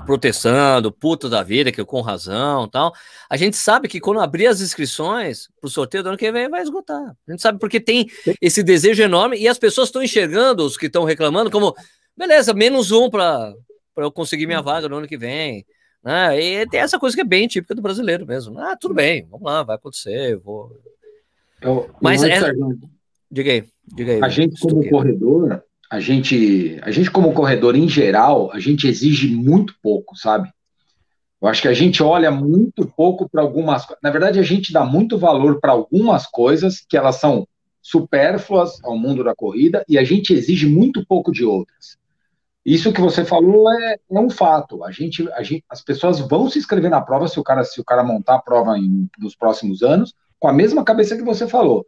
protestando, 0.05 0.91
puta 0.91 1.29
da 1.29 1.43
vida, 1.43 1.71
que 1.71 1.83
com 1.83 2.01
razão 2.01 2.67
tal, 2.67 2.93
a 3.29 3.37
gente 3.37 3.55
sabe 3.55 3.87
que 3.87 3.99
quando 3.99 4.19
abrir 4.19 4.47
as 4.47 4.59
inscrições 4.61 5.47
para 5.59 5.67
o 5.67 5.71
sorteio 5.71 6.03
do 6.03 6.09
ano 6.09 6.17
que 6.17 6.31
vem 6.31 6.49
vai 6.49 6.61
esgotar. 6.61 7.15
A 7.27 7.31
gente 7.31 7.41
sabe 7.41 7.59
porque 7.59 7.79
tem 7.79 8.07
esse 8.41 8.63
desejo 8.63 9.01
enorme 9.01 9.37
e 9.37 9.47
as 9.47 9.57
pessoas 9.57 9.87
estão 9.87 10.03
enxergando 10.03 10.65
os 10.65 10.77
que 10.77 10.87
estão 10.87 11.03
reclamando 11.03 11.51
como, 11.51 11.75
beleza, 12.17 12.53
menos 12.53 12.91
um 12.91 13.09
para 13.09 13.53
eu 13.97 14.11
conseguir 14.11 14.47
minha 14.47 14.61
vaga 14.61 14.89
no 14.89 14.97
ano 14.97 15.07
que 15.07 15.17
vem. 15.17 15.65
Né? 16.09 16.41
E 16.41 16.65
tem 16.65 16.79
essa 16.79 16.97
coisa 16.97 17.15
que 17.15 17.21
é 17.21 17.25
bem 17.25 17.47
típica 17.47 17.75
do 17.75 17.83
brasileiro 17.83 18.25
mesmo. 18.25 18.57
Ah, 18.57 18.75
tudo 18.75 18.95
bem, 18.95 19.27
vamos 19.29 19.45
lá, 19.45 19.61
vai 19.61 19.75
acontecer, 19.75 20.33
eu 20.33 20.39
vou. 20.39 20.75
Eu, 21.61 21.87
Mas 22.01 22.23
é... 22.23 22.51
diga 23.29 23.51
aí, 23.51 23.63
diga 23.95 24.13
aí. 24.13 24.23
A 24.23 24.27
gente, 24.27 24.59
como 24.59 24.89
corredor, 24.89 25.63
a 25.87 25.99
gente, 25.99 26.79
a 26.81 26.89
gente 26.89 27.11
como 27.11 27.31
corredor 27.31 27.75
em 27.75 27.87
geral, 27.87 28.51
a 28.51 28.59
gente 28.59 28.87
exige 28.87 29.27
muito 29.27 29.75
pouco, 29.83 30.15
sabe? 30.15 30.49
Eu 31.39 31.47
acho 31.47 31.61
que 31.61 31.67
a 31.67 31.73
gente 31.73 32.01
olha 32.01 32.31
muito 32.31 32.87
pouco 32.87 33.29
para 33.29 33.43
algumas 33.43 33.85
Na 34.01 34.09
verdade, 34.09 34.39
a 34.39 34.43
gente 34.43 34.73
dá 34.73 34.83
muito 34.83 35.15
valor 35.15 35.59
para 35.59 35.73
algumas 35.73 36.25
coisas 36.25 36.83
que 36.89 36.97
elas 36.97 37.17
são 37.17 37.47
supérfluas 37.83 38.83
ao 38.83 38.97
mundo 38.97 39.23
da 39.23 39.35
corrida 39.35 39.85
e 39.87 39.95
a 39.95 40.03
gente 40.03 40.33
exige 40.33 40.65
muito 40.65 41.05
pouco 41.05 41.31
de 41.31 41.45
outras. 41.45 41.98
Isso 42.65 42.91
que 42.93 43.01
você 43.01 43.23
falou 43.23 43.71
é, 43.71 43.95
é 44.11 44.19
um 44.19 44.29
fato. 44.29 44.83
A 44.83 44.91
gente, 44.91 45.29
a 45.31 45.41
gente, 45.41 45.63
as 45.69 45.81
pessoas 45.81 46.19
vão 46.19 46.49
se 46.49 46.59
inscrever 46.59 46.91
na 46.91 47.01
prova 47.01 47.27
se 47.27 47.39
o 47.39 47.43
cara, 47.43 47.63
se 47.63 47.79
o 47.79 47.83
cara 47.83 48.03
montar 48.03 48.35
a 48.35 48.41
prova 48.41 48.77
em, 48.77 49.09
nos 49.17 49.35
próximos 49.35 49.81
anos 49.81 50.13
com 50.39 50.47
a 50.47 50.53
mesma 50.53 50.83
cabeça 50.83 51.17
que 51.17 51.23
você 51.23 51.47
falou. 51.47 51.85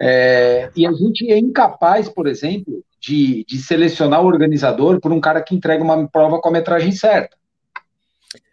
É, 0.00 0.70
e 0.74 0.86
a 0.86 0.92
gente 0.92 1.30
é 1.30 1.38
incapaz, 1.38 2.08
por 2.08 2.26
exemplo, 2.26 2.82
de, 2.98 3.44
de 3.46 3.58
selecionar 3.58 4.22
o 4.22 4.26
organizador 4.26 5.00
por 5.00 5.12
um 5.12 5.20
cara 5.20 5.42
que 5.42 5.54
entrega 5.54 5.84
uma 5.84 6.08
prova 6.08 6.40
com 6.40 6.48
a 6.48 6.52
metragem 6.52 6.92
certa. 6.92 7.36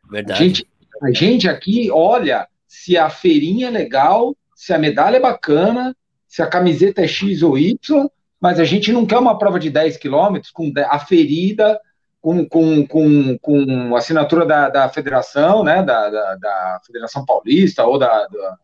Verdade. 0.09 0.41
A 0.41 0.45
gente, 0.45 0.69
a 1.03 1.11
gente 1.11 1.49
aqui 1.49 1.89
olha 1.91 2.47
se 2.67 2.97
a 2.97 3.09
feirinha 3.09 3.67
é 3.67 3.71
legal, 3.71 4.35
se 4.55 4.73
a 4.73 4.77
medalha 4.77 5.17
é 5.17 5.21
bacana, 5.21 5.95
se 6.27 6.41
a 6.41 6.47
camiseta 6.47 7.01
é 7.01 7.07
X 7.07 7.41
ou 7.43 7.57
Y, 7.57 8.09
mas 8.47 8.61
a 8.61 8.63
gente 8.63 8.93
não 8.93 9.05
quer 9.05 9.17
uma 9.17 9.37
prova 9.37 9.59
de 9.59 9.69
10 9.69 9.97
quilômetros 9.97 10.53
com 10.53 10.71
aferida, 10.89 11.77
com, 12.21 12.47
com, 12.47 12.87
com, 12.87 13.37
com 13.39 13.93
assinatura 13.93 14.45
da, 14.45 14.69
da 14.69 14.87
federação, 14.87 15.65
né, 15.65 15.83
da, 15.83 16.09
da, 16.09 16.35
da 16.35 16.81
Federação 16.85 17.25
Paulista 17.25 17.85
ou 17.85 17.99
da, 17.99 18.07
da, 18.07 18.57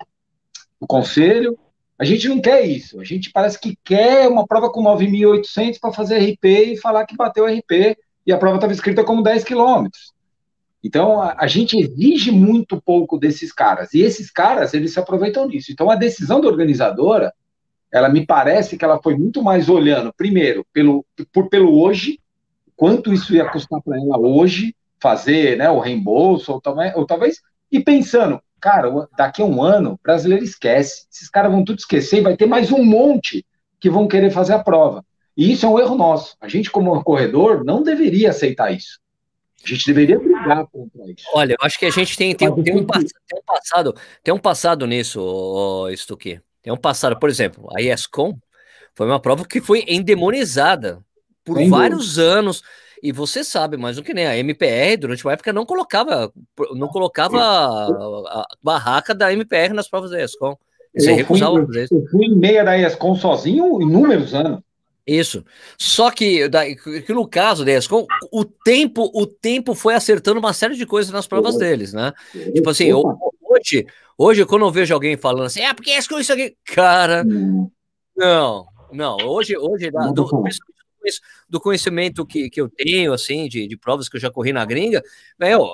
do 0.79 0.87
Conselho, 0.87 1.59
a 1.99 2.05
gente 2.05 2.29
não 2.29 2.39
quer 2.39 2.61
isso. 2.65 2.97
A 3.01 3.03
gente 3.03 3.29
parece 3.29 3.59
que 3.59 3.77
quer 3.83 4.29
uma 4.29 4.47
prova 4.47 4.71
com 4.71 4.81
9.800 4.81 5.77
para 5.81 5.91
fazer 5.91 6.19
RP 6.19 6.45
e 6.45 6.77
falar 6.77 7.05
que 7.05 7.17
bateu 7.17 7.45
RP 7.45 7.97
e 8.25 8.31
a 8.31 8.37
prova 8.37 8.55
estava 8.55 8.71
escrita 8.71 9.03
como 9.03 9.21
10 9.21 9.43
quilômetros. 9.43 10.13
Então, 10.81 11.21
a, 11.21 11.35
a, 11.39 11.47
gente 11.47 11.77
exige 11.77 12.31
muito 12.31 12.81
pouco 12.81 13.17
desses 13.17 13.51
caras. 13.51 13.93
E 13.93 13.99
esses 13.99 14.31
caras, 14.31 14.73
eles 14.73 14.93
se 14.93 14.99
aproveitam 15.01 15.45
disso. 15.45 15.73
Então, 15.73 15.89
a 15.89 15.95
decisão 15.97 16.39
da 16.39 16.47
organizadora, 16.47 17.33
ela 17.93 18.09
me 18.09 18.25
parece 18.25 18.77
que 18.77 18.83
ela 18.83 19.01
foi 19.01 19.15
muito 19.15 19.41
mais 19.41 19.69
olhando, 19.69 20.13
primeiro, 20.13 20.65
pelo, 20.73 21.05
por, 21.31 21.47
pelo 21.47 21.79
hoje, 21.79 22.19
quanto 22.75 23.13
isso 23.13 23.33
ia 23.35 23.49
custar 23.49 23.81
para 23.81 23.97
ela 23.97 24.17
hoje, 24.17 24.75
fazer 24.99 25.57
né, 25.57 25.69
o 25.69 25.79
reembolso, 25.79 26.51
ou, 26.51 26.61
ou 26.95 27.05
talvez, 27.05 27.39
e 27.71 27.79
pensando, 27.79 28.41
Cara, 28.63 28.89
daqui 29.17 29.41
a 29.41 29.45
um 29.45 29.61
ano, 29.61 29.91
o 29.91 29.99
brasileiro 30.01 30.41
esquece. 30.41 31.05
Esses 31.11 31.29
caras 31.29 31.51
vão 31.51 31.65
tudo 31.65 31.79
esquecer 31.79 32.19
e 32.19 32.21
vai 32.21 32.37
ter 32.37 32.45
mais 32.45 32.71
um 32.71 32.81
monte 32.81 33.45
que 33.77 33.89
vão 33.89 34.07
querer 34.07 34.31
fazer 34.31 34.53
a 34.53 34.63
prova. 34.63 35.05
E 35.35 35.51
isso 35.51 35.65
é 35.65 35.69
um 35.69 35.77
erro 35.77 35.95
nosso. 35.95 36.37
A 36.39 36.47
gente, 36.47 36.71
como 36.71 37.03
corredor, 37.03 37.65
não 37.65 37.83
deveria 37.83 38.29
aceitar 38.29 38.71
isso. 38.71 39.01
A 39.61 39.67
gente 39.67 39.85
deveria 39.85 40.17
brigar 40.17 40.65
contra 40.67 41.11
isso. 41.11 41.25
Olha, 41.33 41.57
eu 41.59 41.65
acho 41.65 41.77
que 41.77 41.85
a 41.85 41.89
gente 41.89 42.15
tem, 42.15 42.33
tem, 42.33 42.47
tem, 42.47 42.57
um, 42.57 42.63
tem 42.63 42.77
um, 42.77 43.43
passado, 43.45 43.93
tem 44.23 44.33
um 44.33 44.39
passado 44.39 44.87
nisso, 44.87 45.19
oh, 45.21 45.93
Stuque. 45.97 46.39
Tem 46.63 46.71
um 46.71 46.77
passado, 46.77 47.19
por 47.19 47.29
exemplo, 47.29 47.67
a 47.75 47.81
ESCOM 47.81 48.37
foi 48.95 49.07
uma 49.07 49.19
prova 49.19 49.45
que 49.45 49.59
foi 49.59 49.83
endemonizada 49.87 50.99
por 51.43 51.57
Sem 51.57 51.69
vários 51.69 52.17
anos. 52.17 52.63
E 53.01 53.11
você 53.11 53.43
sabe, 53.43 53.75
mais 53.75 53.97
do 53.97 54.03
que 54.03 54.13
nem 54.13 54.25
a 54.25 54.37
MPR, 54.37 54.95
durante 54.97 55.25
uma 55.25 55.33
época, 55.33 55.51
não 55.51 55.65
colocava, 55.65 56.31
não 56.73 56.87
colocava 56.87 57.37
a, 57.37 57.85
a 57.85 58.47
barraca 58.63 59.13
da 59.13 59.33
MPR 59.33 59.73
nas 59.73 59.89
provas 59.89 60.11
da 60.11 60.23
ESCOM. 60.23 60.55
Você 60.95 61.11
eu 61.11 61.15
recusava 61.15 61.65
fui, 61.65 61.79
eu, 61.79 61.87
eu 61.91 62.07
fui 62.09 62.25
em 62.27 62.35
meia 62.35 62.63
da 62.63 62.77
ESCOM 62.77 63.15
sozinho 63.15 63.81
inúmeros 63.81 64.33
anos. 64.33 64.61
Isso. 65.05 65.43
Só 65.77 66.09
que, 66.11 66.49
que, 67.05 67.13
no 67.13 67.27
caso 67.27 67.65
da 67.65 67.73
ESCOM, 67.73 68.07
o 68.31 68.45
tempo, 68.45 69.11
o 69.13 69.27
tempo 69.27 69.75
foi 69.75 69.95
acertando 69.95 70.39
uma 70.39 70.53
série 70.53 70.75
de 70.75 70.85
coisas 70.85 71.11
nas 71.11 71.27
provas 71.27 71.57
deles, 71.57 71.91
né? 71.91 72.13
Tipo 72.53 72.69
assim, 72.69 72.89
hoje, 73.53 73.85
hoje, 74.17 74.45
quando 74.45 74.65
eu 74.65 74.71
vejo 74.71 74.93
alguém 74.93 75.17
falando 75.17 75.45
assim, 75.45 75.61
é 75.61 75.73
porque 75.73 75.91
ESCOM 75.91 76.19
isso 76.19 76.33
aqui, 76.33 76.55
cara, 76.65 77.23
não, 78.15 78.65
Não, 78.91 79.17
hoje, 79.25 79.57
hoje 79.57 79.89
do, 79.89 80.27
do, 81.49 81.59
conhecimento 81.59 82.25
que, 82.25 82.49
que 82.49 82.61
eu 82.61 82.69
tenho, 82.69 83.11
assim, 83.11 83.47
de, 83.47 83.67
de 83.67 83.77
provas 83.77 84.07
que 84.07 84.15
eu 84.15 84.21
já 84.21 84.31
corri 84.31 84.53
na 84.53 84.63
gringa, 84.63 85.01
meu, 85.39 85.67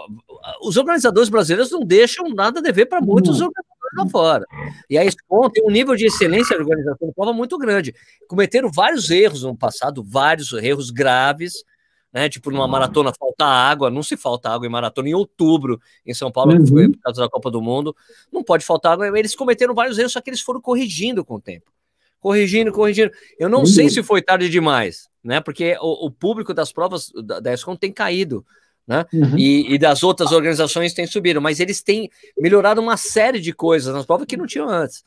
os 0.62 0.78
organizadores 0.78 1.30
brasileiros 1.30 1.72
não 1.72 1.82
deixam 1.82 2.30
nada 2.30 2.60
a 2.60 2.64
dever 2.64 2.88
para 2.88 3.02
muitos 3.02 3.42
organizadores 3.42 3.70
lá 3.98 4.10
fora. 4.10 4.46
E 4.90 4.98
a 4.98 5.06
SCOM 5.06 5.50
tem 5.50 5.64
um 5.66 5.72
nível 5.72 5.96
de 5.96 6.06
excelência 6.06 6.56
de 6.56 6.62
organização 6.62 7.08
de 7.08 7.14
prova 7.14 7.34
muito 7.34 7.58
grande. 7.58 7.94
Cometeram 8.28 8.72
vários 8.72 9.10
erros 9.12 9.44
no 9.44 9.58
passado, 9.58 10.04
vários 10.04 10.54
erros 10.54 10.90
graves, 10.90 11.64
né? 12.12 12.28
Tipo, 12.28 12.52
numa 12.52 12.68
maratona 12.68 13.12
falta 13.18 13.46
água, 13.46 13.90
não 13.90 14.02
se 14.02 14.18
falta 14.18 14.50
água 14.50 14.66
em 14.66 14.70
maratona 14.70 15.10
em 15.10 15.14
outubro 15.14 15.80
em 16.06 16.14
São 16.14 16.32
Paulo, 16.32 16.54
uhum. 16.54 16.64
que 16.64 16.70
foi 16.70 16.90
por 16.90 17.00
causa 17.00 17.22
da 17.22 17.30
Copa 17.30 17.52
do 17.52 17.62
Mundo, 17.62 17.96
não 18.32 18.44
pode 18.44 18.66
faltar 18.66 18.94
água. 18.94 19.18
Eles 19.18 19.36
cometeram 19.36 19.74
vários 19.74 19.98
erros, 19.98 20.12
só 20.12 20.22
que 20.22 20.30
eles 20.30 20.42
foram 20.42 20.60
corrigindo 20.62 21.24
com 21.24 21.36
o 21.36 21.42
tempo. 21.42 21.72
Corrigindo, 22.20 22.72
corrigindo. 22.72 23.12
Eu 23.40 23.48
não 23.48 23.60
uhum. 23.60 23.66
sei 23.66 23.90
se 23.90 24.04
foi 24.04 24.22
tarde 24.22 24.50
demais, 24.50 25.08
né? 25.24 25.40
Porque 25.40 25.78
o, 25.80 26.08
o 26.08 26.12
público 26.12 26.54
das 26.54 26.72
provas 26.72 27.12
da, 27.24 27.40
da 27.40 27.54
ESCOM 27.54 27.76
tem 27.76 27.92
caído. 27.92 28.46
Né? 28.86 29.06
Uhum. 29.14 29.38
E, 29.38 29.76
e, 29.76 29.78
das 29.78 30.02
outras 30.02 30.32
organizações 30.32 30.96
tem 30.96 31.06
subido, 31.06 31.40
mas 31.40 31.60
eles 31.60 31.80
têm 31.84 32.10
melhorado 32.36 32.82
uma 32.82 32.98
série 32.98 33.40
de 33.40 33.54
coisas 33.54 33.94
nas 33.94 34.04
provas 34.04 34.26
que 34.26 34.36
não 34.36 34.48
tinham 34.48 34.68
antes. 34.68 35.04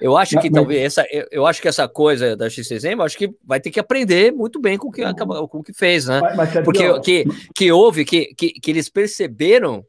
Eu 0.00 0.16
acho 0.16 0.38
que 0.40 0.50
mas, 0.50 0.52
talvez 0.52 0.82
essa, 0.82 1.06
eu, 1.10 1.26
eu, 1.30 1.46
acho 1.46 1.62
que 1.62 1.68
essa 1.68 1.88
coisa 1.88 2.36
da 2.36 2.50
XCM, 2.50 3.00
acho 3.02 3.16
que 3.16 3.30
vai 3.44 3.60
ter 3.60 3.70
que 3.70 3.80
aprender 3.80 4.32
muito 4.32 4.60
bem 4.60 4.76
com 4.76 4.88
o 4.88 4.92
que, 4.92 5.02
acaba, 5.02 5.46
com 5.48 5.58
o 5.58 5.62
que 5.62 5.72
fez, 5.72 6.06
né? 6.06 6.20
Mas, 6.20 6.36
mas, 6.36 6.64
Porque 6.64 7.00
que, 7.00 7.24
que 7.54 7.72
houve, 7.72 8.04
que, 8.04 8.34
que, 8.34 8.52
que 8.52 8.70
eles 8.70 8.88
perceberam 8.88 9.84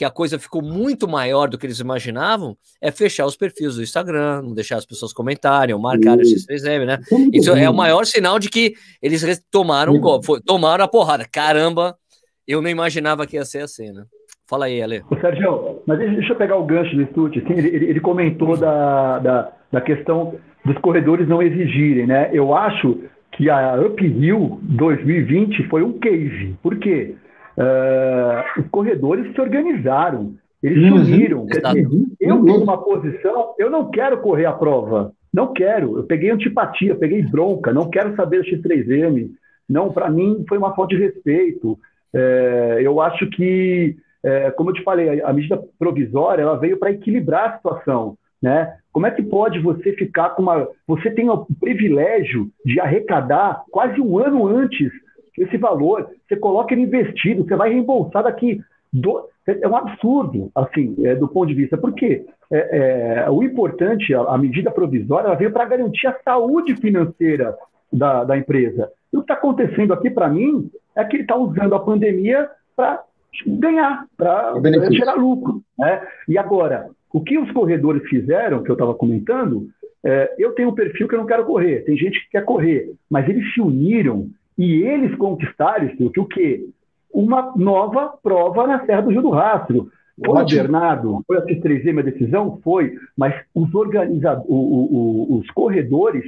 que 0.00 0.04
a 0.04 0.10
coisa 0.10 0.38
ficou 0.38 0.62
muito 0.62 1.06
maior 1.06 1.46
do 1.46 1.58
que 1.58 1.66
eles 1.66 1.78
imaginavam, 1.78 2.56
é 2.80 2.90
fechar 2.90 3.26
os 3.26 3.36
perfis 3.36 3.74
do 3.74 3.82
Instagram, 3.82 4.40
não 4.40 4.54
deixar 4.54 4.78
as 4.78 4.86
pessoas 4.86 5.12
comentarem, 5.12 5.74
ou 5.74 5.80
marcar 5.80 6.16
o 6.16 6.22
X3M, 6.22 6.86
né? 6.86 6.98
Isso 7.30 7.50
é 7.50 7.68
o 7.68 7.74
maior 7.74 8.06
sinal 8.06 8.38
de 8.38 8.48
que 8.48 8.72
eles 9.02 9.22
tomaram, 9.50 10.00
tomaram 10.46 10.84
a 10.84 10.88
porrada. 10.88 11.26
Caramba, 11.30 11.98
eu 12.46 12.62
não 12.62 12.70
imaginava 12.70 13.26
que 13.26 13.36
ia 13.36 13.44
ser 13.44 13.62
assim, 13.62 13.92
né? 13.92 14.06
Fala 14.50 14.64
aí, 14.64 14.82
Ale. 14.82 15.02
Ô, 15.08 15.16
Sérgio, 15.16 15.80
mas 15.86 16.00
deixa 16.00 16.32
eu 16.32 16.36
pegar 16.36 16.56
o 16.56 16.64
gancho 16.64 16.96
do 16.96 17.06
Stute. 17.06 17.38
Assim, 17.38 17.52
ele, 17.52 17.86
ele, 17.86 18.00
comentou 18.00 18.56
da, 18.56 19.20
da, 19.20 19.52
da, 19.70 19.80
questão 19.80 20.34
dos 20.64 20.76
corredores 20.78 21.28
não 21.28 21.40
exigirem, 21.40 22.08
né? 22.08 22.30
Eu 22.32 22.52
acho 22.52 22.98
que 23.30 23.48
a 23.48 23.80
Uphill 23.80 24.58
2020 24.62 25.68
foi 25.68 25.84
um 25.84 25.92
case. 26.00 26.56
Por 26.60 26.76
quê? 26.78 27.14
Uh, 27.56 28.60
os 28.60 28.68
corredores 28.70 29.32
se 29.32 29.40
organizaram, 29.40 30.34
eles 30.60 30.84
se 30.84 30.90
uhum, 30.90 30.96
uniram. 30.96 31.46
Quer 31.46 31.62
dizer, 31.62 31.88
eu 32.20 32.44
tenho 32.44 32.62
uma 32.62 32.78
posição, 32.78 33.54
eu 33.56 33.70
não 33.70 33.88
quero 33.88 34.18
correr 34.18 34.46
a 34.46 34.52
prova. 34.52 35.12
Não 35.32 35.52
quero. 35.52 35.96
Eu 35.96 36.02
peguei 36.02 36.28
antipatia, 36.28 36.96
peguei 36.96 37.22
bronca, 37.22 37.72
não 37.72 37.88
quero 37.88 38.16
saber 38.16 38.42
do 38.42 38.48
X3M. 38.48 39.30
Não, 39.68 39.92
para 39.92 40.10
mim 40.10 40.44
foi 40.48 40.58
uma 40.58 40.74
falta 40.74 40.96
de 40.96 41.02
respeito. 41.02 41.78
É, 42.12 42.80
eu 42.82 43.00
acho 43.00 43.30
que, 43.30 43.96
é, 44.22 44.50
como 44.50 44.70
eu 44.70 44.74
te 44.74 44.82
falei, 44.82 45.22
a, 45.22 45.32
medida 45.32 45.62
provisória 45.78 46.42
ela 46.42 46.58
veio 46.58 46.78
para 46.78 46.90
equilibrar 46.90 47.50
a 47.50 47.56
situação. 47.56 48.16
Né? 48.42 48.74
Como 48.92 49.06
é 49.06 49.10
que 49.10 49.22
pode 49.22 49.58
você 49.60 49.92
ficar 49.92 50.30
com 50.30 50.42
uma. 50.42 50.66
Você 50.86 51.10
tem 51.10 51.28
o 51.28 51.46
privilégio 51.58 52.50
de 52.64 52.80
arrecadar 52.80 53.64
quase 53.70 54.00
um 54.00 54.18
ano 54.18 54.46
antes 54.46 54.90
esse 55.38 55.56
valor, 55.56 56.08
você 56.28 56.36
coloca 56.36 56.74
ele 56.74 56.82
investido, 56.82 57.44
você 57.44 57.56
vai 57.56 57.70
reembolsar 57.70 58.24
daqui. 58.24 58.60
Do... 58.92 59.24
É 59.46 59.66
um 59.66 59.76
absurdo, 59.76 60.50
assim, 60.54 60.94
é, 61.04 61.14
do 61.14 61.26
ponto 61.26 61.48
de 61.48 61.54
vista. 61.54 61.76
Porque 61.76 62.26
é, 62.52 63.24
é, 63.24 63.30
o 63.30 63.42
importante, 63.42 64.14
a, 64.14 64.20
a, 64.20 64.38
medida 64.38 64.70
provisória, 64.70 65.28
ela 65.28 65.36
veio 65.36 65.52
para 65.52 65.64
garantir 65.64 66.06
a 66.06 66.16
saúde 66.22 66.76
financeira 66.76 67.56
da, 67.92 68.24
da 68.24 68.36
empresa. 68.36 68.90
E 69.12 69.16
o 69.16 69.20
que 69.20 69.24
está 69.24 69.34
acontecendo 69.34 69.92
aqui, 69.92 70.10
para 70.10 70.28
mim, 70.28 70.70
é 70.94 71.04
que 71.04 71.16
ele 71.16 71.22
está 71.22 71.36
usando 71.36 71.74
a 71.74 71.80
pandemia 71.80 72.48
para 72.76 73.02
ganhar, 73.46 74.06
para 74.16 74.54
gerar 74.90 75.14
lucro. 75.14 75.62
Né? 75.78 76.06
E 76.28 76.38
agora, 76.38 76.90
o 77.12 77.20
que 77.20 77.38
os 77.38 77.50
corredores 77.52 78.02
fizeram, 78.08 78.62
que 78.62 78.70
eu 78.70 78.74
estava 78.74 78.94
comentando, 78.94 79.68
é, 80.02 80.34
eu 80.38 80.52
tenho 80.52 80.70
um 80.70 80.74
perfil 80.74 81.08
que 81.08 81.14
eu 81.14 81.18
não 81.18 81.26
quero 81.26 81.44
correr, 81.44 81.84
tem 81.84 81.96
gente 81.96 82.20
que 82.24 82.30
quer 82.30 82.44
correr, 82.44 82.92
mas 83.08 83.28
eles 83.28 83.52
se 83.52 83.60
uniram 83.60 84.28
e 84.56 84.82
eles 84.82 85.14
conquistaram 85.16 85.88
que 85.88 86.20
o 86.20 86.24
quê? 86.24 86.66
Uma 87.12 87.52
nova 87.56 88.14
prova 88.22 88.66
na 88.66 88.84
Serra 88.84 89.02
do 89.02 89.10
Rio 89.10 89.22
do 89.22 89.30
Rastro. 89.30 89.90
Foi 90.24 90.44
Bernardo, 90.44 91.22
foi 91.26 91.38
a 91.38 91.46
X3M 91.46 91.98
a 91.98 92.02
decisão? 92.02 92.60
Foi, 92.62 92.94
mas 93.16 93.34
os, 93.54 93.74
organizadores, 93.74 94.50
os 94.50 95.50
corredores 95.52 96.22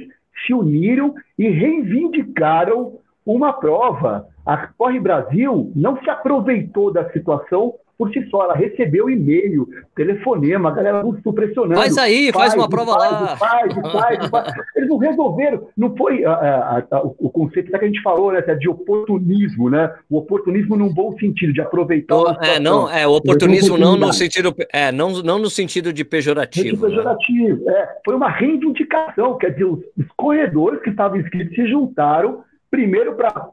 se 0.45 0.53
uniram 0.53 1.13
e 1.37 1.47
reivindicaram 1.47 2.93
uma 3.25 3.53
prova. 3.53 4.27
A 4.45 4.67
Corre 4.67 4.99
Brasil 4.99 5.71
não 5.75 5.97
se 6.01 6.09
aproveitou 6.09 6.91
da 6.91 7.09
situação 7.11 7.75
por 7.97 8.11
si 8.11 8.27
só. 8.29 8.43
Ela 8.43 8.55
recebeu 8.55 9.09
e-mail, 9.09 9.67
telefonema, 9.95 10.69
a 10.69 10.73
galera 10.73 11.03
muito 11.03 11.31
pressionando. 11.31 11.75
Faz 11.75 11.97
aí, 11.97 12.31
faz, 12.31 12.53
faz 12.53 12.55
uma 12.55 12.69
prova 12.69 12.93
faz, 12.93 13.11
lá. 13.11 13.37
Faz, 13.37 13.73
faz, 13.91 14.27
faz, 14.29 14.53
Eles 14.75 14.89
não 14.89 14.97
resolveram. 14.97 15.67
Não 15.77 15.95
foi 15.95 16.25
a, 16.25 16.33
a, 16.33 16.77
a, 16.91 17.01
o 17.01 17.29
conceito 17.29 17.69
que 17.69 17.75
a 17.75 17.85
gente 17.85 18.01
falou, 18.01 18.31
né? 18.31 18.41
De 18.41 18.67
oportunismo, 18.67 19.69
né? 19.69 19.93
O 20.09 20.17
oportunismo 20.17 20.75
num 20.75 20.93
bom 20.93 21.17
sentido, 21.17 21.53
de 21.53 21.61
aproveitar. 21.61 22.15
O, 22.15 22.29
é, 22.41 22.59
não, 22.59 22.89
é, 22.89 23.07
o 23.07 23.11
oportunismo 23.11 23.77
não 23.77 23.95
no 23.95 24.11
sentido, 24.11 24.53
é, 24.73 24.91
não, 24.91 25.21
não 25.21 25.39
no 25.39 25.49
sentido 25.49 25.93
de 25.93 26.03
pejorativo. 26.03 26.75
De 26.75 26.81
pejorativo, 26.81 27.63
né? 27.63 27.73
é. 27.73 27.89
Foi 28.03 28.15
uma 28.15 28.29
reivindicação, 28.29 29.37
quer 29.37 29.51
dizer, 29.51 29.65
os, 29.65 29.79
os 29.97 30.07
corredores 30.17 30.81
que 30.81 30.89
estavam 30.89 31.17
inscritos 31.17 31.55
se 31.55 31.67
juntaram 31.67 32.43
primeiro 32.73 33.13
para 33.13 33.49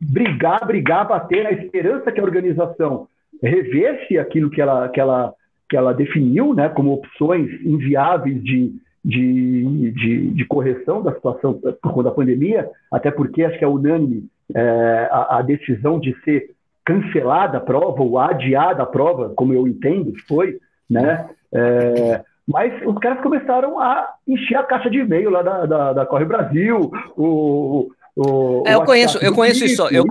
brigar, 0.00 0.66
brigar, 0.66 1.06
bater 1.06 1.44
na 1.44 1.52
esperança 1.52 2.10
que 2.10 2.18
a 2.18 2.24
organização 2.24 3.06
revesse 3.40 4.18
aquilo 4.18 4.50
que 4.50 4.60
ela, 4.60 4.88
que 4.88 4.98
ela, 4.98 5.32
que 5.70 5.76
ela 5.76 5.94
definiu 5.94 6.52
né, 6.52 6.68
como 6.68 6.92
opções 6.92 7.48
inviáveis 7.64 8.42
de, 8.42 8.74
de, 9.04 9.92
de, 9.92 10.30
de 10.32 10.44
correção 10.46 11.04
da 11.04 11.14
situação 11.14 11.54
por 11.54 11.92
conta 11.92 12.10
da 12.10 12.16
pandemia, 12.16 12.68
até 12.90 13.12
porque 13.12 13.44
acho 13.44 13.56
que 13.56 13.64
é 13.64 13.68
unânime 13.68 14.26
é, 14.52 15.08
a, 15.12 15.38
a, 15.38 15.42
decisão 15.42 16.00
de 16.00 16.12
ser 16.24 16.50
cancelada 16.84 17.58
a 17.58 17.60
prova 17.60 18.02
ou 18.02 18.18
adiada 18.18 18.82
a 18.82 18.86
prova, 18.86 19.28
como 19.36 19.54
eu 19.54 19.68
entendo 19.68 20.14
foi, 20.26 20.58
né? 20.90 21.28
É, 21.52 22.24
mas 22.48 22.72
os 22.84 22.98
caras 22.98 23.20
começaram 23.20 23.78
a 23.78 24.14
encher 24.26 24.56
a 24.56 24.64
caixa 24.64 24.90
de 24.90 24.98
e-mail 24.98 25.30
lá 25.30 25.42
da, 25.42 25.66
da, 25.66 25.92
da 25.92 26.06
Corre 26.06 26.24
Brasil, 26.24 26.90
o, 27.14 27.90
o, 28.20 28.64
é, 28.66 28.74
eu 28.74 28.84
conheço, 28.84 29.18
eu 29.18 29.32
conheço, 29.32 29.64
eu, 29.92 30.04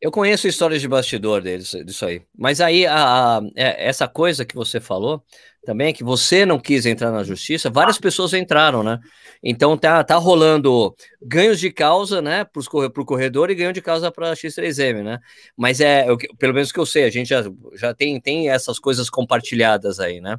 eu 0.00 0.10
conheço 0.10 0.48
histórias 0.48 0.80
de 0.80 0.88
bastidor 0.88 1.42
deles, 1.42 1.76
disso 1.84 2.06
aí. 2.06 2.22
Mas 2.34 2.58
aí 2.58 2.86
a, 2.86 3.36
a, 3.36 3.42
é, 3.54 3.86
essa 3.86 4.08
coisa 4.08 4.46
que 4.46 4.54
você 4.54 4.80
falou 4.80 5.22
também, 5.62 5.92
que 5.92 6.02
você 6.02 6.46
não 6.46 6.58
quis 6.58 6.86
entrar 6.86 7.10
na 7.10 7.22
justiça, 7.22 7.68
várias 7.68 7.98
pessoas 7.98 8.32
entraram, 8.32 8.82
né? 8.82 8.98
Então 9.42 9.76
tá, 9.76 10.02
tá 10.02 10.16
rolando 10.16 10.96
ganhos 11.20 11.60
de 11.60 11.70
causa, 11.70 12.22
né, 12.22 12.44
para 12.44 13.02
o 13.02 13.04
corredor 13.04 13.50
e 13.50 13.54
ganho 13.54 13.74
de 13.74 13.82
causa 13.82 14.10
para 14.10 14.30
a 14.30 14.34
X3M, 14.34 15.02
né? 15.02 15.18
Mas 15.54 15.82
é, 15.82 16.08
eu, 16.08 16.16
pelo 16.38 16.54
menos 16.54 16.72
que 16.72 16.80
eu 16.80 16.86
sei, 16.86 17.04
a 17.04 17.10
gente 17.10 17.28
já, 17.28 17.44
já 17.74 17.92
tem, 17.92 18.18
tem 18.18 18.48
essas 18.48 18.78
coisas 18.78 19.10
compartilhadas 19.10 20.00
aí, 20.00 20.18
né? 20.18 20.38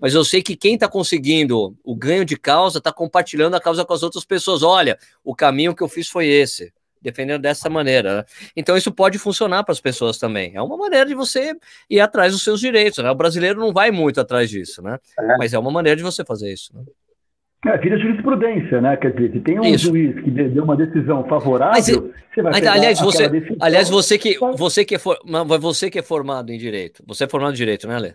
Mas 0.00 0.14
eu 0.14 0.24
sei 0.24 0.42
que 0.42 0.56
quem 0.56 0.74
está 0.74 0.88
conseguindo 0.88 1.76
o 1.84 1.94
ganho 1.94 2.24
de 2.24 2.36
causa 2.36 2.78
está 2.78 2.92
compartilhando 2.92 3.54
a 3.54 3.60
causa 3.60 3.84
com 3.84 3.92
as 3.92 4.02
outras 4.02 4.24
pessoas. 4.24 4.62
Olha, 4.62 4.98
o 5.24 5.34
caminho 5.34 5.74
que 5.74 5.82
eu 5.82 5.88
fiz 5.88 6.08
foi 6.08 6.26
esse, 6.26 6.72
defendendo 7.00 7.42
dessa 7.42 7.68
maneira. 7.68 8.18
Né? 8.18 8.24
Então 8.56 8.76
isso 8.76 8.92
pode 8.92 9.18
funcionar 9.18 9.64
para 9.64 9.72
as 9.72 9.80
pessoas 9.80 10.18
também. 10.18 10.52
É 10.54 10.62
uma 10.62 10.76
maneira 10.76 11.06
de 11.06 11.14
você 11.14 11.54
ir 11.88 12.00
atrás 12.00 12.32
dos 12.32 12.42
seus 12.42 12.60
direitos. 12.60 13.02
Né? 13.02 13.10
O 13.10 13.14
brasileiro 13.14 13.60
não 13.60 13.72
vai 13.72 13.90
muito 13.90 14.20
atrás 14.20 14.48
disso, 14.48 14.82
né? 14.82 14.98
É. 15.18 15.36
Mas 15.36 15.52
é 15.52 15.58
uma 15.58 15.70
maneira 15.70 15.96
de 15.96 16.02
você 16.02 16.24
fazer 16.24 16.52
isso. 16.52 16.74
Né? 16.76 16.84
É, 17.64 17.78
vira 17.78 17.96
jurisprudência, 17.96 18.80
né? 18.80 18.96
Quer 18.96 19.12
dizer, 19.12 19.32
se 19.34 19.40
tem 19.40 19.60
um 19.60 19.64
Isso. 19.64 19.86
juiz 19.86 20.20
que 20.20 20.30
deu 20.32 20.64
uma 20.64 20.76
decisão 20.76 21.22
favorável, 21.28 21.74
mas, 21.74 21.86
você 21.86 22.42
vai 22.42 22.52
mas, 22.52 22.66
aliás, 22.66 23.00
você, 23.00 23.28
decisão, 23.28 23.56
aliás, 23.60 23.88
você 23.88 24.18
que 24.18 24.36
você 24.56 24.84
que 24.84 24.96
é 24.96 24.98
for, 24.98 25.16
você 25.60 25.88
que 25.88 25.98
é 26.00 26.02
formado 26.02 26.50
em 26.50 26.58
direito, 26.58 27.04
você 27.06 27.22
é 27.22 27.28
formado 27.28 27.52
em 27.52 27.56
direito, 27.56 27.86
né, 27.86 28.00
Lê? 28.00 28.14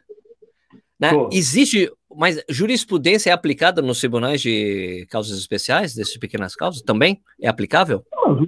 Né? 1.00 1.10
Existe, 1.32 1.91
mas 2.16 2.43
jurisprudência 2.50 3.30
é 3.30 3.34
aplicada 3.34 3.82
nos 3.82 4.00
tribunais 4.00 4.41
de 4.41 5.06
causas 5.10 5.38
especiais, 5.38 5.93
dessas 5.93 6.18
pequenas 6.18 6.56
causas, 6.56 6.82
também? 6.82 7.20
É 7.41 7.48
aplicável? 7.48 8.04
Não, 8.14 8.45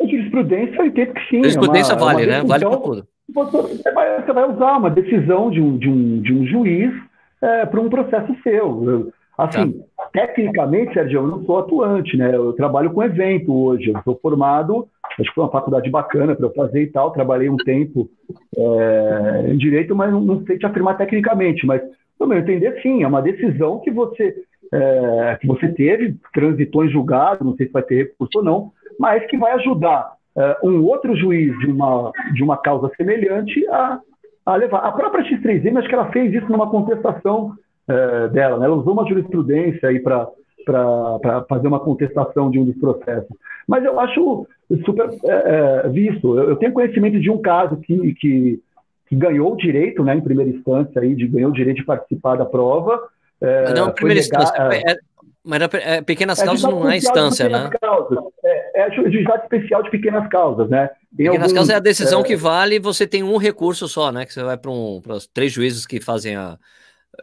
jurisprudência 0.00 0.76
eu 0.76 0.86
entendo 0.86 1.14
que 1.14 1.20
sim. 1.28 1.38
É 1.38 1.42
jurisprudência 1.42 1.92
é 1.92 1.96
uma, 1.96 2.04
vale, 2.04 2.26
né? 2.26 2.42
Vale 2.44 2.64
para 2.64 2.76
tudo. 2.76 3.06
Você 3.34 3.92
vai, 3.92 4.22
você 4.22 4.32
vai, 4.32 4.50
usar 4.50 4.76
uma 4.78 4.90
decisão 4.90 5.50
de 5.50 5.60
um, 5.60 5.76
de 5.76 5.88
um, 5.88 6.22
de 6.22 6.32
um 6.32 6.46
juiz 6.46 6.94
é, 7.42 7.66
para 7.66 7.80
um 7.80 7.90
processo 7.90 8.34
seu. 8.42 9.12
Assim, 9.38 9.70
tá. 9.96 10.08
tecnicamente, 10.12 10.94
Sérgio, 10.94 11.20
eu 11.20 11.26
não 11.28 11.44
sou 11.44 11.58
atuante, 11.60 12.16
né? 12.16 12.34
Eu 12.34 12.52
trabalho 12.54 12.90
com 12.90 13.04
evento 13.04 13.54
hoje. 13.54 13.90
Eu 13.90 14.02
sou 14.02 14.18
formado, 14.20 14.88
acho 15.18 15.28
que 15.28 15.34
foi 15.34 15.44
uma 15.44 15.50
faculdade 15.52 15.88
bacana 15.88 16.34
para 16.34 16.46
eu 16.46 16.52
fazer 16.52 16.82
e 16.82 16.86
tal. 16.88 17.12
Trabalhei 17.12 17.48
um 17.48 17.56
tempo 17.56 18.10
é, 18.56 19.44
em 19.48 19.56
direito, 19.56 19.94
mas 19.94 20.10
não, 20.10 20.20
não, 20.20 20.44
sei 20.44 20.58
te 20.58 20.66
afirmar 20.66 20.96
tecnicamente. 20.96 21.64
Mas, 21.64 21.80
no 22.18 22.26
meu 22.26 22.38
entender, 22.38 22.82
sim, 22.82 23.04
é 23.04 23.06
uma 23.06 23.22
decisão 23.22 23.78
que 23.78 23.92
você 23.92 24.34
é, 24.72 25.38
que 25.40 25.46
você 25.46 25.68
teve, 25.68 26.16
transitou 26.34 26.84
em 26.84 26.90
julgado, 26.90 27.44
não 27.44 27.56
sei 27.56 27.66
se 27.66 27.72
vai 27.72 27.82
ter 27.82 28.08
recurso 28.08 28.38
ou 28.38 28.44
não, 28.44 28.72
mas 28.98 29.24
que 29.26 29.38
vai 29.38 29.52
ajudar 29.52 30.12
é, 30.36 30.58
um 30.64 30.82
outro 30.82 31.14
juiz 31.16 31.56
de 31.60 31.66
uma, 31.70 32.10
de 32.34 32.42
uma 32.42 32.56
causa 32.56 32.90
semelhante 32.96 33.66
a, 33.68 34.00
a 34.44 34.56
levar. 34.56 34.78
A 34.78 34.90
própria 34.90 35.24
X3M, 35.24 35.78
acho 35.78 35.88
que 35.88 35.94
ela 35.94 36.10
fez 36.10 36.34
isso 36.34 36.50
numa 36.50 36.68
contestação 36.68 37.54
é, 37.88 38.28
dela, 38.28 38.58
né? 38.58 38.66
ela 38.66 38.76
usou 38.76 38.92
uma 38.92 39.08
jurisprudência 39.08 39.88
aí 39.88 40.00
para 40.00 40.28
para 40.64 41.46
fazer 41.48 41.66
uma 41.66 41.80
contestação 41.80 42.50
de 42.50 42.58
um 42.58 42.64
dos 42.66 42.76
processos. 42.76 43.34
Mas 43.66 43.82
eu 43.84 43.98
acho 43.98 44.46
super 44.84 45.08
é, 45.24 45.84
é, 45.84 45.88
visto. 45.88 46.38
Eu, 46.38 46.50
eu, 46.50 46.56
tenho 46.56 46.72
conhecimento 46.72 47.18
de 47.18 47.30
um 47.30 47.40
caso 47.40 47.76
que, 47.78 48.14
que, 48.14 48.60
que, 49.08 49.16
ganhou 49.16 49.54
o 49.54 49.56
direito, 49.56 50.04
né, 50.04 50.14
em 50.14 50.20
primeira 50.20 50.50
instância, 50.50 51.00
aí, 51.00 51.14
de, 51.14 51.26
ganhou 51.26 51.50
o 51.50 51.54
direito 51.54 51.78
de 51.78 51.84
participar 51.84 52.36
da 52.36 52.44
prova. 52.44 53.00
É, 53.40 53.72
não, 53.72 53.90
primeira 53.90 54.20
instância. 54.20 54.54
É, 54.58 54.92
é, 54.92 54.96
mas 55.44 55.62
é, 55.62 56.02
pequenas 56.02 56.42
causas 56.42 56.70
não 56.70 56.90
é 56.90 56.98
instância, 56.98 57.48
né? 57.48 57.70
Causas. 57.80 58.18
É, 58.44 58.82
é 58.82 58.90
juizado 58.90 59.42
especial 59.44 59.82
de 59.82 59.90
pequenas 59.90 60.28
causas, 60.28 60.68
né? 60.68 60.88
Tem 61.16 61.24
pequenas 61.24 61.34
alguns, 61.36 61.52
causas 61.52 61.70
é 61.70 61.76
a 61.76 61.80
decisão 61.80 62.22
que 62.22 62.36
vale 62.36 62.76
e 62.76 62.80
você 62.80 63.06
tem 63.06 63.22
um 63.22 63.38
recurso 63.38 63.88
só, 63.88 64.12
né? 64.12 64.26
Que 64.26 64.34
você 64.34 64.42
vai 64.42 64.58
para 64.58 64.70
um, 64.70 65.00
os 65.08 65.26
três 65.26 65.52
juízes 65.52 65.86
que 65.86 66.00
fazem 66.00 66.36
a. 66.36 66.58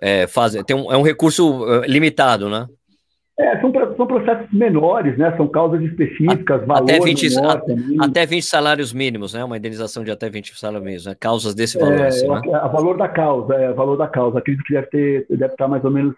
É, 0.02 0.26
tem 0.66 0.76
um, 0.76 0.92
é 0.92 0.98
um 0.98 1.02
recurso 1.02 1.66
limitado, 1.86 2.50
né? 2.50 2.68
É, 3.38 3.60
são, 3.60 3.70
são 3.98 4.08
processos 4.08 4.50
menores, 4.54 5.18
né? 5.18 5.36
São 5.36 5.46
causas 5.46 5.82
específicas, 5.82 6.62
a, 6.62 6.66
valor 6.66 6.84
até 6.84 7.00
20, 7.02 7.36
menor, 7.36 7.64
a, 8.00 8.06
até 8.06 8.26
20 8.26 8.46
salários 8.46 8.94
mínimos, 8.94 9.34
né? 9.34 9.44
Uma 9.44 9.58
indenização 9.58 10.06
de 10.06 10.12
até 10.12 10.30
20 10.30 10.58
salários 10.58 10.84
mínimos, 10.86 11.06
né? 11.06 11.16
Causas 11.20 11.54
desse 11.54 11.78
valor. 11.78 12.00
É, 12.00 12.08
assim, 12.08 12.30
né? 12.30 12.42
a, 12.54 12.68
valor 12.70 12.98
da 12.98 13.10
causa, 13.10 13.54
é, 13.56 13.74
valor 13.74 13.98
da 13.98 14.08
causa. 14.08 14.40
Acredito 14.40 14.64
que 14.64 14.74
deve 14.74 14.88
ter, 14.88 15.26
deve 15.30 15.52
estar 15.52 15.68
mais 15.68 15.84
ou 15.84 15.92
menos. 15.92 16.16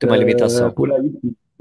Tem 0.00 0.08
uma 0.08 0.16
limitação. 0.16 0.68
É, 0.68 0.70
por 0.70 0.90
aí. 0.90 1.12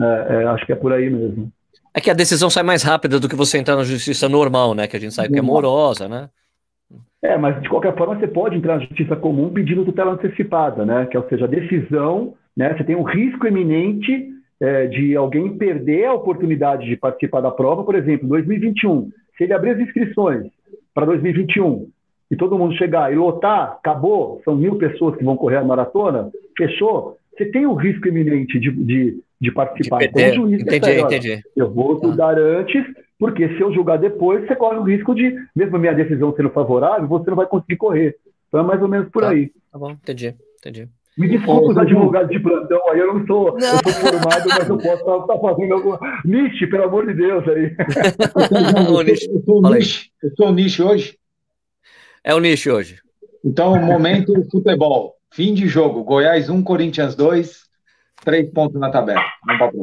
É, 0.01 0.35
é, 0.35 0.43
acho 0.45 0.65
que 0.65 0.71
é 0.71 0.75
por 0.75 0.93
aí 0.93 1.09
mesmo. 1.09 1.51
É 1.93 1.99
que 1.99 2.09
a 2.09 2.13
decisão 2.13 2.49
sai 2.49 2.63
mais 2.63 2.81
rápida 2.81 3.19
do 3.19 3.27
que 3.27 3.35
você 3.35 3.57
entrar 3.57 3.75
na 3.75 3.83
justiça 3.83 4.29
normal, 4.29 4.73
né? 4.73 4.87
Que 4.87 4.95
a 4.95 4.99
gente 4.99 5.13
sabe 5.13 5.33
que 5.33 5.37
é 5.37 5.41
morosa, 5.41 6.07
né? 6.07 6.29
É, 7.23 7.37
mas 7.37 7.61
de 7.61 7.69
qualquer 7.69 7.95
forma 7.95 8.19
você 8.19 8.27
pode 8.27 8.57
entrar 8.57 8.75
na 8.75 8.81
justiça 8.81 9.15
comum 9.15 9.49
pedindo 9.49 9.85
tutela 9.85 10.11
antecipada, 10.11 10.85
né? 10.85 11.05
Que 11.05 11.17
ou 11.17 11.27
seja, 11.29 11.45
a 11.45 11.47
decisão, 11.47 12.33
né? 12.55 12.75
Você 12.75 12.83
tem 12.83 12.97
um 12.97 13.03
risco 13.03 13.47
iminente 13.47 14.29
é, 14.59 14.87
de 14.87 15.15
alguém 15.15 15.57
perder 15.57 16.05
a 16.05 16.13
oportunidade 16.13 16.85
de 16.85 16.97
participar 16.97 17.39
da 17.39 17.49
prova, 17.49 17.83
por 17.83 17.95
exemplo, 17.95 18.27
2021, 18.27 19.09
se 19.37 19.45
ele 19.45 19.53
abrir 19.53 19.71
as 19.71 19.79
inscrições 19.79 20.47
para 20.93 21.05
2021 21.05 21.87
e 22.29 22.35
todo 22.35 22.57
mundo 22.57 22.75
chegar 22.75 23.11
e 23.11 23.15
lotar, 23.15 23.77
acabou, 23.79 24.41
são 24.43 24.55
mil 24.55 24.75
pessoas 24.75 25.15
que 25.15 25.23
vão 25.23 25.37
correr 25.37 25.57
a 25.57 25.63
maratona, 25.63 26.29
fechou, 26.57 27.17
você 27.35 27.45
tem 27.45 27.65
o 27.65 27.73
risco 27.73 28.07
iminente 28.07 28.59
de, 28.59 28.71
de, 28.71 29.19
de 29.39 29.51
participar. 29.51 29.99
De 29.99 30.05
então, 30.05 30.33
juiz 30.33 30.61
entendi, 30.61 30.99
entendi. 30.99 31.41
Eu 31.55 31.71
vou 31.71 31.95
estudar 31.95 32.37
ah. 32.37 32.41
antes, 32.41 32.85
porque 33.23 33.47
se 33.55 33.61
eu 33.61 33.73
julgar 33.73 33.97
depois, 33.97 34.45
você 34.45 34.53
corre 34.53 34.75
o 34.75 34.83
risco 34.83 35.15
de, 35.15 35.33
mesmo 35.55 35.77
a 35.77 35.79
minha 35.79 35.93
decisão 35.93 36.35
sendo 36.35 36.49
favorável, 36.49 37.07
você 37.07 37.29
não 37.29 37.37
vai 37.37 37.45
conseguir 37.45 37.77
correr. 37.77 38.17
Então 38.49 38.59
é 38.59 38.63
mais 38.63 38.81
ou 38.81 38.89
menos 38.89 39.09
por 39.09 39.21
tá, 39.21 39.29
aí. 39.29 39.49
Tá 39.71 39.79
bom, 39.79 39.91
entendi, 39.91 40.35
entendi. 40.57 40.89
Me 41.17 41.29
desculpa 41.29 41.69
os 41.69 41.77
advogados 41.77 42.29
de 42.29 42.39
plantão 42.41 42.81
aí, 42.89 42.99
eu 42.99 43.13
não 43.13 43.25
sou, 43.25 43.57
não. 43.57 43.65
Eu 43.65 43.93
sou 43.93 43.93
formado, 43.93 44.49
mas 44.49 44.67
eu 44.67 44.77
posso 44.77 44.93
estar, 44.95 45.17
estar 45.19 45.39
fazendo 45.39 45.73
alguma. 45.73 45.99
Niche, 46.25 46.67
pelo 46.67 46.83
amor 46.83 47.07
de 47.07 47.13
Deus 47.13 47.47
aí. 47.47 47.73
eu, 49.07 49.43
sou. 49.45 49.63
Eu 50.21 50.31
sou 50.35 50.49
o 50.49 50.51
niche 50.51 50.83
hoje. 50.83 51.17
É 52.25 52.35
o 52.35 52.39
niche 52.41 52.69
hoje. 52.69 52.97
Então, 53.41 53.79
momento 53.79 54.33
futebol. 54.51 55.15
Fim 55.31 55.53
de 55.53 55.65
jogo. 55.69 56.03
Goiás 56.03 56.49
1, 56.49 56.61
Corinthians 56.61 57.15
2. 57.15 57.63
Três 58.25 58.51
pontos 58.51 58.77
na 58.81 58.91
tabela. 58.91 59.23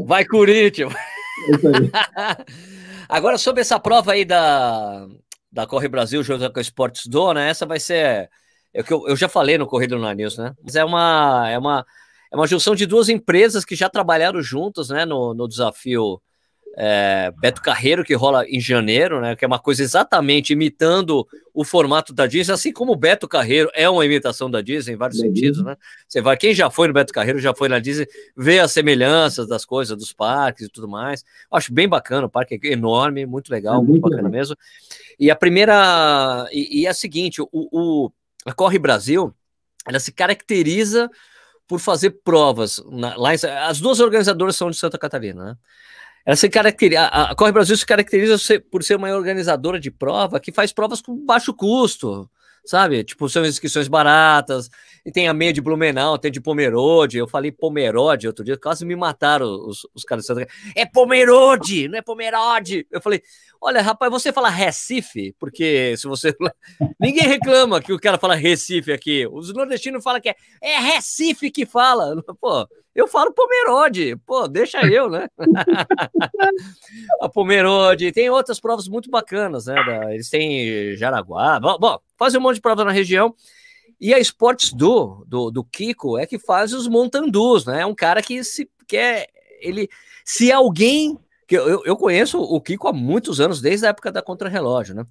Vai, 0.05 0.26
Corinthians! 0.26 0.93
Agora, 3.11 3.37
sobre 3.37 3.61
essa 3.61 3.79
prova 3.81 4.13
aí 4.13 4.25
da, 4.25 5.07
da 5.51 5.67
Corre 5.67 5.89
Brasil, 5.89 6.23
junto 6.23 6.49
com 6.53 6.59
o 6.59 6.63
Esportes 6.63 7.07
Do, 7.09 7.35
né? 7.35 7.49
Essa 7.51 7.67
vai 7.67 7.81
ser 7.81 8.31
é 8.73 8.83
que 8.85 8.93
eu, 8.93 9.07
eu 9.09 9.17
já 9.17 9.29
falei 9.29 9.59
no 9.59 9.67
Correio 9.67 9.91
do 9.91 10.15
News, 10.15 10.39
né? 10.39 10.55
Mas 10.63 10.77
é 10.77 10.85
uma, 10.85 11.49
é 11.51 11.59
uma, 11.59 11.85
é 12.33 12.37
uma 12.37 12.47
junção 12.47 12.75
de 12.75 12.87
duas 12.87 13.09
empresas 13.09 13.65
que 13.65 13.75
já 13.75 13.89
trabalharam 13.91 14.41
juntas, 14.41 14.91
né? 14.91 15.05
No, 15.05 15.35
no 15.35 15.49
desafio 15.49 16.23
é, 16.77 17.33
Beto 17.39 17.61
Carreiro, 17.61 18.05
que 18.05 18.14
rola 18.14 18.47
em 18.49 18.61
janeiro, 18.61 19.21
né? 19.21 19.35
Que 19.35 19.45
é 19.45 19.49
uma 19.49 19.59
coisa 19.59 19.83
exatamente 19.83 20.53
imitando 20.53 21.27
o 21.53 21.64
formato 21.64 22.12
da 22.12 22.27
Disney, 22.27 22.55
assim 22.55 22.73
como 22.73 22.93
o 22.93 22.97
Beto 22.97 23.27
Carreiro 23.27 23.71
é 23.75 23.89
uma 23.89 24.05
imitação 24.05 24.51
da 24.51 24.61
Disney 24.61 24.95
em 24.95 24.97
vários 24.97 25.18
sentidos, 25.18 25.62
né? 25.64 25.77
Você 26.09 26.21
vai, 26.21 26.37
quem 26.37 26.55
já 26.55 26.71
foi 26.71 26.89
no 26.89 26.95
Beto 26.95 27.12
Carreiro, 27.12 27.39
já 27.39 27.55
foi 27.55 27.68
na 27.68 27.79
Disney, 27.79 28.07
vê 28.37 28.61
as 28.61 28.71
semelhanças 28.71 29.49
das 29.49 29.64
coisas, 29.64 29.97
dos 29.97 30.12
parques 30.12 30.66
e 30.66 30.68
tudo 30.68 30.89
mais. 30.89 31.25
acho 31.51 31.73
bem 31.73 31.89
bacana, 31.89 32.27
o 32.27 32.31
parque 32.31 32.59
é 32.62 32.73
enorme, 32.73 33.27
muito 33.27 33.51
legal, 33.51 33.75
é 33.75 33.77
muito, 33.79 33.91
muito, 33.91 34.03
bacana 34.03 34.23
legal. 34.23 34.33
mesmo. 34.33 34.57
E 35.18 35.31
a 35.31 35.37
primeira, 35.37 36.47
e, 36.53 36.83
e 36.83 36.87
é 36.87 36.91
a 36.91 36.95
seguinte, 36.95 37.43
o, 37.43 37.49
o 37.53 38.11
a 38.47 38.53
Corre 38.53 38.79
Brasil, 38.79 39.35
ela 39.87 39.99
se 39.99 40.12
caracteriza 40.12 41.11
por 41.66 41.79
fazer 41.79 42.11
provas 42.25 42.83
na, 42.91 43.16
lá 43.16 43.35
em, 43.35 43.39
as 43.66 43.81
duas 43.81 44.01
organizadoras 44.01 44.57
são 44.57 44.71
de 44.71 44.77
Santa 44.77 44.99
Catarina, 44.99 45.45
né? 45.45 45.57
Ela 46.25 46.37
se 46.37 46.49
caracteriza, 46.49 47.07
a, 47.07 47.35
Corre 47.35 47.53
Brasil 47.53 47.77
se 47.77 47.87
caracteriza 47.87 48.37
por 48.71 48.83
ser 48.83 48.97
uma 48.97 49.09
organizadora 49.14 49.81
de 49.81 49.91
prova 49.91 50.41
que 50.41 50.53
faz 50.53 50.73
provas 50.73 51.01
com 51.01 51.16
baixo 51.25 51.55
custo, 51.55 52.31
sabe? 52.64 53.05
Tipo, 53.05 53.29
são 53.29 53.45
inscrições 53.45 53.89
baratas, 53.89 54.68
e 55.05 55.11
tem 55.11 55.29
a 55.29 55.35
meia 55.35 55.53
de 55.53 55.61
Blumenau, 55.61 56.19
tem 56.19 56.31
de 56.31 56.41
Pomerode. 56.41 57.19
Eu 57.19 57.29
falei 57.29 57.51
Pomerode 57.51 58.27
outro 58.27 58.45
dia, 58.45 58.57
quase 58.57 58.85
me 58.85 58.95
mataram 58.95 59.47
os, 59.67 59.87
os 59.95 60.05
caras. 60.05 60.27
É 60.75 60.87
Pomerode, 60.87 61.89
não 61.89 61.99
é 61.99 62.03
Pomerode. 62.03 62.87
Eu 62.91 63.01
falei, 63.01 63.23
olha, 63.61 63.83
rapaz, 63.83 64.11
você 64.11 64.33
fala 64.33 64.49
Recife, 64.49 65.35
porque 65.39 65.97
se 65.97 66.07
você. 66.07 66.35
Ninguém 67.01 67.27
reclama 67.27 67.81
que 67.81 67.93
o 67.93 68.01
cara 68.01 68.19
fala 68.19 68.35
Recife 68.35 68.93
aqui. 68.93 69.27
Os 69.31 69.53
nordestinos 69.53 70.03
falam 70.03 70.21
que 70.21 70.29
é, 70.29 70.37
é 70.63 70.79
Recife 70.79 71.51
que 71.51 71.65
fala. 71.65 72.23
Pô, 72.41 72.67
eu 72.95 73.07
falo 73.07 73.33
Pomerode, 73.33 74.17
pô, 74.27 74.49
deixa 74.49 74.85
eu, 74.87 75.09
né? 75.09 75.29
a 77.21 77.29
Pomerode, 77.29 78.11
tem 78.11 78.29
outras 78.29 78.59
provas 78.59 78.89
muito 78.89 79.09
bacanas, 79.09 79.67
né? 79.67 79.77
Eles 80.13 80.29
têm 80.29 80.97
Jaraguá, 80.97 81.61
bom, 81.61 81.79
bom, 81.79 81.99
fazem 82.19 82.41
um 82.41 82.43
monte 82.43 82.57
de 82.57 82.61
prova 82.61 82.85
na 82.85 82.91
região. 82.91 83.35
E 84.01 84.15
a 84.15 84.19
Sports 84.19 84.73
do, 84.73 85.25
do, 85.27 85.51
do 85.51 85.63
Kiko 85.63 86.19
é 86.19 86.27
que 86.27 86.39
faz 86.39 86.73
os 86.73 86.89
montandus, 86.89 87.67
né? 87.67 87.83
É 87.83 87.87
um 87.87 87.95
cara 87.95 88.23
que 88.23 88.43
se 88.43 88.71
quer. 88.89 89.29
Ele, 89.61 89.89
se 90.25 90.51
alguém. 90.51 91.19
que 91.47 91.57
eu, 91.57 91.85
eu 91.85 91.97
conheço 91.97 92.41
o 92.41 92.61
Kiko 92.61 92.89
há 92.89 92.93
muitos 92.93 93.41
anos, 93.41 93.61
desde 93.61 93.87
a 93.87 93.91
época 93.91 94.11
da 94.11 94.23
Contrarrelógio, 94.23 94.95
né? 94.95 95.05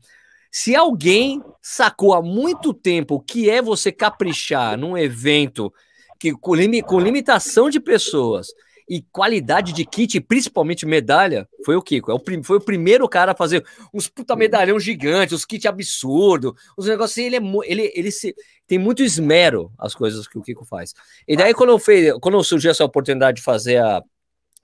Se 0.51 0.75
alguém 0.75 1.43
sacou 1.61 2.15
há 2.15 2.21
muito 2.21 2.73
tempo 2.73 3.15
o 3.15 3.19
que 3.19 3.49
é 3.49 3.61
você 3.61 3.91
caprichar 3.91 4.75
num 4.75 4.97
evento 4.97 5.71
que, 6.19 6.31
com, 6.33 6.53
com 6.83 6.99
limitação 6.99 7.69
de 7.69 7.79
pessoas 7.79 8.47
e 8.89 9.03
qualidade 9.11 9.71
de 9.71 9.85
kit, 9.85 10.19
principalmente 10.19 10.83
medalha, 10.83 11.47
foi 11.63 11.75
o 11.75 11.81
Kiko. 11.81 12.11
É 12.11 12.43
foi 12.43 12.57
o 12.57 12.61
primeiro 12.61 13.07
cara 13.07 13.33
a 13.33 13.35
fazer 13.35 13.63
uns 13.93 14.07
puta 14.07 14.35
medalhão 14.35 14.79
gigante, 14.79 15.35
uns 15.35 15.45
kits 15.45 15.67
absurdo, 15.67 16.55
os 16.75 16.87
negócios 16.87 17.11
assim, 17.11 17.27
ele 17.27 17.35
é 17.35 17.41
ele, 17.65 17.93
ele 17.95 18.11
se, 18.11 18.35
tem 18.65 18.79
muito 18.79 19.03
esmero 19.03 19.71
as 19.77 19.93
coisas 19.93 20.27
que 20.27 20.39
o 20.39 20.41
Kiko 20.41 20.65
faz. 20.65 20.95
E 21.27 21.37
daí 21.37 21.53
quando 21.53 21.69
eu 21.69 21.77
fez, 21.77 22.13
quando 22.19 22.43
surgiu 22.43 22.71
essa 22.71 22.83
oportunidade 22.83 23.37
de 23.37 23.43
fazer 23.43 23.77
a, 23.77 24.01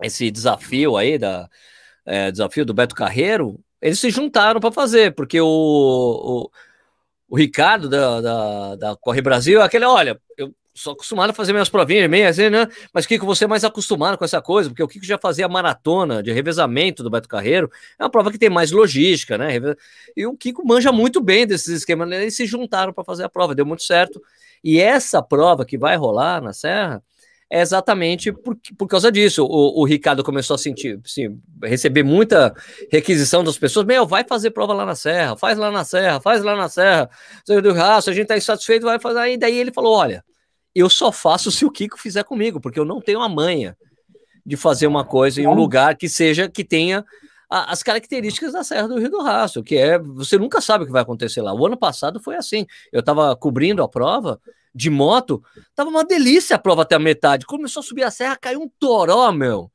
esse 0.01 0.31
desafio 0.31 0.97
aí 0.97 1.19
da 1.19 1.47
é, 2.03 2.31
desafio 2.31 2.65
do 2.65 2.73
Beto 2.73 2.95
Carreiro, 2.95 3.59
eles 3.79 3.99
se 3.99 4.09
juntaram 4.09 4.59
para 4.59 4.71
fazer, 4.71 5.13
porque 5.13 5.39
o, 5.39 5.45
o, 5.47 6.51
o 7.29 7.37
Ricardo 7.37 7.87
da, 7.87 8.21
da, 8.21 8.75
da 8.75 8.95
Corre 8.95 9.21
Brasil, 9.21 9.61
aquele, 9.61 9.85
olha, 9.85 10.19
eu 10.35 10.51
sou 10.75 10.91
acostumado 10.91 11.29
a 11.29 11.33
fazer 11.33 11.53
minhas 11.53 11.69
provinhas 11.69 12.11
assim, 12.37 12.49
né? 12.49 12.67
Mas 12.93 13.05
Kiko, 13.05 13.25
você 13.25 13.45
é 13.45 13.47
mais 13.47 13.63
acostumado 13.63 14.17
com 14.17 14.25
essa 14.25 14.41
coisa, 14.41 14.69
porque 14.69 14.83
o 14.83 14.87
Kiko 14.87 15.05
já 15.05 15.17
fazia 15.17 15.47
maratona 15.47 16.21
de 16.21 16.33
revezamento 16.33 17.01
do 17.01 17.09
Beto 17.09 17.29
Carreiro, 17.29 17.71
é 17.97 18.03
uma 18.03 18.09
prova 18.09 18.29
que 18.29 18.37
tem 18.37 18.49
mais 18.49 18.71
logística, 18.71 19.37
né? 19.37 19.51
E 20.15 20.25
o 20.27 20.35
Kiko 20.35 20.67
manja 20.67 20.91
muito 20.91 21.21
bem 21.21 21.47
desses 21.47 21.69
esquemas, 21.69 22.09
né? 22.09 22.21
eles 22.21 22.35
se 22.35 22.45
juntaram 22.45 22.91
para 22.91 23.05
fazer 23.05 23.23
a 23.23 23.29
prova, 23.29 23.55
deu 23.55 23.65
muito 23.65 23.83
certo. 23.83 24.21
E 24.61 24.79
essa 24.79 25.21
prova 25.23 25.65
que 25.65 25.77
vai 25.77 25.95
rolar 25.95 26.41
na 26.41 26.51
Serra 26.51 27.01
é 27.49 27.61
exatamente 27.61 28.33
por, 28.33 28.57
por 28.77 28.87
causa 28.87 29.09
disso. 29.09 29.45
O, 29.45 29.81
o 29.81 29.85
Ricardo 29.85 30.23
começou 30.23 30.55
a 30.55 30.57
sentir, 30.57 30.99
assim, 31.05 31.39
receber 31.63 32.03
muita 32.03 32.53
requisição 32.91 33.43
das 33.45 33.57
pessoas, 33.57 33.85
meu, 33.85 34.05
vai 34.05 34.25
fazer 34.27 34.51
prova 34.51 34.73
lá 34.73 34.85
na 34.85 34.95
Serra, 34.95 35.37
faz 35.37 35.57
lá 35.57 35.71
na 35.71 35.85
Serra, 35.85 36.19
faz 36.19 36.43
lá 36.43 36.55
na 36.55 36.67
Serra, 36.67 37.09
do 37.47 37.71
raço, 37.71 38.09
a 38.09 38.13
gente 38.13 38.27
tá 38.27 38.35
insatisfeito, 38.35 38.85
vai 38.85 38.99
fazer. 38.99 39.19
Aí 39.19 39.37
daí 39.37 39.57
ele 39.57 39.71
falou: 39.71 39.93
olha 39.93 40.23
eu 40.75 40.89
só 40.89 41.11
faço 41.11 41.49
se 41.51 41.65
o 41.65 41.71
Kiko 41.71 41.97
fizer 41.97 42.23
comigo, 42.23 42.59
porque 42.59 42.79
eu 42.79 42.85
não 42.85 42.99
tenho 42.99 43.21
a 43.21 43.29
manha 43.29 43.77
de 44.45 44.55
fazer 44.55 44.85
uma 44.85 45.03
coisa 45.03 45.41
em 45.41 45.47
um 45.47 45.53
lugar 45.53 45.95
que 45.95 46.07
seja 46.07 46.47
que 46.47 46.63
tenha 46.63 47.03
a, 47.49 47.71
as 47.71 47.81
características 47.81 48.53
da 48.53 48.63
Serra 48.63 48.87
do 48.87 48.99
Rio 48.99 49.09
do 49.09 49.21
Rastro, 49.21 49.63
que 49.63 49.75
é 49.75 49.97
você 49.97 50.37
nunca 50.37 50.61
sabe 50.61 50.83
o 50.83 50.87
que 50.87 50.93
vai 50.93 51.01
acontecer 51.01 51.41
lá. 51.41 51.53
O 51.53 51.65
ano 51.65 51.77
passado 51.77 52.19
foi 52.19 52.35
assim. 52.35 52.67
Eu 52.91 52.99
estava 52.99 53.35
cobrindo 53.35 53.81
a 53.81 53.89
prova 53.89 54.39
de 54.73 54.89
moto, 54.89 55.41
tava 55.73 55.89
uma 55.89 56.03
delícia 56.03 56.57
a 56.57 56.59
prova 56.59 56.81
até 56.81 56.95
a 56.95 56.99
metade. 56.99 57.45
Começou 57.45 57.79
a 57.79 57.83
subir 57.83 58.03
a 58.03 58.11
serra, 58.11 58.35
caiu 58.35 58.61
um 58.61 58.69
toró, 58.77 59.31
meu. 59.31 59.71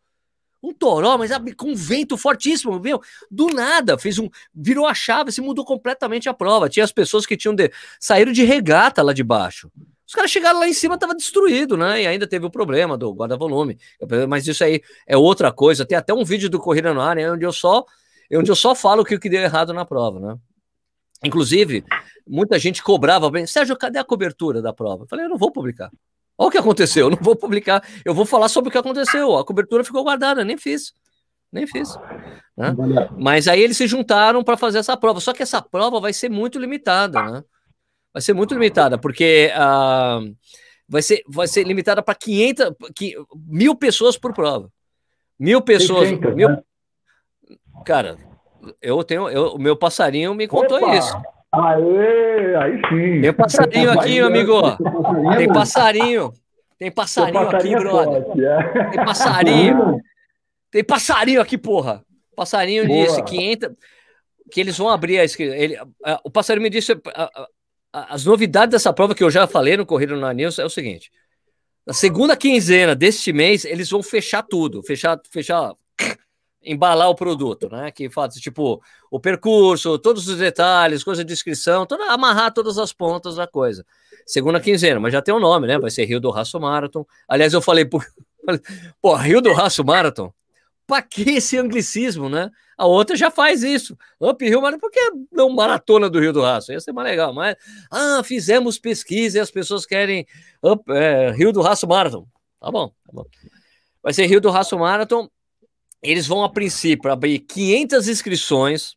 Um 0.63 0.75
toró, 0.75 1.17
mas 1.17 1.31
com 1.57 1.71
um 1.71 1.75
vento 1.75 2.19
fortíssimo, 2.19 2.79
viu? 2.79 3.01
Do 3.31 3.47
nada, 3.47 3.99
fez 3.99 4.19
um. 4.19 4.29
Virou 4.55 4.87
a 4.87 4.93
chave, 4.93 5.33
se 5.33 5.41
mudou 5.41 5.65
completamente 5.65 6.29
a 6.29 6.35
prova. 6.35 6.69
Tinha 6.69 6.85
as 6.85 6.93
pessoas 6.93 7.25
que 7.25 7.35
tinham 7.35 7.55
de, 7.55 7.73
saíram 7.99 8.31
de 8.31 8.45
regata 8.45 9.03
lá 9.03 9.15
de 9.15 9.25
baixo. 9.25 9.71
Os 10.11 10.15
caras 10.17 10.29
chegaram 10.29 10.59
lá 10.59 10.67
em 10.67 10.73
cima, 10.73 10.99
tava 10.99 11.15
destruído, 11.15 11.77
né? 11.77 12.03
E 12.03 12.07
ainda 12.09 12.27
teve 12.27 12.45
o 12.45 12.51
problema 12.51 12.99
do 12.99 13.15
guarda-volume. 13.15 13.79
Mas 14.29 14.45
isso 14.45 14.65
aí 14.65 14.83
é 15.07 15.17
outra 15.17 15.53
coisa. 15.53 15.87
Tem 15.87 15.97
até 15.97 16.13
um 16.13 16.25
vídeo 16.25 16.51
do 16.51 16.59
Corrida 16.59 16.93
no 16.93 17.01
Ar, 17.01 17.15
né, 17.15 17.31
onde 17.31 17.47
eu 17.47 17.53
só, 17.53 17.85
onde 18.33 18.51
eu 18.51 18.57
só 18.57 18.75
falo 18.75 19.03
o 19.03 19.05
que, 19.05 19.17
que 19.21 19.31
deu 19.31 19.41
errado 19.41 19.73
na 19.73 19.85
prova, 19.85 20.19
né? 20.19 20.37
Inclusive, 21.25 21.85
muita 22.27 22.59
gente 22.59 22.83
cobrava 22.83 23.31
bem, 23.31 23.47
Sérgio, 23.47 23.77
cadê 23.77 24.01
a 24.01 24.05
cobertura 24.05 24.61
da 24.61 24.73
prova? 24.73 25.05
Eu 25.05 25.07
falei, 25.07 25.27
eu 25.27 25.29
não 25.29 25.39
vou 25.39 25.53
publicar. 25.53 25.93
Olha 26.37 26.49
o 26.49 26.51
que 26.51 26.59
aconteceu, 26.59 27.07
eu 27.07 27.11
não 27.11 27.19
vou 27.23 27.37
publicar, 27.37 27.81
eu 28.05 28.13
vou 28.13 28.27
falar 28.27 28.49
sobre 28.49 28.69
o 28.69 28.73
que 28.73 28.79
aconteceu. 28.79 29.37
A 29.37 29.45
cobertura 29.45 29.85
ficou 29.85 30.03
guardada, 30.03 30.45
nem 30.45 30.59
fiz. 30.59 30.93
Nem 31.53 31.69
fiz. 31.69 31.97
Né? 32.57 32.75
Mas 33.17 33.47
aí 33.47 33.61
eles 33.61 33.77
se 33.77 33.87
juntaram 33.87 34.43
para 34.43 34.57
fazer 34.57 34.79
essa 34.79 34.97
prova. 34.97 35.21
Só 35.21 35.33
que 35.33 35.45
essa 35.45 35.63
prova 35.63 36.01
vai 36.01 36.13
ser 36.13 36.29
muito 36.29 36.59
limitada, 36.59 37.23
né? 37.23 37.45
Vai 38.13 38.21
ser 38.21 38.33
muito 38.33 38.55
limitada, 38.55 38.99
porque 38.99 39.51
uh, 39.55 40.35
vai, 40.89 41.03
ser, 41.03 41.23
vai 41.29 41.47
ser 41.47 41.65
limitada 41.65 42.03
para 42.03 42.15
500, 42.15 42.73
mil 43.47 43.77
pessoas 43.77 44.17
por 44.17 44.33
prova. 44.33 44.69
Mil 45.39 45.63
pessoas. 45.63 46.09
600, 46.09 46.35
mil... 46.35 46.49
Né? 46.49 46.63
Cara, 47.85 48.19
eu 48.83 49.03
tenho. 49.05 49.29
Eu, 49.29 49.55
o 49.55 49.59
meu 49.59 49.77
passarinho 49.77 50.35
me 50.35 50.47
contou 50.47 50.79
Opa! 50.79 50.97
isso. 50.97 51.17
Aê, 51.53 52.55
aí 52.57 52.81
sim. 52.89 53.21
Tem 53.23 53.33
passarinho 53.33 53.91
aqui, 53.91 54.15
meu 54.17 54.27
amigo. 54.27 54.63
Tem 55.37 55.49
passarinho. 55.49 56.33
Tem 56.79 56.91
passarinho, 56.91 57.49
aqui, 57.49 57.75
é 57.75 57.79
brother. 57.79 58.25
É. 58.39 58.91
Tem 58.91 59.05
passarinho. 59.05 60.01
Tem 60.71 60.85
passarinho 60.85 61.41
aqui, 61.41 61.59
porra. 61.59 62.05
Passarinho 62.35 62.87
Boa. 62.87 63.05
disse 63.05 63.23
500 63.23 63.71
que 64.51 64.61
eles 64.61 64.77
vão 64.77 64.89
abrir 64.89 65.19
a 65.21 65.25
ele, 65.25 65.79
o 66.25 66.31
passarinho 66.31 66.63
me 66.63 66.71
disse 66.71 66.93
as 67.93 68.25
novidades 68.25 68.73
dessa 68.73 68.93
prova 68.93 69.15
que 69.15 69.25
eu 69.25 69.31
já 69.31 69.47
falei 69.47 69.77
no 69.77 69.87
Corrida 69.87 70.15
no 70.17 70.33
News 70.33 70.59
é 70.59 70.65
o 70.65 70.71
seguinte: 70.71 71.11
na 71.87 71.93
segunda 71.93 72.37
quinzena 72.37 72.95
deste 72.95 73.33
mês 73.33 73.65
eles 73.65 73.91
vão 73.91 74.03
fechar 74.03 74.43
tudo, 74.43 74.83
fechar, 74.83 75.21
fechar 75.31 75.75
embalar 76.63 77.09
o 77.09 77.15
produto, 77.15 77.69
né? 77.71 77.91
Que 77.91 78.11
faz 78.11 78.35
tipo 78.35 78.81
o 79.11 79.19
percurso, 79.19 79.99
todos 79.99 80.29
os 80.29 80.39
detalhes, 80.39 81.03
coisa 81.03 81.25
de 81.25 81.33
inscrição, 81.33 81.87
toda, 81.87 82.13
amarrar 82.13 82.53
todas 82.53 82.79
as 82.79 82.93
pontas 82.93 83.37
da 83.37 83.47
coisa. 83.47 83.85
Segunda 84.27 84.61
quinzena, 84.61 85.01
mas 85.01 85.13
já 85.13 85.23
tem 85.23 85.35
o 85.35 85.39
um 85.39 85.41
nome, 85.41 85.67
né? 85.67 85.79
Vai 85.79 85.91
ser 85.91 86.05
Rio 86.05 86.21
do 86.21 86.31
Raço 86.31 86.61
Marathon. 86.61 87.05
Aliás, 87.27 87.53
eu 87.53 87.63
falei, 87.63 87.85
pô 89.01 89.15
Rio 89.17 89.41
do 89.41 89.53
Raço 89.53 89.85
Marathon? 89.85 90.33
Pra 90.87 91.03
que 91.03 91.23
esse 91.31 91.57
anglicismo, 91.57 92.29
né? 92.29 92.51
A 92.81 92.87
outra 92.87 93.17
já 93.17 93.31
faz 93.31 93.63
isso. 93.63 93.97
Up 94.21 94.45
Rio 94.45 94.63
Marathon, 94.63 94.81
por 94.81 94.91
que 94.91 95.01
não 95.31 95.51
maratona 95.51 96.09
do 96.09 96.19
Rio 96.19 96.33
do 96.33 96.41
Raço? 96.41 96.73
Ia 96.73 96.81
ser 96.81 96.93
mais 96.93 97.09
legal, 97.09 97.35
mas 97.35 97.57
ah, 97.91 98.23
fizemos 98.25 98.79
pesquisa 98.79 99.39
e 99.39 99.41
as 99.41 99.51
pessoas 99.51 99.85
querem 99.85 100.27
up, 100.63 100.83
é, 100.93 101.31
Rio 101.33 101.53
do 101.53 101.61
Raço 101.61 101.87
Marathon. 101.87 102.27
Tá 102.59 102.71
bom, 102.71 102.89
tá 102.89 103.13
bom. 103.13 103.25
Vai 104.03 104.13
ser 104.13 104.27
Rio 104.27 104.41
do 104.41 104.51
Raço 104.51 104.79
Marathon 104.79 105.29
eles 106.03 106.27
vão, 106.27 106.43
a 106.43 106.49
princípio, 106.49 107.11
abrir 107.11 107.41
500 107.41 108.09
inscrições 108.09 108.97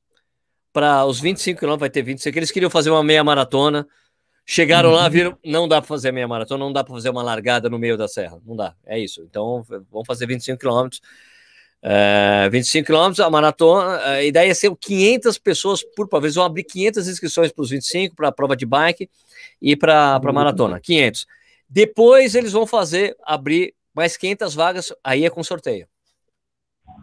para 0.72 1.06
os 1.06 1.20
25 1.20 1.60
quilômetros, 1.60 1.82
vai 1.82 1.90
ter 1.90 2.02
25. 2.02 2.38
Eles 2.38 2.52
queriam 2.52 2.70
fazer 2.70 2.90
uma 2.90 3.04
meia 3.04 3.24
maratona. 3.24 3.86
Chegaram 4.46 4.90
uhum. 4.90 4.96
lá, 4.96 5.08
viram, 5.10 5.38
não 5.44 5.68
dá 5.68 5.82
para 5.82 5.88
fazer 5.88 6.12
meia 6.12 6.28
maratona, 6.28 6.64
não 6.64 6.74
dá 6.74 6.84
para 6.84 6.94
fazer 6.94 7.10
uma 7.10 7.24
largada 7.24 7.70
no 7.70 7.78
meio 7.78 7.98
da 7.98 8.08
serra. 8.08 8.40
Não 8.46 8.56
dá, 8.56 8.76
é 8.86 9.00
isso. 9.00 9.22
Então, 9.22 9.64
vamos 9.92 10.08
fazer 10.08 10.26
25 10.26 10.58
quilômetros. 10.60 11.02
É, 11.86 12.48
25 12.50 12.86
quilômetros, 12.86 13.20
a 13.20 13.30
maratona, 13.30 13.98
a 14.06 14.24
ideia 14.24 14.50
é 14.50 14.54
ser 14.54 14.74
500 14.74 15.38
pessoas 15.38 15.84
por 15.84 16.08
prova. 16.08 16.26
Eles 16.26 16.36
vão 16.36 16.46
abrir 16.46 16.64
500 16.64 17.08
inscrições 17.10 17.52
para 17.52 17.62
os 17.62 17.70
25, 17.70 18.16
para 18.16 18.30
a 18.30 18.32
prova 18.32 18.56
de 18.56 18.66
bike 18.66 19.10
e 19.62 19.76
para 19.76 20.16
a 20.16 20.18
uhum. 20.18 20.34
maratona, 20.34 20.80
500. 20.80 21.28
Depois 21.70 22.36
eles 22.36 22.54
vão 22.54 22.66
fazer, 22.66 23.18
abrir 23.24 23.74
mais 23.94 24.16
500 24.16 24.56
vagas, 24.56 24.94
aí 25.04 25.26
é 25.26 25.30
com 25.30 25.44
sorteio. 25.44 25.86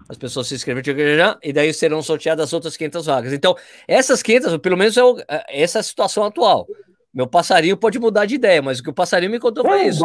As 0.09 0.17
pessoas 0.17 0.49
se 0.49 0.55
inscreveram 0.55 1.37
e 1.43 1.53
daí 1.53 1.73
serão 1.75 2.03
sorteadas 2.03 2.47
as 2.47 2.53
outras 2.53 2.77
500 2.77 3.07
vagas. 3.07 3.33
Então, 3.33 3.55
essas 3.87 4.23
500, 4.23 4.57
pelo 4.59 4.77
menos 4.77 4.97
é, 4.97 5.05
o, 5.05 5.19
é 5.29 5.63
essa 5.63 5.79
é 5.79 5.81
a 5.81 5.83
situação 5.83 6.25
atual. 6.25 6.67
Meu 7.13 7.27
passarinho 7.27 7.77
pode 7.77 7.99
mudar 7.99 8.25
de 8.25 8.37
ideia, 8.37 8.63
mas 8.63 8.79
o 8.79 8.83
que 8.83 8.91
o 8.91 8.95
passarinho 8.95 9.33
me 9.33 9.41
contou 9.41 9.65
foi 9.65 9.89
isso. 9.89 10.05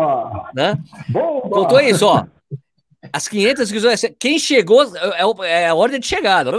Né? 0.54 0.78
Contou 1.50 1.80
isso, 1.80 2.06
ó. 2.06 2.26
As 3.12 3.28
500 3.28 3.70
quem 4.20 4.40
chegou 4.40 4.84
é, 4.84 5.22
é, 5.46 5.64
é 5.64 5.68
a 5.68 5.76
ordem 5.76 6.00
de 6.00 6.08
chegada. 6.08 6.52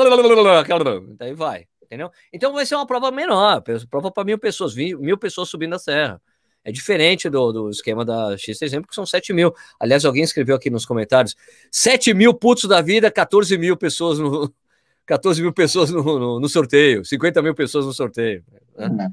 Daí 1.19 1.35
vai, 1.35 1.67
entendeu? 1.83 2.11
Então 2.33 2.53
vai 2.53 2.67
ser 2.67 2.75
uma 2.75 2.87
prova 2.87 3.11
menor, 3.11 3.63
prova 3.91 4.11
para 4.11 4.25
mil 4.25 4.39
pessoas, 4.39 4.75
mil 4.75 5.19
pessoas 5.19 5.49
subindo 5.49 5.75
a 5.75 5.79
serra. 5.79 6.21
É 6.67 6.73
diferente 6.73 7.31
do, 7.31 7.53
do 7.53 7.71
esquema 7.71 8.05
da 8.05 8.37
X 8.37 8.61
exemplo, 8.61 8.89
que 8.89 8.95
são 8.95 9.07
7 9.07 9.33
mil. 9.33 9.55
Aliás, 9.79 10.05
alguém 10.05 10.25
escreveu 10.25 10.57
aqui 10.57 10.69
nos 10.69 10.85
comentários: 10.85 11.37
7 11.71 12.13
mil 12.13 12.35
putos 12.35 12.65
da 12.65 12.81
vida, 12.81 13.09
14 13.09 13.57
mil 13.57 13.77
pessoas 13.77 14.19
no. 14.19 14.53
14 15.07 15.41
mil 15.41 15.53
pessoas 15.53 15.89
no, 15.89 16.03
no, 16.03 16.41
no 16.41 16.49
sorteio, 16.49 17.05
50 17.05 17.41
mil 17.41 17.55
pessoas 17.55 17.87
no 17.87 17.93
sorteio. 17.93 18.43
Né? 18.77 19.13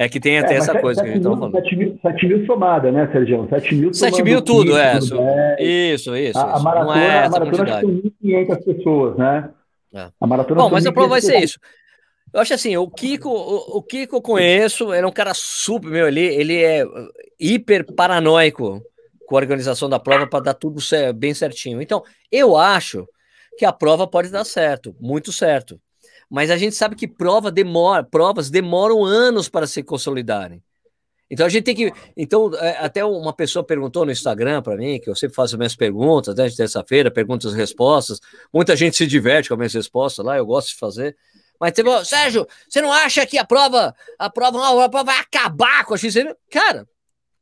É 0.00 0.08
que 0.08 0.18
tem 0.18 0.38
até 0.38 0.54
é, 0.54 0.56
essa 0.56 0.80
coisa 0.80 1.02
7, 1.02 1.04
que 1.04 1.10
a 1.10 1.14
gente 1.14 1.26
estava 1.26 1.36
falando. 1.36 1.62
7 1.62 1.76
mil, 1.76 1.98
7 2.00 2.26
mil 2.26 2.46
somada, 2.46 2.90
né, 2.90 3.06
Sérgio? 3.12 3.46
7 3.50 3.74
mil 3.74 3.92
7 3.92 4.22
mil 4.22 4.40
tudo, 4.40 4.74
é. 4.74 4.98
Tudo, 4.98 5.20
é. 5.20 5.56
Isso, 5.62 6.16
isso. 6.16 6.38
A, 6.38 6.56
a 6.56 6.58
maratona, 6.58 6.94
não 6.94 7.02
é 7.02 7.26
a 7.26 7.28
maratona 7.28 7.80
são 7.82 7.90
1.500 7.90 8.64
pessoas, 8.64 9.18
né? 9.18 9.50
É. 9.94 10.08
A 10.18 10.26
maratona 10.26 10.62
Bom, 10.62 10.70
mas 10.70 10.86
a 10.86 10.92
prova 10.92 11.08
vai 11.08 11.20
ser 11.20 11.40
isso. 11.40 11.58
Eu 12.32 12.40
acho 12.40 12.54
assim, 12.54 12.74
o 12.78 12.88
Kiko, 12.88 13.28
o, 13.28 13.76
o 13.76 13.82
Kiko 13.82 14.16
eu 14.16 14.22
conheço, 14.22 14.94
ele 14.94 15.04
é 15.04 15.06
um 15.06 15.12
cara 15.12 15.34
super, 15.34 15.90
meu, 15.90 16.08
ele, 16.08 16.22
ele 16.22 16.62
é 16.62 16.82
hiper 17.38 17.84
paranoico 17.94 18.80
com 19.26 19.36
a 19.36 19.38
organização 19.38 19.86
da 19.86 20.00
prova 20.00 20.26
para 20.26 20.44
dar 20.44 20.54
tudo 20.54 20.80
bem 21.14 21.34
certinho. 21.34 21.82
Então, 21.82 22.02
eu 22.32 22.56
acho 22.56 23.06
que 23.58 23.66
a 23.66 23.72
prova 23.72 24.06
pode 24.06 24.30
dar 24.30 24.44
certo, 24.44 24.96
muito 24.98 25.30
certo. 25.30 25.78
Mas 26.30 26.50
a 26.50 26.56
gente 26.56 26.76
sabe 26.76 26.94
que 26.94 27.08
prova 27.08 27.50
demora, 27.50 28.04
provas 28.04 28.48
demoram 28.48 29.04
anos 29.04 29.48
para 29.48 29.66
se 29.66 29.82
consolidarem. 29.82 30.62
Então 31.30 31.46
a 31.46 31.48
gente 31.48 31.64
tem 31.64 31.74
que. 31.74 31.92
Então, 32.16 32.52
é, 32.56 32.78
até 32.78 33.04
uma 33.04 33.32
pessoa 33.32 33.64
perguntou 33.64 34.04
no 34.04 34.10
Instagram 34.10 34.62
para 34.62 34.76
mim, 34.76 35.00
que 35.00 35.08
eu 35.08 35.14
sempre 35.14 35.36
faço 35.36 35.54
as 35.54 35.58
minhas 35.58 35.76
perguntas, 35.76 36.34
né, 36.34 36.48
de 36.48 36.56
terça-feira, 36.56 37.10
perguntas 37.10 37.52
e 37.52 37.56
respostas. 37.56 38.20
Muita 38.52 38.74
gente 38.74 38.96
se 38.96 39.06
diverte 39.06 39.48
com 39.48 39.54
as 39.54 39.58
minhas 39.58 39.74
respostas 39.74 40.24
lá, 40.24 40.36
eu 40.36 40.46
gosto 40.46 40.68
de 40.68 40.76
fazer. 40.76 41.16
Mas 41.60 41.72
tipo, 41.72 42.04
Sérgio, 42.04 42.46
você 42.68 42.80
não 42.80 42.92
acha 42.92 43.24
que 43.26 43.38
a 43.38 43.44
prova, 43.44 43.94
a 44.18 44.30
prova, 44.30 44.84
a 44.84 44.88
prova 44.88 45.04
vai 45.04 45.20
acabar 45.20 45.84
com 45.84 45.94
a 45.94 45.98
XCM? 45.98 46.34
Cara, 46.50 46.88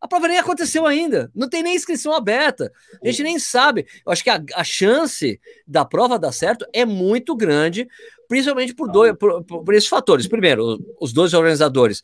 a 0.00 0.06
prova 0.06 0.28
nem 0.28 0.38
aconteceu 0.38 0.86
ainda. 0.86 1.30
Não 1.34 1.48
tem 1.48 1.62
nem 1.62 1.74
inscrição 1.74 2.12
aberta. 2.12 2.70
A 3.02 3.06
gente 3.06 3.22
nem 3.22 3.38
sabe. 3.38 3.86
Eu 4.04 4.12
acho 4.12 4.22
que 4.22 4.30
a, 4.30 4.42
a 4.54 4.64
chance 4.64 5.40
da 5.66 5.84
prova 5.84 6.18
dar 6.18 6.32
certo 6.32 6.66
é 6.72 6.84
muito 6.84 7.34
grande, 7.34 7.88
principalmente 8.28 8.74
por, 8.74 8.90
dois, 8.90 9.16
por, 9.16 9.42
por 9.42 9.74
esses 9.74 9.88
fatores. 9.88 10.28
Primeiro, 10.28 10.78
os 11.00 11.12
dois 11.12 11.34
organizadores 11.34 12.02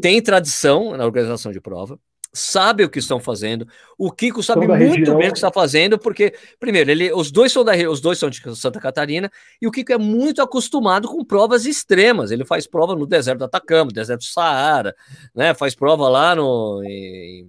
têm 0.00 0.22
tradição 0.22 0.96
na 0.96 1.04
organização 1.04 1.52
de 1.52 1.60
prova 1.60 1.98
sabe 2.34 2.82
o 2.82 2.90
que 2.90 2.98
estão 2.98 3.20
fazendo. 3.20 3.66
O 3.96 4.10
Kiko 4.10 4.42
sabe 4.42 4.66
muito 4.66 4.80
região. 4.80 5.16
bem 5.16 5.28
o 5.28 5.32
que 5.32 5.38
está 5.38 5.52
fazendo, 5.52 5.96
porque, 5.96 6.34
primeiro, 6.58 6.90
ele, 6.90 7.12
os 7.12 7.30
dois 7.30 7.52
são 7.52 7.64
da 7.64 7.72
os 7.88 8.00
dois 8.00 8.18
são 8.18 8.28
de 8.28 8.42
Santa 8.56 8.80
Catarina, 8.80 9.30
e 9.62 9.68
o 9.68 9.70
Kiko 9.70 9.92
é 9.92 9.98
muito 9.98 10.42
acostumado 10.42 11.08
com 11.08 11.24
provas 11.24 11.64
extremas. 11.64 12.32
Ele 12.32 12.44
faz 12.44 12.66
prova 12.66 12.96
no 12.96 13.06
deserto 13.06 13.38
do 13.38 13.44
Atacama, 13.44 13.84
no 13.84 13.92
deserto 13.92 14.20
do 14.20 14.26
Saara, 14.26 14.94
né? 15.34 15.54
Faz 15.54 15.74
prova 15.74 16.08
lá 16.08 16.34
no. 16.34 16.82
Em, 16.84 17.48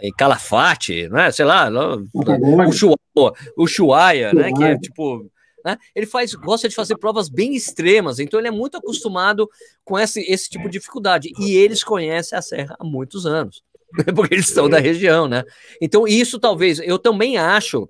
em 0.00 0.12
Calafate, 0.12 1.08
né? 1.08 1.30
Sei 1.30 1.44
lá, 1.44 1.70
o 2.12 2.66
Ushuaia, 2.66 3.32
Ushuaia 3.56 4.32
né? 4.32 4.52
Que 4.52 4.64
é 4.64 4.78
tipo 4.78 5.30
né? 5.64 5.78
Ele 5.94 6.06
faz, 6.06 6.34
gosta 6.34 6.68
de 6.68 6.74
fazer 6.74 6.96
provas 6.98 7.28
bem 7.28 7.54
extremas, 7.54 8.18
então 8.18 8.38
ele 8.38 8.48
é 8.48 8.52
muito 8.52 8.76
acostumado 8.76 9.48
com 9.84 9.98
esse, 9.98 10.20
esse 10.20 10.50
tipo 10.50 10.64
de 10.64 10.78
dificuldade. 10.78 11.30
E 11.38 11.56
eles 11.56 11.82
conhecem 11.82 12.38
a 12.38 12.42
serra 12.42 12.76
há 12.78 12.84
muitos 12.84 13.24
anos. 13.26 13.62
porque 14.14 14.34
eles 14.34 14.48
são 14.48 14.68
da 14.68 14.78
região, 14.78 15.28
né? 15.28 15.44
Então, 15.80 16.06
isso 16.06 16.38
talvez, 16.38 16.78
eu 16.80 16.98
também 16.98 17.36
acho 17.36 17.88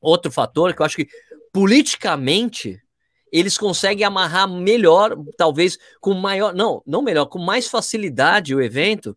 outro 0.00 0.30
fator 0.30 0.74
que 0.74 0.80
eu 0.80 0.86
acho 0.86 0.96
que 0.96 1.08
politicamente 1.52 2.80
eles 3.30 3.58
conseguem 3.58 4.04
amarrar 4.04 4.48
melhor, 4.48 5.16
talvez 5.36 5.78
com 6.00 6.14
maior, 6.14 6.54
não, 6.54 6.82
não 6.86 7.02
melhor, 7.02 7.26
com 7.26 7.38
mais 7.38 7.68
facilidade 7.68 8.54
o 8.54 8.62
evento 8.62 9.16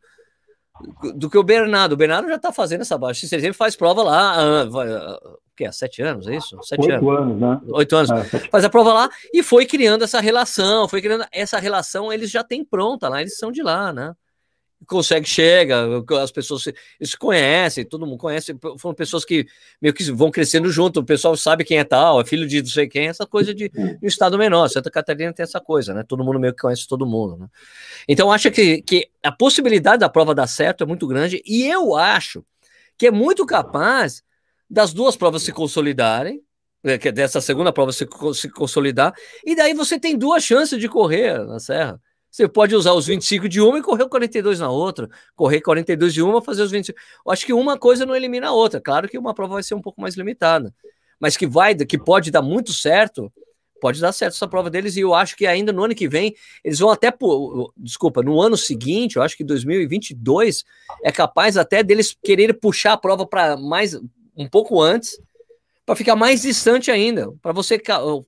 do 1.16 1.30
que 1.30 1.38
o 1.38 1.44
Bernardo. 1.44 1.94
O 1.94 1.98
Bernardo 1.98 2.28
já 2.28 2.36
está 2.36 2.52
fazendo 2.52 2.82
essa 2.82 2.98
baixa. 2.98 3.28
Ele 3.36 3.54
faz 3.54 3.76
prova 3.76 4.04
lá, 4.04 4.66
o 4.66 5.47
que 5.58 5.66
é? 5.66 5.72
Sete 5.72 6.02
anos, 6.02 6.28
é 6.28 6.36
isso? 6.36 6.58
Sete 6.64 6.82
Oito 6.82 7.10
anos. 7.10 7.22
anos, 7.22 7.42
né? 7.42 7.62
Oito 7.74 7.96
anos. 7.96 8.12
É, 8.12 8.40
faz 8.50 8.64
a 8.64 8.70
prova 8.70 8.94
lá 8.94 9.10
e 9.34 9.42
foi 9.42 9.66
criando 9.66 10.04
essa 10.04 10.22
relação, 10.22 10.88
foi 10.88 11.02
criando 11.02 11.26
essa 11.32 11.60
relação, 11.60 12.14
eles 12.14 12.30
já 12.30 12.44
têm 12.44 12.64
pronta 12.64 13.10
lá, 13.10 13.20
eles 13.20 13.38
são 13.38 13.52
de 13.52 13.64
lá, 13.64 13.92
né? 13.92 14.14
consegue, 14.86 15.28
chega, 15.28 16.04
as 16.22 16.32
pessoas 16.32 16.64
se, 16.64 16.76
se 17.02 17.18
conhecem, 17.18 17.84
todo 17.84 18.06
mundo 18.06 18.20
conhece, 18.20 18.56
foram 18.78 18.94
pessoas 18.94 19.26
que 19.26 19.48
meio 19.82 19.94
que 19.94 20.04
vão 20.12 20.30
crescendo 20.30 20.70
junto, 20.70 21.00
o 21.00 21.04
pessoal 21.04 21.36
sabe 21.36 21.64
quem 21.64 21.80
é 21.80 21.84
tal, 21.84 22.22
é 22.22 22.26
filho 22.26 22.48
de 22.48 22.62
não 22.62 22.70
sei 22.70 22.88
quem, 22.88 23.08
essa 23.08 23.26
coisa 23.26 23.54
de, 23.54 23.72
um 24.02 24.08
estado 24.08 24.38
menor. 24.38 24.68
Santa 24.70 24.92
Catarina 24.92 25.34
tem 25.34 25.44
essa 25.44 25.60
coisa, 25.60 25.94
né? 25.94 26.04
Todo 26.04 26.24
mundo 26.24 26.40
meio 26.40 26.54
que 26.54 26.62
conhece 26.62 26.88
todo 26.88 27.06
mundo, 27.06 27.38
né? 27.38 27.48
Então, 28.08 28.32
acho 28.32 28.52
que, 28.52 28.82
que 28.82 29.10
a 29.24 29.32
possibilidade 29.32 30.00
da 30.00 30.10
prova 30.10 30.36
dar 30.36 30.48
certo 30.48 30.84
é 30.84 30.88
muito 30.88 31.08
grande, 31.08 31.42
e 31.46 31.66
eu 31.66 31.96
acho 31.96 32.44
que 32.98 33.08
é 33.08 33.12
muito 33.12 33.46
capaz 33.46 34.24
das 34.70 34.94
duas 34.94 35.16
provas 35.16 35.44
se 35.44 35.52
consolidarem, 35.52 36.42
né, 36.84 36.98
dessa 36.98 37.42
segunda 37.42 37.74
prova 37.74 37.92
se, 37.92 38.08
se 38.34 38.50
consolidar, 38.50 39.14
e 39.46 39.56
daí 39.56 39.74
você 39.74 40.00
tem 40.00 40.18
duas 40.18 40.44
chances 40.44 40.80
de 40.80 40.88
correr 40.88 41.44
na 41.46 41.60
Serra. 41.60 42.02
Você 42.30 42.48
pode 42.48 42.76
usar 42.76 42.94
os 42.94 43.08
25 43.08 43.50
de 43.50 43.60
uma 43.60 43.80
e 43.80 43.82
correr 43.82 44.08
42 44.08 44.60
na 44.60 44.70
outra, 44.70 45.10
correr 45.36 45.62
42 45.62 46.14
de 46.14 46.22
uma, 46.22 46.42
fazer 46.42 46.62
os 46.62 46.72
25. 46.72 47.00
Eu 47.26 47.32
acho 47.32 47.46
que 47.46 47.54
uma 47.54 47.80
coisa 47.80 48.06
não 48.06 48.16
elimina 48.16 48.50
a 48.50 48.52
outra. 48.52 48.80
Claro 48.80 49.10
que 49.10 49.18
uma 49.18 49.34
prova 49.34 49.56
vai 49.56 49.64
ser 49.64 49.74
um 49.74 49.82
pouco 49.82 50.00
mais 50.00 50.16
limitada, 50.16 50.74
mas 51.20 51.36
que 51.36 51.48
vai, 51.48 51.74
que 51.74 51.98
pode 51.98 52.30
dar 52.30 52.42
muito 52.42 52.74
certo, 52.74 53.32
pode 53.82 54.00
dar 54.00 54.12
certo 54.12 54.36
essa 54.36 54.48
prova 54.48 54.70
deles. 54.70 54.98
E 54.98 55.00
eu 55.00 55.16
acho 55.16 55.36
que 55.36 55.48
ainda 55.48 55.72
no 55.72 55.84
ano 55.84 55.96
que 55.96 56.08
vem, 56.08 56.36
eles 56.64 56.80
vão 56.80 56.92
até, 56.92 57.12
desculpa, 57.76 58.22
no 58.22 58.40
ano 58.40 58.58
seguinte, 58.58 59.16
eu 59.16 59.24
acho 59.24 59.36
que 59.36 59.44
2022 59.44 60.64
é 61.04 61.12
capaz 61.12 61.58
até 61.58 61.82
deles 61.82 62.16
querer 62.24 62.54
puxar 62.54 62.94
a 62.94 62.98
prova 62.98 63.26
para 63.26 63.58
mais 63.58 64.00
um 64.38 64.48
pouco 64.48 64.82
antes 64.82 65.20
para 65.88 65.96
ficar 65.96 66.18
mais 66.18 66.42
distante 66.42 66.92
ainda, 66.92 67.32
para 67.42 67.54
você 67.54 67.82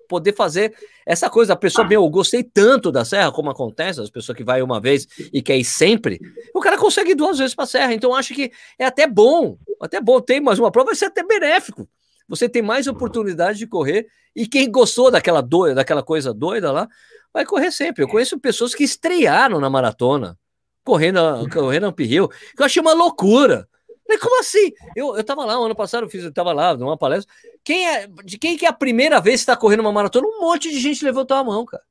poder 0.07 0.33
fazer 0.33 0.73
essa 1.05 1.29
coisa. 1.29 1.51
A 1.51 1.57
pessoa, 1.57 1.85
meu, 1.85 2.03
eu 2.05 2.09
gostei 2.09 2.41
tanto 2.41 2.89
da 2.89 3.03
serra, 3.03 3.33
como 3.33 3.49
acontece, 3.49 3.99
as 3.99 4.09
pessoas 4.09 4.37
que 4.37 4.45
vai 4.45 4.61
uma 4.61 4.79
vez 4.79 5.05
e 5.33 5.41
quer 5.41 5.57
ir 5.57 5.65
sempre, 5.65 6.21
o 6.55 6.61
cara 6.61 6.77
consegue 6.77 7.11
ir 7.11 7.15
duas 7.15 7.37
vezes 7.37 7.53
para 7.53 7.65
a 7.65 7.67
serra. 7.67 7.93
Então, 7.93 8.15
acho 8.15 8.33
que 8.33 8.49
é 8.77 8.85
até 8.85 9.05
bom, 9.05 9.57
até 9.81 9.99
bom. 9.99 10.21
Tem 10.21 10.39
mais 10.39 10.57
uma 10.57 10.71
prova, 10.71 10.87
vai 10.87 10.95
ser 10.95 11.05
até 11.05 11.21
benéfico. 11.21 11.85
Você 12.29 12.47
tem 12.47 12.61
mais 12.61 12.87
oportunidade 12.87 13.59
de 13.59 13.67
correr 13.67 14.07
e 14.33 14.47
quem 14.47 14.71
gostou 14.71 15.11
daquela 15.11 15.41
doida, 15.41 15.75
daquela 15.75 16.01
coisa 16.01 16.33
doida 16.33 16.71
lá, 16.71 16.87
vai 17.33 17.43
correr 17.43 17.71
sempre. 17.71 18.03
Eu 18.03 18.07
conheço 18.07 18.39
pessoas 18.39 18.73
que 18.73 18.85
estrearam 18.85 19.59
na 19.59 19.69
maratona, 19.69 20.37
correndo, 20.81 21.19
correndo 21.51 21.89
uphill, 21.89 22.29
que 22.29 22.61
eu 22.61 22.65
achei 22.65 22.81
uma 22.81 22.93
loucura. 22.93 23.67
Falei, 24.09 24.17
como 24.17 24.39
assim? 24.39 24.73
Eu, 24.95 25.15
eu 25.15 25.23
tava 25.23 25.45
lá, 25.45 25.53
ano 25.53 25.75
passado 25.75 26.05
eu 26.05 26.09
fiz, 26.09 26.23
eu 26.23 26.33
tava 26.33 26.51
lá, 26.51 26.75
numa 26.75 26.97
palestra. 26.97 27.31
Quem 27.63 27.87
é, 27.87 28.07
de 28.25 28.39
quem 28.39 28.57
que 28.57 28.65
é 28.65 28.69
a 28.69 28.73
primeira 28.73 29.21
vez 29.21 29.35
que 29.35 29.41
está 29.41 29.55
correndo 29.55 29.81
uma 29.81 29.91
maratona? 29.91 30.27
Um 30.27 30.41
monte 30.41 30.71
de 30.71 30.79
gente 30.79 31.05
levantou 31.05 31.37
a 31.37 31.43
mão, 31.43 31.63
cara. 31.63 31.83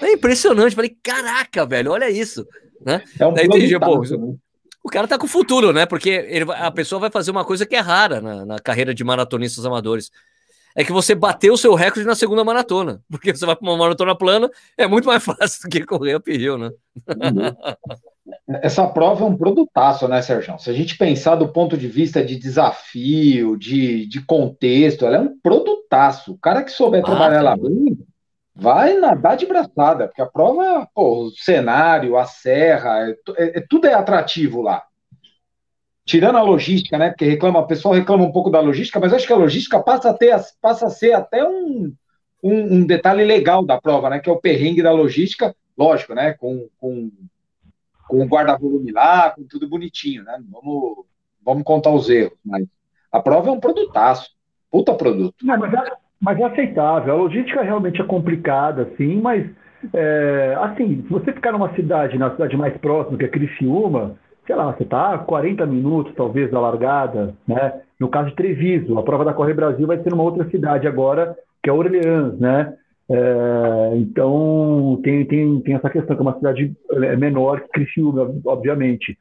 É 0.00 0.12
impressionante. 0.12 0.74
Falei, 0.74 0.96
caraca, 1.02 1.66
velho, 1.66 1.92
olha 1.92 2.08
isso. 2.08 2.46
Né? 2.80 3.04
É 3.20 3.26
um 3.26 3.34
Daí 3.34 3.44
entendi, 3.44 3.78
pô, 3.78 4.00
né? 4.00 4.34
o 4.82 4.88
cara 4.88 5.06
tá 5.06 5.18
com 5.18 5.26
futuro, 5.26 5.74
né? 5.74 5.84
Porque 5.84 6.08
ele, 6.08 6.50
a 6.50 6.70
pessoa 6.70 6.98
vai 6.98 7.10
fazer 7.10 7.32
uma 7.32 7.44
coisa 7.44 7.66
que 7.66 7.76
é 7.76 7.80
rara 7.80 8.18
na, 8.18 8.46
na 8.46 8.58
carreira 8.58 8.94
de 8.94 9.04
maratonistas 9.04 9.66
amadores. 9.66 10.10
É 10.74 10.84
que 10.84 10.92
você 10.92 11.14
bateu 11.14 11.52
o 11.52 11.58
seu 11.58 11.74
recorde 11.74 12.06
na 12.06 12.14
segunda 12.14 12.42
maratona. 12.44 13.02
Porque 13.10 13.36
você 13.36 13.44
vai 13.44 13.56
para 13.56 13.68
uma 13.68 13.76
maratona 13.76 14.16
plana, 14.16 14.50
é 14.74 14.86
muito 14.86 15.06
mais 15.06 15.22
fácil 15.24 15.64
do 15.64 15.68
que 15.68 15.84
correr 15.84 16.14
a 16.14 16.22
Hill, 16.26 16.56
né? 16.56 16.70
Uhum. 17.08 17.76
Essa 18.48 18.86
prova 18.86 19.24
é 19.24 19.28
um 19.28 19.36
produtaço, 19.36 20.08
né, 20.08 20.20
Sérgio? 20.20 20.58
Se 20.58 20.68
a 20.70 20.72
gente 20.72 20.98
pensar 20.98 21.36
do 21.36 21.48
ponto 21.48 21.76
de 21.76 21.86
vista 21.86 22.24
de 22.24 22.36
desafio, 22.36 23.56
de, 23.56 24.06
de 24.06 24.24
contexto, 24.24 25.06
ela 25.06 25.16
é 25.18 25.20
um 25.20 25.38
produtaço. 25.38 26.32
O 26.32 26.38
cara 26.38 26.62
que 26.62 26.72
souber 26.72 27.02
ah, 27.02 27.04
trabalhar 27.04 27.42
lá 27.42 27.56
bem, 27.56 27.96
vai 28.54 28.94
nadar 28.94 29.36
de 29.36 29.46
braçada, 29.46 30.08
porque 30.08 30.22
a 30.22 30.26
prova, 30.26 30.88
pô, 30.94 31.26
o 31.26 31.30
cenário, 31.30 32.16
a 32.16 32.24
serra, 32.24 33.08
é, 33.08 33.14
é, 33.36 33.58
é, 33.58 33.64
tudo 33.68 33.86
é 33.86 33.94
atrativo 33.94 34.62
lá. 34.62 34.82
Tirando 36.04 36.38
a 36.38 36.42
logística, 36.42 36.96
né? 36.98 37.10
Porque 37.10 37.24
reclama, 37.24 37.60
o 37.60 37.66
pessoal 37.66 37.94
reclama 37.94 38.24
um 38.24 38.32
pouco 38.32 38.48
da 38.48 38.60
logística, 38.60 38.98
mas 38.98 39.12
acho 39.12 39.26
que 39.26 39.32
a 39.32 39.36
logística 39.36 39.80
passa 39.80 40.10
a, 40.10 40.14
ter, 40.14 40.36
passa 40.60 40.86
a 40.86 40.90
ser 40.90 41.12
até 41.12 41.44
um, 41.44 41.92
um, 42.42 42.76
um 42.76 42.86
detalhe 42.86 43.24
legal 43.24 43.64
da 43.64 43.80
prova, 43.80 44.08
né? 44.08 44.20
Que 44.20 44.30
é 44.30 44.32
o 44.32 44.40
perrengue 44.40 44.82
da 44.82 44.92
logística, 44.92 45.54
lógico, 45.76 46.14
né? 46.14 46.32
Com, 46.32 46.68
com 46.78 47.10
com 48.08 48.22
o 48.22 48.26
guarda-volume 48.26 48.92
lá, 48.92 49.30
com 49.30 49.44
tudo 49.44 49.68
bonitinho, 49.68 50.24
né? 50.24 50.38
Vamos, 50.50 51.04
vamos 51.44 51.62
contar 51.62 51.90
os 51.90 52.08
erros, 52.08 52.38
mas 52.44 52.66
a 53.12 53.20
prova 53.20 53.48
é 53.48 53.52
um 53.52 53.60
produtaço, 53.60 54.30
puta 54.70 54.94
produto. 54.94 55.34
Não, 55.42 55.58
mas, 55.58 55.72
é, 55.72 55.92
mas 56.20 56.40
é 56.40 56.44
aceitável. 56.44 57.14
A 57.14 57.16
logística 57.16 57.62
realmente 57.62 58.00
é 58.00 58.04
complicada, 58.04 58.82
assim, 58.82 59.20
mas 59.20 59.48
é, 59.92 60.56
assim, 60.60 61.02
se 61.02 61.08
você 61.08 61.32
ficar 61.32 61.52
numa 61.52 61.74
cidade, 61.74 62.18
na 62.18 62.30
cidade 62.30 62.56
mais 62.56 62.76
próxima, 62.78 63.18
que 63.18 63.24
é 63.24 63.28
Criciúma, 63.28 64.16
sei 64.46 64.54
lá, 64.54 64.72
você 64.72 64.84
está 64.84 65.14
a 65.14 65.18
40 65.18 65.66
minutos, 65.66 66.14
talvez, 66.14 66.50
da 66.50 66.60
largada, 66.60 67.34
né? 67.46 67.80
No 67.98 68.08
caso 68.08 68.30
de 68.30 68.36
Treviso, 68.36 68.98
a 68.98 69.02
prova 69.02 69.24
da 69.24 69.32
Corre 69.32 69.54
Brasil 69.54 69.86
vai 69.86 70.02
ser 70.02 70.10
numa 70.10 70.22
outra 70.22 70.48
cidade 70.50 70.86
agora, 70.86 71.36
que 71.62 71.70
é 71.70 71.72
Orleans, 71.72 72.38
né? 72.38 72.74
É, 73.08 73.96
então, 73.96 75.00
tem, 75.02 75.24
tem, 75.24 75.60
tem 75.60 75.74
essa 75.74 75.88
questão, 75.88 76.16
que 76.16 76.20
é 76.20 76.24
uma 76.24 76.36
cidade 76.36 76.74
é, 76.92 77.16
menor 77.16 77.60
que 77.60 77.68
Criciúma, 77.68 78.34
obviamente. 78.44 79.16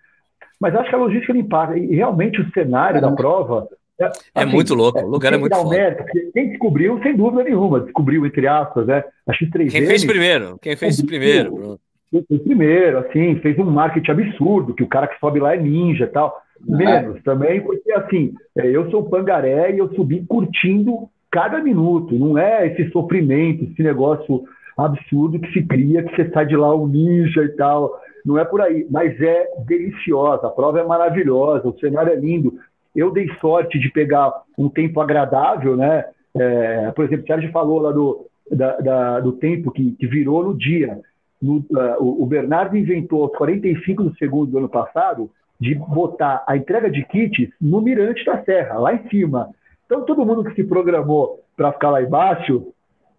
Mas 0.60 0.76
acho 0.76 0.90
que 0.90 0.96
a 0.96 1.00
logística 1.00 1.34
não 1.34 1.42
impacta. 1.42 1.78
E 1.78 1.96
realmente 1.96 2.42
o 2.42 2.52
cenário 2.52 3.00
da 3.02 3.12
prova. 3.12 3.68
É, 4.00 4.06
é 4.06 4.10
assim, 4.44 4.52
muito 4.52 4.74
louco, 4.74 5.00
o 5.00 5.08
lugar 5.08 5.32
é 5.32 5.38
muito 5.38 5.56
forte. 5.56 6.04
quem 6.34 6.50
descobriu, 6.50 7.00
sem 7.02 7.16
dúvida 7.16 7.44
nenhuma, 7.44 7.80
descobriu, 7.80 8.26
entre 8.26 8.46
aspas, 8.46 8.88
né? 8.88 9.04
A 9.26 9.32
X3 9.32 9.72
Quem 9.72 9.86
fez 9.86 10.04
primeiro? 10.04 10.60
Quem 10.62 10.76
fez 10.76 11.02
primeiro? 11.02 11.80
Fez 12.12 12.42
primeiro, 12.44 12.98
assim, 13.00 13.36
fez 13.38 13.58
um 13.58 13.66
marketing 13.66 14.12
absurdo, 14.12 14.74
que 14.74 14.84
o 14.84 14.88
cara 14.88 15.08
que 15.08 15.18
sobe 15.20 15.40
lá 15.40 15.56
é 15.56 15.60
ninja 15.60 16.06
e 16.06 16.08
tal. 16.08 16.42
Menos 16.62 17.22
também, 17.24 17.62
porque 17.62 17.92
assim, 17.94 18.34
é, 18.58 18.68
eu 18.68 18.90
sou 18.90 19.04
pangaré 19.04 19.74
e 19.74 19.78
eu 19.78 19.94
subi 19.94 20.26
curtindo 20.28 21.10
cada 21.36 21.62
minuto, 21.62 22.18
não 22.18 22.38
é 22.38 22.66
esse 22.66 22.90
sofrimento, 22.92 23.66
esse 23.66 23.84
negócio 23.84 24.46
absurdo 24.78 25.38
que 25.38 25.52
se 25.52 25.64
cria, 25.64 26.02
que 26.02 26.16
você 26.16 26.30
sai 26.30 26.46
de 26.46 26.56
lá 26.56 26.74
um 26.74 26.88
ninja 26.88 27.44
e 27.44 27.50
tal. 27.50 27.92
Não 28.26 28.40
é 28.40 28.46
por 28.46 28.62
aí, 28.62 28.88
mas 28.90 29.20
é 29.20 29.46
deliciosa, 29.68 30.48
a 30.48 30.50
prova 30.50 30.80
é 30.80 30.84
maravilhosa, 30.86 31.68
o 31.68 31.78
cenário 31.78 32.14
é 32.14 32.16
lindo. 32.16 32.58
Eu 32.96 33.12
dei 33.12 33.28
sorte 33.42 33.78
de 33.78 33.92
pegar 33.92 34.32
um 34.58 34.70
tempo 34.70 35.02
agradável, 35.02 35.76
né? 35.76 36.06
É, 36.34 36.92
por 36.92 37.04
exemplo, 37.04 37.26
o 37.26 37.28
Sérgio 37.28 37.52
falou 37.52 37.82
lá 37.82 37.92
do, 37.92 38.28
da, 38.50 38.78
da, 38.78 39.20
do 39.20 39.34
tempo 39.34 39.72
que, 39.72 39.92
que, 39.92 40.08
virou 40.08 40.42
no 40.42 40.58
dia. 40.58 41.02
No, 41.42 41.58
uh, 41.58 42.24
o 42.24 42.26
Bernardo 42.26 42.78
inventou 42.78 43.24
aos 43.24 43.36
45 43.36 44.04
do 44.04 44.16
segundo 44.16 44.52
do 44.52 44.58
ano 44.58 44.70
passado 44.70 45.30
de 45.60 45.76
botar 45.76 46.46
a 46.48 46.56
entrega 46.56 46.90
de 46.90 47.04
kits 47.04 47.50
no 47.60 47.82
Mirante 47.82 48.24
da 48.24 48.42
Serra, 48.42 48.80
lá 48.80 48.94
em 48.94 49.06
cima. 49.10 49.50
Então, 49.86 50.04
todo 50.04 50.26
mundo 50.26 50.44
que 50.44 50.56
se 50.56 50.64
programou 50.64 51.40
para 51.56 51.72
ficar 51.72 51.92
lá 51.92 52.02
embaixo, 52.02 52.68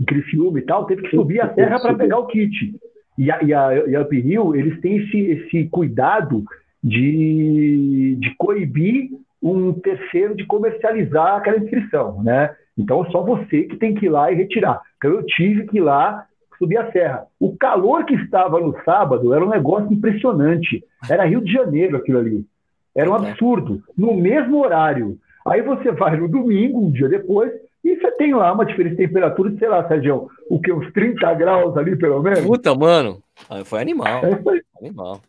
em 0.01 0.05
Criciúma 0.05 0.59
e 0.59 0.63
tal, 0.63 0.85
teve 0.85 1.03
que 1.03 1.17
subir 1.17 1.41
a 1.41 1.53
serra 1.55 1.81
para 1.81 1.95
pegar 1.95 2.19
o 2.19 2.27
kit. 2.27 2.75
E 3.17 3.31
a, 3.31 3.43
e 3.43 3.55
a, 3.55 3.89
e 3.89 3.97
a 3.97 4.03
Uphill, 4.03 4.55
eles 4.55 4.81
têm 4.81 4.97
esse, 4.99 5.19
esse 5.19 5.65
cuidado 5.69 6.45
de, 6.83 8.17
de 8.21 8.35
coibir 8.37 9.11
um 9.43 9.73
terceiro 9.73 10.35
de 10.35 10.45
comercializar 10.45 11.37
aquela 11.37 11.59
inscrição, 11.59 12.23
né? 12.23 12.55
Então, 12.77 13.05
é 13.05 13.11
só 13.11 13.23
você 13.23 13.63
que 13.63 13.77
tem 13.77 13.95
que 13.95 14.07
ir 14.07 14.11
lá 14.11 14.31
e 14.31 14.35
retirar. 14.35 14.83
Então, 14.99 15.13
eu 15.13 15.25
tive 15.25 15.67
que 15.67 15.79
ir 15.79 15.81
lá 15.81 16.27
subir 16.59 16.77
a 16.77 16.91
serra. 16.91 17.27
O 17.41 17.57
calor 17.57 18.05
que 18.05 18.15
estava 18.15 18.61
no 18.61 18.77
sábado 18.85 19.33
era 19.33 19.45
um 19.45 19.49
negócio 19.49 19.91
impressionante. 19.93 20.85
Era 21.09 21.25
Rio 21.25 21.43
de 21.43 21.53
Janeiro 21.53 21.97
aquilo 21.97 22.19
ali. 22.19 22.45
Era 22.95 23.11
um 23.11 23.15
absurdo. 23.15 23.83
No 23.97 24.15
mesmo 24.15 24.59
horário. 24.63 25.19
Aí 25.47 25.63
você 25.63 25.93
vai 25.93 26.17
no 26.17 26.29
domingo, 26.29 26.81
um 26.81 26.91
dia 26.91 27.09
depois, 27.09 27.53
e 27.85 27.95
você 27.97 28.11
tem 28.13 28.35
lá 28.35 28.53
uma 28.53 28.67
diferença 28.67 28.97
de 28.97 29.07
temperatura 29.07 29.51
de, 29.51 29.59
sei 29.59 29.69
lá, 29.69 29.87
Sérgio, 29.87 30.29
o 30.51 30.61
que? 30.61 30.73
Uns 30.73 30.93
30 30.93 31.35
graus 31.35 31.77
ali, 31.77 31.97
pelo 31.97 32.21
menos? 32.21 32.41
Puta, 32.41 32.75
mano. 32.75 33.23
Foi 33.65 33.81
animal. 33.81 34.25
É 34.25 34.37
foi. 34.43 34.63
Animal. 34.81 35.21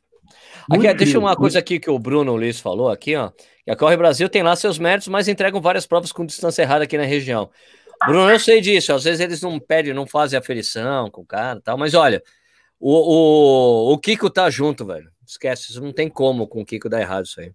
Aqui, 0.69 0.93
deixa 0.95 1.19
uma 1.19 1.35
coisa 1.35 1.59
aqui 1.59 1.79
que 1.79 1.89
o 1.89 1.99
Bruno 1.99 2.35
Luiz 2.35 2.59
falou 2.59 2.89
aqui, 2.89 3.15
ó. 3.15 3.31
Que 3.63 3.71
a 3.71 3.75
Corre 3.75 3.95
Brasil 3.95 4.27
tem 4.27 4.43
lá 4.43 4.55
seus 4.55 4.79
méritos, 4.79 5.07
mas 5.07 5.27
entregam 5.27 5.61
várias 5.61 5.85
provas 5.85 6.11
com 6.11 6.25
distância 6.25 6.63
errada 6.63 6.83
aqui 6.83 6.97
na 6.97 7.03
região. 7.03 7.49
Bruno, 8.05 8.29
eu 8.29 8.39
sei 8.39 8.59
disso. 8.59 8.93
Às 8.93 9.03
vezes 9.03 9.19
eles 9.19 9.41
não 9.41 9.59
pedem, 9.59 9.93
não 9.93 10.07
fazem 10.07 10.37
aferição 10.37 11.09
com 11.09 11.21
o 11.21 11.25
cara 11.25 11.59
e 11.59 11.61
tal, 11.61 11.77
mas 11.77 11.93
olha, 11.93 12.21
o, 12.79 12.91
o, 12.91 13.93
o 13.93 13.97
Kiko 13.97 14.29
tá 14.29 14.49
junto, 14.49 14.85
velho. 14.85 15.09
Esquece, 15.25 15.71
isso 15.71 15.81
não 15.81 15.93
tem 15.93 16.09
como 16.09 16.47
com 16.47 16.61
o 16.61 16.65
Kiko 16.65 16.89
dar 16.89 17.01
errado 17.01 17.25
isso 17.25 17.39
aí. 17.39 17.51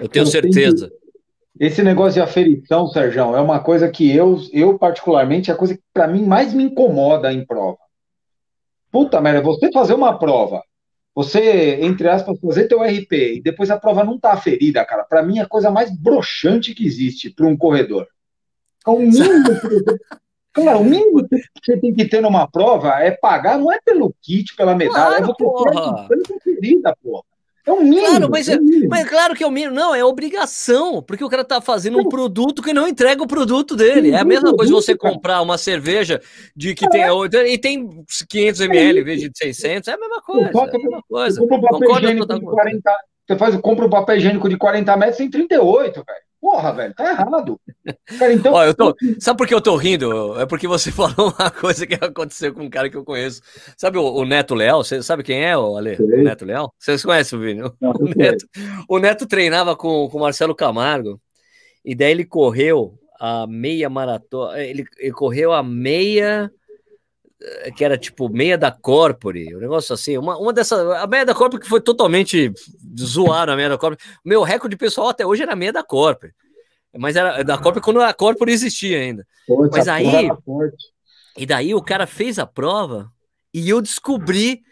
Eu 0.00 0.08
tenho 0.08 0.26
certeza. 0.26 0.92
Esse 1.58 1.82
negócio 1.82 2.14
de 2.14 2.20
aferição, 2.20 2.88
Sérgio, 2.88 3.36
é 3.36 3.40
uma 3.40 3.60
coisa 3.60 3.90
que 3.90 4.14
eu, 4.14 4.38
eu 4.52 4.78
particularmente, 4.78 5.50
é 5.50 5.54
a 5.54 5.56
coisa 5.56 5.76
que 5.76 5.82
para 5.92 6.08
mim 6.08 6.24
mais 6.24 6.54
me 6.54 6.64
incomoda 6.64 7.32
em 7.32 7.44
prova. 7.44 7.78
Puta 8.90 9.20
merda, 9.20 9.42
você 9.42 9.70
fazer 9.70 9.94
uma 9.94 10.18
prova, 10.18 10.62
você, 11.14 11.78
entre 11.82 12.08
aspas, 12.08 12.40
fazer 12.40 12.68
teu 12.68 12.82
RP 12.82 13.12
e 13.12 13.42
depois 13.42 13.70
a 13.70 13.78
prova 13.78 14.02
não 14.02 14.18
tá 14.18 14.32
aferida, 14.32 14.84
cara, 14.84 15.04
para 15.04 15.22
mim 15.22 15.38
é 15.38 15.42
a 15.42 15.48
coisa 15.48 15.70
mais 15.70 15.90
broxante 15.94 16.74
que 16.74 16.86
existe 16.86 17.30
para 17.30 17.46
um 17.46 17.56
corredor. 17.56 18.06
É 18.86 18.90
o 18.90 18.98
mínimo 18.98 19.22
Cara, 20.52 20.76
o 20.76 20.84
mínimo 20.84 21.26
que 21.26 21.38
você 21.64 21.78
tem 21.78 21.94
que 21.94 22.06
ter 22.06 22.20
numa 22.20 22.46
prova 22.46 23.00
é 23.00 23.10
pagar, 23.10 23.58
não 23.58 23.72
é 23.72 23.78
pelo 23.82 24.14
kit, 24.20 24.54
pela 24.54 24.74
medalha, 24.74 25.22
claro, 25.22 25.24
é 25.24 25.26
você 25.26 25.44
porra. 25.44 26.08
ter 26.08 26.28
conferida, 26.28 26.96
porra. 27.02 27.24
É 27.64 27.70
o 27.70 27.80
mínimo. 27.80 28.06
Claro, 28.06 28.28
mas, 28.30 28.48
é, 28.48 28.58
mínimo. 28.58 28.88
mas 28.88 29.08
claro 29.08 29.34
que 29.34 29.44
é 29.44 29.46
o 29.46 29.50
mínimo. 29.50 29.74
Não, 29.74 29.94
é 29.94 30.04
obrigação, 30.04 31.00
porque 31.00 31.22
o 31.22 31.28
cara 31.28 31.44
tá 31.44 31.60
fazendo 31.60 31.98
um 31.98 32.08
produto 32.08 32.60
que 32.60 32.72
não 32.72 32.88
entrega 32.88 33.22
o 33.22 33.26
produto 33.26 33.76
dele. 33.76 34.10
É 34.10 34.18
a 34.18 34.24
mesma 34.24 34.54
coisa 34.54 34.72
você 34.72 34.96
comprar 34.96 35.40
uma 35.42 35.56
cerveja 35.56 36.20
de 36.56 36.74
que 36.74 36.88
tem 36.90 37.04
e 37.46 37.58
tem 37.58 38.04
500 38.28 38.60
ml 38.62 39.00
em 39.00 39.04
vez 39.04 39.20
de 39.20 39.30
600, 39.32 39.88
é 39.88 39.92
a 39.92 39.98
mesma 39.98 40.20
coisa. 40.20 40.50
É 40.50 40.58
a 40.58 40.78
mesma 40.78 41.02
coisa. 41.08 41.40
Você 43.28 43.36
faz, 43.38 43.56
compra 43.56 43.86
um 43.86 43.90
papel 43.90 44.16
higiênico 44.16 44.48
de 44.48 44.56
40 44.56 44.96
metros 44.96 45.20
em 45.20 45.30
38, 45.30 45.92
velho. 46.04 46.31
Porra, 46.42 46.72
velho, 46.72 46.92
tá 46.92 47.08
errado. 47.08 47.60
Cara, 48.18 48.32
então... 48.32 48.52
Ó, 48.52 48.64
eu 48.64 48.74
tô... 48.74 48.96
Sabe 49.20 49.38
por 49.38 49.46
que 49.46 49.54
eu 49.54 49.60
tô 49.60 49.76
rindo? 49.76 50.40
É 50.40 50.44
porque 50.44 50.66
você 50.66 50.90
falou 50.92 51.32
uma 51.38 51.50
coisa 51.52 51.86
que 51.86 51.94
aconteceu 51.94 52.52
com 52.52 52.64
um 52.64 52.68
cara 52.68 52.90
que 52.90 52.96
eu 52.96 53.04
conheço. 53.04 53.40
Sabe 53.76 53.96
o, 53.96 54.02
o 54.02 54.24
Neto 54.24 54.52
Leal? 54.52 54.82
Você 54.82 55.00
sabe 55.04 55.22
quem 55.22 55.44
é, 55.44 55.56
o 55.56 55.76
Ale? 55.76 55.96
O 56.00 56.24
Neto 56.24 56.44
Leal? 56.44 56.74
Vocês 56.76 57.04
conhecem 57.04 57.38
o 57.38 57.42
Vini? 57.42 57.62
O 57.62 58.08
Neto, 58.16 58.44
o 58.88 58.98
Neto 58.98 59.24
treinava 59.24 59.76
com 59.76 60.06
o 60.06 60.18
Marcelo 60.18 60.52
Camargo, 60.52 61.20
e 61.84 61.94
daí 61.94 62.10
ele 62.10 62.24
correu 62.24 62.98
a 63.20 63.46
meia 63.46 63.88
maratona. 63.88 64.58
Ele, 64.58 64.84
ele 64.98 65.12
correu 65.12 65.52
a 65.52 65.62
meia 65.62 66.50
que 67.76 67.84
era 67.84 67.98
tipo 67.98 68.28
meia 68.28 68.56
da 68.56 68.70
Corpore, 68.70 69.54
um 69.56 69.60
negócio 69.60 69.94
assim, 69.94 70.16
uma, 70.16 70.36
uma 70.36 70.52
dessas, 70.52 70.78
a 70.78 71.06
meia 71.06 71.24
da 71.24 71.34
Corpore 71.34 71.62
que 71.62 71.68
foi 71.68 71.80
totalmente 71.80 72.52
zoada 72.98 73.52
a 73.52 73.56
meia 73.56 73.68
da 73.68 73.78
Corpore. 73.78 74.00
Meu 74.24 74.42
recorde 74.42 74.76
pessoal 74.76 75.08
até 75.08 75.26
hoje 75.26 75.42
era 75.42 75.56
meia 75.56 75.72
da 75.72 75.82
Corpore, 75.82 76.32
mas 76.96 77.16
era 77.16 77.42
da 77.42 77.58
Corpore 77.58 77.84
quando 77.84 78.00
a 78.00 78.12
Corpore 78.12 78.52
existia 78.52 78.98
ainda. 78.98 79.26
mas 79.70 79.88
aí, 79.88 80.28
e 81.36 81.46
daí 81.46 81.74
o 81.74 81.82
cara 81.82 82.06
fez 82.06 82.38
a 82.38 82.46
prova 82.46 83.10
e 83.52 83.68
eu 83.68 83.80
descobri 83.80 84.62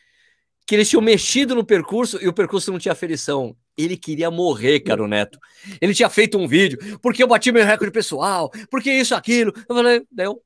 que 0.66 0.75
eles 0.75 0.89
tinham 0.89 1.03
mexido 1.03 1.55
no 1.55 1.64
percurso 1.64 2.18
e 2.23 2.29
o 2.29 2.33
percurso 2.33 2.71
não 2.71 2.79
tinha 2.79 2.93
aferição. 2.93 3.57
Ele 3.77 3.97
queria 3.97 4.31
morrer, 4.31 4.81
cara, 4.81 5.03
o 5.03 5.09
Neto. 5.09 5.39
Ele 5.81 5.95
tinha 5.95 6.09
feito 6.09 6.39
um 6.39 6.47
vídeo, 6.47 6.99
porque 7.01 7.23
eu 7.23 7.27
bati 7.27 7.51
meu 7.51 7.64
recorde 7.64 7.93
pessoal, 7.93 8.51
porque 8.71 8.93
isso, 8.93 9.14
aquilo. 9.14 9.53
Eu 9.68 9.75
falei, 9.75 10.03
daí 10.12 10.27
eu 10.27 10.41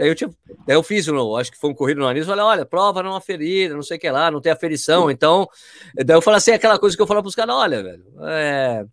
Daí 0.00 0.08
eu, 0.08 0.14
tinha, 0.14 0.30
daí 0.66 0.74
eu 0.74 0.82
fiz, 0.82 1.06
não, 1.08 1.36
acho 1.36 1.52
que 1.52 1.58
foi 1.58 1.68
um 1.68 1.74
corrido 1.74 1.98
no 1.98 2.06
nariz, 2.06 2.24
falei, 2.24 2.42
olha, 2.42 2.64
prova 2.64 3.02
não 3.02 3.14
aferida, 3.14 3.74
não 3.74 3.82
sei 3.82 3.98
o 3.98 4.00
que 4.00 4.10
lá, 4.10 4.30
não 4.30 4.40
tem 4.40 4.50
aferição, 4.50 5.10
então, 5.10 5.46
daí 5.94 6.16
eu 6.16 6.22
falei 6.22 6.38
assim, 6.38 6.52
aquela 6.52 6.78
coisa 6.78 6.96
que 6.96 7.02
eu 7.02 7.06
falo 7.06 7.20
para 7.20 7.28
os 7.28 7.34
caras, 7.34 7.54
olha, 7.54 7.82
velho, 7.82 8.02
é, 8.22 8.86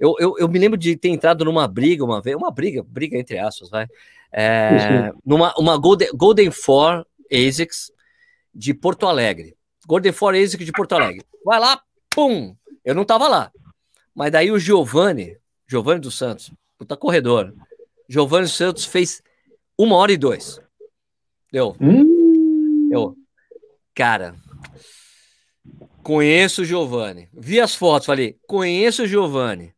eu, 0.00 0.14
eu, 0.18 0.38
eu, 0.38 0.48
me 0.48 0.58
lembro 0.58 0.78
de 0.78 0.96
ter 0.96 1.10
entrado 1.10 1.44
numa 1.44 1.68
briga 1.68 2.02
uma 2.02 2.18
vez, 2.22 2.34
uma 2.34 2.50
briga, 2.50 2.82
briga 2.82 3.18
entre 3.18 3.38
aspas, 3.38 3.68
vai, 3.68 3.86
é, 4.32 5.12
numa 5.22 5.52
uma 5.58 5.76
Golden, 5.76 6.08
Golden 6.14 6.50
Four 6.50 7.04
ASICS 7.30 7.92
de 8.54 8.72
Porto 8.72 9.06
Alegre, 9.06 9.54
Golden 9.86 10.12
Four 10.12 10.34
ASIC 10.34 10.64
de 10.64 10.72
Porto 10.72 10.94
Alegre, 10.94 11.26
vai 11.44 11.60
lá, 11.60 11.78
pum, 12.08 12.56
eu 12.82 12.94
não 12.94 13.04
tava 13.04 13.28
lá, 13.28 13.52
mas 14.14 14.32
daí 14.32 14.50
o 14.50 14.58
Giovanni, 14.58 15.36
Giovanni 15.68 16.00
dos 16.00 16.16
Santos, 16.16 16.50
puta 16.78 16.96
corredor, 16.96 17.52
Giovanni 18.08 18.44
dos 18.44 18.56
Santos 18.56 18.86
fez 18.86 19.22
uma 19.78 19.96
hora 19.96 20.12
e 20.12 20.16
dois. 20.16 20.60
Deu. 21.52 21.76
Hum. 21.80 22.90
Eu, 22.92 23.16
cara, 23.94 24.34
conheço 26.02 26.62
o 26.62 26.64
Giovanni. 26.64 27.28
Vi 27.32 27.60
as 27.60 27.74
fotos, 27.74 28.06
falei, 28.06 28.38
conheço 28.46 29.04
o 29.04 29.06
Giovanni. 29.06 29.74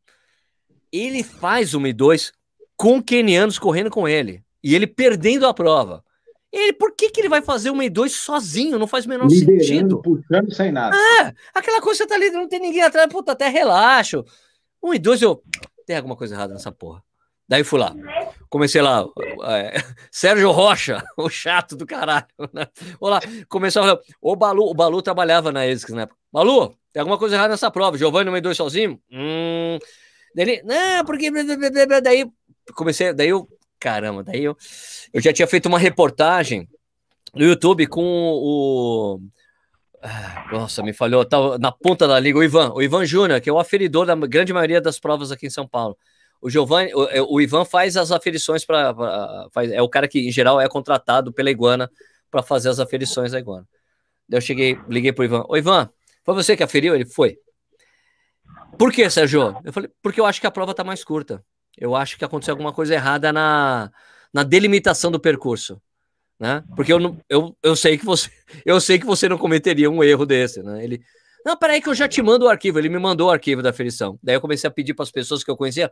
Ele 0.93 1.23
faz 1.23 1.75
uma 1.75 1.89
e 1.89 1.93
dois 1.93 2.33
com 2.77 3.03
kenianos 3.03 3.59
correndo 3.59 3.91
com 3.91 4.09
ele. 4.09 4.43
E 4.63 4.75
ele 4.75 4.87
perdendo 4.87 5.47
a 5.47 5.55
prova. 5.55 6.05
Ele, 6.53 6.73
por 6.73 6.93
que, 6.93 7.11
que 7.11 7.21
ele 7.21 7.29
vai 7.29 7.43
fazer 7.43 7.71
uma 7.71 7.85
e 7.85 7.91
dois 7.91 8.13
sozinho? 8.13 8.79
Não 8.79 8.87
faz 8.87 9.05
o 9.05 9.09
menor 9.09 9.29
Liderando, 9.29 9.65
sentido. 9.65 10.03
Puxando 10.03 10.55
sem 10.55 10.73
nada. 10.73 10.97
É, 10.97 11.35
aquela 11.55 11.81
coisa 11.81 11.99
que 11.99 12.05
você 12.05 12.09
tá 12.09 12.15
ali, 12.15 12.31
não 12.31 12.49
tem 12.49 12.61
ninguém 12.61 12.83
atrás, 12.83 13.09
puta, 13.09 13.33
até 13.33 13.49
relaxo. 13.49 14.25
Um 14.83 14.95
e 14.95 14.99
dois, 14.99 15.21
eu. 15.21 15.43
Tem 15.85 15.97
alguma 15.97 16.17
coisa 16.17 16.35
errada 16.35 16.55
nessa 16.55 16.73
porra. 16.73 17.03
Daí 17.49 17.63
fui 17.63 17.79
lá. 17.79 17.95
Comecei 18.49 18.83
lá. 18.83 19.07
É, 19.45 19.75
Sérgio 20.11 20.51
Rocha, 20.51 21.05
o 21.17 21.29
chato 21.29 21.77
do 21.77 21.87
caralho. 21.87 22.27
Né? 22.53 22.67
Olá, 23.01 23.21
comecei 23.49 23.81
a. 23.83 23.99
O 24.21 24.35
Balu, 24.35 24.69
o 24.69 24.75
Balu 24.75 25.01
trabalhava 25.01 25.53
na 25.53 25.67
ESCS 25.67 25.95
na 25.95 26.03
época. 26.03 26.19
Balu, 26.33 26.77
tem 26.93 27.01
alguma 27.01 27.19
coisa 27.19 27.37
errada 27.37 27.51
nessa 27.51 27.71
prova. 27.71 27.97
Giovanni 27.97 28.31
no 28.31 28.41
dois 28.41 28.57
sozinho? 28.57 29.01
Hum. 29.11 29.79
Daí 30.35 30.63
não, 30.65 31.05
porque. 31.05 31.31
Daí 32.03 32.31
comecei. 32.75 33.13
Daí 33.13 33.29
eu. 33.29 33.49
Caramba, 33.79 34.25
daí 34.25 34.43
eu. 34.43 34.57
Eu 35.13 35.21
já 35.21 35.33
tinha 35.33 35.47
feito 35.47 35.67
uma 35.67 35.79
reportagem 35.79 36.69
no 37.35 37.45
YouTube 37.45 37.87
com 37.87 38.03
o. 38.03 39.21
Ah, 40.03 40.49
nossa, 40.53 40.83
me 40.83 40.93
falhou. 40.93 41.25
Tava 41.25 41.59
na 41.59 41.71
ponta 41.71 42.09
da 42.09 42.19
liga, 42.19 42.39
o 42.39 42.45
Ivan, 42.45 42.73
o 42.73 42.83
Ivan 42.83 43.05
Júnior, 43.05 43.41
que 43.41 43.49
é 43.49 43.53
o 43.53 43.59
aferidor 43.59 44.07
da 44.07 44.15
grande 44.15 44.53
maioria 44.53 44.81
das 44.81 44.99
provas 44.99 45.31
aqui 45.31 45.47
em 45.47 45.51
São 45.51 45.67
Paulo. 45.67 45.97
O 46.47 46.49
Giovanni, 46.49 46.95
o, 46.95 47.09
é, 47.09 47.21
o 47.21 47.41
Ivan 47.41 47.65
faz 47.65 47.97
as 47.97 48.13
aferições 48.13 48.65
para. 48.65 48.95
É 49.73 49.83
o 49.83 49.89
cara 49.89 50.07
que, 50.07 50.29
em 50.29 50.31
geral, 50.31 50.61
é 50.61 50.69
contratado 50.69 51.33
pela 51.33 51.51
Iguana 51.51 51.91
para 52.31 52.41
fazer 52.41 52.69
as 52.69 52.79
aferições 52.79 53.33
da 53.33 53.41
Iguana. 53.41 53.67
Daí 54.29 54.39
eu 54.39 54.41
cheguei, 54.41 54.79
liguei 54.89 55.13
pro 55.13 55.25
Ivan. 55.25 55.45
Ô, 55.49 55.57
Ivan, 55.57 55.91
foi 56.25 56.35
você 56.35 56.57
que 56.57 56.63
aferiu? 56.63 56.95
Ele 56.95 57.05
foi. 57.05 57.37
Por 58.79 58.93
que, 58.93 59.11
Sérgio? 59.11 59.61
Eu 59.65 59.73
falei, 59.73 59.91
porque 60.01 60.21
eu 60.21 60.25
acho 60.25 60.41
que 60.41 60.47
a 60.47 60.51
prova 60.53 60.73
tá 60.73 60.85
mais 60.85 61.03
curta. 61.03 61.45
Eu 61.77 61.97
acho 61.97 62.17
que 62.17 62.25
aconteceu 62.25 62.53
alguma 62.53 62.73
coisa 62.73 62.95
errada 62.95 63.33
na, 63.33 63.91
na 64.33 64.45
delimitação 64.45 65.11
do 65.11 65.19
percurso. 65.19 65.83
Né? 66.39 66.63
Porque 66.77 66.93
eu, 66.93 67.01
não, 67.01 67.19
eu, 67.29 67.57
eu 67.61 67.75
sei 67.75 67.99
que 67.99 68.05
você 68.05 68.31
eu 68.65 68.81
sei 68.81 69.01
que 69.01 69.07
você 69.07 69.29
não 69.29 69.37
cometeria 69.37 69.91
um 69.91 70.05
erro 70.05 70.25
desse, 70.25 70.63
né? 70.63 70.85
Ele, 70.85 71.03
não, 71.45 71.57
peraí 71.57 71.83
que 71.83 71.89
eu 71.89 71.95
já 71.95 72.07
te 72.07 72.23
mando 72.23 72.45
o 72.45 72.49
arquivo. 72.49 72.79
Ele 72.79 72.89
me 72.89 73.01
mandou 73.01 73.27
o 73.27 73.33
arquivo 73.33 73.63
da 73.63 73.71
aferição. 73.71 74.17
Daí 74.23 74.37
eu 74.37 74.41
comecei 74.41 74.69
a 74.69 74.71
pedir 74.71 74.95
para 74.95 75.03
as 75.03 75.11
pessoas 75.11 75.43
que 75.43 75.51
eu 75.51 75.57
conhecia, 75.57 75.91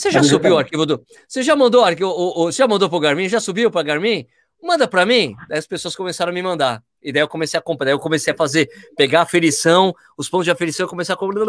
você 0.00 0.10
já 0.10 0.22
subiu 0.22 0.54
o 0.54 0.58
arquivo 0.58 0.86
do. 0.86 1.04
Você 1.28 1.42
já 1.42 1.54
mandou 1.54 1.82
o 1.82 1.84
arquivo? 1.84 2.10
Você 2.46 2.58
já 2.58 2.66
mandou 2.66 2.88
pro 2.88 2.98
Garmin? 2.98 3.28
Já 3.28 3.38
subiu 3.38 3.70
para 3.70 3.82
Garmin? 3.82 4.26
Manda 4.62 4.88
para 4.88 5.04
mim. 5.04 5.34
Daí 5.46 5.58
as 5.58 5.66
pessoas 5.66 5.94
começaram 5.94 6.30
a 6.30 6.34
me 6.34 6.42
mandar. 6.42 6.82
E 7.02 7.12
daí 7.12 7.22
eu 7.22 7.28
comecei 7.28 7.58
a 7.58 7.62
comprar. 7.62 7.84
Daí 7.84 7.94
eu 7.94 7.98
comecei 7.98 8.32
a 8.32 8.36
fazer, 8.36 8.70
pegar 8.96 9.20
a 9.20 9.22
aferição, 9.22 9.94
os 10.16 10.26
pontos 10.28 10.46
de 10.46 10.50
aferição, 10.50 10.88
começar 10.88 11.12
a 11.12 11.16
comprar. 11.16 11.44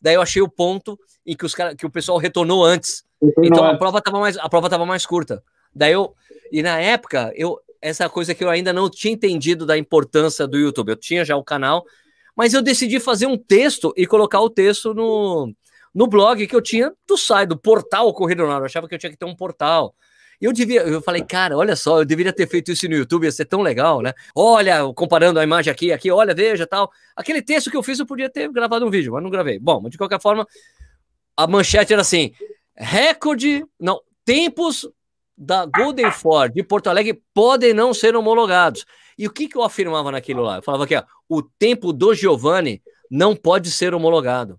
Daí 0.00 0.14
eu 0.14 0.22
achei 0.22 0.40
o 0.40 0.48
ponto 0.48 0.98
em 1.26 1.36
que, 1.36 1.44
os 1.44 1.54
cara, 1.54 1.74
que 1.74 1.84
o 1.84 1.90
pessoal 1.90 2.16
retornou 2.16 2.64
antes. 2.64 3.04
Então 3.42 3.62
a 3.64 3.76
prova 3.76 3.98
estava 3.98 4.18
mais, 4.18 4.38
a 4.38 4.48
prova 4.48 4.70
tava 4.70 4.86
mais 4.86 5.04
curta. 5.04 5.42
Daí 5.74 5.92
eu. 5.92 6.14
E 6.50 6.62
na 6.62 6.80
época, 6.80 7.32
eu, 7.34 7.60
essa 7.82 8.08
coisa 8.08 8.34
que 8.34 8.42
eu 8.42 8.48
ainda 8.48 8.72
não 8.72 8.88
tinha 8.88 9.12
entendido 9.12 9.66
da 9.66 9.76
importância 9.76 10.46
do 10.46 10.56
YouTube. 10.56 10.88
Eu 10.88 10.96
tinha 10.96 11.22
já 11.22 11.36
o 11.36 11.44
canal, 11.44 11.84
mas 12.34 12.54
eu 12.54 12.62
decidi 12.62 12.98
fazer 12.98 13.26
um 13.26 13.36
texto 13.36 13.92
e 13.94 14.06
colocar 14.06 14.40
o 14.40 14.48
texto 14.48 14.94
no, 14.94 15.54
no 15.94 16.06
blog 16.06 16.46
que 16.46 16.56
eu 16.56 16.60
tinha 16.60 16.92
do 17.06 17.16
site, 17.16 17.48
do 17.48 17.56
portal 17.56 18.12
Corrida 18.12 18.42
Runner. 18.42 18.58
Eu 18.58 18.64
achava 18.64 18.88
que 18.88 18.94
eu 18.94 18.98
tinha 18.98 19.10
que 19.10 19.16
ter 19.16 19.24
um 19.24 19.36
portal. 19.36 19.94
Eu 20.40 20.52
devia, 20.52 20.82
eu 20.82 21.00
falei, 21.00 21.22
cara, 21.22 21.56
olha 21.56 21.76
só, 21.76 22.00
eu 22.00 22.04
deveria 22.04 22.32
ter 22.32 22.48
feito 22.48 22.72
isso 22.72 22.88
no 22.88 22.96
YouTube, 22.96 23.24
ia 23.24 23.32
ser 23.32 23.44
tão 23.44 23.62
legal, 23.62 24.02
né? 24.02 24.12
Olha, 24.34 24.80
comparando 24.92 25.38
a 25.38 25.44
imagem 25.44 25.70
aqui, 25.70 25.92
aqui, 25.92 26.10
olha, 26.10 26.34
veja, 26.34 26.66
tal. 26.66 26.90
Aquele 27.14 27.40
texto 27.40 27.70
que 27.70 27.76
eu 27.76 27.82
fiz, 27.82 27.98
eu 27.98 28.06
podia 28.06 28.28
ter 28.28 28.50
gravado 28.50 28.84
um 28.84 28.90
vídeo, 28.90 29.12
mas 29.12 29.22
não 29.22 29.30
gravei. 29.30 29.58
Bom, 29.58 29.80
mas 29.80 29.92
de 29.92 29.98
qualquer 29.98 30.20
forma, 30.20 30.46
a 31.36 31.46
manchete 31.46 31.92
era 31.92 32.02
assim: 32.02 32.32
recorde, 32.76 33.64
não, 33.78 34.00
tempos 34.24 34.88
da 35.38 35.64
Golden 35.66 36.10
Ford 36.10 36.52
de 36.52 36.62
Porto 36.62 36.88
Alegre 36.88 37.22
podem 37.32 37.72
não 37.72 37.94
ser 37.94 38.16
homologados. 38.16 38.84
E 39.16 39.26
o 39.26 39.30
que, 39.30 39.48
que 39.48 39.56
eu 39.56 39.62
afirmava 39.62 40.10
naquilo 40.10 40.42
lá? 40.42 40.56
Eu 40.56 40.62
falava 40.62 40.86
que 40.86 40.96
ó, 40.96 41.04
o 41.28 41.42
tempo 41.42 41.92
do 41.92 42.12
Giovanni 42.12 42.82
não 43.08 43.36
pode 43.36 43.70
ser 43.70 43.94
homologado 43.94 44.58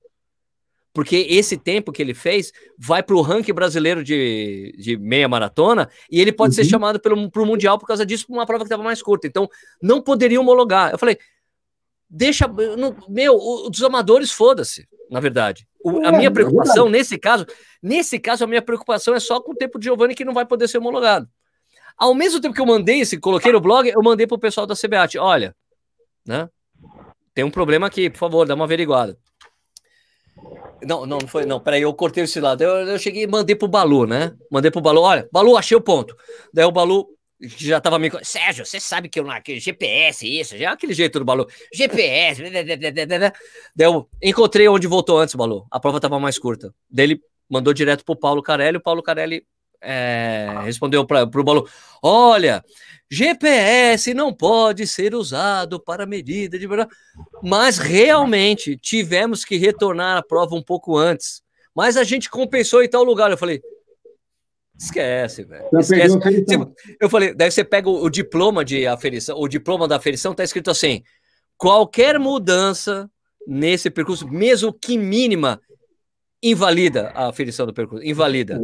porque 0.96 1.28
esse 1.30 1.58
tempo 1.58 1.91
que 1.91 2.02
ele 2.02 2.14
fez 2.14 2.54
vai 2.78 3.04
para 3.04 3.18
o 3.18 3.22
ranking 3.22 3.52
brasileiro 3.54 4.02
de, 4.02 4.74
de 4.78 4.96
meia 4.96 5.28
maratona 5.28 5.89
e 6.10 6.22
ele 6.22 6.32
pode 6.32 6.52
uhum. 6.52 6.56
ser 6.56 6.64
chamado 6.64 7.02
para 7.02 7.14
o 7.14 7.46
Mundial 7.46 7.78
por 7.78 7.86
causa 7.86 8.06
disso, 8.06 8.26
por 8.26 8.34
uma 8.34 8.46
prova 8.46 8.64
que 8.64 8.68
estava 8.68 8.82
mais 8.82 9.02
curta. 9.02 9.28
Então, 9.28 9.50
não 9.84 10.02
poderia 10.02 10.39
homologar. 10.39 10.93
Eu 10.93 10.98
falei, 10.98 11.20
deixa. 12.10 12.50
Meu, 13.10 13.36
os 13.36 13.84
amadores, 13.84 14.32
foda-se, 14.32 14.88
na 15.12 15.20
verdade. 15.20 15.68
O, 15.84 16.08
a 16.08 16.14
minha 16.14 16.28
é 16.28 16.32
preocupação, 16.32 16.88
é 16.88 16.91
nesse 16.91 17.18
caso, 17.18 17.46
nesse 17.84 18.18
caso, 18.18 18.46
a 18.46 18.48
minha 18.48 18.62
preocupação 18.62 19.14
é 19.14 19.20
só 19.20 19.41
com 19.41 19.52
o 19.52 19.56
tempo 19.56 19.78
de 19.78 19.84
Giovanni 19.84 20.16
que 20.16 20.24
não 20.24 20.34
vai 20.34 20.46
poder 20.46 20.70
ser 20.70 20.78
homologado. 20.78 21.28
Ao 21.98 22.16
mesmo 22.16 22.39
tempo 22.39 22.56
que 22.56 22.62
eu 22.62 22.66
mandei 22.66 23.02
esse, 23.02 23.20
coloquei 23.20 23.52
no 23.52 23.60
blog, 23.60 23.89
eu 23.89 24.02
mandei 24.02 24.26
para 24.26 24.36
o 24.36 24.39
pessoal 24.39 24.66
da 24.66 24.76
CBAT, 24.76 25.18
olha, 25.18 25.54
né? 26.26 26.50
Tem 27.34 27.43
um 27.43 27.52
problema 27.52 27.86
aqui, 27.86 28.10
por 28.10 28.18
favor, 28.18 28.48
dá 28.48 28.56
uma 28.56 28.64
averiguada. 28.64 29.18
Não, 30.83 31.05
não, 31.05 31.19
não 31.19 31.27
foi, 31.27 31.45
não. 31.45 31.59
Peraí, 31.59 31.81
eu 31.81 31.93
cortei 31.93 32.23
esse 32.23 32.39
lado. 32.39 32.63
Eu, 32.63 32.88
eu 32.88 32.99
cheguei 32.99 33.23
e 33.23 33.27
mandei 33.27 33.55
pro 33.55 33.67
Balu, 33.67 34.05
né? 34.05 34.33
Mandei 34.51 34.69
pro 34.69 34.81
Balu, 34.81 35.01
olha, 35.01 35.27
Balu, 35.31 35.57
achei 35.57 35.75
o 35.75 35.81
ponto. 35.81 36.15
Daí 36.53 36.65
o 36.65 36.71
Balu 36.71 37.07
já 37.39 37.79
tava 37.81 37.99
me. 37.99 38.11
Sérgio, 38.23 38.65
você 38.65 38.79
sabe 38.79 39.09
que 39.09 39.19
eu 39.19 39.23
não. 39.23 39.33
GPS, 39.45 40.27
isso, 40.27 40.57
já 40.57 40.69
é 40.69 40.73
aquele 40.73 40.93
jeito 40.93 41.19
do 41.19 41.25
Balu. 41.25 41.47
GPS. 41.73 42.41
Daí 43.75 43.88
eu 43.88 44.07
encontrei 44.21 44.67
onde 44.67 44.88
voltou 44.88 45.17
antes, 45.17 45.36
Balu. 45.36 45.65
A 45.71 45.79
prova 45.79 45.99
tava 45.99 46.19
mais 46.19 46.38
curta. 46.38 46.73
Daí 46.89 47.05
ele 47.05 47.21
mandou 47.49 47.73
direto 47.73 48.03
pro 48.03 48.15
Paulo 48.15 48.41
Carelli. 48.41 48.77
O 48.77 48.81
Paulo 48.81 49.03
Carelli 49.03 49.45
é, 49.81 50.47
respondeu 50.63 51.05
para 51.05 51.23
o 51.23 51.43
Balu: 51.43 51.67
Olha, 52.01 52.63
GPS 53.10 54.14
não 54.14 54.34
pode 54.34 54.88
ser 54.88 55.14
usado 55.14 55.80
para 55.80 56.06
medida 56.06 56.58
de. 56.58 56.68
Mas 57.43 57.78
realmente 57.78 58.78
tivemos 58.78 59.45
que 59.45 59.58
retornar 59.58 60.18
a 60.18 60.24
prova 60.24 60.56
um 60.56 60.64
pouco 60.64 60.97
antes. 60.97 61.43
Mas 61.76 61.97
a 61.97 62.03
gente 62.03 62.30
compensou 62.30 62.84
em 62.84 62.89
tal 62.89 63.03
lugar. 63.03 63.30
Eu 63.30 63.38
falei, 63.38 63.62
Esquece, 64.78 65.43
velho. 65.43 65.70
Esquece. 65.80 66.18
Eu 66.99 67.10
falei, 67.10 67.34
daí 67.34 67.49
você 67.49 67.64
pega 67.64 67.89
o, 67.89 68.03
o, 68.03 68.10
diploma 68.10 68.66
de 68.66 68.86
aferição, 68.86 69.39
o 69.39 69.47
diploma 69.47 69.88
da 69.88 69.95
aferição 69.95 70.34
tá 70.34 70.43
escrito 70.43 70.70
assim: 70.70 71.01
qualquer 71.58 72.20
mudança 72.20 73.10
nesse 73.47 73.89
percurso, 73.89 74.28
mesmo 74.28 74.74
que 74.74 74.97
mínima, 74.97 75.62
invalida 76.43 77.10
a 77.16 77.30
aferição 77.30 77.66
do 77.66 77.74
percurso, 77.74 78.06
invalida, 78.06 78.62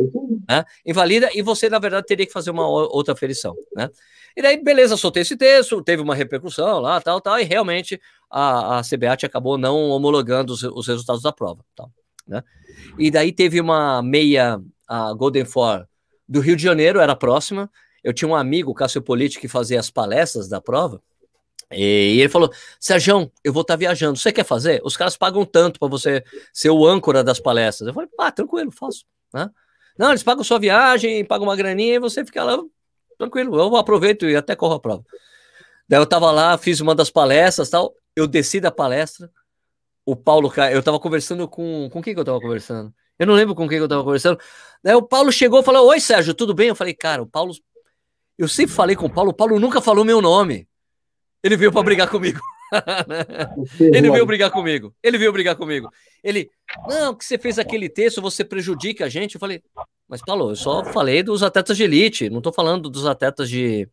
é 0.50 0.56
né? 0.56 0.66
Invalida 0.86 1.30
e 1.34 1.42
você 1.42 1.70
na 1.70 1.80
verdade 1.80 2.06
teria 2.06 2.26
que 2.26 2.34
fazer 2.34 2.52
uma 2.52 2.68
outra 2.68 3.14
aferição, 3.14 3.56
né? 3.76 3.90
E 4.36 4.42
daí, 4.42 4.64
beleza, 4.64 4.96
soltei 4.98 5.22
esse 5.22 5.36
texto, 5.36 5.82
teve 5.84 6.02
uma 6.02 6.16
repercussão 6.16 6.80
lá, 6.80 7.02
tal, 7.02 7.20
tal, 7.20 7.40
e 7.40 7.44
realmente 7.44 8.00
a, 8.30 8.80
a 8.80 8.82
CBAT 8.82 9.26
acabou 9.26 9.58
não 9.58 9.90
homologando 9.90 10.54
os, 10.54 10.64
os 10.64 10.88
resultados 10.88 11.22
da 11.22 11.32
prova, 11.32 11.64
tal, 11.76 11.92
né? 12.28 12.44
E 12.98 13.12
daí 13.12 13.32
teve 13.32 13.60
uma 13.60 14.02
meia, 14.02 14.60
a 14.88 15.14
Golden 15.14 15.46
Four 15.46 15.86
do 16.28 16.40
Rio 16.40 16.56
de 16.56 16.64
Janeiro, 16.64 17.00
era 17.00 17.16
próxima. 17.16 17.70
Eu 18.04 18.14
tinha 18.14 18.28
um 18.28 18.36
amigo, 18.36 18.74
Cássio 18.74 19.02
Politi, 19.02 19.40
que 19.40 19.48
fazia 19.48 19.80
as 19.80 19.90
palestras 19.90 20.48
da 20.48 20.62
prova. 20.62 21.02
E 21.72 22.20
ele 22.20 22.30
falou: 22.30 22.52
Sérgio, 22.80 23.32
eu 23.44 23.54
vou 23.54 23.62
estar 23.62 23.74
tá 23.74 23.78
viajando. 23.78 24.18
Você 24.18 24.32
quer 24.32 24.46
fazer? 24.46 24.82
Os 24.84 24.98
caras 24.98 25.16
pagam 25.16 25.46
tanto 25.46 25.80
para 25.80 25.88
você 25.88 26.24
ser 26.52 26.70
o 26.70 26.86
âncora 26.86 27.24
das 27.24 27.40
palestras. 27.40 27.88
Eu 27.88 27.94
falei: 27.94 28.10
ah, 28.20 28.32
tranquilo, 28.32 28.72
faço. 28.72 29.06
Né? 29.34 29.50
Não, 29.98 30.10
eles 30.10 30.24
pagam 30.24 30.44
sua 30.44 30.60
viagem, 30.60 31.24
pagam 31.24 31.48
uma 31.48 31.56
graninha 31.56 31.96
e 31.96 32.00
você 32.00 32.26
fica 32.26 32.44
lá, 32.44 32.58
tranquilo. 33.22 33.60
Eu 33.60 33.76
aproveito 33.76 34.26
e 34.26 34.36
até 34.36 34.56
corro 34.56 34.76
a 34.76 34.80
prova. 34.80 35.04
Daí 35.88 36.00
eu 36.00 36.06
tava 36.06 36.32
lá, 36.32 36.58
fiz 36.58 36.80
uma 36.80 36.96
das 36.96 37.10
palestras 37.10 37.70
tal. 37.70 37.94
Eu 38.16 38.28
desci 38.28 38.60
da 38.60 38.72
palestra. 38.72 39.30
O 40.06 40.16
Paulo, 40.16 40.52
eu 40.72 40.82
tava 40.82 41.00
conversando 41.00 41.48
com. 41.48 41.90
Com 41.92 42.02
quem 42.02 42.14
que 42.14 42.20
eu 42.20 42.26
tava 42.26 42.40
conversando? 42.40 42.94
Eu 43.20 43.28
não 43.28 43.36
lembro 43.36 43.54
com 43.54 43.68
quem 43.68 43.78
eu 43.78 43.88
tava 43.88 44.04
conversando. 44.04 44.40
Daí 44.84 44.96
o 44.96 45.02
Paulo 45.02 45.32
chegou 45.32 45.60
e 45.60 45.64
falou: 45.64 45.88
Oi, 45.90 46.00
Sérgio, 46.00 46.34
tudo 46.34 46.54
bem? 46.54 46.70
Eu 46.70 46.76
falei, 46.76 46.94
cara, 46.94 47.22
o 47.22 47.28
Paulo. 47.28 47.54
Eu 48.38 48.48
sempre 48.48 48.74
falei 48.74 48.96
com 48.96 49.06
o 49.06 49.14
Paulo, 49.14 49.30
o 49.30 49.34
Paulo 49.34 49.60
nunca 49.60 49.80
falou 49.80 50.04
meu 50.04 50.22
nome. 50.22 50.68
Ele 51.44 51.56
veio 51.56 51.72
para 51.72 51.84
brigar 51.84 52.10
comigo. 52.10 52.40
ele 53.80 54.10
veio 54.10 54.26
brigar 54.26 54.50
comigo. 54.50 54.96
Ele 55.04 55.18
veio 55.18 55.32
brigar 55.32 55.56
comigo. 55.56 55.92
Ele, 56.24 56.50
não, 56.88 57.14
que 57.14 57.26
você 57.26 57.38
fez 57.38 57.60
aquele 57.60 57.90
texto, 57.90 58.22
você 58.22 58.44
prejudica 58.44 59.06
a 59.06 59.10
gente. 59.10 59.36
Eu 59.36 59.40
falei, 59.40 59.62
mas 60.12 60.22
Paulo, 60.22 60.52
eu 60.52 60.56
só 60.58 60.84
falei 60.84 61.24
dos 61.24 61.42
atletas 61.42 61.78
de 61.78 61.84
elite, 61.86 62.30
não 62.30 62.42
tô 62.42 62.52
falando 62.52 62.90
dos 62.90 63.06
atletas 63.06 63.50
de, 63.50 63.88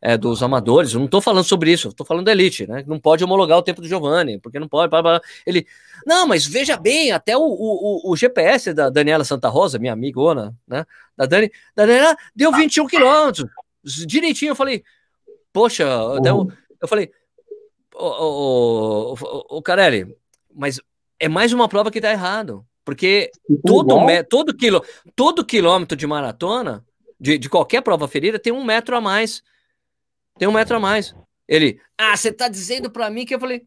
é, 0.00 0.16
dos 0.16 0.42
amadores, 0.42 0.94
não 0.94 1.04
estou 1.04 1.20
falando 1.20 1.44
sobre 1.44 1.70
isso, 1.70 1.88
estou 1.88 2.06
falando 2.06 2.24
da 2.24 2.32
elite, 2.32 2.66
né? 2.66 2.82
Não 2.86 2.98
pode 2.98 3.22
homologar 3.22 3.58
o 3.58 3.62
tempo 3.62 3.82
do 3.82 3.86
Giovanni, 3.86 4.38
porque 4.38 4.58
não 4.58 4.66
pode. 4.66 4.88
Blá, 4.88 5.02
blá. 5.02 5.20
Ele, 5.44 5.66
não, 6.06 6.26
mas 6.26 6.46
veja 6.46 6.78
bem, 6.78 7.12
até 7.12 7.36
o, 7.36 7.42
o, 7.42 8.10
o 8.10 8.16
GPS 8.16 8.72
da 8.72 8.88
Daniela 8.88 9.22
Santa 9.22 9.50
Rosa, 9.50 9.78
minha 9.78 9.92
amigona, 9.92 10.56
né? 10.66 10.86
Da 11.14 11.26
Dani, 11.26 11.52
da 11.76 11.84
Daniela 11.84 12.16
deu 12.34 12.50
21 12.52 12.86
quilômetros, 12.86 13.46
direitinho. 14.06 14.52
Eu 14.52 14.56
falei, 14.56 14.82
poxa, 15.52 15.86
uhum. 15.86 16.26
eu, 16.26 16.52
eu 16.80 16.88
falei, 16.88 17.12
o, 17.94 18.06
o, 18.06 19.14
o, 19.14 19.58
o 19.58 19.62
Carelli, 19.62 20.16
mas 20.54 20.80
é 21.18 21.28
mais 21.28 21.52
uma 21.52 21.68
prova 21.68 21.90
que 21.90 21.98
está 21.98 22.10
errado, 22.10 22.64
porque 22.84 23.30
todo, 23.66 23.94
todo, 24.28 24.56
quilo, 24.56 24.82
todo 25.14 25.44
quilômetro 25.44 25.96
de 25.96 26.06
maratona, 26.06 26.84
de, 27.18 27.38
de 27.38 27.48
qualquer 27.48 27.82
prova 27.82 28.08
ferida, 28.08 28.38
tem 28.38 28.52
um 28.52 28.64
metro 28.64 28.96
a 28.96 29.00
mais 29.00 29.42
tem 30.40 30.48
um 30.48 30.52
metro 30.52 30.74
a 30.74 30.80
mais. 30.80 31.14
Ele, 31.46 31.78
ah, 31.98 32.16
você 32.16 32.32
tá 32.32 32.48
dizendo 32.48 32.90
para 32.90 33.10
mim 33.10 33.26
que 33.26 33.34
eu 33.34 33.38
falei, 33.38 33.62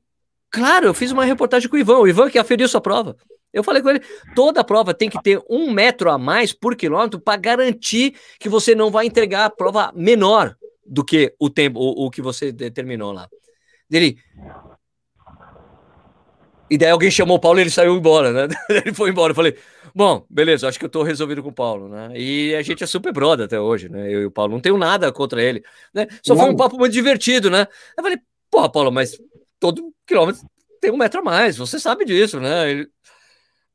claro, 0.49 0.87
eu 0.87 0.93
fiz 0.93 1.11
uma 1.11 1.23
reportagem 1.23 1.69
com 1.69 1.75
o 1.75 1.79
Ivan, 1.79 1.99
o 1.99 2.07
Ivan 2.07 2.31
que 2.31 2.39
aferiu 2.39 2.67
sua 2.67 2.81
prova. 2.81 3.15
Eu 3.53 3.63
falei 3.63 3.83
com 3.83 3.91
ele, 3.91 4.01
toda 4.33 4.63
prova 4.63 4.91
tem 4.91 5.07
que 5.07 5.21
ter 5.21 5.39
um 5.47 5.71
metro 5.71 6.09
a 6.09 6.17
mais 6.17 6.51
por 6.51 6.75
quilômetro 6.75 7.19
para 7.19 7.37
garantir 7.37 8.15
que 8.39 8.49
você 8.49 8.73
não 8.73 8.89
vai 8.89 9.05
entregar 9.05 9.45
a 9.45 9.49
prova 9.51 9.91
menor 9.95 10.57
do 10.83 11.05
que 11.05 11.35
o 11.37 11.47
tempo, 11.47 11.79
o, 11.79 12.07
o 12.07 12.09
que 12.09 12.23
você 12.23 12.51
determinou 12.51 13.11
lá. 13.11 13.29
Ele, 13.91 14.17
e 16.73 16.77
daí 16.77 16.89
alguém 16.89 17.11
chamou 17.11 17.37
o 17.37 17.39
Paulo 17.39 17.59
e 17.59 17.63
ele 17.63 17.69
saiu 17.69 17.95
embora, 17.95 18.31
né? 18.31 18.55
ele 18.69 18.93
foi 18.93 19.09
embora. 19.09 19.31
Eu 19.31 19.35
falei, 19.35 19.55
Bom, 19.95 20.25
beleza, 20.27 20.67
acho 20.67 20.79
que 20.79 20.85
eu 20.85 20.89
tô 20.89 21.03
resolvido 21.03 21.43
com 21.43 21.49
o 21.49 21.53
Paulo, 21.53 21.87
né? 21.87 22.11
E 22.15 22.55
a 22.55 22.63
gente 22.63 22.83
é 22.83 22.87
super 22.87 23.13
brother 23.13 23.45
até 23.45 23.59
hoje, 23.59 23.89
né? 23.89 24.11
Eu 24.11 24.23
e 24.23 24.25
o 24.25 24.31
Paulo, 24.31 24.51
não 24.51 24.59
tenho 24.59 24.75
nada 24.77 25.11
contra 25.11 25.41
ele, 25.41 25.63
né? 25.93 26.07
Só 26.23 26.35
foi 26.35 26.49
um 26.49 26.55
papo 26.55 26.77
muito 26.77 26.93
divertido, 26.93 27.49
né? 27.51 27.67
Eu 27.95 28.03
falei, 28.03 28.17
porra, 28.49 28.71
Paulo, 28.71 28.91
mas 28.91 29.15
todo 29.59 29.93
quilômetro 30.07 30.41
tem 30.81 30.91
um 30.91 30.97
metro 30.97 31.19
a 31.19 31.23
mais, 31.23 31.57
você 31.57 31.79
sabe 31.79 32.05
disso, 32.05 32.39
né? 32.39 32.71
Ele... 32.71 32.87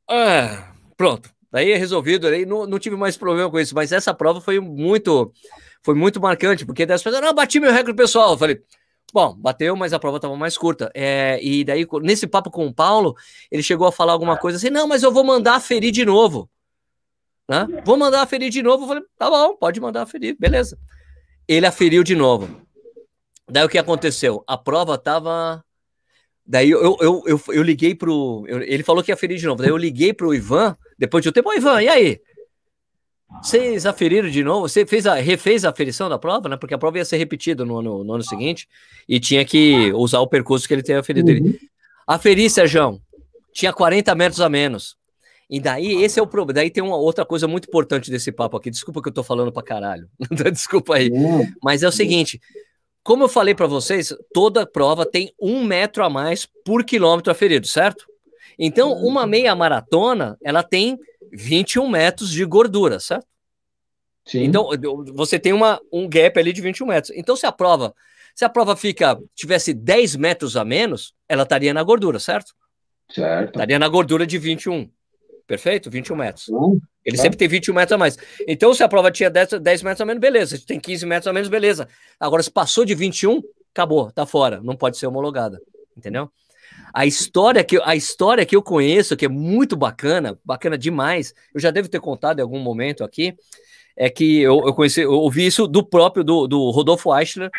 Ah, 0.09 0.73
pronto, 0.97 1.29
daí 1.49 1.71
é 1.71 1.77
resolvido, 1.77 2.27
aí 2.27 2.45
não, 2.45 2.67
não 2.67 2.79
tive 2.79 2.97
mais 2.97 3.15
problema 3.15 3.49
com 3.49 3.59
isso, 3.59 3.73
mas 3.73 3.93
essa 3.93 4.13
prova 4.13 4.41
foi 4.41 4.59
muito, 4.59 5.31
foi 5.83 5.95
muito 5.95 6.19
marcante, 6.19 6.65
porque 6.65 6.85
das 6.85 7.01
pessoas, 7.01 7.23
não, 7.23 7.33
bati 7.33 7.61
meu 7.61 7.71
recorde 7.71 7.95
pessoal, 7.95 8.33
eu 8.33 8.37
falei, 8.37 8.61
Bom, 9.13 9.35
bateu, 9.35 9.75
mas 9.75 9.93
a 9.93 9.99
prova 9.99 10.17
estava 10.17 10.35
mais 10.35 10.57
curta. 10.57 10.91
É, 10.93 11.39
e 11.41 11.63
daí, 11.63 11.87
nesse 12.01 12.27
papo 12.27 12.51
com 12.51 12.67
o 12.67 12.73
Paulo, 12.73 13.15
ele 13.51 13.63
chegou 13.63 13.87
a 13.87 13.91
falar 13.91 14.13
alguma 14.13 14.37
coisa 14.37 14.57
assim: 14.57 14.69
não, 14.69 14.87
mas 14.87 15.03
eu 15.03 15.11
vou 15.11 15.23
mandar 15.23 15.55
aferir 15.55 15.91
de 15.91 16.05
novo. 16.05 16.49
Né? 17.47 17.67
Vou 17.83 17.97
mandar 17.97 18.21
aferir 18.21 18.49
de 18.49 18.61
novo. 18.61 18.83
Eu 18.83 18.87
falei: 18.87 19.03
tá 19.17 19.29
bom, 19.29 19.55
pode 19.55 19.79
mandar 19.79 20.03
aferir, 20.03 20.35
beleza. 20.39 20.77
Ele 21.47 21.65
aferiu 21.65 22.03
de 22.03 22.15
novo. 22.15 22.61
Daí 23.49 23.65
o 23.65 23.69
que 23.69 23.77
aconteceu? 23.77 24.43
A 24.45 24.57
prova 24.57 24.95
estava. 24.95 25.63
Daí 26.45 26.69
eu, 26.69 26.97
eu, 27.01 27.23
eu, 27.25 27.41
eu 27.49 27.63
liguei 27.63 27.95
pro. 27.95 28.45
Ele 28.47 28.83
falou 28.83 29.03
que 29.03 29.11
ia 29.11 29.15
aferir 29.15 29.37
de 29.37 29.45
novo. 29.45 29.61
Daí 29.61 29.71
eu 29.71 29.77
liguei 29.77 30.13
pro 30.13 30.33
Ivan, 30.33 30.77
depois 30.97 31.23
de 31.23 31.29
um 31.29 31.31
tempo: 31.31 31.49
Ô 31.49 31.53
Ivan, 31.53 31.81
e 31.81 31.89
aí? 31.89 32.21
Vocês 33.41 33.85
aferiram 33.85 34.29
de 34.29 34.43
novo? 34.43 34.67
Você 34.67 34.85
fez 34.85 35.05
a, 35.05 35.15
refez 35.15 35.63
a 35.63 35.69
aferição 35.69 36.09
da 36.09 36.17
prova, 36.17 36.49
né? 36.49 36.57
Porque 36.57 36.73
a 36.73 36.77
prova 36.77 36.97
ia 36.97 37.05
ser 37.05 37.17
repetida 37.17 37.63
no 37.63 37.77
ano, 37.77 38.03
no 38.03 38.13
ano 38.13 38.23
seguinte 38.23 38.67
e 39.07 39.19
tinha 39.19 39.45
que 39.45 39.93
usar 39.93 40.19
o 40.19 40.27
percurso 40.27 40.67
que 40.67 40.73
ele 40.73 40.83
tinha 40.83 40.99
aferido. 40.99 41.31
Uhum. 41.31 41.55
Aferi, 42.07 42.49
Sérgio, 42.49 42.99
tinha 43.53 43.71
40 43.71 44.13
metros 44.15 44.41
a 44.41 44.49
menos. 44.49 44.97
E 45.49 45.59
daí, 45.59 46.03
esse 46.03 46.19
é 46.19 46.23
o 46.23 46.27
problema. 46.27 46.55
Daí 46.55 46.69
tem 46.69 46.83
uma 46.83 46.97
outra 46.97 47.25
coisa 47.25 47.47
muito 47.47 47.67
importante 47.67 48.11
desse 48.11 48.31
papo 48.31 48.57
aqui. 48.57 48.69
Desculpa 48.69 49.01
que 49.01 49.09
eu 49.09 49.13
tô 49.13 49.23
falando 49.23 49.51
pra 49.51 49.63
caralho. 49.63 50.07
Desculpa 50.51 50.95
aí. 50.95 51.11
Mas 51.63 51.81
é 51.81 51.87
o 51.87 51.91
seguinte: 51.91 52.41
como 53.03 53.23
eu 53.23 53.29
falei 53.29 53.55
para 53.55 53.67
vocês, 53.67 54.13
toda 54.33 54.65
prova 54.65 55.05
tem 55.05 55.33
um 55.41 55.63
metro 55.63 56.03
a 56.03 56.09
mais 56.09 56.47
por 56.65 56.83
quilômetro 56.83 57.31
aferido, 57.31 57.65
certo? 57.65 58.05
Então, 58.57 58.93
uma 58.93 59.25
meia 59.25 59.55
maratona, 59.55 60.37
ela 60.43 60.61
tem 60.61 60.99
21 61.31 61.89
metros 61.89 62.29
de 62.29 62.43
gordura, 62.45 62.99
certo? 62.99 63.27
Sim. 64.25 64.43
Então, 64.43 64.69
você 65.13 65.39
tem 65.39 65.53
uma, 65.53 65.79
um 65.91 66.07
gap 66.07 66.39
ali 66.39 66.53
de 66.53 66.61
21 66.61 66.85
metros. 66.85 67.17
Então, 67.17 67.35
se 67.35 67.45
a 67.45 67.51
prova, 67.51 67.93
se 68.35 68.45
a 68.45 68.49
prova 68.49 68.75
fica, 68.75 69.19
tivesse 69.33 69.73
10 69.73 70.15
metros 70.15 70.55
a 70.55 70.63
menos, 70.63 71.13
ela 71.27 71.43
estaria 71.43 71.73
na 71.73 71.81
gordura, 71.81 72.19
certo? 72.19 72.53
Certo. 73.11 73.49
Estaria 73.49 73.79
na 73.79 73.87
gordura 73.87 74.27
de 74.27 74.37
21. 74.37 74.89
Perfeito? 75.47 75.89
21 75.89 76.15
metros. 76.15 76.49
Hum, 76.49 76.79
Ele 77.03 77.17
tá. 77.17 77.23
sempre 77.23 77.37
tem 77.37 77.47
21 77.47 77.73
metros 77.73 77.93
a 77.93 77.97
mais. 77.97 78.17
Então, 78.47 78.71
se 78.71 78.83
a 78.83 78.87
prova 78.87 79.11
tinha 79.11 79.31
10, 79.31 79.59
10 79.59 79.81
metros 79.81 80.01
a 80.01 80.05
menos, 80.05 80.21
beleza. 80.21 80.57
Se 80.57 80.65
tem 80.65 80.79
15 80.79 81.05
metros 81.07 81.27
a 81.27 81.33
menos, 81.33 81.49
beleza. 81.49 81.87
Agora, 82.19 82.43
se 82.43 82.51
passou 82.51 82.85
de 82.85 82.93
21, 82.93 83.41
acabou, 83.73 84.11
tá 84.11 84.27
fora. 84.27 84.61
Não 84.61 84.75
pode 84.75 84.97
ser 84.97 85.07
homologada. 85.07 85.59
Entendeu? 85.97 86.31
A 86.93 87.05
história 87.05 87.63
que 87.63 87.79
a 87.83 87.95
história 87.95 88.45
que 88.45 88.55
eu 88.55 88.61
conheço, 88.61 89.15
que 89.15 89.25
é 89.25 89.29
muito 89.29 89.75
bacana, 89.75 90.37
bacana 90.43 90.77
demais, 90.77 91.33
eu 91.53 91.59
já 91.59 91.71
devo 91.71 91.87
ter 91.87 91.99
contado 91.99 92.39
em 92.39 92.41
algum 92.41 92.59
momento 92.59 93.03
aqui, 93.03 93.35
é 93.95 94.09
que 94.09 94.41
eu, 94.41 94.65
eu 94.65 94.73
conheci, 94.73 95.01
eu 95.01 95.11
ouvi 95.11 95.45
isso 95.45 95.67
do 95.67 95.85
próprio 95.85 96.23
do, 96.23 96.47
do 96.47 96.69
Rodolfo 96.71 97.15
Eichler, 97.15 97.51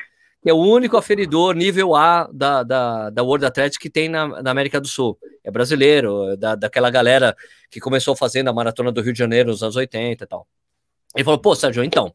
que 0.43 0.49
é 0.49 0.55
o 0.55 0.57
único 0.57 0.97
aferidor 0.97 1.55
nível 1.55 1.95
A 1.95 2.29
da, 2.33 2.63
da, 2.63 3.11
da 3.11 3.23
World 3.23 3.45
Athletics 3.45 3.77
que 3.79 3.91
tem 3.91 4.09
na, 4.09 4.43
na 4.43 4.51
América 4.51 4.81
do 4.81 4.89
Sul. 4.89 5.19
É 5.45 5.51
brasileiro, 5.51 6.31
é 6.31 6.37
da, 6.37 6.55
daquela 6.55 6.91
galera 6.91 7.37
que 7.71 7.79
começou 7.79 8.17
fazendo 8.17 8.49
a 8.49 8.53
maratona 8.53 8.91
do 8.91 9.03
Rio 9.03 9.13
de 9.13 9.19
Janeiro 9.19 9.51
nos 9.51 9.63
anos 9.63 9.77
80 9.77 10.25
e 10.25 10.27
tal. 10.27 10.47
Ele 11.15 11.25
falou, 11.25 11.39
pô, 11.39 11.55
Sérgio, 11.55 11.85
então, 11.85 12.15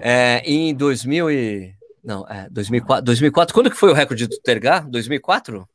é, 0.00 0.42
em 0.44 0.74
2000 0.74 1.30
e... 1.30 1.77
Não, 2.02 2.26
é, 2.28 2.48
2004, 2.50 3.04
2004. 3.04 3.54
Quando 3.54 3.70
que 3.70 3.76
foi 3.76 3.90
o 3.90 3.94
recorde 3.94 4.26
do 4.26 4.38
Tergar? 4.40 4.88
2004? 4.88 5.68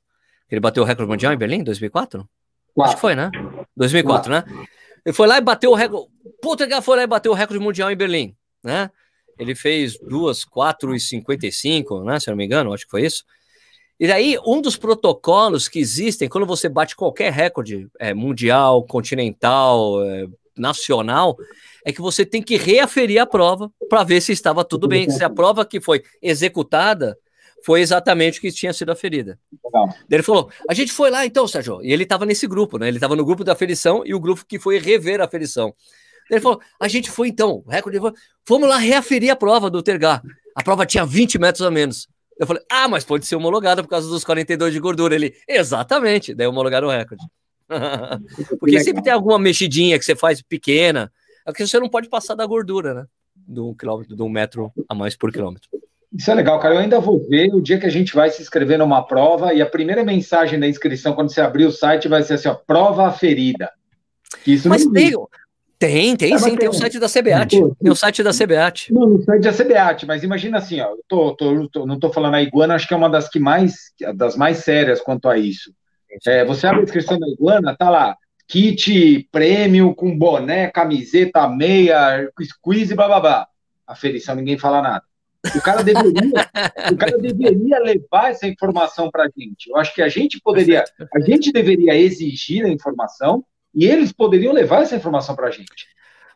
Ele 0.49 0.61
bateu 0.61 0.83
o 0.83 0.85
recorde 0.85 1.09
mundial 1.09 1.33
em 1.33 1.37
Berlim? 1.37 1.63
2004? 1.63 2.27
Quatro. 2.73 2.83
Acho 2.83 2.95
que 2.95 3.01
foi, 3.01 3.15
né? 3.15 3.29
2004, 3.75 4.31
Quatro. 4.31 4.51
né? 4.51 4.67
Ele 5.05 5.13
foi 5.13 5.27
lá 5.27 5.37
e 5.37 5.41
bateu 5.41 5.71
o 5.71 5.75
recorde. 5.75 6.07
O 6.43 6.55
Tergar 6.55 6.81
foi 6.81 6.97
lá 6.97 7.03
e 7.03 7.07
bateu 7.07 7.31
o 7.31 7.35
recorde 7.35 7.63
mundial 7.63 7.91
em 7.91 7.95
Berlim, 7.95 8.35
né? 8.63 8.89
Ele 9.37 9.55
fez 9.55 9.97
duas, 9.99 10.43
4 10.45 10.95
e 10.95 10.99
55, 10.99 12.03
né? 12.03 12.19
Se 12.19 12.29
eu 12.29 12.31
não 12.31 12.37
me 12.37 12.45
engano, 12.45 12.73
acho 12.73 12.85
que 12.85 12.91
foi 12.91 13.03
isso. 13.05 13.23
E 13.99 14.07
daí, 14.07 14.37
um 14.45 14.61
dos 14.61 14.75
protocolos 14.75 15.67
que 15.67 15.79
existem, 15.79 16.27
quando 16.27 16.45
você 16.45 16.67
bate 16.67 16.95
qualquer 16.95 17.31
recorde 17.31 17.87
é, 17.99 18.13
mundial, 18.13 18.83
continental, 18.83 20.03
é, 20.03 20.27
nacional, 20.57 21.37
é 21.85 21.91
que 21.91 22.01
você 22.01 22.25
tem 22.25 22.41
que 22.41 22.55
reaferir 22.55 23.19
a 23.19 23.25
prova 23.25 23.71
para 23.89 24.03
ver 24.03 24.21
se 24.21 24.31
estava 24.31 24.63
tudo 24.63 24.87
bem, 24.87 25.09
se 25.09 25.23
a 25.23 25.29
prova 25.29 25.65
que 25.65 25.81
foi 25.81 26.03
executada 26.21 27.17
foi 27.63 27.81
exatamente 27.81 28.39
o 28.39 28.41
que 28.41 28.51
tinha 28.51 28.73
sido 28.73 28.91
aferida. 28.91 29.39
Legal. 29.63 29.95
Ele 30.09 30.23
falou: 30.23 30.49
a 30.69 30.73
gente 30.73 30.91
foi 30.91 31.09
lá 31.09 31.25
então, 31.25 31.47
Sérgio, 31.47 31.81
e 31.81 31.91
ele 31.91 32.03
estava 32.03 32.25
nesse 32.25 32.45
grupo, 32.45 32.77
né? 32.77 32.87
Ele 32.87 32.97
estava 32.97 33.15
no 33.15 33.25
grupo 33.25 33.43
da 33.43 33.53
aferição 33.53 34.03
e 34.05 34.13
o 34.13 34.19
grupo 34.19 34.45
que 34.45 34.59
foi 34.59 34.79
rever 34.79 35.21
a 35.21 35.25
aferição. 35.25 35.73
Ele 36.29 36.41
falou: 36.41 36.59
a 36.79 36.87
gente 36.87 37.09
foi 37.09 37.29
então, 37.29 37.63
recorde, 37.67 37.99
vamos 38.47 38.69
lá 38.69 38.77
reaferir 38.77 39.29
a 39.29 39.35
prova 39.35 39.69
do 39.69 39.81
Tergar. 39.81 40.21
A 40.55 40.63
prova 40.63 40.85
tinha 40.85 41.05
20 41.05 41.39
metros 41.39 41.65
a 41.65 41.71
menos. 41.71 42.07
Eu 42.37 42.45
falei: 42.45 42.63
ah, 42.69 42.87
mas 42.87 43.03
pode 43.03 43.25
ser 43.25 43.35
homologada 43.35 43.81
por 43.81 43.89
causa 43.89 44.09
dos 44.09 44.23
42 44.23 44.73
de 44.73 44.79
gordura. 44.79 45.15
Ele: 45.15 45.33
exatamente, 45.47 46.33
daí 46.33 46.47
homologaram 46.47 46.89
o 46.89 46.91
recorde. 46.91 47.23
Porque 48.59 48.79
sempre 48.81 49.01
tem 49.01 49.13
alguma 49.13 49.39
mexidinha 49.39 49.97
que 49.97 50.03
você 50.03 50.15
faz 50.15 50.41
pequena, 50.41 51.11
é 51.45 51.53
que 51.53 51.65
você 51.65 51.79
não 51.79 51.89
pode 51.89 52.09
passar 52.09 52.35
da 52.35 52.45
gordura, 52.45 52.93
né? 52.93 53.05
De 53.35 53.59
um 53.59 53.73
quilômetro, 53.73 54.15
de 54.15 54.21
um 54.21 54.29
metro 54.29 54.71
a 54.87 54.95
mais 54.95 55.15
por 55.15 55.31
quilômetro. 55.31 55.69
Isso 56.13 56.29
é 56.29 56.33
legal, 56.33 56.59
cara. 56.59 56.75
Eu 56.75 56.79
ainda 56.79 56.99
vou 56.99 57.19
ver 57.27 57.53
o 57.53 57.61
dia 57.61 57.79
que 57.79 57.87
a 57.87 57.91
gente 57.91 58.13
vai 58.13 58.29
se 58.29 58.41
inscrever 58.41 58.77
numa 58.77 59.01
prova 59.01 59.53
e 59.53 59.61
a 59.61 59.65
primeira 59.65 60.03
mensagem 60.03 60.59
da 60.59 60.67
inscrição, 60.67 61.13
quando 61.13 61.33
você 61.33 61.41
abrir 61.41 61.65
o 61.65 61.71
site, 61.71 62.07
vai 62.07 62.21
ser 62.21 62.35
assim: 62.35 62.47
ó, 62.47 62.53
prova 62.53 63.07
aferida. 63.07 63.71
Isso 64.45 64.69
Mas 64.69 64.85
tem, 64.85 65.13
tem, 65.79 66.15
tem, 66.15 66.33
é, 66.33 66.37
sim, 66.37 66.55
tem 66.55 66.69
o 66.69 66.73
site 66.73 66.99
da 66.99 67.07
CBAT. 67.07 67.49
Tem 67.81 67.91
o 67.91 67.95
site 67.95 68.23
da 68.23 68.31
CBAT. 68.31 68.93
Não, 68.93 69.07
no 69.07 69.21
site 69.21 69.41
da 69.41 69.51
CBAT, 69.51 70.05
mas 70.05 70.23
imagina 70.23 70.57
assim, 70.57 70.79
ó, 70.79 70.91
eu 70.91 71.03
tô, 71.07 71.35
tô, 71.35 71.67
tô, 71.67 71.85
não 71.85 71.95
estou 71.95 72.11
falando 72.11 72.35
a 72.35 72.41
Iguana, 72.41 72.75
acho 72.75 72.87
que 72.87 72.93
é 72.93 72.97
uma 72.97 73.09
das 73.09 73.27
que 73.27 73.37
mais, 73.37 73.73
das 74.15 74.37
mais 74.37 74.59
sérias 74.59 75.01
quanto 75.01 75.27
a 75.27 75.37
isso. 75.37 75.73
É, 76.25 76.45
você 76.45 76.67
abre 76.67 76.81
a 76.81 76.83
inscrição 76.83 77.19
da 77.19 77.27
Iguana, 77.27 77.75
tá 77.77 77.89
lá, 77.89 78.15
kit 78.47 79.27
prêmio 79.31 79.93
com 79.95 80.17
boné, 80.17 80.69
camiseta, 80.69 81.47
meia, 81.47 82.29
squeeze, 82.41 82.95
blá 82.95 83.07
blá 83.07 83.19
blá. 83.19 83.47
Aferição, 83.87 84.35
ninguém 84.35 84.57
fala 84.57 84.81
nada. 84.81 85.03
O 85.55 85.61
cara 85.61 85.83
deveria, 85.83 86.49
o 86.91 86.97
cara 86.97 87.17
deveria 87.17 87.79
levar 87.79 88.31
essa 88.31 88.47
informação 88.47 89.11
para 89.11 89.25
a 89.25 89.29
gente. 89.35 89.69
Eu 89.69 89.77
acho 89.77 89.93
que 89.93 90.01
a 90.01 90.07
gente 90.07 90.39
poderia, 90.41 90.83
a 91.13 91.19
gente 91.19 91.51
deveria 91.51 91.95
exigir 91.95 92.65
a 92.65 92.69
informação 92.69 93.43
e 93.75 93.85
eles 93.85 94.13
poderiam 94.13 94.53
levar 94.53 94.83
essa 94.83 94.95
informação 94.95 95.35
para 95.35 95.47
a 95.47 95.51
gente. 95.51 95.87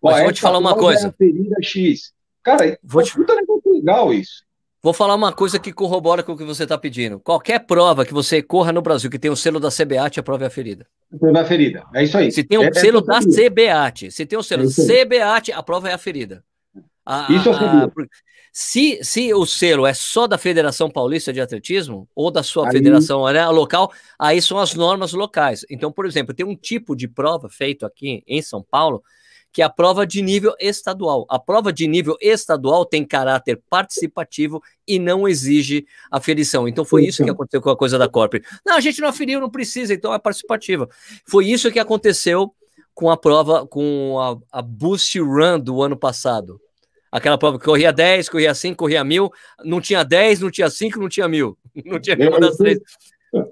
Mas 0.01 0.23
vou 0.23 0.33
te 0.33 0.41
falar 0.41 0.57
uma 0.57 0.75
coisa. 0.75 1.13
É 1.19 1.63
X. 1.63 2.13
Cara, 2.43 2.77
vou 2.83 3.03
te... 3.03 3.13
puta 3.13 3.33
legal 3.65 4.13
isso. 4.13 4.46
Vou 4.81 4.93
falar 4.93 5.15
uma 5.15 5.33
coisa 5.33 5.59
que 5.59 5.73
corrobora 5.73 6.21
com 6.21 6.33
o 6.33 6.37
que 6.37 6.43
você 6.43 6.63
está 6.63 6.77
pedindo. 6.77 7.19
Qualquer 7.19 7.59
prova 7.65 8.05
que 8.05 8.13
você 8.13 8.41
corra 8.41 8.71
no 8.71 8.81
Brasil 8.81 9.09
que 9.09 9.17
tem 9.17 9.31
o 9.31 9.35
selo 9.35 9.59
da 9.59 9.69
CBAT, 9.69 10.19
a 10.19 10.23
prova 10.23 10.43
é 10.43 10.47
aferida. 10.47 10.85
Prova 11.19 11.39
é 11.39 11.41
aferida. 11.41 11.83
É 11.93 12.03
isso 12.03 12.17
aí. 12.17 12.31
Se 12.31 12.43
tem 12.43 12.57
o 12.57 12.61
um 12.61 12.65
é, 12.65 12.73
selo 12.73 12.99
é 12.99 13.01
da 13.01 13.19
CBAT, 13.19 14.11
se 14.11 14.25
tem 14.25 14.37
o 14.37 14.43
selo 14.43 14.63
é 14.63 14.67
CBAT, 14.67 15.51
a 15.51 15.63
prova 15.63 15.89
é 15.89 15.93
aferida. 15.93 16.43
A, 17.05 17.27
isso 17.31 17.49
é 17.49 17.53
a, 17.53 17.89
se, 18.59 18.99
se 19.03 19.33
o 19.33 19.45
selo 19.45 19.85
é 19.85 19.93
só 19.93 20.25
da 20.25 20.37
Federação 20.37 20.89
Paulista 20.89 21.31
de 21.31 21.39
Atletismo 21.39 22.09
ou 22.15 22.31
da 22.31 22.41
sua 22.41 22.65
aí... 22.65 22.71
federação 22.71 23.23
né, 23.31 23.47
local, 23.49 23.91
aí 24.17 24.41
são 24.41 24.57
as 24.57 24.73
normas 24.73 25.13
locais. 25.13 25.65
Então, 25.69 25.91
por 25.91 26.05
exemplo, 26.05 26.33
tem 26.33 26.45
um 26.45 26.55
tipo 26.55 26.95
de 26.95 27.07
prova 27.07 27.49
feito 27.49 27.85
aqui 27.85 28.23
em 28.27 28.41
São 28.41 28.63
Paulo 28.63 29.03
que 29.51 29.61
é 29.61 29.65
a 29.65 29.69
prova 29.69 30.05
de 30.05 30.21
nível 30.21 30.53
estadual. 30.59 31.25
A 31.29 31.39
prova 31.39 31.73
de 31.73 31.87
nível 31.87 32.15
estadual 32.21 32.85
tem 32.85 33.05
caráter 33.05 33.61
participativo 33.69 34.61
e 34.87 34.99
não 34.99 35.27
exige 35.27 35.85
aferição. 36.11 36.67
Então 36.67 36.85
foi 36.85 37.05
isso 37.05 37.23
que 37.23 37.29
aconteceu 37.29 37.61
com 37.61 37.69
a 37.69 37.77
coisa 37.77 37.97
da 37.97 38.07
Corp. 38.07 38.35
Não, 38.65 38.75
a 38.75 38.79
gente 38.79 39.01
não 39.01 39.07
aferiu, 39.07 39.39
não 39.39 39.49
precisa, 39.49 39.93
então 39.93 40.13
é 40.13 40.19
participativa. 40.19 40.87
Foi 41.25 41.47
isso 41.47 41.71
que 41.71 41.79
aconteceu 41.79 42.53
com 42.93 43.09
a 43.09 43.17
prova, 43.17 43.65
com 43.67 44.19
a, 44.19 44.59
a 44.59 44.61
Boost 44.61 45.19
Run 45.19 45.59
do 45.59 45.81
ano 45.81 45.97
passado. 45.97 46.59
Aquela 47.11 47.37
prova 47.37 47.57
que 47.57 47.65
corria 47.65 47.91
10, 47.91 48.27
corria 48.29 48.53
5, 48.53 48.75
corria 48.75 49.03
1000, 49.03 49.31
não 49.63 49.79
tinha 49.79 50.03
10, 50.03 50.41
não 50.41 50.51
tinha 50.51 50.69
5, 50.69 50.99
não 50.99 51.09
tinha 51.09 51.27
1000. 51.27 51.57
Não 51.85 51.99
tinha 51.99 52.15
nenhuma 52.15 52.39
das 52.39 52.57
três. 52.57 52.79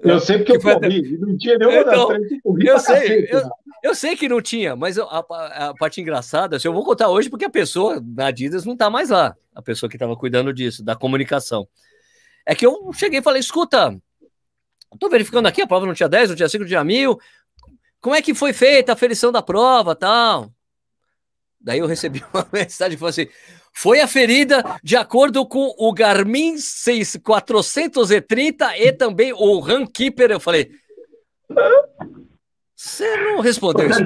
Eu 0.02 0.20
sei 0.20 0.38
porque 0.38 0.58
que 0.58 0.66
eu 0.66 0.80
corri, 0.80 1.18
não 1.18 1.36
tinha 1.36 1.58
nenhuma 1.58 1.80
então, 1.80 2.08
das 2.08 2.18
três. 2.18 2.32
Eu, 2.44 2.58
eu 2.58 2.78
sei, 2.78 2.94
cacete, 2.94 3.32
eu, 3.32 3.42
eu, 3.82 3.94
sei 3.94 4.16
que 4.16 4.28
não 4.28 4.40
tinha, 4.40 4.74
mas 4.74 4.98
a, 4.98 5.04
a, 5.04 5.68
a, 5.68 5.74
parte 5.74 6.00
engraçada, 6.00 6.56
assim, 6.56 6.66
eu 6.66 6.72
vou 6.72 6.84
contar 6.84 7.08
hoje 7.08 7.28
porque 7.28 7.44
a 7.44 7.50
pessoa 7.50 8.02
na 8.02 8.28
Adidas 8.28 8.64
não 8.64 8.72
está 8.72 8.88
mais 8.88 9.10
lá, 9.10 9.36
a 9.54 9.60
pessoa 9.60 9.90
que 9.90 9.96
estava 9.96 10.16
cuidando 10.16 10.52
disso, 10.52 10.82
da 10.82 10.96
comunicação. 10.96 11.68
É 12.46 12.54
que 12.54 12.64
eu 12.64 12.90
cheguei 12.94 13.20
e 13.20 13.22
falei, 13.22 13.40
escuta, 13.40 13.94
estou 14.92 15.10
verificando 15.10 15.46
aqui, 15.46 15.60
a 15.60 15.66
prova 15.66 15.84
não 15.84 15.94
tinha 15.94 16.08
10, 16.08 16.30
não 16.30 16.36
tinha 16.36 16.48
5, 16.48 16.62
não 16.62 16.68
tinha 16.68 16.84
1000, 16.84 17.18
como 18.00 18.14
é 18.14 18.22
que 18.22 18.34
foi 18.34 18.52
feita 18.52 18.92
a 18.92 18.94
aferição 18.94 19.30
da 19.30 19.42
prova, 19.42 19.94
tal? 19.94 20.50
Daí 21.66 21.80
eu 21.80 21.86
recebi 21.86 22.22
uma 22.32 22.46
mensagem 22.52 22.92
que 22.92 23.00
falou 23.00 23.10
assim: 23.10 23.26
foi 23.74 24.00
aferida 24.00 24.64
de 24.84 24.96
acordo 24.96 25.44
com 25.44 25.74
o 25.76 25.92
Garmin 25.92 26.56
6430 26.56 28.78
e 28.78 28.92
também 28.92 29.32
o 29.32 29.58
Runkeeper. 29.58 30.30
Eu 30.30 30.38
falei: 30.38 30.70
você 32.76 33.16
não 33.16 33.40
respondeu 33.40 33.90
isso 33.90 34.04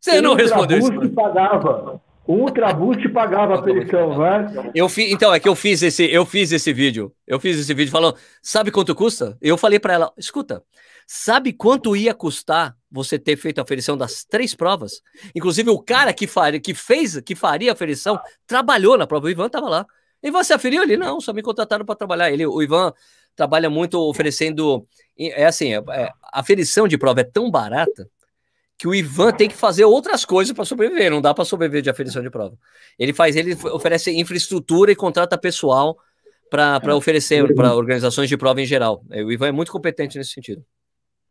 Você 0.00 0.20
não 0.20 0.34
respondeu 0.34 0.78
isso. 0.78 1.10
Pagava. 1.10 2.00
O 2.26 2.36
Ultraboost 2.36 3.06
pagava 3.10 3.56
a 3.56 3.62
perição, 3.62 4.14
não 4.14 4.26
é? 4.26 4.70
Eu 4.74 4.88
fi, 4.88 5.12
então, 5.12 5.34
é 5.34 5.38
que 5.38 5.46
eu 5.46 5.54
fiz 5.54 5.82
esse, 5.82 6.10
eu 6.10 6.24
fiz 6.24 6.52
esse 6.52 6.72
vídeo. 6.72 7.12
Eu 7.26 7.38
fiz 7.38 7.58
esse 7.58 7.74
vídeo 7.74 7.90
falando, 7.90 8.16
sabe 8.40 8.70
quanto 8.70 8.94
custa? 8.94 9.36
Eu 9.42 9.58
falei 9.58 9.78
para 9.78 9.92
ela, 9.92 10.10
escuta, 10.16 10.62
sabe 11.06 11.52
quanto 11.52 11.96
ia 11.96 12.14
custar 12.14 12.76
você 12.90 13.18
ter 13.18 13.36
feito 13.36 13.58
a 13.58 13.62
aferição 13.62 13.96
das 13.96 14.24
três 14.24 14.54
provas? 14.54 15.00
Inclusive, 15.34 15.70
o 15.70 15.78
cara 15.78 16.12
que, 16.12 16.26
faria, 16.26 16.60
que 16.60 16.74
fez, 16.74 17.20
que 17.20 17.34
faria 17.34 17.70
a 17.70 17.74
aferição, 17.74 18.18
trabalhou 18.46 18.96
na 18.96 19.06
prova. 19.06 19.26
O 19.26 19.30
Ivan 19.30 19.46
estava 19.46 19.68
lá. 19.68 19.86
E 20.22 20.30
você 20.30 20.54
aferiu 20.54 20.82
ali? 20.82 20.96
Não, 20.96 21.20
só 21.20 21.32
me 21.32 21.42
contrataram 21.42 21.84
para 21.84 21.94
trabalhar. 21.94 22.30
Ele, 22.30 22.46
o 22.46 22.62
Ivan 22.62 22.92
trabalha 23.36 23.68
muito 23.68 23.98
oferecendo. 24.00 24.86
É 25.18 25.46
assim, 25.46 25.74
é, 25.74 25.82
é, 25.90 26.12
a 26.32 26.40
aferição 26.40 26.88
de 26.88 26.96
prova 26.96 27.20
é 27.20 27.24
tão 27.24 27.50
barata 27.50 28.08
que 28.76 28.88
o 28.88 28.94
Ivan 28.94 29.32
tem 29.32 29.48
que 29.48 29.54
fazer 29.54 29.84
outras 29.84 30.24
coisas 30.24 30.52
para 30.52 30.64
sobreviver, 30.64 31.10
não 31.10 31.20
dá 31.20 31.32
para 31.32 31.44
sobreviver 31.44 31.82
de 31.82 31.90
aferição 31.90 32.22
de 32.22 32.30
prova. 32.30 32.58
Ele 32.98 33.12
faz, 33.12 33.36
ele 33.36 33.56
oferece 33.72 34.10
infraestrutura 34.10 34.90
e 34.90 34.96
contrata 34.96 35.38
pessoal 35.38 35.96
para 36.50 36.80
é. 36.82 36.92
oferecer 36.94 37.54
para 37.54 37.74
organizações 37.74 38.28
de 38.28 38.36
prova 38.36 38.60
em 38.60 38.66
geral. 38.66 39.04
O 39.10 39.32
Ivan 39.32 39.48
é 39.48 39.52
muito 39.52 39.70
competente 39.70 40.18
nesse 40.18 40.30
sentido. 40.30 40.64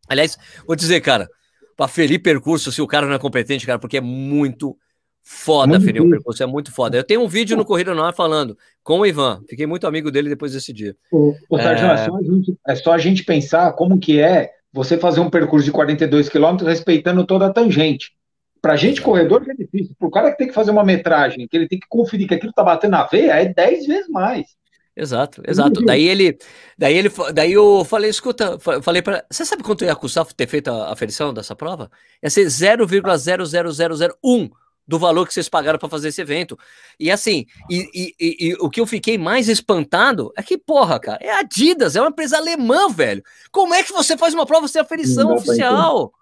Aliás, 0.08 0.36
vou 0.66 0.76
dizer, 0.76 1.00
cara, 1.00 1.28
para 1.76 1.88
ferir 1.88 2.20
percurso, 2.20 2.70
se 2.70 2.82
o 2.82 2.86
cara 2.86 3.06
não 3.06 3.14
é 3.14 3.18
competente, 3.18 3.66
cara, 3.66 3.78
porque 3.78 3.96
é 3.96 4.00
muito 4.00 4.76
foda 5.22 5.68
muito 5.68 5.84
ferir 5.84 6.02
o 6.02 6.06
um 6.06 6.10
percurso, 6.10 6.42
é 6.42 6.46
muito 6.46 6.70
foda. 6.70 6.96
Eu 6.96 7.04
tenho 7.04 7.22
um 7.22 7.28
vídeo 7.28 7.56
no 7.56 7.64
Corrida 7.64 7.92
Ar 7.94 8.14
falando 8.14 8.56
com 8.82 9.00
o 9.00 9.06
Ivan, 9.06 9.42
fiquei 9.48 9.66
muito 9.66 9.86
amigo 9.86 10.10
dele 10.10 10.28
depois 10.28 10.52
desse 10.52 10.72
dia. 10.72 10.94
O, 11.10 11.34
o 11.48 11.58
Sérgio, 11.58 11.86
é... 11.86 11.94
É, 11.94 12.04
só 12.04 12.22
gente, 12.22 12.58
é 12.68 12.74
só 12.76 12.92
a 12.92 12.98
gente 12.98 13.24
pensar 13.24 13.72
como 13.72 13.98
que 13.98 14.20
é 14.20 14.50
você 14.72 14.98
fazer 14.98 15.20
um 15.20 15.30
percurso 15.30 15.64
de 15.64 15.72
42 15.72 16.28
quilômetros 16.28 16.68
respeitando 16.68 17.24
toda 17.24 17.46
a 17.46 17.52
tangente. 17.52 18.12
Para 18.60 18.74
a 18.74 18.76
gente, 18.76 19.00
corredor, 19.00 19.44
é 19.48 19.54
difícil. 19.54 19.94
Para 19.98 20.08
o 20.08 20.10
cara 20.10 20.30
que 20.32 20.38
tem 20.38 20.48
que 20.48 20.54
fazer 20.54 20.70
uma 20.70 20.84
metragem, 20.84 21.46
que 21.46 21.56
ele 21.56 21.68
tem 21.68 21.78
que 21.78 21.86
conferir 21.88 22.26
que 22.26 22.34
aquilo 22.34 22.50
está 22.50 22.64
batendo 22.64 22.92
na 22.92 23.04
veia, 23.04 23.32
é 23.32 23.44
10 23.46 23.86
vezes 23.86 24.08
mais. 24.08 24.46
Exato, 24.96 25.42
exato. 25.46 25.84
Daí 25.84 26.06
ele, 26.06 26.38
daí 26.78 26.96
ele, 26.96 27.10
daí 27.32 27.52
eu 27.52 27.84
falei, 27.84 28.10
escuta, 28.10 28.58
falei 28.58 29.02
para, 29.02 29.24
você 29.28 29.44
sabe 29.44 29.64
quanto 29.64 29.84
ia 29.84 29.96
custar 29.96 30.24
ter 30.26 30.46
feito 30.46 30.70
a 30.70 30.92
aferição 30.92 31.34
dessa 31.34 31.56
prova? 31.56 31.90
Ia 32.22 32.30
ser 32.30 32.46
0,00001 32.46 34.50
do 34.86 34.98
valor 34.98 35.26
que 35.26 35.34
vocês 35.34 35.48
pagaram 35.48 35.78
para 35.78 35.88
fazer 35.88 36.08
esse 36.08 36.20
evento. 36.20 36.56
E 37.00 37.10
assim, 37.10 37.46
e, 37.68 37.88
e, 37.92 38.14
e, 38.20 38.48
e, 38.48 38.54
o 38.60 38.70
que 38.70 38.80
eu 38.80 38.86
fiquei 38.86 39.18
mais 39.18 39.48
espantado 39.48 40.32
é 40.36 40.42
que, 40.42 40.56
porra, 40.56 41.00
cara, 41.00 41.18
é 41.20 41.32
a 41.32 41.40
Adidas, 41.40 41.96
é 41.96 42.00
uma 42.00 42.10
empresa 42.10 42.36
alemã, 42.36 42.88
velho. 42.88 43.22
Como 43.50 43.74
é 43.74 43.82
que 43.82 43.92
você 43.92 44.16
faz 44.16 44.32
uma 44.32 44.46
prova 44.46 44.68
sem 44.68 44.80
aferição 44.80 45.34
oficial? 45.34 46.12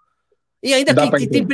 E 0.62 0.72
ainda 0.72 0.94
que, 0.94 1.10
que 1.10 1.26
tem. 1.26 1.46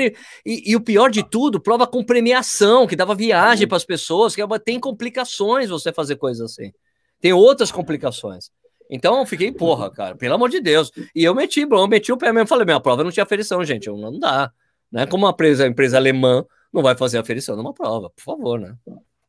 E, 0.44 0.70
e, 0.70 0.76
o 0.76 0.80
pior 0.80 1.10
de 1.10 1.28
tudo, 1.28 1.58
prova 1.58 1.86
com 1.86 2.04
premiação, 2.04 2.86
que 2.86 2.94
dava 2.94 3.14
viagem 3.14 3.66
para 3.66 3.78
as 3.78 3.84
pessoas, 3.84 4.34
que 4.34 4.42
é 4.42 4.58
tem 4.58 4.78
complicações 4.78 5.70
você 5.70 5.92
fazer 5.92 6.16
coisas 6.16 6.52
assim. 6.52 6.72
Tem 7.20 7.32
outras 7.32 7.70
complicações. 7.70 8.50
Então 8.90 9.18
eu 9.18 9.26
fiquei, 9.26 9.52
porra, 9.52 9.90
cara, 9.90 10.14
pelo 10.16 10.34
amor 10.34 10.48
de 10.48 10.60
Deus. 10.60 10.90
E 11.14 11.24
eu 11.24 11.34
meti, 11.34 11.64
bom, 11.66 11.80
eu 11.80 11.88
meti 11.88 12.10
o 12.10 12.16
pé 12.16 12.32
mesmo, 12.32 12.48
falei, 12.48 12.64
minha 12.64 12.80
prova 12.80 13.04
não 13.04 13.10
tinha 13.10 13.24
aferição, 13.24 13.62
gente, 13.64 13.88
não 13.88 14.18
dá. 14.18 14.50
Né? 14.90 15.06
Como 15.06 15.26
uma 15.26 15.32
empresa, 15.32 15.66
empresa 15.66 15.98
alemã 15.98 16.44
não 16.72 16.82
vai 16.82 16.96
fazer 16.96 17.18
aferição 17.18 17.56
numa 17.56 17.74
prova, 17.74 18.10
por 18.10 18.22
favor, 18.22 18.58
né? 18.58 18.74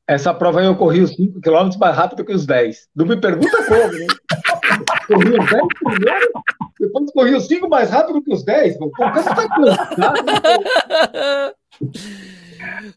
Essa 0.07 0.34
prova 0.34 0.60
aí 0.60 0.66
eu 0.66 0.76
corri 0.76 1.02
os 1.02 1.11
5 1.11 1.40
km 1.40 1.70
mais 1.78 1.95
rápido 1.95 2.26
que 2.26 2.34
os 2.34 2.45
10. 2.45 2.88
Não 2.95 3.06
me 3.06 3.16
pergunta 3.18 3.64
como, 3.66 3.91
né? 3.94 4.07
corri 5.07 5.40
os 5.40 5.49
10 5.49 5.61
primeiro, 5.84 6.32
depois 6.80 7.11
corri 7.11 7.36
os 7.36 7.45
5 7.48 7.70
mais 7.70 7.90
rápido 7.90 8.24
que 8.24 8.34
os 8.34 8.44
10. 8.44 8.78
Pô, 8.78 8.90
você 8.90 9.30
tá 9.30 9.48
cansado. 9.48 10.20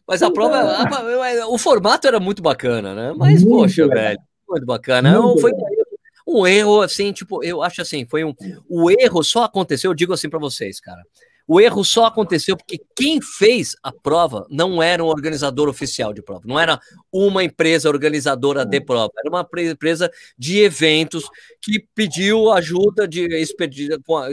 Mas 0.07 0.23
a 0.23 0.31
prova, 0.31 0.57
a, 0.57 1.47
o 1.47 1.57
formato 1.57 2.07
era 2.07 2.19
muito 2.19 2.41
bacana, 2.41 2.95
né? 2.95 3.13
Mas, 3.15 3.43
muito 3.43 3.57
poxa, 3.57 3.83
legal. 3.83 3.97
velho, 3.97 4.19
muito 4.53 4.65
bacana. 4.65 5.19
Muito 5.21 5.41
foi 5.41 5.51
um 6.25 6.47
erro, 6.47 6.81
assim, 6.81 7.11
tipo, 7.11 7.43
eu 7.43 7.61
acho 7.61 7.81
assim, 7.81 8.05
foi 8.05 8.23
um. 8.23 8.33
O 8.69 8.89
erro 8.89 9.23
só 9.23 9.43
aconteceu, 9.43 9.91
eu 9.91 9.95
digo 9.95 10.13
assim 10.13 10.29
para 10.29 10.39
vocês, 10.39 10.79
cara. 10.79 11.03
O 11.45 11.59
erro 11.59 11.83
só 11.83 12.05
aconteceu 12.05 12.55
porque 12.55 12.79
quem 12.95 13.21
fez 13.21 13.75
a 13.83 13.91
prova 13.91 14.47
não 14.49 14.81
era 14.81 15.03
um 15.03 15.07
organizador 15.07 15.67
oficial 15.67 16.13
de 16.13 16.21
prova, 16.21 16.43
não 16.45 16.57
era 16.57 16.79
uma 17.11 17.43
empresa 17.43 17.89
organizadora 17.89 18.65
de 18.65 18.79
prova, 18.79 19.11
era 19.17 19.29
uma 19.29 19.45
empresa 19.61 20.09
de 20.37 20.59
eventos 20.61 21.25
que 21.61 21.85
pediu 21.93 22.49
ajuda 22.49 23.05
de, 23.05 23.27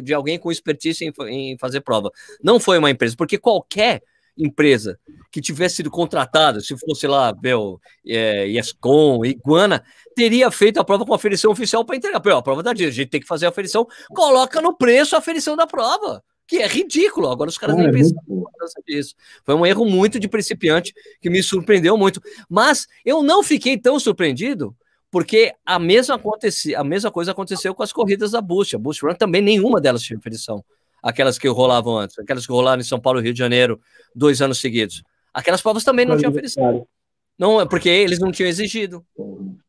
de 0.05 0.15
alguém 0.15 0.39
com 0.39 0.53
expertise 0.53 1.05
em, 1.05 1.13
em 1.29 1.59
fazer 1.59 1.81
prova. 1.81 2.13
Não 2.41 2.61
foi 2.61 2.79
uma 2.79 2.91
empresa, 2.91 3.17
porque 3.19 3.39
qualquer 3.39 4.01
empresa 4.43 4.99
que 5.31 5.41
tivesse 5.41 5.77
sido 5.77 5.91
contratada, 5.91 6.61
se 6.61 6.77
fosse 6.79 7.07
lá, 7.07 7.35
meu, 7.43 7.81
é, 8.07 8.47
Yescom, 8.49 9.25
Iguana, 9.25 9.83
teria 10.15 10.51
feito 10.51 10.81
a 10.81 10.85
prova 10.85 11.05
com 11.05 11.13
a 11.13 11.17
aferição 11.17 11.53
oficial 11.53 11.85
para 11.85 11.97
entregar. 11.97 12.21
Pô, 12.21 12.31
a 12.31 12.43
prova 12.43 12.63
da 12.63 12.73
dia, 12.73 12.89
a 12.89 12.91
gente 12.91 13.09
tem 13.09 13.21
que 13.21 13.27
fazer 13.27 13.47
a 13.47 13.51
aferição, 13.51 13.87
coloca 14.11 14.61
no 14.61 14.77
preço 14.77 15.15
a 15.15 15.19
aferição 15.19 15.57
da 15.57 15.67
prova 15.67 16.23
que 16.51 16.57
é 16.57 16.67
ridículo. 16.67 17.31
Agora 17.31 17.49
os 17.49 17.57
caras 17.57 17.77
nem 17.77 17.87
é 17.87 17.93
pensaram 17.93 18.25
nisso. 18.89 19.15
Foi 19.45 19.55
um 19.55 19.65
erro 19.65 19.85
muito 19.85 20.19
de 20.19 20.27
principiante 20.27 20.93
que 21.21 21.31
me 21.31 21.41
surpreendeu 21.45 21.97
muito. 21.97 22.21
Mas 22.49 22.89
eu 23.05 23.23
não 23.23 23.41
fiquei 23.45 23.79
tão 23.79 24.01
surpreendido 24.01 24.75
porque 25.13 25.55
a 25.65 25.79
mesma, 25.79 26.17
aconteci, 26.17 26.75
a 26.75 26.83
mesma 26.83 27.11
coisa 27.11 27.31
aconteceu 27.31 27.73
com 27.73 27.85
as 27.85 27.93
corridas 27.93 28.33
da 28.33 28.41
Boost. 28.41 28.75
A 28.75 28.79
Boost 28.81 29.05
Run 29.05 29.15
também 29.15 29.41
nenhuma 29.41 29.81
delas 29.81 30.03
tinha 30.03 30.19
aferição. 30.19 30.65
Aquelas 31.03 31.39
que 31.39 31.49
rolavam 31.49 31.99
antes, 31.99 32.19
aquelas 32.19 32.47
que 32.47 32.53
rolaram 32.53 32.81
em 32.81 32.85
São 32.85 33.01
Paulo 33.01 33.21
e 33.21 33.23
Rio 33.23 33.33
de 33.33 33.39
Janeiro 33.39 33.81
dois 34.15 34.43
anos 34.43 34.61
seguidos. 34.61 35.03
Aquelas 35.33 35.63
provas 35.63 35.85
também 35.85 36.05
não 36.05 36.17
tinham 36.17 36.31
aferição. 36.31 36.87
Não, 37.41 37.67
porque 37.67 37.89
eles 37.89 38.19
não 38.19 38.31
tinham 38.31 38.51
exigido. 38.51 39.03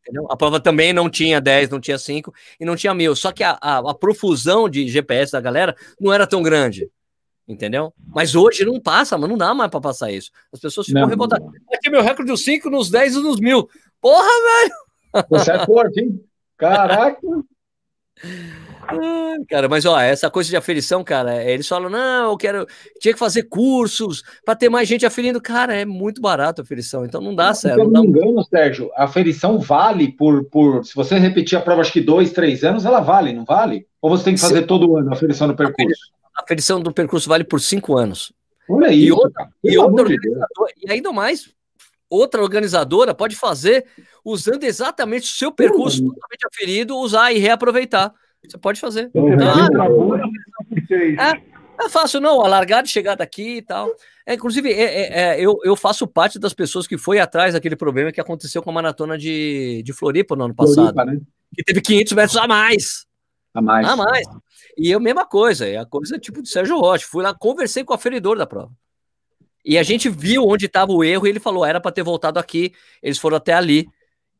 Entendeu? 0.01 0.27
A 0.29 0.35
prova 0.35 0.59
também 0.59 0.91
não 0.91 1.09
tinha 1.09 1.39
10, 1.39 1.69
não 1.69 1.79
tinha 1.79 1.97
5 1.97 2.33
e 2.59 2.65
não 2.65 2.75
tinha 2.75 2.93
mil. 2.93 3.15
Só 3.15 3.31
que 3.31 3.45
a, 3.45 3.57
a, 3.61 3.77
a, 3.77 3.93
profusão 3.93 4.67
de 4.67 4.89
GPS 4.89 5.31
da 5.31 5.39
galera 5.39 5.73
não 5.97 6.11
era 6.11 6.27
tão 6.27 6.43
grande. 6.43 6.89
Entendeu? 7.47 7.93
Mas 8.13 8.35
hoje 8.35 8.65
não 8.65 8.77
passa, 8.77 9.17
mas 9.17 9.29
não 9.29 9.37
dá 9.37 9.53
mais 9.53 9.71
para 9.71 9.79
passar 9.79 10.11
isso. 10.11 10.31
As 10.51 10.59
pessoas 10.59 10.87
ficam 10.87 11.07
revoltadas. 11.07 11.47
Aqui 11.73 11.89
meu 11.89 12.01
recorde 12.01 12.29
dos 12.29 12.43
5, 12.43 12.69
nos 12.69 12.89
10 12.89 13.15
e 13.15 13.19
nos 13.21 13.39
mil. 13.39 13.69
Porra, 14.01 14.25
velho! 14.25 15.25
Você 15.29 15.51
é 15.51 15.65
forte, 15.65 16.01
hein? 16.01 16.21
Caraca! 16.57 17.21
cara, 19.47 19.69
mas 19.69 19.85
ó, 19.85 19.99
essa 19.99 20.29
coisa 20.29 20.49
de 20.49 20.55
aferição, 20.55 21.03
cara, 21.03 21.43
eles 21.43 21.67
falam, 21.67 21.89
não, 21.89 22.31
eu 22.31 22.37
quero, 22.37 22.67
tinha 22.99 23.13
que 23.13 23.19
fazer 23.19 23.43
cursos 23.43 24.23
para 24.45 24.55
ter 24.55 24.69
mais 24.69 24.87
gente 24.87 25.05
aferindo. 25.05 25.41
Cara, 25.41 25.75
é 25.75 25.85
muito 25.85 26.21
barato 26.21 26.61
a 26.61 26.63
aferição, 26.63 27.05
então 27.05 27.21
não 27.21 27.35
dá 27.35 27.53
certo. 27.53 27.75
Se 27.75 27.81
eu 27.81 27.89
não, 27.89 28.03
me 28.03 28.09
engano, 28.09 28.43
Sérgio, 28.43 28.91
a 28.95 29.05
aferição 29.05 29.59
vale 29.59 30.11
por, 30.11 30.45
por, 30.45 30.85
se 30.85 30.95
você 30.95 31.17
repetir 31.17 31.57
a 31.57 31.61
prova, 31.61 31.81
acho 31.81 31.93
que 31.93 32.01
dois, 32.01 32.31
três 32.31 32.63
anos, 32.63 32.85
ela 32.85 32.99
vale, 32.99 33.33
não 33.33 33.45
vale? 33.45 33.85
Ou 34.01 34.09
você 34.09 34.25
tem 34.25 34.35
que 34.35 34.41
fazer 34.41 34.61
Sim. 34.61 34.67
todo 34.67 34.97
ano 34.97 35.09
a 35.09 35.13
aferição 35.13 35.47
do 35.47 35.55
percurso? 35.55 36.11
A 36.35 36.43
aferição 36.43 36.81
do 36.81 36.93
percurso 36.93 37.29
vale 37.29 37.43
por 37.43 37.59
cinco 37.59 37.97
anos. 37.97 38.33
Olha 38.69 38.91
isso. 38.91 39.05
E 39.05 39.11
outra, 39.11 39.49
e, 39.63 39.77
outra 39.77 40.07
e 40.77 40.91
ainda 40.91 41.11
mais, 41.11 41.49
outra 42.09 42.41
organizadora 42.41 43.13
pode 43.13 43.35
fazer 43.35 43.85
usando 44.23 44.63
exatamente 44.63 45.23
o 45.23 45.35
seu 45.35 45.51
percurso 45.51 45.97
totalmente 45.97 46.45
aferido, 46.45 46.97
usar 46.97 47.31
e 47.31 47.39
reaproveitar. 47.39 48.13
Você 48.47 48.57
pode 48.57 48.80
fazer. 48.80 49.09
Ah, 51.18 51.35
é, 51.35 51.85
é 51.85 51.89
fácil, 51.89 52.19
não. 52.19 52.41
A 52.41 52.47
largada 52.47 52.88
e 52.88 52.91
chegada 52.91 53.23
aqui 53.23 53.57
e 53.57 53.61
tal. 53.61 53.89
É, 54.26 54.34
inclusive, 54.34 54.72
é, 54.72 54.84
é, 54.84 55.22
é, 55.22 55.41
eu, 55.41 55.59
eu 55.63 55.76
faço 55.76 56.07
parte 56.07 56.39
das 56.39 56.53
pessoas 56.53 56.88
que 56.88 56.97
foi 56.97 57.19
atrás 57.19 57.53
daquele 57.53 57.76
problema 57.76 58.11
que 58.11 58.22
aconteceu 58.22 58.61
com 58.61 58.69
a 58.69 58.73
maratona 58.73 59.18
de, 59.18 59.81
de 59.84 59.93
Floripa 59.93 60.35
no 60.35 60.45
ano 60.45 60.55
passado. 60.55 60.93
Floripa, 60.93 61.05
né? 61.05 61.19
Que 61.55 61.63
teve 61.63 61.81
500 61.81 62.13
metros 62.13 62.38
a 62.38 62.47
mais. 62.47 63.05
A 63.53 63.61
mais. 63.61 63.88
A 63.88 63.95
mais. 63.95 64.27
E 64.77 64.89
eu, 64.89 64.99
mesma 64.99 65.26
coisa. 65.26 65.68
É 65.68 65.77
a 65.77 65.85
coisa 65.85 66.18
tipo 66.18 66.41
de 66.41 66.49
Sérgio 66.49 66.77
Rocha. 66.77 67.05
Fui 67.07 67.23
lá, 67.23 67.34
conversei 67.34 67.84
com 67.84 67.93
o 67.93 67.95
aferidor 67.95 68.38
da 68.38 68.47
prova. 68.47 68.72
E 69.63 69.77
a 69.77 69.84
gente 69.84 70.09
viu 70.09 70.47
onde 70.47 70.65
estava 70.65 70.91
o 70.91 71.03
erro 71.03 71.27
e 71.27 71.30
ele 71.30 71.39
falou: 71.39 71.65
era 71.65 71.80
para 71.80 71.91
ter 71.91 72.03
voltado 72.03 72.39
aqui. 72.39 72.73
Eles 73.01 73.18
foram 73.18 73.38
até 73.38 73.53
ali. 73.53 73.88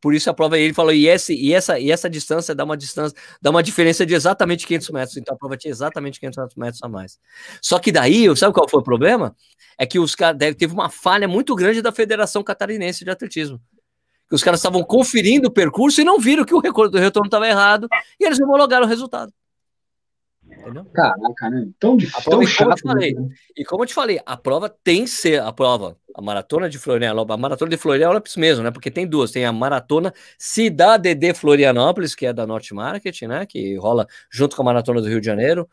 Por 0.02 0.16
isso 0.16 0.30
a 0.30 0.34
prova 0.34 0.58
ele 0.58 0.74
falou, 0.74 0.92
e, 0.92 1.08
esse, 1.08 1.34
e, 1.36 1.54
essa, 1.54 1.80
e 1.80 1.92
essa 1.92 2.10
distância 2.10 2.56
dá 2.56 2.64
uma 2.64 2.76
distância, 2.76 3.16
dá 3.40 3.52
uma 3.52 3.62
diferença 3.62 4.04
de 4.04 4.16
exatamente 4.16 4.66
500 4.66 4.90
metros. 4.90 5.18
Então 5.18 5.36
a 5.36 5.38
prova 5.38 5.56
tinha 5.56 5.72
exatamente 5.72 6.20
500 6.20 6.56
metros 6.56 6.84
a 6.84 6.90
mais. 6.90 7.20
Só 7.62 7.78
que 7.78 7.92
daí, 7.92 8.36
sabe 8.36 8.54
qual 8.54 8.68
foi 8.68 8.80
o 8.80 8.84
problema? 8.84 9.36
É 9.78 9.86
que 9.86 10.00
os 10.00 10.16
caras 10.16 10.38
teve 10.56 10.74
uma 10.74 10.90
falha 10.90 11.28
muito 11.28 11.56
grande 11.56 11.82
da 11.82 11.92
Federação 11.92 12.44
Catarinense 12.44 13.06
de 13.06 13.12
Atletismo. 13.12 13.62
Que 14.28 14.36
os 14.36 14.44
caras 14.44 14.60
estavam 14.60 14.84
conferindo 14.84 15.50
o 15.50 15.52
percurso 15.52 16.02
e 16.02 16.04
não 16.04 16.20
viram 16.20 16.44
que 16.46 16.54
o 16.54 16.60
retorno 16.60 17.28
estava 17.28 17.48
errado 17.48 17.88
e 18.20 18.26
eles 18.26 18.40
homologaram 18.40 18.86
o 18.86 18.90
resultado. 18.90 19.32
Entendeu? 20.62 20.86
Caraca, 20.94 21.50
né? 21.50 21.68
Tão 21.80 21.98
difícil. 21.98 22.32
Tão 22.32 22.46
chato. 22.46 22.82
Falei, 22.82 23.14
né? 23.14 23.28
E 23.58 23.66
como 23.66 23.84
eu 23.84 23.88
te 23.88 23.94
falei, 23.94 24.20
a 24.26 24.38
prova 24.38 24.70
tem 24.70 25.04
que 25.04 25.10
ser 25.10 25.42
a 25.42 25.52
prova, 25.52 25.98
a 26.16 26.22
maratona 26.22 26.70
de 26.70 26.78
Florianópolis, 26.78 27.38
a 27.38 27.42
maratona 27.42 27.72
de 27.72 27.78
Florianópolis 27.78 28.36
mesmo, 28.38 28.64
né? 28.64 28.72
Porque 28.72 28.92
tem 28.92 29.08
duas, 29.08 29.32
tem 29.32 29.46
a 29.46 29.52
maratona 29.52 30.14
Cidade 30.38 31.14
de 31.16 31.34
Florianópolis, 31.34 32.14
que 32.14 32.26
é 32.26 32.34
da 32.34 32.46
Norte 32.46 32.74
Market, 32.74 33.22
né? 33.24 33.46
Que 33.46 33.76
rola 33.78 34.08
junto 34.32 34.56
com 34.56 34.62
a 34.62 34.66
maratona 34.66 35.02
do 35.02 35.08
Rio 35.08 35.20
de 35.20 35.26
Janeiro. 35.26 35.68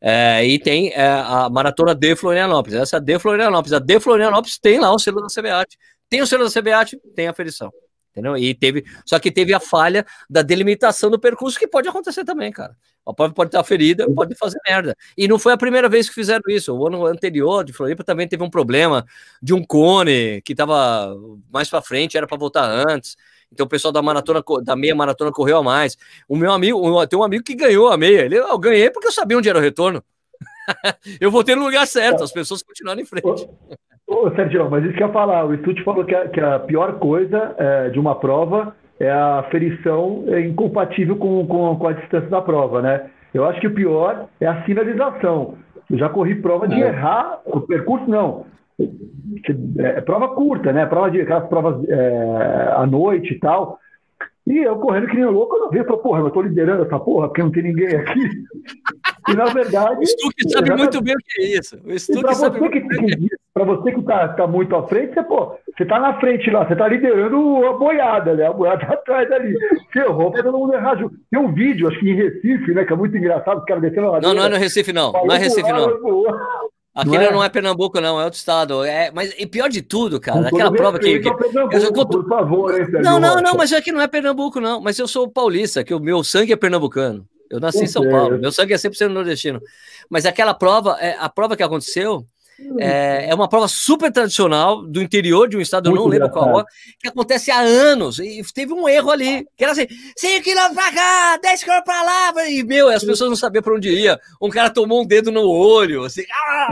É, 0.00 0.44
e 0.44 0.58
tem 0.58 0.90
é, 0.92 1.06
a 1.06 1.48
maratona 1.48 1.94
de 1.94 2.16
Florianópolis. 2.16 2.76
Essa 2.76 2.96
é 2.96 2.98
a 2.98 3.00
de 3.00 3.18
Florianópolis. 3.18 3.72
A 3.72 3.78
de 3.78 4.00
Florianópolis 4.00 4.58
tem 4.58 4.80
lá 4.80 4.92
o 4.92 4.98
selo 4.98 5.20
da 5.20 5.28
CBAT. 5.28 5.78
Tem 6.10 6.20
o 6.20 6.26
selo 6.26 6.44
da 6.44 6.50
CBAT, 6.50 6.98
tem 7.14 7.28
a 7.28 7.30
aferição. 7.30 7.72
Entendeu? 8.12 8.36
E 8.36 8.54
teve, 8.54 8.84
só 9.06 9.18
que 9.18 9.32
teve 9.32 9.54
a 9.54 9.60
falha 9.60 10.04
da 10.28 10.42
delimitação 10.42 11.10
do 11.10 11.18
percurso, 11.18 11.58
que 11.58 11.66
pode 11.66 11.88
acontecer 11.88 12.24
também, 12.24 12.52
cara. 12.52 12.76
A 13.06 13.12
prova 13.12 13.32
pode 13.32 13.48
estar 13.48 13.64
ferida, 13.64 14.06
pode 14.14 14.34
fazer 14.36 14.58
merda. 14.68 14.94
E 15.16 15.26
não 15.26 15.38
foi 15.38 15.52
a 15.52 15.56
primeira 15.56 15.88
vez 15.88 16.08
que 16.08 16.14
fizeram 16.14 16.42
isso. 16.48 16.72
O 16.76 16.86
ano 16.86 17.06
anterior 17.06 17.64
de 17.64 17.72
Floripa 17.72 18.04
também 18.04 18.28
teve 18.28 18.42
um 18.44 18.50
problema 18.50 19.04
de 19.42 19.54
um 19.54 19.64
cone 19.64 20.40
que 20.42 20.52
estava 20.52 21.16
mais 21.50 21.68
para 21.68 21.82
frente, 21.82 22.16
era 22.16 22.26
para 22.26 22.36
voltar 22.36 22.64
antes. 22.88 23.16
Então 23.50 23.66
o 23.66 23.68
pessoal 23.68 23.90
da 23.90 24.00
maratona, 24.02 24.42
da 24.62 24.76
meia 24.76 24.94
maratona 24.94 25.32
correu 25.32 25.56
a 25.58 25.62
mais. 25.62 25.96
O 26.28 26.36
meu 26.36 26.52
amigo, 26.52 27.06
tem 27.06 27.18
um 27.18 27.24
amigo 27.24 27.42
que 27.42 27.54
ganhou 27.54 27.88
a 27.88 27.96
meia. 27.96 28.26
Ele, 28.26 28.36
eu 28.36 28.58
ganhei 28.58 28.90
porque 28.90 29.08
eu 29.08 29.12
sabia 29.12 29.36
onde 29.36 29.48
era 29.48 29.58
o 29.58 29.62
retorno. 29.62 30.04
eu 31.20 31.30
voltei 31.30 31.54
no 31.54 31.64
lugar 31.64 31.86
certo, 31.86 32.22
as 32.22 32.32
pessoas 32.32 32.62
continuaram 32.62 33.00
em 33.00 33.06
frente. 33.06 33.48
Ô, 34.12 34.30
Sérgio, 34.32 34.68
mas 34.70 34.84
isso 34.84 34.94
que 34.94 35.02
eu 35.02 35.06
ia 35.06 35.12
falar, 35.12 35.46
o 35.46 35.56
Stute 35.56 35.82
falou 35.82 36.04
que 36.04 36.14
a, 36.14 36.28
que 36.28 36.38
a 36.38 36.58
pior 36.58 36.98
coisa 36.98 37.54
é, 37.56 37.88
de 37.88 37.98
uma 37.98 38.14
prova 38.14 38.76
é 39.00 39.10
a 39.10 39.42
ferição 39.50 40.24
é 40.28 40.40
incompatível 40.42 41.16
com, 41.16 41.46
com, 41.46 41.74
com, 41.76 41.88
a 41.88 41.92
distância 41.92 42.28
da 42.28 42.42
prova, 42.42 42.82
né? 42.82 43.06
Eu 43.32 43.46
acho 43.46 43.58
que 43.58 43.66
o 43.66 43.74
pior 43.74 44.26
é 44.38 44.46
a 44.46 44.62
sinalização. 44.64 45.54
Eu 45.90 45.96
já 45.96 46.10
corri 46.10 46.34
prova 46.34 46.68
de 46.68 46.74
é. 46.74 46.88
errar 46.88 47.40
o 47.46 47.62
percurso, 47.62 48.06
não. 48.06 48.44
É, 49.78 49.96
é 49.96 50.00
prova 50.02 50.28
curta, 50.28 50.74
né? 50.74 50.84
Prova 50.84 51.10
de 51.10 51.22
aquelas 51.22 51.48
provas 51.48 51.82
é, 51.88 52.72
à 52.76 52.86
noite 52.86 53.32
e 53.32 53.38
tal. 53.38 53.78
E 54.46 54.58
eu 54.58 54.76
correndo 54.76 55.06
que 55.06 55.16
nem 55.16 55.24
louco, 55.24 55.56
eu 55.56 55.60
não 55.60 55.70
vi, 55.70 55.78
eu 55.78 55.84
falei, 55.84 56.02
porra, 56.02 56.20
eu 56.20 56.30
tô 56.30 56.42
liderando 56.42 56.82
essa 56.82 56.98
porra, 56.98 57.28
porque 57.28 57.42
não 57.42 57.50
tem 57.50 57.62
ninguém 57.62 57.96
aqui. 57.96 58.28
E 59.28 59.34
na 59.34 59.44
verdade. 59.46 60.00
O 60.00 60.06
Stuck 60.06 60.50
sabe 60.50 60.70
muito 60.74 61.00
bem 61.00 61.14
o 61.14 61.18
que 61.18 61.42
é 61.42 61.58
isso. 61.58 61.78
O 61.84 61.98
Stuck 61.98 62.34
sabe 62.34 62.60
muito 62.60 62.72
bem 62.72 63.04
o 63.04 63.06
que 63.06 63.14
é 63.14 63.18
isso. 63.18 63.36
Para 63.54 63.64
você 63.64 63.92
que 63.92 64.00
está 64.00 64.28
tá 64.28 64.46
muito 64.46 64.74
à 64.74 64.88
frente, 64.88 65.12
você, 65.12 65.22
pô, 65.22 65.54
você 65.76 65.84
tá 65.84 66.00
na 66.00 66.18
frente 66.18 66.50
lá, 66.50 66.66
você 66.66 66.74
tá 66.74 66.88
liderando 66.88 67.66
a 67.66 67.72
boiada, 67.74 68.34
né? 68.34 68.46
A 68.46 68.52
boiada 68.52 68.86
tá 68.86 68.94
atrás 68.94 69.30
ali. 69.30 69.54
Você 69.92 70.00
errou, 70.00 70.32
todo 70.32 70.52
mundo 70.52 70.72
errar 70.74 70.96
junto. 70.96 71.14
Tem 71.30 71.38
um 71.38 71.52
vídeo, 71.52 71.88
acho 71.88 72.00
que 72.00 72.08
em 72.08 72.14
Recife, 72.14 72.72
né? 72.72 72.84
Que 72.84 72.92
é 72.92 72.96
muito 72.96 73.16
engraçado, 73.16 73.58
os 73.58 73.64
caras 73.64 73.82
descendo 73.82 74.10
lá. 74.10 74.20
Não, 74.20 74.34
não 74.34 74.44
é 74.44 74.48
no 74.48 74.56
Recife, 74.56 74.92
não. 74.92 75.12
Não 75.12 75.34
é 75.34 75.38
Recife, 75.38 75.70
não. 75.70 76.62
Aquilo 76.94 77.14
não 77.14 77.22
é? 77.22 77.32
não 77.32 77.44
é? 77.44 77.48
Pernambuco, 77.48 78.00
não, 78.00 78.20
é 78.20 78.24
outro 78.24 78.38
estado. 78.38 78.84
É, 78.84 79.10
mas 79.10 79.34
e 79.38 79.46
pior 79.46 79.68
de 79.68 79.80
tudo, 79.80 80.20
cara, 80.20 80.48
aquela 80.48 80.70
prova 80.70 80.98
que. 80.98 81.20
que 81.20 81.28
eu, 81.28 82.06
por 82.06 82.28
favor, 82.28 82.78
hein, 82.78 82.86
Não, 83.02 83.18
não, 83.18 83.40
não, 83.40 83.54
mas 83.54 83.72
aqui 83.72 83.90
não 83.90 84.00
é 84.00 84.06
Pernambuco, 84.06 84.60
não. 84.60 84.80
Mas 84.80 84.98
eu 84.98 85.08
sou 85.08 85.28
paulista, 85.28 85.82
que 85.82 85.94
o 85.94 86.00
meu 86.00 86.22
sangue 86.22 86.52
é 86.52 86.56
pernambucano. 86.56 87.26
Eu 87.52 87.60
nasci 87.60 87.84
em 87.84 87.86
São 87.86 88.08
Paulo, 88.08 88.38
meu 88.38 88.50
sangue 88.50 88.72
é 88.72 88.76
100% 88.76 89.08
nordestino. 89.08 89.60
Mas 90.08 90.24
aquela 90.24 90.54
prova, 90.54 90.96
é, 90.98 91.14
a 91.18 91.28
prova 91.28 91.54
que 91.54 91.62
aconteceu, 91.62 92.26
é, 92.78 93.30
é, 93.30 93.34
uma 93.34 93.48
prova 93.48 93.68
super 93.68 94.10
tradicional 94.10 94.82
do 94.82 95.02
interior 95.02 95.48
de 95.48 95.56
um 95.56 95.60
estado, 95.60 95.90
eu 95.90 95.94
não 95.94 96.06
lembro 96.06 96.30
qual, 96.30 96.60
é, 96.60 96.64
que 97.00 97.08
acontece 97.08 97.50
há 97.50 97.60
anos. 97.60 98.18
E 98.18 98.42
teve 98.54 98.72
um 98.72 98.88
erro 98.88 99.10
ali, 99.10 99.46
que 99.56 99.64
era 99.64 99.72
assim: 99.72 99.86
5 100.16 100.44
km 100.44 100.74
pra 100.74 100.92
cá, 100.92 101.38
10 101.42 101.64
km 101.64 101.80
pra 101.84 102.02
lá. 102.02 102.48
E, 102.48 102.62
meu, 102.62 102.88
as 102.88 103.04
pessoas 103.04 103.30
não 103.30 103.36
sabiam 103.36 103.62
para 103.62 103.74
onde 103.74 103.90
ia. 103.90 104.18
Um 104.40 104.50
cara 104.50 104.70
tomou 104.70 105.02
um 105.02 105.06
dedo 105.06 105.30
no 105.30 105.48
olho, 105.48 106.04
assim. 106.04 106.22
Ah! 106.32 106.68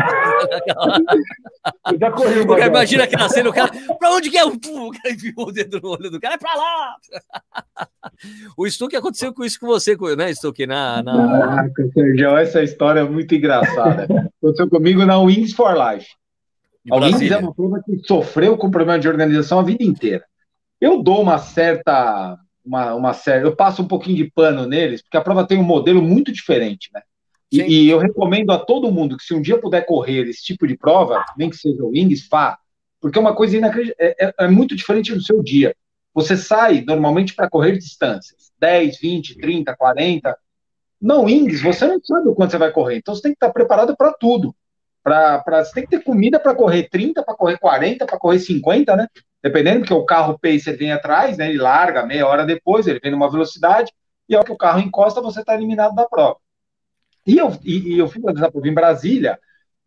Já 2.58 2.66
imagina 2.66 3.04
aqui 3.04 3.16
na 3.16 3.28
cena, 3.28 3.50
o 3.50 3.52
cara, 3.52 3.70
pra 3.98 4.10
onde 4.12 4.30
que 4.30 4.38
é? 4.38 4.44
O 4.44 4.58
cara 4.58 5.14
enfiou 5.14 5.48
o 5.48 5.52
dedo 5.52 5.80
no 5.82 5.90
olho 5.90 6.10
do 6.10 6.20
cara, 6.20 6.34
é 6.34 6.38
pra 6.38 6.54
lá. 6.54 6.96
o 8.56 8.68
Stuck 8.68 8.94
aconteceu 8.96 9.32
com 9.32 9.44
isso 9.44 9.58
com 9.60 9.66
você, 9.66 9.96
né, 10.16 10.32
Stuck? 10.32 10.66
Na, 10.66 11.02
na... 11.02 11.12
Caraca, 11.12 11.88
Sérgio, 11.92 12.36
essa 12.36 12.62
história 12.62 13.00
é 13.00 13.04
muito 13.04 13.34
engraçada. 13.34 14.06
aconteceu 14.42 14.68
comigo 14.68 15.04
na 15.04 15.18
Wings 15.18 15.52
for 15.52 15.74
Life. 15.80 16.08
A 16.90 16.96
Wings 16.96 17.30
é 17.30 17.36
uma 17.36 17.54
prova 17.54 17.82
que 17.84 17.98
sofreu 18.06 18.56
com 18.56 18.70
problema 18.70 18.98
de 18.98 19.08
organização 19.08 19.58
a 19.58 19.62
vida 19.62 19.84
inteira. 19.84 20.24
Eu 20.80 21.02
dou 21.02 21.20
uma 21.20 21.38
certa. 21.38 22.36
Uma, 22.64 22.94
uma 22.94 23.14
certa, 23.14 23.46
eu 23.46 23.56
passo 23.56 23.82
um 23.82 23.88
pouquinho 23.88 24.16
de 24.16 24.30
pano 24.30 24.66
neles, 24.66 25.02
porque 25.02 25.16
a 25.16 25.22
prova 25.22 25.46
tem 25.46 25.58
um 25.58 25.64
modelo 25.64 26.02
muito 26.02 26.30
diferente, 26.30 26.90
né? 26.92 27.00
E, 27.50 27.62
e, 27.62 27.88
eu 27.90 27.98
recomendo 27.98 28.52
a 28.52 28.58
todo 28.58 28.92
mundo 28.92 29.16
que 29.16 29.24
se 29.24 29.34
um 29.34 29.40
dia 29.40 29.58
puder 29.58 29.84
correr 29.84 30.28
esse 30.28 30.42
tipo 30.42 30.68
de 30.68 30.76
prova, 30.76 31.24
nem 31.36 31.50
que 31.50 31.56
seja 31.56 31.82
o 31.82 31.88
Wings, 31.88 32.28
vá. 32.30 32.56
Porque 33.00 33.18
é 33.18 33.20
uma 33.20 33.34
coisa 33.34 33.56
inacreditável, 33.56 33.96
é, 33.98 34.26
é, 34.26 34.34
é 34.44 34.48
muito 34.48 34.76
diferente 34.76 35.12
do 35.12 35.22
seu 35.22 35.42
dia. 35.42 35.74
Você 36.14 36.36
sai 36.36 36.82
normalmente 36.82 37.34
para 37.34 37.48
correr 37.48 37.76
distâncias, 37.76 38.52
10, 38.58 39.00
20, 39.00 39.38
30, 39.38 39.74
40. 39.74 40.36
Não, 41.00 41.24
Wings, 41.24 41.62
você 41.62 41.86
não 41.86 42.00
sabe 42.04 42.28
o 42.28 42.34
quanto 42.34 42.52
você 42.52 42.58
vai 42.58 42.70
correr. 42.70 42.98
Então 42.98 43.14
você 43.14 43.22
tem 43.22 43.32
que 43.32 43.36
estar 43.36 43.50
preparado 43.50 43.96
para 43.96 44.12
tudo. 44.12 44.54
Pra, 45.02 45.38
pra, 45.38 45.64
você 45.64 45.72
tem 45.72 45.84
que 45.84 45.90
ter 45.90 46.04
comida 46.04 46.38
para 46.38 46.54
correr 46.54 46.88
30, 46.88 47.22
para 47.22 47.34
correr 47.34 47.58
40, 47.58 48.06
para 48.06 48.18
correr 48.18 48.38
50, 48.38 48.96
né? 48.96 49.08
Dependendo, 49.42 49.80
porque 49.80 49.94
o 49.94 50.04
carro 50.04 50.38
pacer 50.38 50.76
vem 50.76 50.92
atrás, 50.92 51.38
né? 51.38 51.48
Ele 51.48 51.58
larga 51.58 52.04
meia 52.04 52.26
hora 52.26 52.44
depois, 52.44 52.86
ele 52.86 53.00
vem 53.00 53.10
numa 53.10 53.30
velocidade, 53.30 53.92
e 54.28 54.34
ao 54.36 54.44
que 54.44 54.52
o 54.52 54.56
carro 54.56 54.80
encosta, 54.80 55.20
você 55.20 55.40
está 55.40 55.54
eliminado 55.54 55.94
da 55.94 56.06
prova. 56.06 56.36
E 57.26 57.38
eu, 57.38 57.56
e, 57.64 57.94
e 57.94 57.98
eu 57.98 58.08
fui, 58.08 58.20
por 58.20 58.30
exemplo, 58.30 58.66
em 58.66 58.74
Brasília, 58.74 59.38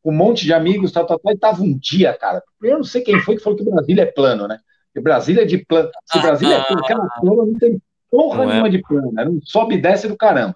com 0.01 0.11
um 0.11 0.15
monte 0.15 0.45
de 0.45 0.53
amigos, 0.53 0.91
tal, 0.91 1.05
tal, 1.05 1.19
tal, 1.19 1.33
e 1.33 1.37
tava 1.37 1.63
um 1.63 1.77
dia, 1.77 2.13
cara. 2.13 2.43
Eu 2.61 2.77
não 2.77 2.83
sei 2.83 3.01
quem 3.01 3.19
foi 3.19 3.37
que 3.37 3.43
falou 3.43 3.57
que 3.57 3.63
Brasília 3.63 4.03
é 4.03 4.05
plano, 4.05 4.47
né? 4.47 4.59
Porque 4.87 5.01
Brasília 5.01 5.43
é 5.43 5.45
de 5.45 5.59
plano. 5.65 5.89
Se 6.05 6.19
Brasília 6.19 6.55
é 6.55 6.63
plano, 6.63 6.83
aquela 6.83 7.07
plano 7.07 7.45
não 7.45 7.59
tem 7.59 7.81
porra 8.11 8.39
não 8.39 8.47
nenhuma 8.47 8.67
é. 8.67 8.71
de 8.71 8.81
plano. 8.81 9.13
Era 9.17 9.29
um 9.29 9.39
sobe 9.43 9.75
e 9.75 9.81
desce 9.81 10.07
do 10.07 10.17
caramba. 10.17 10.55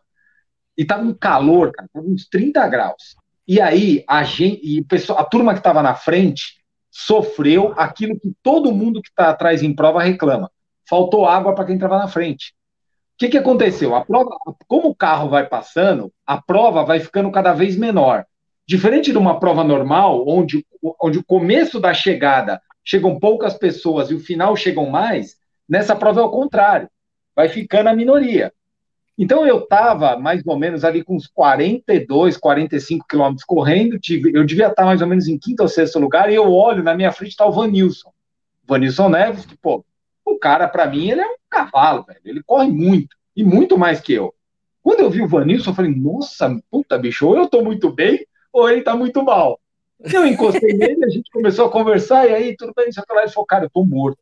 E 0.78 0.86
tava 0.86 1.04
um 1.04 1.14
calor, 1.14 1.72
cara, 1.72 1.90
tava 1.92 2.06
uns 2.06 2.28
30 2.28 2.68
graus. 2.68 3.16
E 3.48 3.62
aí, 3.62 4.04
a 4.08 4.24
gente, 4.24 4.60
e 4.62 4.84
pessoal, 4.84 5.20
a 5.20 5.24
turma 5.24 5.54
que 5.54 5.60
estava 5.60 5.82
na 5.82 5.96
frente 5.96 6.58
sofreu 6.92 7.74
aquilo 7.78 8.20
que 8.20 8.34
todo 8.44 8.74
mundo 8.74 9.02
que 9.02 9.10
está 9.10 9.30
atrás 9.30 9.64
em 9.64 9.74
prova 9.74 10.02
reclama. 10.02 10.52
Faltou 10.90 11.26
água 11.26 11.56
para 11.56 11.66
quem 11.66 11.76
estava 11.76 11.98
na 11.98 12.08
frente. 12.08 12.54
O 13.16 13.18
que, 13.18 13.30
que 13.30 13.38
aconteceu? 13.38 13.96
A 13.96 14.04
prova, 14.04 14.32
como 14.68 14.90
o 14.90 14.96
carro 14.96 15.30
vai 15.30 15.48
passando, 15.48 16.12
a 16.26 16.42
prova 16.42 16.84
vai 16.84 17.00
ficando 17.00 17.32
cada 17.32 17.54
vez 17.54 17.78
menor. 17.78 18.26
Diferente 18.68 19.12
de 19.12 19.18
uma 19.18 19.40
prova 19.40 19.64
normal, 19.64 20.28
onde, 20.28 20.66
onde 21.02 21.20
o 21.20 21.26
começo 21.26 21.80
da 21.80 21.94
chegada 21.94 22.62
chegam 22.84 23.20
poucas 23.20 23.54
pessoas 23.54 24.12
e 24.12 24.14
o 24.14 24.20
final 24.20 24.56
chegam 24.56 24.90
mais, 24.90 25.38
nessa 25.68 25.96
prova 25.96 26.20
é 26.20 26.24
o 26.24 26.30
contrário. 26.30 26.90
Vai 27.36 27.48
ficando 27.48 27.88
a 27.88 27.96
minoria. 27.96 28.52
Então 29.18 29.48
eu 29.48 29.60
estava 29.60 30.18
mais 30.18 30.44
ou 30.46 30.60
menos 30.60 30.84
ali 30.84 31.04
com 31.04 31.16
uns 31.16 31.26
42, 31.26 32.38
45 32.38 33.08
quilômetros 33.08 33.44
correndo, 33.44 34.00
eu 34.34 34.46
devia 34.46 34.68
estar 34.68 34.86
mais 34.86 35.02
ou 35.02 35.08
menos 35.08 35.28
em 35.28 35.40
quinto 35.40 35.64
ou 35.64 35.70
sexto 35.70 35.98
lugar, 35.98 36.32
e 36.32 36.36
eu 36.36 36.52
olho, 36.52 36.84
na 36.84 36.94
minha 36.94 37.12
frente 37.12 37.32
está 37.32 37.46
o 37.46 37.52
Vanilson. 37.52 38.12
Vanilson 38.68 39.10
Neves, 39.10 39.46
que, 39.46 39.58
pô, 39.58 39.84
o 40.24 40.38
cara, 40.38 40.68
para 40.68 40.86
mim, 40.86 41.10
ele 41.10 41.22
é 41.22 41.26
um 41.26 41.38
cavalo, 41.50 42.04
velho. 42.04 42.20
Ele 42.24 42.44
corre 42.44 42.70
muito, 42.70 43.16
e 43.36 43.44
muito 43.44 43.78
mais 43.78 44.00
que 44.00 44.14
eu. 44.14 44.36
Quando 44.84 45.00
eu 45.00 45.10
vi 45.10 45.22
o 45.22 45.28
Vanilson, 45.28 45.72
eu 45.72 45.76
falei, 45.76 45.96
nossa, 45.96 46.56
puta, 46.70 46.98
bicho, 46.98 47.28
ou 47.28 47.36
eu 47.36 47.48
tô 47.48 47.64
muito 47.64 47.90
bem, 47.92 48.24
ou 48.54 48.70
ele 48.70 48.82
tá 48.82 48.96
muito 48.96 49.24
mal. 49.24 49.60
Eu 50.00 50.28
encostei 50.28 50.74
nele, 50.74 51.04
a 51.06 51.10
gente 51.10 51.32
começou 51.32 51.66
a 51.66 51.72
conversar, 51.72 52.30
e 52.30 52.36
aí, 52.36 52.56
tudo 52.56 52.72
bem, 52.76 52.92
você 52.92 53.02
lá, 53.10 53.24
ele 53.24 53.32
falou, 53.32 53.48
cara, 53.48 53.66
eu 53.66 53.70
tô 53.70 53.84
morto. 53.84 54.20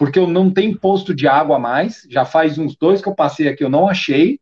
Porque 0.00 0.18
eu 0.18 0.26
não 0.26 0.50
tenho 0.50 0.78
posto 0.78 1.14
de 1.14 1.28
água 1.28 1.58
mais, 1.58 2.06
já 2.08 2.24
faz 2.24 2.56
uns 2.56 2.74
dois 2.74 3.02
que 3.02 3.08
eu 3.10 3.14
passei 3.14 3.48
aqui, 3.48 3.62
eu 3.62 3.68
não 3.68 3.86
achei. 3.86 4.40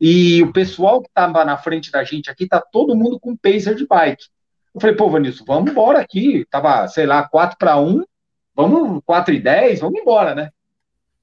E 0.00 0.40
o 0.40 0.52
pessoal 0.52 1.02
que 1.02 1.10
tava 1.12 1.44
na 1.44 1.56
frente 1.56 1.90
da 1.90 2.04
gente 2.04 2.30
aqui, 2.30 2.46
tá 2.46 2.60
todo 2.60 2.94
mundo 2.94 3.18
com 3.18 3.36
pacer 3.36 3.74
de 3.74 3.88
bike. 3.88 4.26
Eu 4.72 4.80
falei, 4.80 4.94
pô, 4.94 5.10
Vanilson, 5.10 5.44
vamos 5.44 5.68
embora 5.68 5.98
aqui. 5.98 6.46
Tava, 6.48 6.86
sei 6.86 7.06
lá, 7.06 7.26
4 7.28 7.58
para 7.58 7.76
1, 7.76 8.04
vamos 8.54 9.02
4 9.04 9.34
e 9.34 9.40
10, 9.40 9.80
vamos 9.80 10.00
embora, 10.00 10.32
né? 10.32 10.50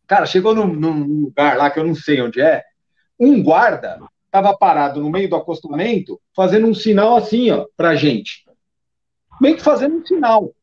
Cara, 0.05 0.25
chegou 0.25 0.53
num, 0.53 0.67
num, 0.67 1.21
lugar 1.21 1.55
lá 1.55 1.71
que 1.71 1.79
eu 1.79 1.87
não 1.87 1.95
sei 1.95 2.21
onde 2.21 2.41
é, 2.41 2.65
um 3.17 3.41
guarda 3.41 3.97
estava 4.25 4.53
parado 4.53 4.99
no 4.99 5.09
meio 5.09 5.29
do 5.29 5.37
acostamento, 5.37 6.19
fazendo 6.35 6.67
um 6.67 6.73
sinal 6.73 7.15
assim, 7.15 7.49
ó, 7.51 7.65
pra 7.77 7.95
gente. 7.95 8.43
Meio 9.39 9.55
que 9.55 9.63
fazendo 9.63 9.95
um 9.95 10.05
sinal. 10.05 10.53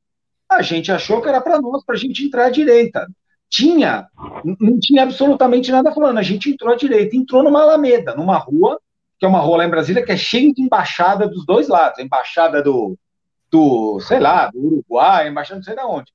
A 0.51 0.62
gente 0.62 0.91
achou 0.91 1.20
que 1.20 1.29
era 1.29 1.41
para 1.41 1.61
nós, 1.61 1.85
para 1.85 1.95
a 1.95 1.99
gente 1.99 2.25
entrar 2.25 2.47
à 2.47 2.51
direita. 2.51 3.07
Tinha, 3.51 4.07
não 4.61 4.79
tinha 4.79 5.03
absolutamente 5.03 5.70
nada 5.70 5.93
falando. 5.93 6.19
A 6.19 6.23
gente 6.23 6.51
entrou 6.51 6.73
à 6.73 6.77
direita, 6.77 7.16
entrou 7.16 7.43
numa 7.43 7.62
alameda, 7.62 8.15
numa 8.15 8.37
rua, 8.37 8.81
que 9.19 9.27
é 9.27 9.29
uma 9.29 9.41
rua 9.41 9.59
lá 9.59 9.66
em 9.66 9.70
Brasília, 9.70 10.05
que 10.05 10.12
é 10.12 10.16
cheia 10.16 10.53
de 10.53 10.62
embaixada 10.62 11.29
dos 11.29 11.45
dois 11.45 11.69
lados. 11.69 11.99
A 11.99 12.03
embaixada 12.03 12.62
do, 12.62 12.99
do 13.51 14.01
sei 14.01 14.20
lá, 14.20 14.51
do 14.51 14.59
Uruguai, 14.59 15.27
a 15.27 15.31
embaixada 15.31 15.57
não 15.57 15.65
sei 15.65 15.75
de 15.75 15.83
onde. 15.83 16.12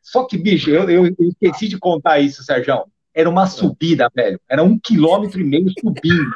Só 0.00 0.24
que, 0.24 0.36
bicho, 0.36 0.70
eu, 0.70 0.88
eu, 0.90 1.14
esqueci 1.20 1.68
de 1.68 1.78
contar 1.78 2.20
isso, 2.20 2.42
Sérgio. 2.44 2.84
Era 3.14 3.28
uma 3.28 3.46
subida, 3.46 4.10
velho. 4.14 4.40
Era 4.48 4.62
um 4.62 4.78
quilômetro 4.78 5.40
e 5.40 5.44
meio 5.44 5.70
subindo. 5.80 6.30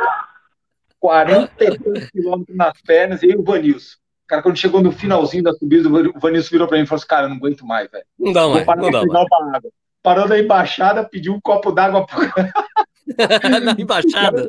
42 0.98 2.10
quilômetros 2.10 2.56
nas 2.56 2.80
pernas, 2.82 3.22
e 3.22 3.26
aí 3.26 3.36
o 3.36 3.42
Vanilson. 3.42 3.96
Cara, 4.28 4.42
quando 4.42 4.58
chegou 4.58 4.82
no 4.82 4.92
finalzinho 4.92 5.42
da 5.42 5.54
subida, 5.54 5.88
o 5.88 6.20
Vanilson 6.20 6.50
virou 6.50 6.68
pra 6.68 6.76
mim 6.76 6.84
e 6.84 6.86
falou 6.86 6.98
assim: 6.98 7.08
Cara, 7.08 7.24
eu 7.24 7.30
não 7.30 7.36
aguento 7.36 7.64
mais, 7.64 7.90
velho. 7.90 8.04
Não 8.18 8.32
dá 8.32 8.46
mais. 8.46 8.66
Não 8.66 8.90
dá 8.90 9.02
mais. 9.04 9.62
Parou 10.02 10.28
na 10.28 10.38
embaixada, 10.38 11.02
pediu 11.02 11.32
um 11.32 11.40
copo 11.40 11.72
d'água 11.72 12.06
pro. 12.06 12.20
na 13.64 13.72
embaixada? 13.78 14.46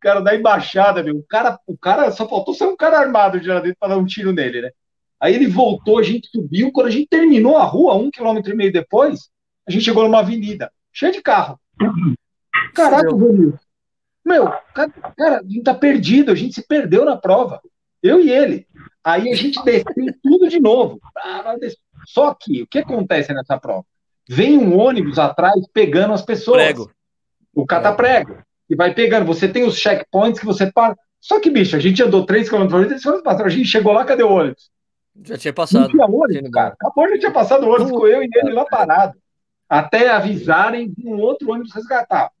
Cara, 0.00 0.20
da 0.20 0.34
embaixada, 0.34 1.02
meu. 1.02 1.16
O 1.16 1.22
cara, 1.22 1.58
o 1.66 1.78
cara 1.78 2.10
só 2.10 2.28
faltou 2.28 2.52
ser 2.52 2.64
um 2.64 2.76
cara 2.76 2.98
armado 2.98 3.40
de 3.40 3.48
lá 3.48 3.60
dentro 3.60 3.78
pra 3.78 3.88
dar 3.88 3.96
um 3.96 4.04
tiro 4.04 4.32
nele, 4.32 4.62
né? 4.62 4.70
Aí 5.20 5.34
ele 5.34 5.46
voltou, 5.46 5.98
a 5.98 6.02
gente 6.02 6.28
subiu. 6.28 6.72
Quando 6.72 6.88
a 6.88 6.90
gente 6.90 7.06
terminou 7.08 7.56
a 7.56 7.64
rua, 7.64 7.94
um 7.94 8.10
quilômetro 8.10 8.52
e 8.52 8.56
meio 8.56 8.72
depois, 8.72 9.30
a 9.66 9.70
gente 9.70 9.84
chegou 9.84 10.02
numa 10.02 10.18
avenida 10.18 10.70
cheia 10.92 11.12
de 11.12 11.22
carro. 11.22 11.58
Caraca, 12.74 13.14
Vanil. 13.14 13.54
Meu, 14.24 14.52
cara, 14.74 14.90
cara, 15.16 15.38
a 15.38 15.42
gente 15.42 15.62
tá 15.62 15.74
perdido, 15.74 16.32
a 16.32 16.34
gente 16.34 16.54
se 16.54 16.66
perdeu 16.66 17.04
na 17.04 17.16
prova. 17.16 17.60
Eu 18.02 18.20
e 18.20 18.30
ele. 18.30 18.66
Aí 19.06 19.30
a 19.30 19.36
gente 19.36 19.62
desceu 19.62 19.94
tudo 20.20 20.48
de 20.48 20.58
novo. 20.58 21.00
Só 22.08 22.34
que, 22.34 22.62
o 22.62 22.66
que 22.66 22.80
acontece 22.80 23.32
nessa 23.32 23.56
prova? 23.56 23.84
Vem 24.28 24.58
um 24.58 24.76
ônibus 24.76 25.16
atrás 25.16 25.54
pegando 25.72 26.12
as 26.12 26.22
pessoas. 26.22 26.60
Prego. 26.60 26.90
O 27.54 27.64
cataprego. 27.64 28.42
E 28.68 28.74
vai 28.74 28.92
pegando. 28.92 29.24
Você 29.26 29.46
tem 29.46 29.62
os 29.62 29.78
checkpoints 29.78 30.40
que 30.40 30.44
você 30.44 30.72
para. 30.72 30.96
Só 31.20 31.38
que, 31.38 31.48
bicho, 31.48 31.76
a 31.76 31.78
gente 31.78 32.02
andou 32.02 32.26
3 32.26 32.50
km 32.50 32.66
por 32.66 32.80
hora, 32.80 33.44
a 33.44 33.48
gente 33.48 33.68
chegou 33.68 33.92
lá, 33.92 34.04
cadê 34.04 34.24
o 34.24 34.32
ônibus? 34.32 34.72
Já 35.22 35.38
tinha 35.38 35.52
passado. 35.52 35.82
Não 35.82 35.88
tinha 35.88 36.04
ônibus, 36.04 36.50
cara. 36.50 36.74
Acabou, 36.74 37.08
já 37.08 37.18
tinha 37.20 37.32
passado 37.32 37.64
o 37.64 37.68
ônibus, 37.68 37.92
ficou 37.92 38.08
eu 38.08 38.24
e 38.24 38.28
ele 38.34 38.52
lá 38.52 38.64
parado. 38.64 39.16
Até 39.68 40.08
avisarem 40.08 40.92
de 40.92 41.06
um 41.06 41.20
outro 41.20 41.52
ônibus 41.52 41.72
resgatar. 41.72 42.32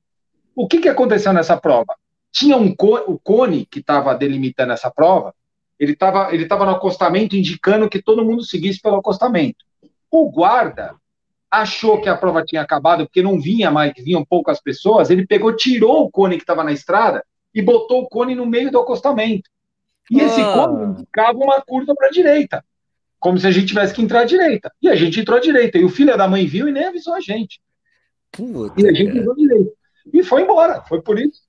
O 0.52 0.66
que, 0.66 0.80
que 0.80 0.88
aconteceu 0.88 1.32
nessa 1.32 1.56
prova? 1.56 1.94
Tinha 2.32 2.56
um 2.56 2.74
cone, 2.74 3.04
o 3.06 3.16
cone 3.16 3.66
que 3.66 3.78
estava 3.78 4.12
delimitando 4.16 4.72
essa 4.72 4.90
prova, 4.90 5.32
ele 5.78 5.92
estava 5.92 6.34
ele 6.34 6.46
tava 6.46 6.64
no 6.64 6.72
acostamento 6.72 7.36
indicando 7.36 7.88
que 7.88 8.02
todo 8.02 8.24
mundo 8.24 8.44
seguisse 8.44 8.80
pelo 8.80 8.96
acostamento. 8.96 9.64
O 10.10 10.30
guarda 10.30 10.94
achou 11.50 12.00
que 12.00 12.08
a 12.08 12.16
prova 12.16 12.44
tinha 12.44 12.62
acabado 12.62 13.04
porque 13.06 13.22
não 13.22 13.40
vinha 13.40 13.70
mais, 13.70 13.92
vinham 13.98 14.24
poucas 14.24 14.60
pessoas, 14.60 15.10
ele 15.10 15.26
pegou, 15.26 15.54
tirou 15.54 16.04
o 16.04 16.10
cone 16.10 16.36
que 16.36 16.42
estava 16.42 16.64
na 16.64 16.72
estrada 16.72 17.24
e 17.54 17.62
botou 17.62 18.02
o 18.02 18.08
cone 18.08 18.34
no 18.34 18.46
meio 18.46 18.70
do 18.70 18.78
acostamento. 18.78 19.48
E 20.10 20.20
esse 20.20 20.40
ah. 20.40 20.52
cone 20.52 20.92
indicava 20.92 21.38
uma 21.38 21.60
curva 21.62 21.94
para 21.96 22.08
a 22.08 22.10
direita, 22.10 22.64
como 23.18 23.38
se 23.38 23.46
a 23.46 23.50
gente 23.50 23.66
tivesse 23.66 23.94
que 23.94 24.02
entrar 24.02 24.20
à 24.20 24.24
direita. 24.24 24.70
E 24.80 24.88
a 24.88 24.94
gente 24.94 25.20
entrou 25.20 25.38
à 25.38 25.40
direita. 25.40 25.78
E 25.78 25.84
o 25.84 25.88
filho 25.88 26.16
da 26.16 26.28
mãe 26.28 26.46
viu 26.46 26.68
e 26.68 26.72
nem 26.72 26.84
avisou 26.84 27.14
a 27.14 27.20
gente. 27.20 27.60
Puta 28.30 28.80
e 28.80 28.88
a 28.88 28.92
gente 28.92 29.18
entrou 29.18 29.32
à 29.32 29.36
direita. 29.36 29.72
E 30.12 30.22
foi 30.22 30.42
embora. 30.42 30.82
Foi 30.82 31.02
por 31.02 31.18
isso. 31.18 31.42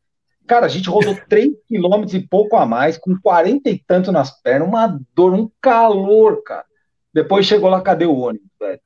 Cara, 0.47 0.65
a 0.65 0.69
gente 0.69 0.89
rodou 0.89 1.15
3 1.27 1.49
quilômetros 1.67 2.13
e 2.13 2.19
pouco 2.19 2.55
a 2.55 2.65
mais, 2.65 2.97
com 2.97 3.15
40 3.19 3.69
e 3.69 3.77
tanto 3.77 4.11
nas 4.11 4.31
pernas, 4.41 4.67
uma 4.67 4.99
dor, 5.13 5.33
um 5.33 5.49
calor, 5.61 6.41
cara. 6.43 6.65
Depois 7.13 7.45
chegou 7.45 7.69
lá, 7.69 7.81
cadê 7.81 8.05
o 8.05 8.15
ônibus, 8.15 8.47
velho? 8.59 8.79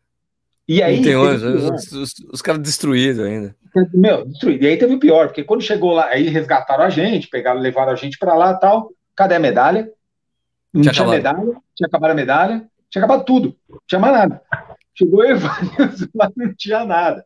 E 0.68 0.82
aí. 0.82 1.02
os, 1.16 1.92
os, 1.92 2.16
os, 2.32 2.42
caras 2.42 2.62
destruídos 2.62 3.26
ainda. 3.26 3.56
Meu, 3.94 4.26
destruído. 4.26 4.64
E 4.64 4.68
aí 4.68 4.78
teve 4.78 4.94
o 4.94 5.00
pior, 5.00 5.28
porque 5.28 5.44
quando 5.44 5.62
chegou 5.62 5.92
lá, 5.92 6.08
aí 6.08 6.30
resgataram 6.30 6.84
a 6.84 6.90
gente, 6.90 7.28
pegaram, 7.28 7.60
levaram 7.60 7.92
a 7.92 7.96
gente 7.96 8.18
para 8.18 8.36
lá 8.36 8.54
tal. 8.54 8.92
Cadê 9.16 9.36
a 9.36 9.40
medalha? 9.40 9.92
Não 10.74 10.82
tinha, 10.82 10.94
tinha 10.94 11.08
medalha, 11.08 11.58
tinha 11.76 11.88
acabado 11.88 12.12
a 12.12 12.16
medalha, 12.16 12.68
tinha 12.90 13.04
acabado 13.04 13.26
tudo, 13.26 13.56
não 13.70 13.80
tinha 13.86 14.00
mais 14.00 14.14
nada. 14.14 14.42
Chegou 14.96 15.26
eu 15.26 15.38
lá, 16.16 16.32
não 16.36 16.54
tinha 16.56 16.86
nada. 16.86 17.26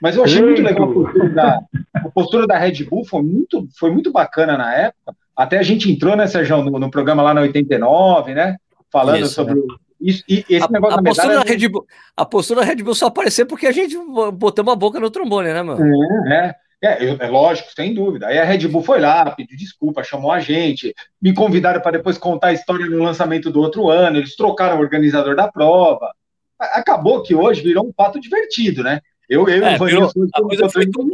Mas 0.00 0.16
eu 0.16 0.24
achei 0.24 0.42
muito 0.42 0.62
legal 0.62 0.88
a 0.88 0.94
postura 0.94 1.28
da, 1.30 1.60
a 1.94 2.08
postura 2.10 2.46
da 2.46 2.58
Red 2.58 2.84
Bull, 2.84 3.04
foi 3.04 3.22
muito, 3.22 3.68
foi 3.78 3.90
muito 3.90 4.12
bacana 4.12 4.56
na 4.56 4.74
época. 4.74 5.14
Até 5.36 5.58
a 5.58 5.62
gente 5.62 5.90
entrou, 5.90 6.16
né, 6.16 6.26
Sérgio, 6.26 6.62
no, 6.62 6.78
no 6.78 6.90
programa 6.90 7.22
lá 7.22 7.34
na 7.34 7.42
89, 7.42 8.34
né? 8.34 8.56
Falando 8.90 9.24
Isso, 9.24 9.34
sobre 9.34 9.54
né? 9.54 9.60
Isso, 10.00 10.22
e 10.28 10.44
esse 10.48 10.64
a, 10.64 10.68
negócio 10.68 10.98
a 10.98 11.02
da 11.02 11.10
postura 11.10 11.28
medalha... 11.28 11.44
da 11.44 11.52
Red 11.52 11.68
Bull, 11.68 11.86
a 12.16 12.24
postura 12.24 12.60
da 12.60 12.66
Red 12.66 12.76
Bull 12.76 12.94
só 12.94 13.06
apareceu 13.06 13.46
porque 13.46 13.66
a 13.66 13.72
gente 13.72 13.96
botou 14.34 14.62
uma 14.62 14.76
boca 14.76 15.00
no 15.00 15.10
trombone, 15.10 15.52
né, 15.52 15.62
mano? 15.62 15.84
É, 16.32 16.54
é, 16.80 17.04
é, 17.04 17.16
é 17.18 17.26
lógico, 17.28 17.70
sem 17.74 17.92
dúvida. 17.92 18.28
Aí 18.28 18.38
a 18.38 18.44
Red 18.44 18.68
Bull 18.68 18.82
foi 18.82 19.00
lá, 19.00 19.28
pediu 19.32 19.56
desculpa, 19.56 20.04
chamou 20.04 20.30
a 20.30 20.38
gente, 20.38 20.94
me 21.20 21.34
convidaram 21.34 21.80
para 21.80 21.98
depois 21.98 22.16
contar 22.16 22.48
a 22.48 22.52
história 22.52 22.86
no 22.86 23.02
lançamento 23.02 23.50
do 23.50 23.60
outro 23.60 23.88
ano, 23.88 24.18
eles 24.18 24.36
trocaram 24.36 24.76
o 24.76 24.80
organizador 24.80 25.34
da 25.34 25.50
prova. 25.50 26.12
Acabou 26.58 27.22
que 27.22 27.34
hoje 27.34 27.62
virou 27.62 27.86
um 27.86 27.92
fato 27.96 28.20
divertido, 28.20 28.84
né? 28.84 29.00
Eu, 29.28 29.48
eu 29.48 29.64
é, 29.64 29.78
virou, 29.78 30.10
a, 30.32 30.42
coisa 30.42 30.68
foi 30.70 30.90
tão 30.90 31.08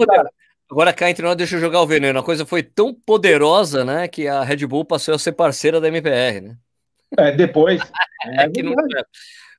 Agora 0.70 0.92
cá 0.92 1.10
entre 1.10 1.24
nós, 1.24 1.36
deixa 1.36 1.56
eu 1.56 1.60
jogar 1.60 1.82
o 1.82 1.86
veneno. 1.86 2.18
A 2.18 2.22
coisa 2.22 2.46
foi 2.46 2.62
tão 2.62 2.94
poderosa, 2.94 3.84
né, 3.84 4.08
que 4.08 4.26
a 4.26 4.42
Red 4.42 4.66
Bull 4.66 4.84
passou 4.84 5.14
a 5.14 5.18
ser 5.18 5.32
parceira 5.32 5.80
da 5.80 5.88
MPR, 5.88 6.40
né? 6.40 6.56
É, 7.16 7.32
depois. 7.32 7.80
É, 8.26 8.48
que 8.48 8.62
não, 8.62 8.74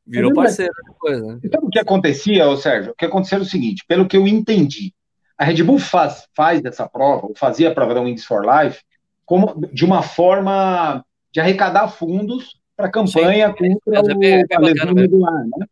virou 0.08 0.32
é 0.32 0.34
parceira 0.34 0.74
depois, 0.88 1.22
né? 1.22 1.40
Então, 1.44 1.62
o 1.62 1.70
que 1.70 1.78
acontecia, 1.78 2.48
ô 2.48 2.58
Sérgio, 2.58 2.94
o 2.94 2.96
que 2.96 3.06
acontecia 3.06 3.36
era 3.36 3.44
o 3.44 3.48
seguinte, 3.48 3.86
pelo 3.88 4.08
que 4.08 4.18
eu 4.18 4.28
entendi, 4.28 4.92
a 5.38 5.46
Red 5.46 5.62
Bull 5.62 5.78
faz, 5.78 6.28
faz 6.36 6.66
essa 6.66 6.90
prova, 6.90 7.28
ou 7.28 7.36
fazia 7.36 7.70
a 7.70 7.76
prova 7.76 7.94
da 7.94 8.02
Wings 8.02 8.26
for 8.26 8.44
Life, 8.44 8.82
como, 9.24 9.68
de 9.72 9.86
uma 9.86 10.02
forma 10.02 11.06
de 11.32 11.40
arrecadar 11.40 11.90
fundos 11.90 12.60
para 12.76 12.88
a 12.88 12.92
campanha 12.92 13.50
Sim, 13.50 13.76
contra 13.86 14.16
o 14.16 14.24
é 14.24 15.08
do 15.08 15.26
ar, 15.28 15.44
né? 15.44 15.68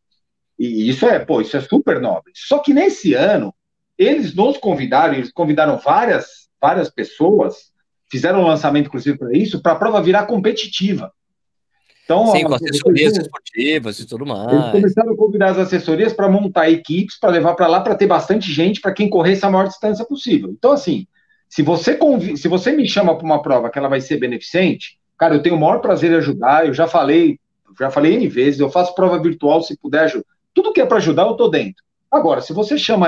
E 0.57 0.89
isso 0.89 1.05
é, 1.05 1.19
pô, 1.19 1.41
isso 1.41 1.57
é 1.57 1.61
super 1.61 1.99
nobre. 1.99 2.31
Só 2.35 2.59
que 2.59 2.73
nesse 2.73 3.13
ano, 3.13 3.53
eles 3.97 4.35
nos 4.35 4.57
convidaram, 4.57 5.13
eles 5.13 5.31
convidaram 5.31 5.77
várias, 5.77 6.49
várias 6.61 6.89
pessoas, 6.89 7.71
fizeram 8.09 8.41
um 8.41 8.47
lançamento, 8.47 8.87
inclusive, 8.87 9.17
para 9.17 9.35
isso, 9.35 9.61
para 9.61 9.73
a 9.73 9.75
prova 9.77 10.01
virar 10.01 10.25
competitiva. 10.25 11.11
Então, 12.03 12.27
Sim, 12.27 12.43
com 12.43 12.53
assessorias 12.53 13.17
esportivas 13.17 13.99
e 13.99 14.05
tudo 14.05 14.25
mais. 14.25 14.51
Eles 14.51 14.71
começaram 14.71 15.13
a 15.13 15.17
convidar 15.17 15.51
as 15.51 15.57
assessorias 15.57 16.11
para 16.11 16.29
montar 16.29 16.69
equipes, 16.69 17.17
para 17.17 17.29
levar 17.29 17.55
para 17.55 17.67
lá, 17.67 17.79
para 17.79 17.95
ter 17.95 18.07
bastante 18.07 18.51
gente, 18.51 18.81
para 18.81 18.93
quem 18.93 19.09
corresse 19.09 19.45
a 19.45 19.49
maior 19.49 19.67
distância 19.67 20.05
possível. 20.05 20.49
Então, 20.49 20.73
assim, 20.73 21.07
se 21.47 21.61
você, 21.61 21.95
conv... 21.95 22.35
se 22.35 22.47
você 22.47 22.71
me 22.71 22.87
chama 22.87 23.17
para 23.17 23.25
uma 23.25 23.41
prova 23.41 23.69
que 23.69 23.79
ela 23.79 23.87
vai 23.87 24.01
ser 24.01 24.17
beneficente, 24.17 24.99
cara, 25.17 25.35
eu 25.35 25.41
tenho 25.41 25.55
o 25.55 25.59
maior 25.59 25.79
prazer 25.79 26.11
em 26.11 26.15
ajudar, 26.15 26.67
eu 26.67 26.73
já 26.73 26.87
falei, 26.87 27.39
já 27.79 27.89
falei 27.89 28.15
N 28.15 28.27
vezes, 28.27 28.59
eu 28.59 28.69
faço 28.69 28.93
prova 28.93 29.21
virtual 29.21 29.61
se 29.61 29.77
puder 29.77 30.03
ajudar. 30.03 30.33
Tudo 30.53 30.73
que 30.73 30.81
é 30.81 30.85
para 30.85 30.97
ajudar, 30.97 31.23
eu 31.23 31.35
tô 31.35 31.47
dentro. 31.47 31.83
Agora, 32.11 32.41
se 32.41 32.53
você 32.53 32.77
chama 32.77 33.07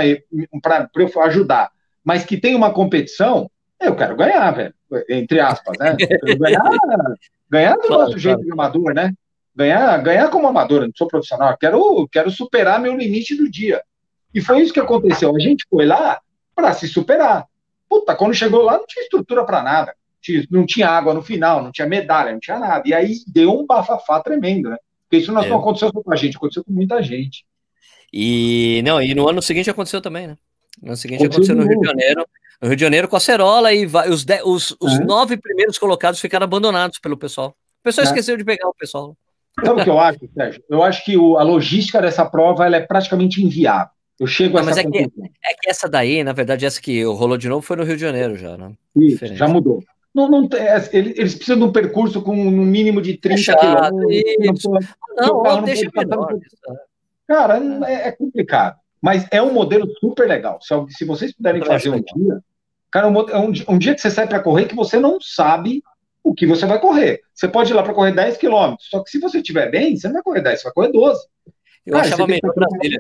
para 0.62 0.90
eu 0.96 1.22
ajudar, 1.22 1.72
mas 2.04 2.26
que 2.26 2.38
tem 2.38 2.56
uma 2.56 2.74
competição, 2.74 3.50
eu 3.80 3.96
quero 3.96 4.16
ganhar, 4.16 4.52
velho. 4.52 4.74
Entre 5.10 5.40
aspas, 5.40 5.78
né? 5.78 5.96
ganhar, 6.40 6.64
ganhar 7.50 7.76
do 7.78 7.90
nosso 7.90 8.18
jeito 8.18 8.42
de 8.42 8.52
amador, 8.52 8.94
né? 8.94 9.14
Ganhar, 9.56 9.98
ganhar 10.02 10.30
como 10.30 10.48
amador, 10.48 10.82
não 10.82 10.92
sou 10.96 11.08
profissional, 11.08 11.56
quero, 11.58 12.08
quero 12.12 12.30
superar 12.30 12.80
meu 12.80 12.96
limite 12.96 13.36
do 13.36 13.50
dia. 13.50 13.82
E 14.34 14.42
foi 14.42 14.62
isso 14.62 14.74
que 14.74 14.80
aconteceu. 14.80 15.34
A 15.34 15.40
gente 15.40 15.66
foi 15.70 15.86
lá 15.86 16.20
para 16.54 16.74
se 16.74 16.88
superar. 16.88 17.46
Puta, 17.88 18.16
quando 18.16 18.34
chegou 18.34 18.64
lá 18.64 18.78
não 18.78 18.86
tinha 18.86 19.04
estrutura 19.04 19.46
para 19.46 19.64
nada. 19.64 19.96
Não 20.50 20.66
tinha 20.66 20.90
água 20.90 21.14
no 21.14 21.22
final, 21.22 21.64
não 21.64 21.72
tinha 21.72 21.88
medalha, 21.88 22.32
não 22.32 22.40
tinha 22.40 22.60
nada. 22.60 22.84
E 22.86 22.94
aí 22.94 23.20
deu 23.28 23.58
um 23.58 23.66
bafafá 23.66 24.20
tremendo, 24.20 24.70
né? 24.70 24.78
Porque 25.08 25.24
isso 25.24 25.32
não 25.32 25.44
é. 25.44 25.52
aconteceu 25.52 25.90
só 25.94 26.02
com 26.02 26.14
a 26.14 26.16
gente, 26.16 26.38
aconteceu 26.38 26.64
com 26.64 26.72
muita 26.72 27.02
gente. 27.02 27.46
E 28.12 28.82
não, 28.84 29.02
e 29.02 29.14
no 29.14 29.28
ano 29.28 29.42
seguinte 29.42 29.70
aconteceu 29.70 30.02
também, 30.02 30.28
né? 30.28 30.38
No 30.82 30.90
ano 30.90 30.98
seguinte 30.98 31.26
aconteceu, 31.26 31.56
no 31.56 31.64
Rio 31.64 31.80
de 31.80 31.88
Janeiro. 31.88 32.26
No 32.62 32.68
Rio 32.70 32.78
de 32.78 32.82
Janeiro 32.82 33.08
com 33.08 33.18
a 33.18 33.20
Cerola 33.20 33.74
e 33.74 33.86
vai, 33.86 34.10
os, 34.10 34.24
de, 34.24 34.42
os, 34.44 34.76
os 34.80 34.94
é. 34.94 35.04
nove 35.04 35.36
primeiros 35.36 35.78
colocados 35.78 36.20
ficaram 36.20 36.46
abandonados 36.46 37.00
pelo 37.00 37.18
pessoal. 37.18 37.50
O 37.50 37.84
pessoal 37.84 38.06
é. 38.06 38.08
esqueceu 38.08 38.38
de 38.38 38.46
pegar 38.46 38.68
o 38.68 38.74
pessoal. 38.74 39.16
Sabe 39.64 39.82
o 39.82 39.84
que 39.84 39.90
eu 39.90 40.00
acho, 40.00 40.20
Sérgio? 40.34 40.64
Eu 40.70 40.84
acho 40.84 41.04
que 41.06 41.18
o, 41.18 41.38
a 41.38 41.44
logística 41.44 42.02
dessa 42.02 42.26
prova 42.26 42.66
ela 42.66 42.78
é 42.78 42.82
praticamente 42.82 43.44
inviável. 43.44 43.94
Eu 44.20 44.28
chego 44.28 44.58
a 44.58 44.62
essa 44.62 44.70
mas 44.70 44.78
é 44.78 44.84
que, 44.84 44.98
é 44.98 45.54
que, 45.54 45.70
essa 45.70 45.90
daí, 45.90 46.24
na 46.24 46.32
verdade, 46.32 46.66
essa 46.66 46.82
que 46.82 47.04
rolou 47.04 47.38
de 47.38 47.50
novo 47.50 47.62
foi 47.62 47.76
no 47.76 47.84
Rio 47.84 47.96
de 47.96 48.02
Janeiro 48.02 48.38
já, 48.38 48.58
né? 48.58 48.72
Isso, 48.96 49.26
já 49.36 49.48
mudou. 49.48 49.84
Não, 50.16 50.30
não, 50.30 50.48
é, 50.54 50.90
eles 50.94 51.36
precisam 51.36 51.58
de 51.58 51.64
um 51.66 51.72
percurso 51.74 52.22
com 52.22 52.32
um 52.34 52.50
mínimo 52.50 53.02
de 53.02 53.18
30 53.18 53.52
é 53.52 53.56
quilômetros. 53.58 54.64
Não, 54.64 55.28
não, 55.28 55.44
não 55.44 55.62
deixa 55.64 55.92
menor. 55.94 56.34
Né? 56.34 56.40
Cara, 57.28 57.60
é, 57.86 58.08
é, 58.08 58.12
complicado. 58.14 58.80
Mas 59.02 59.28
é 59.30 59.42
um 59.42 59.52
modelo 59.52 59.86
super 60.00 60.26
legal. 60.26 60.58
Se, 60.62 60.74
se 60.98 61.04
vocês 61.04 61.34
puderem 61.34 61.62
fazer 61.66 61.90
um 61.90 62.00
dia, 62.00 62.40
cara, 62.90 63.10
um, 63.10 63.20
um, 63.20 63.54
um 63.68 63.78
dia 63.78 63.94
que 63.94 64.00
você 64.00 64.10
sai 64.10 64.26
para 64.26 64.40
correr 64.40 64.68
que 64.68 64.76
você 64.76 64.98
não 64.98 65.20
sabe 65.20 65.84
o 66.24 66.34
que 66.34 66.48
você 66.48 66.66
vai 66.66 66.80
correr. 66.80 67.20
Você 67.34 67.50
pode 67.50 67.72
ir 67.72 67.76
lá 67.76 67.84
para 67.84 67.94
correr 67.94 68.14
10 68.14 68.38
quilômetros, 68.38 68.88
só 68.90 69.04
que 69.04 69.12
se 69.12 69.20
você 69.20 69.40
estiver 69.40 69.70
bem, 69.70 69.98
você 69.98 70.08
não 70.08 70.14
vai 70.14 70.24
correr 70.24 70.42
10, 70.42 70.60
você 70.60 70.64
vai 70.64 70.74
correr 70.74 70.92
12. 70.94 71.28
Eu 71.86 71.94
cara, 71.94 72.06
achava 72.06 72.26
melhor 72.26 72.56
Brasília. 72.56 73.00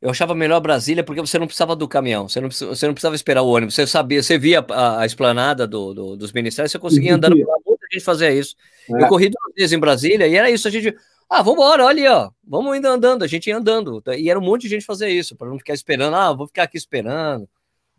Eu 0.00 0.10
achava 0.10 0.34
melhor 0.34 0.60
Brasília 0.60 1.02
porque 1.02 1.20
você 1.20 1.38
não 1.38 1.46
precisava 1.46 1.74
do 1.74 1.88
caminhão, 1.88 2.28
você 2.28 2.40
não, 2.40 2.50
você 2.50 2.86
não 2.86 2.92
precisava 2.92 3.14
esperar 3.14 3.42
o 3.42 3.48
ônibus, 3.48 3.74
você 3.74 3.86
sabia, 3.86 4.22
você 4.22 4.36
via 4.36 4.64
a, 4.70 5.00
a 5.00 5.06
esplanada 5.06 5.66
do, 5.66 5.94
do, 5.94 6.16
dos 6.16 6.32
ministérios, 6.32 6.70
você 6.70 6.78
conseguia 6.78 7.14
andar 7.14 7.28
lá, 7.28 7.34
muita 7.66 7.86
gente 7.90 8.04
fazia 8.04 8.30
isso. 8.30 8.54
É. 8.94 9.02
Eu 9.02 9.08
corri 9.08 9.30
duas 9.30 9.54
vezes 9.56 9.72
em 9.72 9.78
Brasília 9.78 10.26
e 10.26 10.34
era 10.34 10.50
isso, 10.50 10.68
a 10.68 10.70
gente, 10.70 10.94
ah, 11.30 11.42
vamos 11.42 11.54
embora, 11.54 11.86
olha 11.86 12.02
aí, 12.02 12.08
ó, 12.08 12.30
vamos 12.46 12.76
indo 12.76 12.86
andando, 12.86 13.22
a 13.22 13.26
gente 13.26 13.48
ia 13.48 13.56
andando, 13.56 14.02
e 14.18 14.28
era 14.28 14.38
um 14.38 14.42
monte 14.42 14.62
de 14.62 14.68
gente 14.68 14.84
fazer 14.84 15.08
isso, 15.08 15.34
para 15.34 15.48
não 15.48 15.58
ficar 15.58 15.72
esperando, 15.72 16.14
ah, 16.14 16.32
vou 16.32 16.46
ficar 16.46 16.64
aqui 16.64 16.76
esperando. 16.76 17.48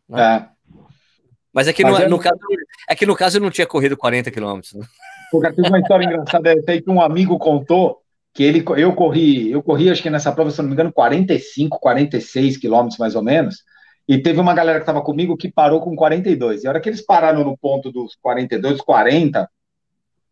Né? 0.07 0.21
É. 0.21 0.57
Mas 1.51 1.67
é 1.67 1.73
que, 1.73 1.83
no, 1.83 2.07
no, 2.07 2.19
caso, 2.19 2.39
é 2.87 2.95
que 2.95 3.05
no 3.07 3.15
caso 3.15 3.37
eu 3.37 3.41
não 3.41 3.49
tinha 3.49 3.65
corrido 3.65 3.97
40 3.97 4.29
quilômetros. 4.29 4.73
Né? 4.73 4.85
Porque 5.31 5.51
tem 5.53 5.67
uma 5.67 5.79
história 5.79 6.05
engraçada 6.05 6.51
aí 6.67 6.81
que 6.81 6.89
um 6.91 7.01
amigo 7.01 7.39
contou 7.39 8.03
que 8.37 8.43
ele, 8.43 8.63
eu 8.77 8.93
corri, 8.93 9.49
eu 9.49 9.63
corri, 9.63 9.89
acho 9.89 10.03
que 10.03 10.11
nessa 10.11 10.31
prova, 10.31 10.51
se 10.51 10.61
não 10.61 10.67
me 10.67 10.73
engano, 10.73 10.93
45, 10.93 11.79
46 11.79 12.57
quilômetros 12.57 12.99
mais 12.99 13.15
ou 13.15 13.23
menos, 13.23 13.63
e 14.07 14.21
teve 14.21 14.39
uma 14.39 14.53
galera 14.53 14.77
que 14.77 14.83
estava 14.83 15.01
comigo 15.01 15.35
que 15.35 15.51
parou 15.51 15.81
com 15.81 15.95
42. 15.95 16.63
E 16.63 16.67
a 16.67 16.69
hora 16.69 16.79
que 16.79 16.87
eles 16.87 17.01
pararam 17.01 17.43
no 17.43 17.57
ponto 17.57 17.91
dos 17.91 18.15
42, 18.21 18.79
40, 18.81 19.49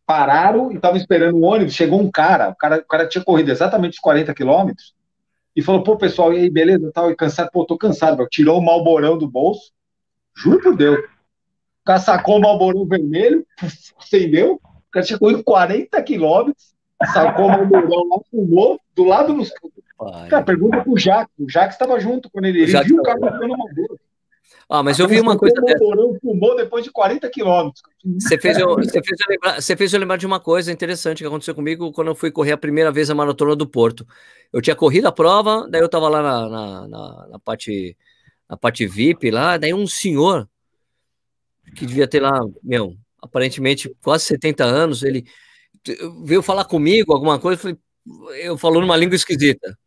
pararam 0.05 0.71
e 0.71 0.75
estavam 0.75 0.97
esperando 0.97 1.35
o 1.35 1.41
ônibus, 1.41 1.73
chegou 1.73 1.99
um 1.99 2.11
cara, 2.11 2.49
o 2.49 2.55
cara, 2.55 2.77
o 2.77 2.85
cara 2.85 3.07
tinha 3.07 3.23
corrido 3.23 3.49
exatamente 3.49 3.93
os 3.93 3.99
40 3.99 4.35
quilômetros, 4.35 4.93
e 5.55 5.63
falou, 5.63 5.81
pô, 5.81 5.97
pessoal, 5.97 6.31
e 6.31 6.41
aí, 6.41 6.49
beleza, 6.51 6.91
tal, 6.93 7.09
e 7.09 7.15
cansado, 7.15 7.49
pô, 7.51 7.65
tô 7.65 7.75
cansado, 7.75 8.17
meu. 8.17 8.29
tirou 8.29 8.59
o 8.59 8.63
malborão 8.63 9.17
do 9.17 9.27
bolso, 9.27 9.71
juro 10.37 10.61
por 10.61 10.77
Deus, 10.77 10.99
o 10.99 11.85
cara 11.85 11.97
sacou 11.97 12.37
o 12.37 12.41
malborão 12.41 12.85
vermelho, 12.85 13.43
acendeu, 13.97 14.61
o 14.63 14.91
cara 14.91 15.03
tinha 15.03 15.17
corrido 15.17 15.43
40 15.43 16.03
quilômetros, 16.03 16.74
sacou 17.13 17.47
o 17.47 17.65
Mourão 17.65 18.09
lá, 18.09 18.21
fumou, 18.29 18.79
do 18.95 19.03
lado 19.03 19.33
dos. 19.33 19.51
Cara, 20.29 20.43
pergunta 20.43 20.81
pro 20.81 20.97
Jacques. 20.97 21.33
O 21.39 21.49
Jacques 21.49 21.75
estava 21.75 21.99
junto 21.99 22.29
quando 22.29 22.45
ele, 22.45 22.63
ele 22.63 22.83
viu 22.83 22.97
o 22.97 23.03
cara 23.03 23.19
fumando 23.19 23.57
Mourão. 23.57 23.97
Ah, 24.67 24.81
mas 24.81 24.97
eu 24.97 25.07
vi 25.07 25.19
uma 25.19 25.37
coisa. 25.37 25.55
O 25.59 25.79
Mourão 25.79 26.17
fumou 26.19 26.55
depois 26.55 26.83
de 26.83 26.91
40 26.91 27.29
quilômetros. 27.29 27.83
Você 28.19 28.37
fez, 28.37 28.57
eu, 28.57 28.75
você, 28.75 29.01
fez 29.03 29.19
eu 29.19 29.29
lembrar, 29.29 29.61
você 29.61 29.75
fez 29.75 29.93
eu 29.93 29.99
lembrar 29.99 30.17
de 30.17 30.25
uma 30.25 30.39
coisa 30.39 30.71
interessante 30.71 31.19
que 31.19 31.27
aconteceu 31.27 31.53
comigo 31.53 31.91
quando 31.91 32.07
eu 32.07 32.15
fui 32.15 32.31
correr 32.31 32.53
a 32.53 32.57
primeira 32.57 32.91
vez 32.91 33.09
a 33.09 33.15
maratona 33.15 33.55
do 33.55 33.67
Porto. 33.67 34.05
Eu 34.51 34.61
tinha 34.61 34.75
corrido 34.75 35.07
a 35.07 35.11
prova, 35.11 35.67
daí 35.69 35.81
eu 35.81 35.89
tava 35.89 36.09
lá 36.09 36.21
na, 36.21 36.49
na, 36.49 36.87
na, 36.87 37.27
na 37.31 37.39
parte, 37.39 37.95
na 38.49 38.57
parte 38.57 38.87
VIP 38.87 39.29
lá, 39.29 39.57
daí 39.57 39.73
um 39.73 39.87
senhor 39.87 40.47
que 41.75 41.85
devia 41.85 42.07
ter 42.07 42.21
lá, 42.21 42.31
meu, 42.63 42.95
aparentemente 43.21 43.93
quase 44.01 44.25
70 44.25 44.63
anos, 44.63 45.03
ele 45.03 45.25
veio 46.23 46.41
falar 46.41 46.65
comigo 46.65 47.13
alguma 47.13 47.39
coisa, 47.39 47.57
eu, 47.57 47.61
falei, 47.61 47.77
eu 48.47 48.57
falou 48.57 48.81
numa 48.81 48.97
língua 48.97 49.15
esquisita. 49.15 49.77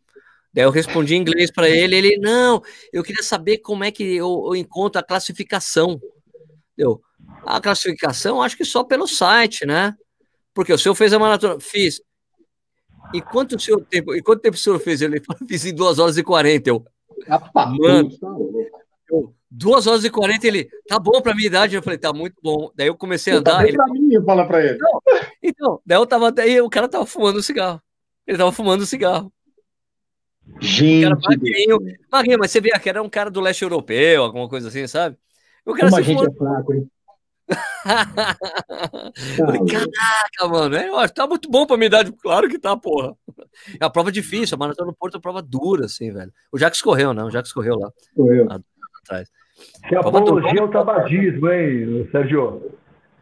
Daí 0.53 0.65
eu 0.65 0.71
respondi 0.71 1.15
em 1.15 1.21
inglês 1.21 1.51
para 1.51 1.69
ele, 1.69 1.97
ele, 1.97 2.19
não, 2.19 2.63
eu 2.93 3.03
queria 3.03 3.23
saber 3.23 3.59
como 3.59 3.85
é 3.85 3.91
que 3.91 4.03
eu, 4.03 4.45
eu 4.47 4.57
encontro 4.57 4.99
a 4.99 5.05
classificação. 5.05 6.01
Eu, 6.77 7.01
a 7.45 7.61
classificação, 7.61 8.43
acho 8.43 8.57
que 8.57 8.65
só 8.65 8.83
pelo 8.83 9.07
site, 9.07 9.67
né? 9.67 9.95
Porque 10.55 10.73
o 10.73 10.79
senhor 10.79 10.95
fez 10.95 11.13
a 11.13 11.19
maratona, 11.19 11.61
fiz. 11.61 12.01
E 13.13 13.23
quanto, 13.23 13.59
senhor 13.59 13.81
tempo, 13.89 14.15
e 14.15 14.23
quanto 14.23 14.41
tempo 14.41 14.57
o 14.57 14.59
senhor 14.61 14.79
fez? 14.79 15.01
Ele 15.01 15.21
falou, 15.21 15.47
fiz 15.47 15.65
em 15.65 15.75
2 15.75 15.99
horas 15.99 16.19
e 16.19 16.23
40. 16.23 16.71
Eu, 16.71 16.85
mano, 17.79 18.11
eu, 19.11 19.35
Duas 19.51 19.87
horas 19.87 20.05
e 20.05 20.11
quarenta, 20.11 20.47
ele, 20.47 20.69
tá 20.87 20.99
bom 20.99 21.23
pra 21.23 21.35
minha 21.35 21.47
idade? 21.47 21.75
Eu 21.75 21.83
falei, 21.83 21.99
tá 21.99 22.13
muito 22.13 22.37
bom. 22.43 22.71
Daí 22.77 22.89
eu 22.89 22.95
comecei 22.95 23.33
a 23.33 23.43
tá 23.43 23.53
andar. 23.53 23.63
Tá 23.63 23.69
ele... 23.69 23.77
pra 23.77 23.87
mim, 23.87 24.25
fala 24.25 24.47
pra 24.47 24.63
ele. 24.63 24.79
Não, 24.79 25.01
então, 25.43 25.81
daí 25.87 25.99
eu 25.99 26.07
tava, 26.07 26.31
daí 26.31 26.61
o 26.61 26.69
cara 26.69 26.87
tava 26.87 27.07
fumando 27.07 27.43
cigarro. 27.43 27.81
Ele 28.27 28.37
tava 28.37 28.53
fumando 28.53 28.85
cigarro. 28.85 29.33
Gente. 30.61 31.05
cara 31.05 31.19
magrinho, 31.23 31.79
magrinho, 32.11 32.39
mas 32.39 32.51
você 32.51 32.61
vê 32.61 32.71
que 32.79 32.89
era 32.89 33.03
um 33.03 33.09
cara 33.09 33.31
do 33.31 33.41
leste 33.41 33.63
europeu, 33.63 34.23
alguma 34.23 34.49
coisa 34.49 34.69
assim, 34.69 34.87
sabe? 34.87 35.17
O 35.65 35.73
cara 35.73 35.89
Como 35.89 35.97
a 35.97 36.03
gente 36.03 36.19
fumando... 36.19 36.31
é 36.31 36.37
fraco, 36.37 36.75
hein? 36.75 36.91
Caraca, 39.71 40.49
mano, 40.51 40.77
é, 40.77 40.89
eu 40.89 40.99
acho 40.99 41.15
tá 41.15 41.27
muito 41.27 41.51
bom 41.51 41.67
pra 41.67 41.79
minha 41.79 41.87
idade, 41.87 42.13
claro 42.13 42.47
que 42.49 42.59
tá, 42.59 42.77
porra. 42.77 43.15
É 43.81 43.85
uma 43.85 43.93
prova 43.93 44.13
difícil, 44.13 44.57
a 44.57 44.59
maratona 44.59 44.89
no 44.89 44.97
Porto 44.97 45.15
é 45.15 45.17
uma 45.17 45.23
prova 45.23 45.41
dura, 45.41 45.87
assim, 45.87 46.13
velho. 46.13 46.31
O 46.53 46.59
Jacques 46.59 46.83
correu, 46.83 47.15
né? 47.15 47.25
O 47.25 47.31
Jacques 47.31 47.53
correu 47.53 47.79
lá. 47.79 47.91
Correu. 48.15 48.47
Atrás. 49.05 49.29
Que 49.89 49.97
apologia 49.97 50.61
ao 50.61 50.69
tabagismo, 50.69 51.51
hein, 51.51 52.09
Sérgio? 52.13 52.73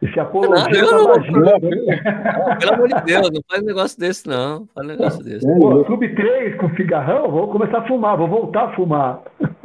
Esse 0.01 0.19
apologia 0.19 0.83
ao 0.83 1.05
tabagismo. 1.05 1.39
Não, 1.39 1.59
pelo 2.59 2.73
amor 2.73 2.87
de 2.87 3.01
Deus, 3.05 3.31
não 3.31 3.41
faz 3.49 3.63
negócio 3.63 3.99
desse, 3.99 4.27
não. 4.27 4.67
Faz 4.73 4.85
um 4.85 4.89
negócio 4.89 5.23
desse. 5.23 5.45
Pô, 5.45 5.83
Clube 5.85 6.15
3 6.15 6.57
com 6.57 6.75
cigarrão, 6.75 7.31
vou 7.31 7.49
começar 7.49 7.79
a 7.79 7.87
fumar, 7.87 8.17
vou 8.17 8.27
voltar 8.27 8.65
a 8.65 8.75
fumar. 8.75 9.23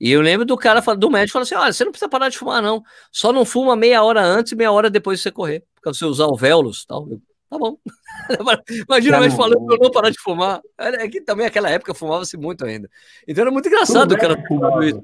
E 0.00 0.10
eu 0.10 0.20
lembro 0.20 0.44
do 0.44 0.56
cara, 0.56 0.80
do 0.80 1.10
médico, 1.10 1.32
falando 1.32 1.46
assim: 1.46 1.54
olha, 1.54 1.72
você 1.72 1.84
não 1.84 1.92
precisa 1.92 2.08
parar 2.08 2.28
de 2.28 2.38
fumar, 2.38 2.62
não. 2.62 2.82
Só 3.12 3.32
não 3.32 3.44
fuma 3.44 3.76
meia 3.76 4.02
hora 4.02 4.22
antes 4.22 4.52
e 4.52 4.56
meia 4.56 4.72
hora 4.72 4.90
depois 4.90 5.18
de 5.18 5.22
você 5.22 5.30
correr. 5.30 5.64
Porque 5.74 5.96
você 5.96 6.04
usar 6.04 6.24
alvéolos 6.24 6.84
tal. 6.84 7.08
Eu, 7.08 7.20
tá 7.48 7.58
bom. 7.58 7.78
Imagina 8.88 9.18
o 9.18 9.20
médico 9.20 9.40
falando 9.40 9.64
pra 9.64 9.76
eu 9.76 9.80
não 9.80 9.90
parar 9.90 10.10
de 10.10 10.20
fumar. 10.20 10.60
É 10.78 11.08
que 11.08 11.20
também 11.20 11.46
naquela 11.46 11.70
época 11.70 11.94
fumava-se 11.94 12.36
muito 12.36 12.64
ainda. 12.64 12.90
Então 13.26 13.42
era 13.42 13.50
muito 13.50 13.68
engraçado 13.68 14.12
o 14.12 14.18
cara 14.18 14.42
fumando 14.46 14.82
isso. 14.82 15.02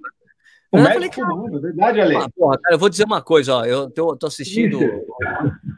O 0.72 0.78
eu 0.78 0.84
falei, 0.84 1.10
fumando, 1.12 1.58
é 1.58 1.60
verdade, 1.60 2.00
Ale. 2.00 2.16
Ah, 2.16 2.28
porra, 2.34 2.58
cara, 2.60 2.74
eu 2.74 2.78
vou 2.78 2.88
dizer 2.88 3.04
uma 3.04 3.20
coisa, 3.20 3.56
ó. 3.56 3.64
Eu 3.64 3.90
tô, 3.90 4.16
tô 4.16 4.26
assistindo. 4.26 4.78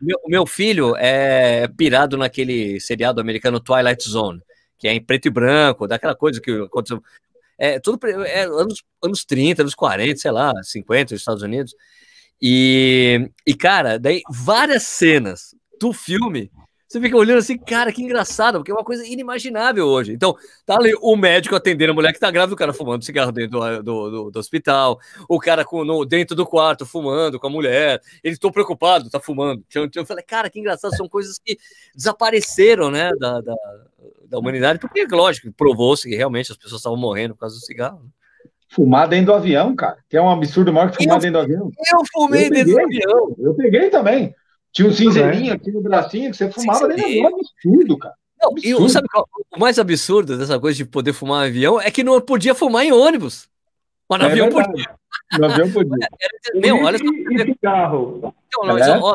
meu, 0.00 0.18
meu 0.26 0.46
filho 0.46 0.94
é 0.96 1.66
pirado 1.68 2.16
naquele 2.16 2.78
seriado 2.78 3.20
americano 3.20 3.58
Twilight 3.58 4.06
Zone 4.08 4.42
que 4.82 4.88
é 4.88 4.94
em 4.94 5.00
preto 5.00 5.26
e 5.26 5.30
branco, 5.30 5.86
daquela 5.86 6.12
coisa 6.16 6.40
que 6.40 6.50
aconteceu. 6.50 7.00
É, 7.56 7.78
tudo 7.78 8.04
é, 8.26 8.42
anos, 8.42 8.82
anos 9.00 9.24
30, 9.24 9.62
anos 9.62 9.76
40, 9.76 10.18
sei 10.18 10.30
lá, 10.32 10.52
50 10.60 11.14
nos 11.14 11.20
Estados 11.20 11.42
Unidos. 11.44 11.72
E, 12.40 13.30
e, 13.46 13.54
cara, 13.54 14.00
daí 14.00 14.22
várias 14.28 14.82
cenas 14.82 15.54
do 15.80 15.92
filme 15.92 16.50
você 16.92 17.00
fica 17.00 17.16
olhando 17.16 17.38
assim, 17.38 17.56
cara, 17.56 17.90
que 17.90 18.02
engraçado, 18.02 18.58
porque 18.58 18.70
é 18.70 18.74
uma 18.74 18.84
coisa 18.84 19.06
inimaginável 19.06 19.86
hoje. 19.86 20.12
Então, 20.12 20.36
tá 20.66 20.76
ali 20.76 20.92
o 21.00 21.16
médico 21.16 21.56
atendendo 21.56 21.92
a 21.92 21.94
mulher 21.94 22.12
que 22.12 22.20
tá 22.20 22.30
grávida, 22.30 22.52
o 22.52 22.56
cara 22.56 22.74
fumando 22.74 23.02
cigarro 23.02 23.32
dentro 23.32 23.58
do, 23.58 23.82
do, 23.82 24.10
do, 24.10 24.30
do 24.30 24.38
hospital, 24.38 24.98
o 25.26 25.38
cara 25.38 25.64
com, 25.64 25.86
no, 25.86 26.04
dentro 26.04 26.36
do 26.36 26.44
quarto 26.44 26.84
fumando 26.84 27.40
com 27.40 27.46
a 27.46 27.50
mulher, 27.50 27.98
eles 28.22 28.36
estão 28.36 28.52
preocupados, 28.52 29.10
tá 29.10 29.18
fumando. 29.18 29.64
Eu 29.94 30.04
falei, 30.04 30.22
cara, 30.22 30.50
que 30.50 30.60
engraçado, 30.60 30.94
são 30.94 31.08
coisas 31.08 31.38
que 31.38 31.56
desapareceram, 31.94 32.90
né, 32.90 33.10
da, 33.18 33.40
da, 33.40 33.54
da 34.26 34.38
humanidade, 34.38 34.78
porque, 34.78 35.06
lógico, 35.06 35.50
provou-se 35.56 36.06
que 36.06 36.14
realmente 36.14 36.52
as 36.52 36.58
pessoas 36.58 36.80
estavam 36.80 36.98
morrendo 36.98 37.32
por 37.34 37.40
causa 37.40 37.56
do 37.56 37.64
cigarro. 37.64 38.02
Fumar 38.68 39.08
dentro 39.08 39.26
do 39.26 39.34
avião, 39.34 39.74
cara, 39.74 39.96
que 40.10 40.16
é 40.16 40.20
um 40.20 40.30
absurdo 40.30 40.70
maior 40.72 40.90
que 40.90 41.02
fumar 41.02 41.16
eu, 41.16 41.20
dentro 41.20 41.40
do 41.40 41.44
avião. 41.44 41.70
Eu 41.90 42.02
fumei 42.12 42.46
eu 42.48 42.50
dentro 42.50 42.72
do 42.72 42.80
avião. 42.80 43.36
Eu 43.38 43.54
peguei 43.54 43.88
também. 43.88 44.34
Tinha 44.72 44.88
um 44.88 44.92
cinzeirinho 44.92 45.52
aqui 45.52 45.70
no 45.70 45.82
bracinho 45.82 46.30
que 46.30 46.36
você 46.36 46.50
fumava 46.50 46.88
dentro 46.88 47.30
do 47.30 47.36
absurdo, 47.36 47.98
cara. 47.98 48.14
Não, 48.40 48.50
absurdo. 48.50 48.86
E 48.86 48.90
sabe 48.90 49.08
qual, 49.08 49.28
o 49.54 49.58
mais 49.58 49.78
absurdo 49.78 50.38
dessa 50.38 50.58
coisa 50.58 50.76
de 50.76 50.84
poder 50.84 51.12
fumar 51.12 51.46
em 51.46 51.50
avião 51.50 51.80
é 51.80 51.90
que 51.90 52.02
não 52.02 52.20
podia 52.20 52.54
fumar 52.54 52.84
em 52.84 52.92
ônibus. 52.92 53.48
Mas 54.08 54.18
no 54.18 54.24
é 54.26 54.30
avião 54.30 54.46
verdade. 54.46 54.70
podia. 54.70 54.98
No 55.38 55.44
avião 55.46 55.72
podia. 55.72 56.08
Meu, 56.54 56.76
olha 56.82 56.98
só. 56.98 57.04
E 57.04 57.54
carro. 57.56 58.34
Não, 58.52 58.66
mas, 58.66 58.88
é? 58.88 58.98
ó, 58.98 59.14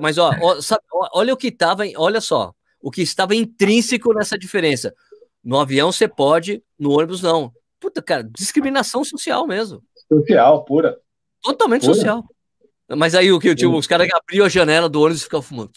mas 0.00 0.18
ó, 0.18 0.30
ó, 0.40 0.60
sabe, 0.60 0.82
olha 1.14 1.32
o 1.32 1.36
que 1.36 1.48
estava, 1.48 1.84
olha 1.96 2.20
só, 2.20 2.52
o 2.80 2.90
que 2.90 3.02
estava 3.02 3.34
intrínseco 3.34 4.12
nessa 4.12 4.38
diferença. 4.38 4.94
No 5.42 5.58
avião 5.58 5.90
você 5.90 6.06
pode, 6.06 6.62
no 6.78 6.92
ônibus 6.92 7.22
não. 7.22 7.52
Puta, 7.80 8.02
cara, 8.02 8.22
discriminação 8.22 9.02
social 9.02 9.46
mesmo. 9.46 9.82
Social, 10.06 10.64
pura. 10.64 10.98
Totalmente 11.42 11.82
pura. 11.82 11.94
social. 11.94 12.24
Mas 12.96 13.14
aí 13.14 13.30
o 13.30 13.38
que 13.38 13.54
tipo, 13.54 13.76
os 13.76 13.86
caras 13.86 14.08
abriam 14.12 14.46
a 14.46 14.48
janela 14.48 14.88
do 14.88 15.00
ônibus 15.00 15.20
e 15.20 15.24
ficavam 15.24 15.42
fumando. 15.42 15.70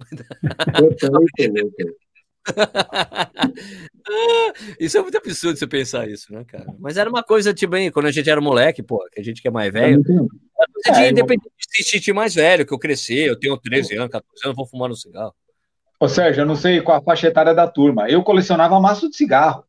isso 4.80 4.96
é 4.96 5.02
muito 5.02 5.18
absurdo 5.18 5.58
você 5.58 5.66
pensar 5.66 6.08
isso, 6.08 6.32
né, 6.32 6.44
cara? 6.44 6.66
Mas 6.78 6.96
era 6.96 7.10
uma 7.10 7.22
coisa, 7.22 7.52
tipo, 7.52 7.72
bem, 7.72 7.90
quando 7.90 8.06
a 8.06 8.10
gente 8.10 8.30
era 8.30 8.40
moleque, 8.40 8.82
pô, 8.82 9.04
que 9.12 9.20
a 9.20 9.24
gente 9.24 9.42
que 9.42 9.48
é 9.48 9.50
mais 9.50 9.72
velho, 9.72 10.02
é, 10.86 10.92
de, 10.92 11.10
independente 11.10 11.50
de 11.58 11.84
se 11.84 11.90
sentir 11.90 12.12
mais 12.12 12.34
velho, 12.34 12.66
que 12.66 12.72
eu 12.72 12.78
cresci, 12.78 13.18
eu 13.18 13.38
tenho 13.38 13.56
13 13.58 13.96
anos, 13.96 14.10
14 14.10 14.32
anos, 14.44 14.56
vou 14.56 14.66
fumar 14.66 14.88
no 14.88 14.96
cigarro. 14.96 15.34
Ô, 16.00 16.08
Sérgio, 16.08 16.42
eu 16.42 16.46
não 16.46 16.54
sei 16.54 16.80
qual 16.80 16.96
a 16.96 17.02
faixa 17.02 17.26
etária 17.26 17.52
da 17.52 17.66
turma. 17.66 18.08
Eu 18.08 18.22
colecionava 18.22 18.80
maço 18.80 19.10
de 19.10 19.16
cigarro. 19.16 19.64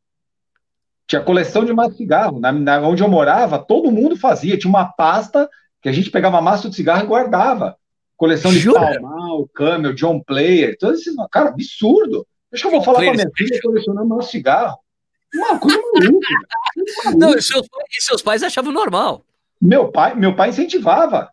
Tinha 1.07 1.23
coleção 1.23 1.65
de 1.65 1.73
maço 1.73 1.91
de 1.91 1.97
cigarro. 1.97 2.39
Na, 2.39 2.51
na, 2.51 2.79
onde 2.81 3.01
eu 3.01 3.09
morava, 3.09 3.57
todo 3.57 3.91
mundo 3.91 4.15
fazia. 4.15 4.57
Tinha 4.57 4.69
uma 4.69 4.85
pasta 4.85 5.49
que 5.81 5.89
a 5.89 5.91
gente 5.91 6.09
pegava 6.09 6.41
massa 6.41 6.69
de 6.69 6.75
cigarro 6.75 7.03
e 7.03 7.07
guardava. 7.07 7.77
Coleção 8.17 8.51
de 8.51 8.71
Palmal, 8.71 9.47
Camel, 9.53 9.93
John 9.93 10.19
Player, 10.21 10.77
todos 10.77 10.99
esses. 10.99 11.15
Cara, 11.31 11.49
absurdo. 11.49 12.27
Deixa 12.51 12.67
eu 12.67 12.71
vou 12.71 12.83
falar 12.83 12.99
para 12.99 13.13
minha 13.13 13.31
filha 13.35 13.59
colecionando 13.61 14.07
massa 14.07 14.25
de 14.25 14.31
cigarro. 14.31 14.77
Uma 15.33 15.59
coisa 15.59 15.79
maluca. 15.93 17.17
Não, 17.17 17.33
e 17.33 17.41
seus, 17.41 17.65
e 17.65 18.03
seus 18.03 18.21
pais 18.21 18.43
achavam 18.43 18.71
normal. 18.71 19.23
Meu 19.61 19.91
pai, 19.91 20.15
meu 20.15 20.35
pai 20.35 20.49
incentivava. 20.49 21.29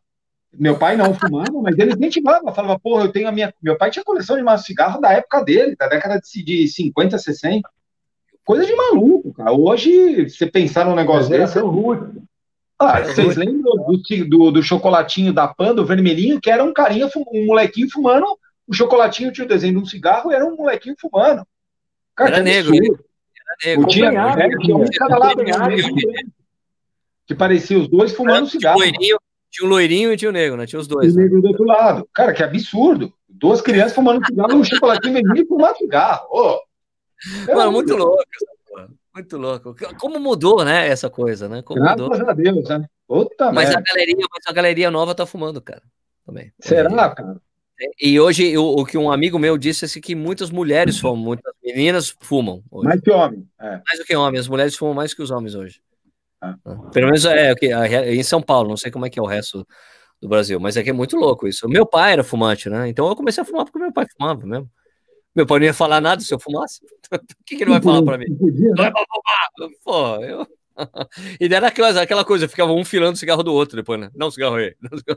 Meu 0.53 0.79
pai 0.79 0.97
não 0.97 1.13
fumava, 1.15 1.61
mas 1.63 1.79
ele 1.79 1.93
incentivava. 1.93 2.53
Falava, 2.53 2.79
porra, 2.79 3.05
eu 3.05 3.13
tenho 3.13 3.29
a 3.29 3.33
minha. 3.33 3.53
Meu 3.63 3.77
pai 3.77 3.91
tinha 3.91 4.05
coleção 4.05 4.37
de 4.37 4.43
massa 4.43 4.63
de 4.63 4.69
cigarro 4.69 5.01
da 5.01 5.13
época 5.13 5.43
dele, 5.43 5.77
da 5.77 5.89
década 5.89 6.21
de, 6.21 6.43
de 6.43 6.69
50, 6.69 7.19
60. 7.19 7.69
Coisa 8.45 8.65
de 8.65 8.75
maluco, 8.75 9.33
cara. 9.33 9.53
Hoje, 9.53 10.29
você 10.29 10.47
pensar 10.47 10.85
num 10.85 10.95
negócio 10.95 11.29
desse. 11.29 11.59
É 11.59 11.63
ah, 12.79 13.01
vocês 13.03 13.37
lembram 13.37 13.75
do, 13.77 14.03
do, 14.29 14.51
do, 14.51 14.63
chocolatinho 14.63 15.33
da 15.33 15.49
Panda, 15.49 15.81
o 15.81 15.87
vermelhinho, 15.87 16.41
que 16.41 16.51
era 16.51 16.63
um 16.63 16.73
carinha, 16.73 17.09
um 17.17 17.47
molequinho 17.47 17.91
fumando, 17.91 18.27
o 18.67 18.75
chocolatinho 18.75 19.33
tinha 19.33 19.45
o 19.45 19.49
desenho 19.49 19.75
de 19.75 19.79
um 19.81 19.87
cigarro, 19.87 20.31
era 20.31 20.45
um 20.45 20.57
molequinho 20.57 20.95
fumando. 21.01 21.47
Cara, 22.15 22.37
era 22.37 22.43
negro. 22.43 22.75
Era 22.75 22.87
negro. 23.65 23.85
O 23.85 23.87
tinha, 23.87 24.09
é, 24.09 24.49
tinha 24.59 24.77
um 24.77 24.85
lá, 25.19 25.33
que 27.27 27.35
parecia 27.35 27.79
os 27.79 27.89
dois 27.89 28.13
fumando 28.13 28.49
cigarro. 28.49 28.79
Loirinho, 28.79 29.19
tinha 29.51 29.67
um 29.67 29.71
loirinho 29.71 30.13
e 30.13 30.17
tinha 30.17 30.29
o 30.29 30.33
um 30.33 30.35
negro, 30.35 30.57
né? 30.57 30.67
Tinha 30.67 30.79
os 30.81 30.87
dois. 30.87 31.15
E 31.15 31.17
o 31.17 31.21
negro 31.21 31.41
do 31.41 31.49
outro 31.49 31.65
lado. 31.65 32.09
Cara, 32.15 32.35
que 32.35 32.43
absurdo. 32.43 33.13
Duas 33.29 33.61
crianças 33.61 33.95
fumando 33.95 34.25
cigarro, 34.25 34.55
um 34.55 34.65
chocolatinho 34.65 35.15
vermelho 35.15 35.45
e 35.45 35.47
fumando 35.47 35.77
cigarro. 35.77 36.27
Oh. 36.31 36.61
Mano, 37.55 37.73
muito 37.73 37.97
louco. 37.97 38.23
Muito 39.17 39.39
louco. 39.39 39.75
Como 39.99 40.21
mudou, 40.21 40.63
né, 40.63 40.89
essa 40.89 41.09
coisa, 41.09 41.49
né? 41.49 41.63
Como 41.63 41.81
Graças 41.81 42.03
mudou. 42.03 42.29
a 42.29 42.35
Deus, 42.35 42.69
né? 42.69 42.87
Mas, 43.55 43.75
a 43.75 43.81
galeria, 43.81 44.27
mas 44.31 44.43
a 44.47 44.53
galeria 44.53 44.91
nova 44.91 45.15
tá 45.15 45.25
fumando, 45.25 45.59
cara. 45.59 45.83
Também. 46.27 46.53
Será, 46.61 47.09
cara? 47.15 47.41
E 47.99 48.21
hoje, 48.21 48.59
o, 48.59 48.81
o 48.81 48.85
que 48.85 48.99
um 48.99 49.11
amigo 49.11 49.39
meu 49.39 49.57
disse 49.57 49.87
é 49.99 50.03
que 50.03 50.15
muitas 50.15 50.51
mulheres 50.51 50.99
fumam, 50.99 51.17
muitas 51.17 51.51
meninas 51.65 52.15
fumam. 52.21 52.63
Hoje. 52.71 52.89
Mais 52.89 53.01
que 53.01 53.11
homem. 53.11 53.49
É. 53.59 53.71
Mais 53.71 53.99
do 53.99 54.05
que 54.05 54.15
homem. 54.15 54.39
As 54.39 54.49
mulheres 54.49 54.77
fumam 54.77 54.93
mais 54.93 55.15
que 55.15 55.23
os 55.23 55.31
homens 55.31 55.55
hoje. 55.55 55.81
É. 56.45 56.53
Pelo 56.93 57.07
menos 57.07 57.25
é, 57.25 57.55
é 57.59 58.15
em 58.15 58.23
São 58.23 58.43
Paulo, 58.43 58.69
não 58.69 58.77
sei 58.77 58.91
como 58.91 59.07
é 59.07 59.11
que 59.11 59.19
é 59.19 59.23
o 59.23 59.27
resto 59.27 59.67
do 60.21 60.29
Brasil, 60.29 60.61
mas 60.61 60.77
é 60.77 60.83
que 60.83 60.91
é 60.91 60.93
muito 60.93 61.17
louco 61.17 61.49
isso. 61.49 61.67
Meu 61.71 61.87
pai 61.87 62.13
era 62.13 62.23
fumante, 62.23 62.69
né? 62.69 62.87
Então 62.87 63.09
eu 63.09 63.17
comecei 63.17 63.43
a 63.43 63.47
fumar 63.47 63.65
porque 63.65 63.79
meu 63.79 63.93
pai 63.95 64.05
fumava 64.15 64.45
mesmo. 64.45 64.71
Meu 65.37 65.47
pai 65.47 65.59
não 65.59 65.67
ia 65.67 65.75
falar 65.75 66.01
nada 66.01 66.23
se 66.23 66.33
eu 66.33 66.41
fumasse. 66.41 66.81
o 67.13 67.45
que, 67.45 67.57
que 67.57 67.63
ele 67.63 67.71
vai 67.71 67.83
falar 67.83 68.03
para 68.03 68.17
mim? 68.17 68.27
Não 68.41 68.75
vai 68.75 68.91
fumar. 68.91 69.71
Pô, 69.85 70.25
eu. 70.25 70.47
E 71.41 71.53
era 71.53 71.69
aquela, 71.69 72.03
aquela 72.03 72.25
coisa, 72.25 72.49
ficava 72.49 72.73
um 72.73 72.85
filando 72.85 73.15
o 73.15 73.17
cigarro 73.17 73.43
do 73.43 73.53
outro 73.53 73.77
depois, 73.77 73.99
né? 74.01 74.11
Não, 74.15 74.31
cigarro 74.31 74.57
aí. 74.57 74.75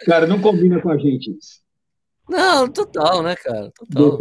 É. 0.00 0.04
cara, 0.04 0.26
não 0.26 0.40
combina 0.40 0.80
com 0.80 0.90
a 0.90 0.96
gente 0.96 1.30
isso. 1.30 1.60
Não, 2.28 2.68
total, 2.68 3.22
né, 3.22 3.34
cara? 3.36 3.70
Total. 3.72 4.18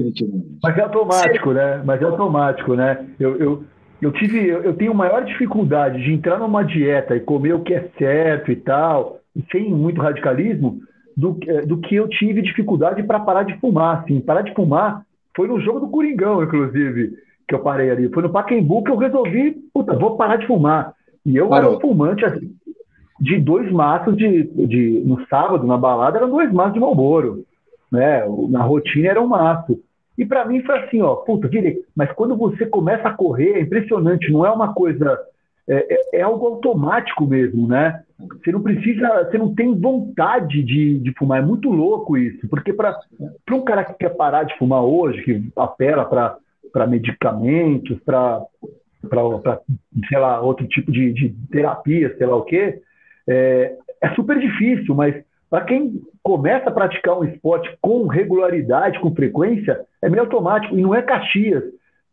Mas 0.64 0.78
é 0.78 0.82
automático, 0.82 1.50
Sim. 1.50 1.56
né? 1.56 1.82
Mas 1.86 2.02
é 2.02 2.06
automático, 2.06 2.76
né? 2.76 3.08
Eu, 3.20 3.36
eu, 3.38 3.66
eu 4.02 4.12
tive, 4.12 4.48
eu, 4.48 4.64
eu 4.64 4.74
tenho 4.74 4.94
maior 4.94 5.24
dificuldade 5.26 6.04
de 6.04 6.12
entrar 6.12 6.40
numa 6.40 6.64
dieta 6.64 7.16
e 7.16 7.22
comer 7.22 7.54
o 7.54 7.64
que 7.64 7.74
é 7.74 7.90
certo 7.98 8.52
e 8.52 8.56
tal, 8.56 9.20
sem 9.52 9.70
muito 9.70 10.02
radicalismo, 10.02 10.82
do, 11.18 11.36
é, 11.48 11.66
do 11.66 11.78
que 11.78 11.96
eu 11.96 12.08
tive 12.08 12.44
dificuldade 12.44 13.02
para 13.02 13.20
parar 13.20 13.42
de 13.42 13.58
fumar. 13.60 14.04
Assim. 14.04 14.22
Parar 14.22 14.44
de 14.44 14.54
fumar 14.54 15.04
foi 15.36 15.48
no 15.48 15.60
jogo 15.60 15.80
do 15.80 15.90
Coringão, 15.90 16.44
inclusive, 16.44 17.18
que 17.48 17.56
eu 17.56 17.60
parei 17.60 17.90
ali. 17.90 18.08
Foi 18.10 18.22
no 18.22 18.30
Pacaembu 18.30 18.84
que 18.84 18.92
eu 18.92 18.98
resolvi, 18.98 19.58
puta, 19.74 19.98
vou 19.98 20.16
parar 20.16 20.36
de 20.36 20.46
fumar. 20.46 20.94
E 21.26 21.36
eu 21.36 21.50
Parou. 21.50 21.70
era 21.70 21.78
um 21.78 21.82
fumante 21.82 22.24
assim, 22.24 22.52
de 23.20 23.40
dois 23.40 23.72
maços 23.72 24.16
de, 24.16 24.44
de. 24.44 25.02
No 25.04 25.26
sábado, 25.26 25.66
na 25.66 25.76
balada, 25.76 26.20
eram 26.20 26.30
dois 26.30 26.54
maços 26.54 26.74
de 26.74 26.80
Malboro. 26.80 27.44
Né? 27.92 28.24
Na 28.50 28.62
rotina 28.62 29.10
era 29.10 29.22
um 29.22 29.28
maço. 29.28 29.80
E 30.18 30.26
para 30.26 30.46
mim 30.46 30.62
foi 30.62 30.78
assim, 30.80 31.02
ó, 31.02 31.16
puta, 31.16 31.48
virei. 31.48 31.80
Mas 31.96 32.12
quando 32.12 32.36
você 32.36 32.66
começa 32.66 33.08
a 33.08 33.14
correr, 33.14 33.54
é 33.54 33.62
impressionante, 33.62 34.32
não 34.32 34.46
é 34.46 34.52
uma 34.52 34.74
coisa. 34.74 35.18
É, 35.68 35.94
é, 35.94 36.20
é 36.20 36.22
algo 36.22 36.46
automático 36.48 37.26
mesmo, 37.26 37.68
né? 37.68 38.04
Você 38.20 38.52
não 38.52 38.64
precisa, 38.64 39.26
você 39.30 39.38
não 39.38 39.54
tem 39.54 39.80
vontade 39.80 40.64
de, 40.64 40.98
de 41.00 41.14
fumar. 41.14 41.40
É 41.40 41.46
muito 41.46 41.70
louco 41.70 42.18
isso, 42.18 42.48
porque 42.50 42.74
para 42.74 43.00
um 43.52 43.64
cara 43.64 43.84
que 43.84 43.94
quer 43.94 44.10
parar 44.10 44.44
de 44.44 44.58
fumar 44.58 44.84
hoje, 44.84 45.22
que 45.22 45.50
apela 45.56 46.06
para 46.06 46.88
medicamentos, 46.88 48.00
para, 48.04 48.42
sei 50.10 50.18
lá, 50.18 50.42
outro 50.42 50.68
tipo 50.68 50.92
de, 50.92 51.14
de 51.14 51.36
terapia, 51.52 52.16
sei 52.18 52.26
lá 52.26 52.36
o 52.36 52.44
quê, 52.44 52.82
é, 53.28 53.76
é 54.02 54.10
super 54.16 54.40
difícil, 54.40 54.96
mas 54.96 55.16
para 55.50 55.66
quem 55.66 56.02
começa 56.24 56.70
a 56.70 56.74
praticar 56.74 57.20
um 57.20 57.24
esporte 57.24 57.70
com 57.80 58.08
regularidade, 58.08 59.00
com 59.00 59.14
frequência, 59.14 59.80
é 60.02 60.10
meio 60.10 60.24
automático 60.24 60.78
e 60.78 60.82
não 60.82 60.94
é 60.94 61.02
Caxias. 61.02 61.64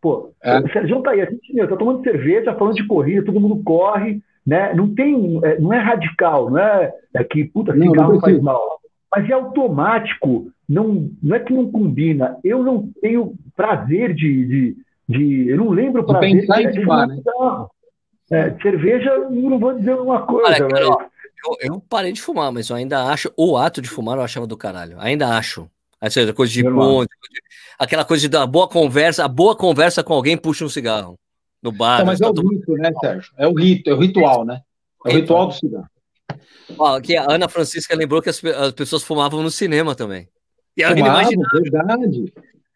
Pô, 0.01 0.31
é. 0.43 0.59
o 0.59 0.69
Sérgio 0.71 1.03
tá 1.03 1.13
aí, 1.13 1.23
a 1.23 1.25
gente, 1.25 1.53
meu, 1.55 1.67
tá 1.67 1.77
tomando 1.77 2.03
cerveja, 2.03 2.55
falando 2.55 2.77
de 2.77 2.87
corrida, 2.87 3.25
todo 3.25 3.41
mundo 3.41 3.63
corre, 3.65 4.21
né? 4.47 4.75
Não 4.75 4.95
tem, 4.95 5.41
é, 5.45 5.59
não 5.59 5.73
é 5.73 5.79
radical, 5.79 6.51
não 6.51 6.59
é, 6.59 6.93
é 7.15 7.25
que 7.25 7.45
puta 7.45 7.73
cigarro 7.73 7.95
não, 7.95 8.13
não 8.15 8.21
faz 8.21 8.41
mal, 8.41 8.81
mas 9.15 9.29
é 9.29 9.33
automático. 9.33 10.51
Não, 10.69 11.11
não 11.23 11.37
é 11.37 11.41
que 11.41 11.53
não 11.53 11.71
combina. 11.71 12.39
Eu 12.43 12.63
não 12.63 12.89
tenho 13.01 13.35
prazer 13.55 14.15
de, 14.15 14.47
de, 14.47 14.77
de 15.09 15.49
eu 15.49 15.59
não 15.59 15.71
lembro 15.71 16.03
o 16.03 16.07
prazer 16.07 16.41
de, 16.41 16.47
de, 16.47 16.73
de 16.73 16.81
fumar, 16.83 17.07
né? 17.07 17.23
É, 18.33 18.51
cerveja, 18.63 19.29
não 19.31 19.59
vou 19.59 19.75
dizer 19.75 19.95
uma 19.95 20.23
coisa, 20.23 20.65
Olha, 20.65 20.75
eu, 20.75 21.57
eu, 21.61 21.81
parei 21.81 22.11
de 22.11 22.23
fumar, 22.23 22.51
mas 22.51 22.71
eu 22.71 22.77
ainda 22.77 23.05
acho 23.05 23.31
o 23.37 23.59
ato 23.59 23.83
de 23.83 23.89
fumar 23.89 24.17
eu 24.17 24.25
achava 24.25 24.47
do 24.47 24.57
caralho. 24.57 24.97
Ainda 24.99 25.37
acho. 25.37 25.69
Seja, 26.09 26.35
coisa 26.35 26.53
de 26.53 26.63
ponte, 26.63 27.09
aquela 27.79 28.05
coisa 28.05 28.29
da 28.29 28.47
boa 28.47 28.69
conversa, 28.69 29.25
a 29.25 29.29
boa 29.29 29.57
conversa 29.57 30.03
com 30.03 30.13
alguém 30.13 30.37
puxa 30.37 30.65
um 30.65 30.69
cigarro 30.69 31.19
no 31.65 31.73
bar. 31.73 32.01
Não, 32.01 32.07
mas 32.07 32.21
é 32.21 32.29
o 32.29 32.33
rito, 32.33 32.73
né, 32.75 32.93
Sérgio? 33.01 33.33
É 33.39 33.49
o 33.49 33.55
rito, 33.55 33.89
é 33.89 33.95
o 33.95 33.99
ritual, 33.99 34.45
né? 34.45 34.61
É 35.07 35.09
o 35.09 35.13
ritual 35.13 35.47
do 35.47 35.55
cigarro. 35.55 35.89
Ó, 36.79 36.97
aqui 36.97 37.17
a 37.17 37.27
Ana 37.29 37.49
Francisca 37.49 37.97
lembrou 37.97 38.21
que 38.21 38.29
as, 38.29 38.45
as 38.45 38.73
pessoas 38.73 39.03
fumavam 39.03 39.43
no 39.43 39.51
cinema 39.51 39.95
também. 39.95 40.29
E 40.77 40.85
Fumavam, 40.85 41.31
verdade. 41.53 42.33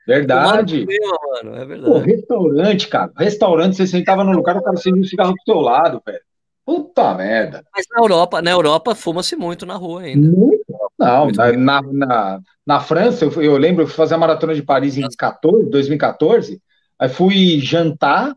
Verdade. 0.06 0.80
Cinema, 0.80 1.18
mano, 1.34 1.56
é 1.56 1.64
verdade. 1.66 1.92
Pô, 1.92 1.98
restaurante, 1.98 2.88
cara. 2.88 3.12
Restaurante, 3.16 3.76
você 3.76 3.86
sentava 3.86 4.24
no 4.24 4.32
lugar, 4.32 4.56
o 4.56 4.62
cara 4.62 4.76
acendia 4.76 5.02
um 5.02 5.04
cigarro 5.04 5.32
do 5.32 5.44
teu 5.44 5.60
lado, 5.60 6.00
velho. 6.04 6.20
Puta 6.64 7.14
merda. 7.14 7.64
Mas 7.74 7.86
na 7.90 8.00
Europa, 8.00 8.42
na 8.42 8.50
Europa 8.50 8.94
fuma-se 8.94 9.34
muito 9.36 9.66
na 9.66 9.74
rua 9.74 10.02
ainda. 10.02 10.28
Muito? 10.28 10.64
Não, 10.98 11.24
muito 11.24 11.36
na, 11.36 11.82
na, 11.82 12.40
na, 12.66 12.80
França, 12.80 13.24
eu, 13.24 13.42
eu 13.42 13.56
lembro, 13.56 13.82
eu 13.82 13.86
fui 13.86 13.96
fazer 13.96 14.14
a 14.14 14.18
maratona 14.18 14.54
de 14.54 14.62
Paris 14.62 14.96
em 14.96 15.06
14, 15.16 15.70
2014, 15.70 16.60
aí 16.98 17.08
fui 17.08 17.60
jantar, 17.60 18.34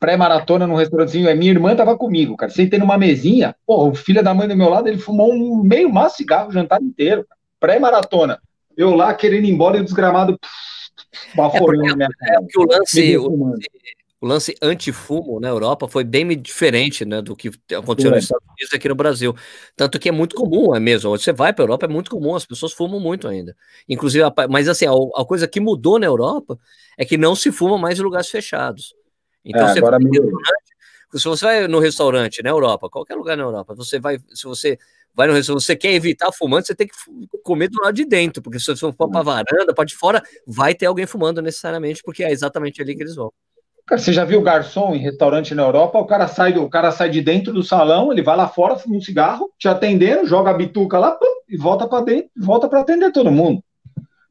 pré-maratona 0.00 0.66
num 0.66 0.74
restaurantezinho, 0.74 1.28
aí 1.28 1.36
minha 1.36 1.52
irmã 1.52 1.76
tava 1.76 1.96
comigo, 1.96 2.34
cara. 2.34 2.50
Sentei 2.50 2.78
numa 2.78 2.96
mesinha, 2.96 3.54
o 3.66 3.94
filho 3.94 4.22
da 4.22 4.32
mãe 4.32 4.48
do 4.48 4.56
meu 4.56 4.70
lado, 4.70 4.88
ele 4.88 4.98
fumou 4.98 5.30
um 5.30 5.62
meio 5.62 5.92
maço 5.92 6.16
cigarro 6.16 6.48
o 6.48 6.52
jantar 6.52 6.80
inteiro, 6.82 7.26
pré-maratona. 7.60 8.40
Eu 8.74 8.94
lá 8.94 9.12
querendo 9.12 9.44
ir 9.44 9.50
embora 9.50 9.76
e 9.76 9.80
o 9.80 9.84
desgramado 9.84 10.40
baforando 11.36 11.86
é, 11.86 11.94
minha 11.94 12.08
cara. 12.08 12.34
É 12.34 12.58
o 12.58 12.64
lance, 12.64 13.16
o, 13.18 13.54
o 14.22 14.26
lance 14.26 14.54
antifumo 14.62 15.38
na 15.38 15.48
Europa 15.48 15.86
foi 15.86 16.02
bem 16.02 16.26
diferente 16.40 17.04
né, 17.04 17.20
do 17.20 17.36
que 17.36 17.50
aconteceu 17.74 18.10
é. 18.10 18.14
nos 18.14 18.24
Estados 18.24 18.46
Unidos 18.48 18.72
e 18.72 18.76
aqui 18.76 18.88
no 18.88 18.94
Brasil. 18.94 19.34
Tanto 19.76 19.98
que 19.98 20.08
é 20.08 20.12
muito 20.12 20.34
comum, 20.34 20.74
é 20.74 20.80
mesmo. 20.80 21.10
Você 21.10 21.32
vai 21.32 21.52
para 21.52 21.62
a 21.62 21.66
Europa, 21.66 21.84
é 21.84 21.88
muito 21.88 22.10
comum, 22.10 22.34
as 22.34 22.46
pessoas 22.46 22.72
fumam 22.72 22.98
muito 22.98 23.28
ainda. 23.28 23.54
Inclusive, 23.86 24.24
mas 24.48 24.66
assim, 24.66 24.86
a, 24.86 24.92
a, 24.92 25.24
coisa 25.26 25.46
que 25.46 25.60
mudou 25.60 25.98
na 25.98 26.06
Europa 26.06 26.58
é 26.96 27.04
que 27.04 27.18
não 27.18 27.34
se 27.34 27.52
fuma 27.52 27.76
mais 27.76 27.98
em 27.98 28.02
lugares 28.02 28.30
fechados. 28.30 28.94
Então, 29.44 29.66
é, 29.66 29.74
você 29.74 29.80
se 31.18 31.24
você 31.24 31.44
vai 31.44 31.68
no 31.68 31.80
restaurante 31.80 32.42
na 32.42 32.50
Europa, 32.50 32.88
qualquer 32.88 33.16
lugar 33.16 33.36
na 33.36 33.42
Europa, 33.42 33.74
você 33.74 33.98
vai, 33.98 34.18
se 34.32 34.44
você 34.44 34.78
vai 35.14 35.26
no 35.26 35.34
restaurante, 35.34 35.64
você 35.64 35.74
quer 35.74 35.92
evitar 35.92 36.30
fumando, 36.32 36.66
você 36.66 36.74
tem 36.74 36.86
que 36.86 36.94
comer 37.42 37.68
do 37.68 37.82
lado 37.82 37.94
de 37.94 38.04
dentro, 38.04 38.42
porque 38.42 38.60
se 38.60 38.66
você 38.66 38.92
for 38.92 39.08
para 39.08 39.20
a 39.20 39.22
varanda, 39.22 39.74
para 39.74 39.84
de 39.84 39.96
fora, 39.96 40.22
vai 40.46 40.74
ter 40.74 40.86
alguém 40.86 41.06
fumando 41.06 41.42
necessariamente, 41.42 42.02
porque 42.04 42.22
é 42.22 42.30
exatamente 42.30 42.80
ali 42.80 42.94
que 42.94 43.02
eles 43.02 43.16
vão. 43.16 43.32
Cara, 43.86 44.00
você 44.00 44.12
já 44.12 44.24
viu 44.24 44.40
garçom 44.40 44.94
em 44.94 44.98
restaurante 44.98 45.52
na 45.52 45.64
Europa? 45.64 45.98
O 45.98 46.06
cara 46.06 46.28
sai, 46.28 46.56
o 46.56 46.68
cara 46.68 46.92
sai 46.92 47.10
de 47.10 47.20
dentro 47.20 47.52
do 47.52 47.62
salão, 47.62 48.12
ele 48.12 48.22
vai 48.22 48.36
lá 48.36 48.46
fora, 48.46 48.76
fuma 48.76 48.96
um 48.96 49.00
cigarro, 49.00 49.50
te 49.58 49.66
atendendo, 49.66 50.28
joga 50.28 50.50
a 50.50 50.54
bituca 50.54 50.96
lá 50.96 51.10
pum, 51.10 51.26
e 51.48 51.56
volta 51.56 51.88
para 51.88 52.04
dentro, 52.04 52.30
volta 52.36 52.68
para 52.68 52.80
atender 52.80 53.10
todo 53.10 53.32
mundo. 53.32 53.60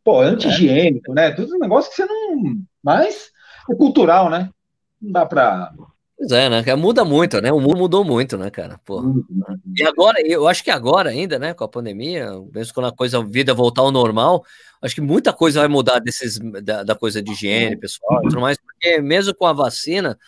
Pô, 0.01 0.21
anti-higiênico, 0.21 1.13
né? 1.13 1.31
Tudo 1.31 1.55
um 1.55 1.59
negócio 1.59 1.89
que 1.89 1.97
você 1.97 2.05
não. 2.05 2.55
Mas 2.81 3.31
é 3.69 3.75
cultural, 3.75 4.29
né? 4.29 4.49
Não 5.01 5.11
dá 5.11 5.25
para 5.25 5.73
Pois 6.19 6.33
é, 6.33 6.49
né? 6.49 6.75
Muda 6.75 7.05
muito, 7.05 7.39
né? 7.39 7.49
O 7.49 7.61
mundo 7.61 7.77
mudou 7.77 8.03
muito, 8.03 8.37
né, 8.37 8.49
cara? 8.49 8.77
Pô. 8.83 9.01
E 9.73 9.83
agora, 9.83 10.21
eu 10.21 10.49
acho 10.49 10.61
que 10.61 10.69
agora 10.69 11.11
ainda, 11.11 11.39
né, 11.39 11.53
com 11.53 11.63
a 11.63 11.67
pandemia, 11.67 12.29
mesmo 12.53 12.73
quando 12.73 12.87
a 12.87 12.91
coisa, 12.91 13.19
a 13.19 13.23
vida 13.23 13.53
voltar 13.53 13.83
ao 13.83 13.91
normal, 13.91 14.43
acho 14.81 14.93
que 14.93 14.99
muita 14.99 15.31
coisa 15.31 15.61
vai 15.61 15.69
mudar 15.69 15.99
desses, 15.99 16.37
da, 16.61 16.83
da 16.83 16.93
coisa 16.93 17.21
de 17.21 17.31
higiene, 17.31 17.77
pessoal, 17.77 18.21
tudo 18.23 18.41
mais, 18.41 18.57
porque 18.57 18.99
mesmo 19.01 19.33
com 19.33 19.45
a 19.45 19.53
vacina, 19.53 20.19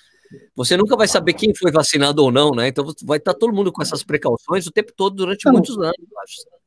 você 0.55 0.77
nunca 0.77 0.95
vai 0.95 1.09
saber 1.09 1.33
quem 1.33 1.53
foi 1.53 1.73
vacinado 1.73 2.23
ou 2.23 2.31
não, 2.31 2.51
né? 2.51 2.69
Então 2.69 2.85
vai 3.03 3.17
estar 3.17 3.33
todo 3.33 3.53
mundo 3.53 3.69
com 3.69 3.81
essas 3.81 4.01
precauções 4.01 4.65
o 4.65 4.71
tempo 4.71 4.93
todo 4.95 5.13
durante 5.17 5.49
muitos 5.51 5.77
anos, 5.77 5.97
eu 5.99 6.19
acho. 6.21 6.60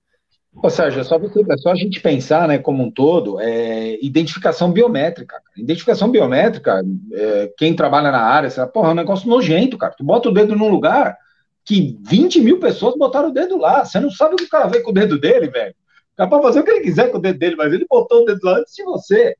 Ou 0.63 0.71
seja, 0.71 1.01
é 1.01 1.05
só, 1.05 1.19
você, 1.19 1.41
é 1.41 1.57
só 1.59 1.73
a 1.73 1.75
gente 1.75 2.01
pensar, 2.01 2.49
né, 2.49 2.59
como 2.59 2.83
um 2.83 2.91
todo, 2.91 3.41
é, 3.41 3.99
identificação 4.05 4.73
biométrica. 4.73 5.41
Identificação 5.57 6.11
biométrica, 6.11 6.83
é, 7.13 7.53
quem 7.59 7.75
trabalha 7.75 8.11
na 8.11 8.23
área, 8.23 8.49
você, 8.49 8.65
porra, 8.67 8.89
é 8.89 8.93
um 8.93 8.97
negócio 8.97 9.29
nojento, 9.29 9.77
cara. 9.77 9.95
Tu 9.97 10.05
bota 10.05 10.29
o 10.29 10.33
dedo 10.33 10.57
num 10.57 10.69
lugar 10.69 11.17
que 11.65 11.99
20 12.03 12.41
mil 12.41 12.59
pessoas 12.59 12.97
botaram 12.97 13.31
o 13.31 13.33
dedo 13.33 13.57
lá. 13.59 13.85
Você 13.85 13.99
não 13.99 14.11
sabe 14.11 14.35
o 14.35 14.37
que 14.37 14.45
o 14.45 14.49
cara 14.49 14.69
veio 14.69 14.85
com 14.85 14.91
o 14.91 14.95
dedo 14.95 15.19
dele, 15.19 15.49
velho. 15.49 15.75
O 16.13 16.17
cara 16.17 16.31
pode 16.31 16.43
fazer 16.45 16.61
o 16.61 16.65
que 16.65 16.71
ele 16.71 16.85
quiser 16.85 17.11
com 17.11 17.19
o 17.19 17.21
dedo 17.21 17.39
dele, 17.39 17.57
mas 17.57 17.73
ele 17.73 17.87
botou 17.89 18.23
o 18.23 18.25
dedo 18.25 18.41
lá 18.43 18.59
antes 18.59 18.75
de 18.75 18.85
você. 18.85 19.35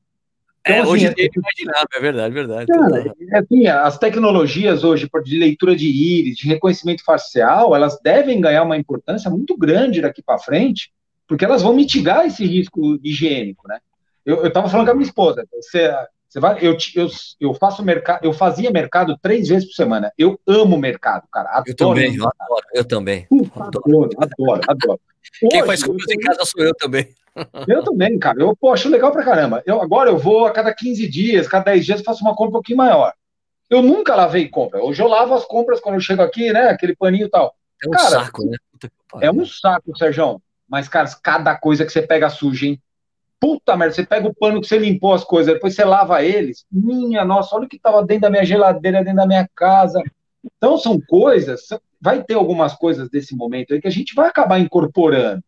Então, 0.65 0.75
é, 0.75 0.79
assim, 0.79 0.91
hoje 0.91 1.05
é, 1.05 1.09
é 1.09 1.29
imaginável, 1.35 1.87
é 1.95 1.99
verdade, 1.99 2.31
é 2.31 2.33
verdade. 2.33 2.65
Cara, 2.65 3.13
é 3.31 3.37
assim, 3.37 3.67
as 3.67 3.97
tecnologias 3.99 4.83
hoje 4.83 5.07
de 5.23 5.37
leitura 5.37 5.75
de 5.75 5.87
íris, 5.87 6.35
de 6.35 6.47
reconhecimento 6.47 7.03
facial, 7.03 7.75
elas 7.75 7.99
devem 8.03 8.41
ganhar 8.41 8.63
uma 8.63 8.75
importância 8.75 9.29
muito 9.29 9.55
grande 9.55 10.01
daqui 10.01 10.23
para 10.23 10.39
frente, 10.39 10.91
porque 11.27 11.45
elas 11.45 11.61
vão 11.61 11.73
mitigar 11.73 12.25
esse 12.25 12.45
risco 12.45 12.99
higiênico, 13.03 13.67
né? 13.67 13.79
Eu 14.25 14.47
estava 14.47 14.69
falando 14.69 14.87
com 14.87 14.91
a 14.91 14.95
minha 14.95 15.07
esposa, 15.07 15.45
você, 15.53 15.93
você 16.27 16.39
vai, 16.39 16.57
eu, 16.61 16.75
eu, 16.95 17.07
eu 17.39 17.53
faço 17.53 17.83
mercado, 17.83 18.25
eu 18.25 18.33
fazia 18.33 18.71
mercado 18.71 19.17
três 19.21 19.47
vezes 19.47 19.67
por 19.67 19.75
semana. 19.75 20.11
Eu 20.17 20.39
amo 20.47 20.77
mercado, 20.77 21.27
cara. 21.31 21.49
Adoro 21.49 21.69
eu 21.69 21.75
também, 21.75 22.15
eu 22.15 22.27
adoro, 22.27 22.65
eu 22.73 22.85
também. 22.85 23.27
adoro, 23.55 24.09
adoro, 24.17 24.61
adoro. 24.67 25.01
Quem 25.49 25.63
faz 25.63 25.83
compras 25.83 26.09
em 26.09 26.19
casa 26.19 26.43
sou 26.45 26.63
eu 26.63 26.73
também. 26.75 27.07
Eu 27.67 27.83
também, 27.83 28.17
cara. 28.17 28.39
Eu 28.39 28.55
pô, 28.55 28.71
acho 28.71 28.87
legal 28.87 29.11
pra 29.11 29.21
caramba. 29.21 29.61
Eu, 29.65 29.81
agora 29.81 30.09
eu 30.09 30.17
vou 30.17 30.45
a 30.45 30.51
cada 30.51 30.73
15 30.73 31.05
dias, 31.05 31.47
cada 31.49 31.65
10 31.65 31.85
dias, 31.85 32.01
faço 32.01 32.21
uma 32.23 32.33
compra 32.33 32.51
um 32.51 32.53
pouquinho 32.53 32.77
maior. 32.77 33.13
Eu 33.69 33.81
nunca 33.81 34.15
lavei 34.15 34.47
compra. 34.47 34.81
Hoje 34.81 35.01
eu 35.01 35.07
lavo 35.07 35.33
as 35.33 35.43
compras 35.43 35.81
quando 35.81 35.95
eu 35.95 36.01
chego 36.01 36.21
aqui, 36.21 36.53
né? 36.53 36.69
Aquele 36.69 36.95
paninho 36.95 37.25
e 37.25 37.29
tal. 37.29 37.53
É 37.83 37.87
um 37.89 37.91
cara, 37.91 38.09
saco, 38.09 38.45
né? 38.45 38.57
É 39.21 39.29
um 39.29 39.45
saco, 39.45 39.97
Sérgio. 39.97 40.41
Mas, 40.67 40.87
cara, 40.87 41.07
cada 41.21 41.55
coisa 41.55 41.85
que 41.85 41.91
você 41.91 42.01
pega 42.01 42.29
suja, 42.29 42.65
hein? 42.65 42.81
Puta 43.39 43.75
merda, 43.75 43.93
você 43.93 44.05
pega 44.05 44.27
o 44.27 44.33
pano 44.33 44.61
que 44.61 44.67
você 44.67 44.77
limpou 44.77 45.13
as 45.13 45.23
coisas, 45.23 45.53
depois 45.53 45.75
você 45.75 45.83
lava 45.83 46.23
eles. 46.23 46.65
Minha 46.71 47.23
nossa, 47.23 47.55
olha 47.55 47.65
o 47.65 47.69
que 47.69 47.79
tava 47.79 48.03
dentro 48.03 48.23
da 48.23 48.29
minha 48.29 48.45
geladeira, 48.45 49.03
dentro 49.03 49.17
da 49.17 49.27
minha 49.27 49.47
casa. 49.55 50.01
Então, 50.43 50.77
são 50.77 50.99
coisas, 50.99 51.67
vai 51.99 52.23
ter 52.23 52.35
algumas 52.35 52.73
coisas 52.75 53.09
desse 53.09 53.35
momento 53.35 53.73
aí 53.73 53.81
que 53.81 53.87
a 53.87 53.91
gente 53.91 54.15
vai 54.15 54.27
acabar 54.27 54.59
incorporando. 54.59 55.43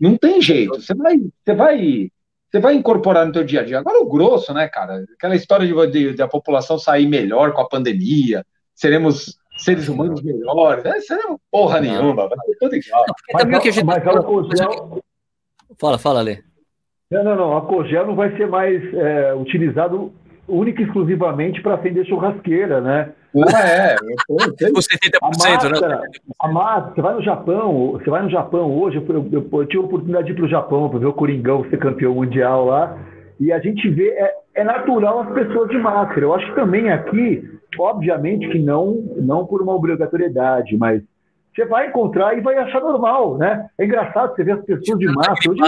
Não 0.00 0.16
tem 0.16 0.40
jeito. 0.40 0.80
Você 0.80 0.94
vai, 0.94 1.18
você 1.18 1.54
vai, 1.54 2.10
você 2.50 2.60
vai 2.60 2.74
incorporar 2.74 3.26
no 3.26 3.32
teu 3.32 3.44
dia 3.44 3.60
a 3.60 3.64
dia. 3.64 3.78
Agora 3.78 4.00
o 4.00 4.08
grosso, 4.08 4.52
né, 4.52 4.68
cara? 4.68 5.04
Aquela 5.14 5.36
história 5.36 5.66
de, 5.66 5.86
de, 5.90 6.14
de 6.14 6.22
a 6.22 6.28
população 6.28 6.78
sair 6.78 7.06
melhor 7.06 7.52
com 7.52 7.60
a 7.60 7.68
pandemia, 7.68 8.44
seremos 8.74 9.38
seres 9.64 9.88
humanos 9.88 10.22
melhores. 10.22 10.84
É, 10.84 10.98
isso 10.98 11.14
não 11.14 11.34
é 11.34 11.38
porra 11.50 11.80
nenhuma, 11.80 12.28
vai 12.28 12.38
ser 12.46 12.56
tudo 12.60 12.76
igual. 12.76 13.04
Mas, 13.32 13.44
mas, 13.44 13.64
gente... 13.64 13.84
mas 13.84 14.06
a 14.06 14.22
Cogel... 14.22 15.02
Fala, 15.78 15.98
fala, 15.98 16.22
Lê. 16.22 16.38
Não, 17.10 17.24
não, 17.24 17.36
não. 17.36 17.56
A 17.56 17.62
Cogel 17.62 18.06
não 18.06 18.14
vai 18.14 18.36
ser 18.36 18.46
mais 18.46 18.82
é, 18.94 19.34
utilizado 19.34 20.12
única 20.48 20.82
e 20.82 20.84
exclusivamente 20.84 21.62
para 21.62 21.74
acender 21.74 22.06
churrasqueira, 22.06 22.80
né? 22.80 23.12
Ah, 23.52 23.66
é. 23.66 23.96
Os 24.28 24.46
70%, 24.46 25.18
a 25.20 25.26
máscara, 25.26 25.88
né? 25.88 26.08
A 26.40 26.48
máscara, 26.48 26.92
você 26.92 27.02
vai 27.02 27.14
no 27.14 27.22
Japão, 27.22 27.92
você 27.92 28.10
vai 28.10 28.22
no 28.22 28.30
Japão 28.30 28.78
hoje, 28.78 28.96
eu, 28.96 29.06
eu, 29.08 29.28
eu, 29.32 29.60
eu 29.60 29.66
tive 29.66 29.82
a 29.82 29.86
oportunidade 29.86 30.26
de 30.26 30.32
ir 30.32 30.36
para 30.36 30.44
o 30.44 30.48
Japão 30.48 30.88
para 30.88 31.00
ver 31.00 31.06
o 31.06 31.12
Coringão 31.12 31.68
ser 31.68 31.78
campeão 31.78 32.14
mundial 32.14 32.66
lá, 32.66 32.96
e 33.40 33.52
a 33.52 33.58
gente 33.58 33.88
vê, 33.88 34.08
é, 34.10 34.34
é 34.54 34.64
natural 34.64 35.20
as 35.20 35.32
pessoas 35.32 35.68
de 35.70 35.78
máscara. 35.78 36.20
Eu 36.20 36.34
acho 36.34 36.46
que 36.46 36.54
também 36.54 36.90
aqui 36.90 37.50
Obviamente 37.78 38.48
que 38.48 38.58
não, 38.58 38.94
não 39.16 39.46
por 39.46 39.62
uma 39.62 39.74
obrigatoriedade, 39.74 40.76
mas 40.76 41.02
você 41.54 41.64
vai 41.64 41.88
encontrar 41.88 42.36
e 42.36 42.40
vai 42.40 42.56
achar 42.58 42.80
normal, 42.80 43.38
né? 43.38 43.68
É 43.78 43.84
engraçado 43.84 44.34
você 44.34 44.42
ver 44.42 44.52
as 44.52 44.64
pessoas 44.64 44.98
de 44.98 45.06
máscara. 45.06 45.50
Hoje, 45.50 45.60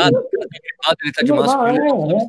ele 1.00 1.10
está 1.10 1.22
de 1.22 1.32
máscara. 1.32 1.76
É, 1.76 1.88
é. 1.88 2.26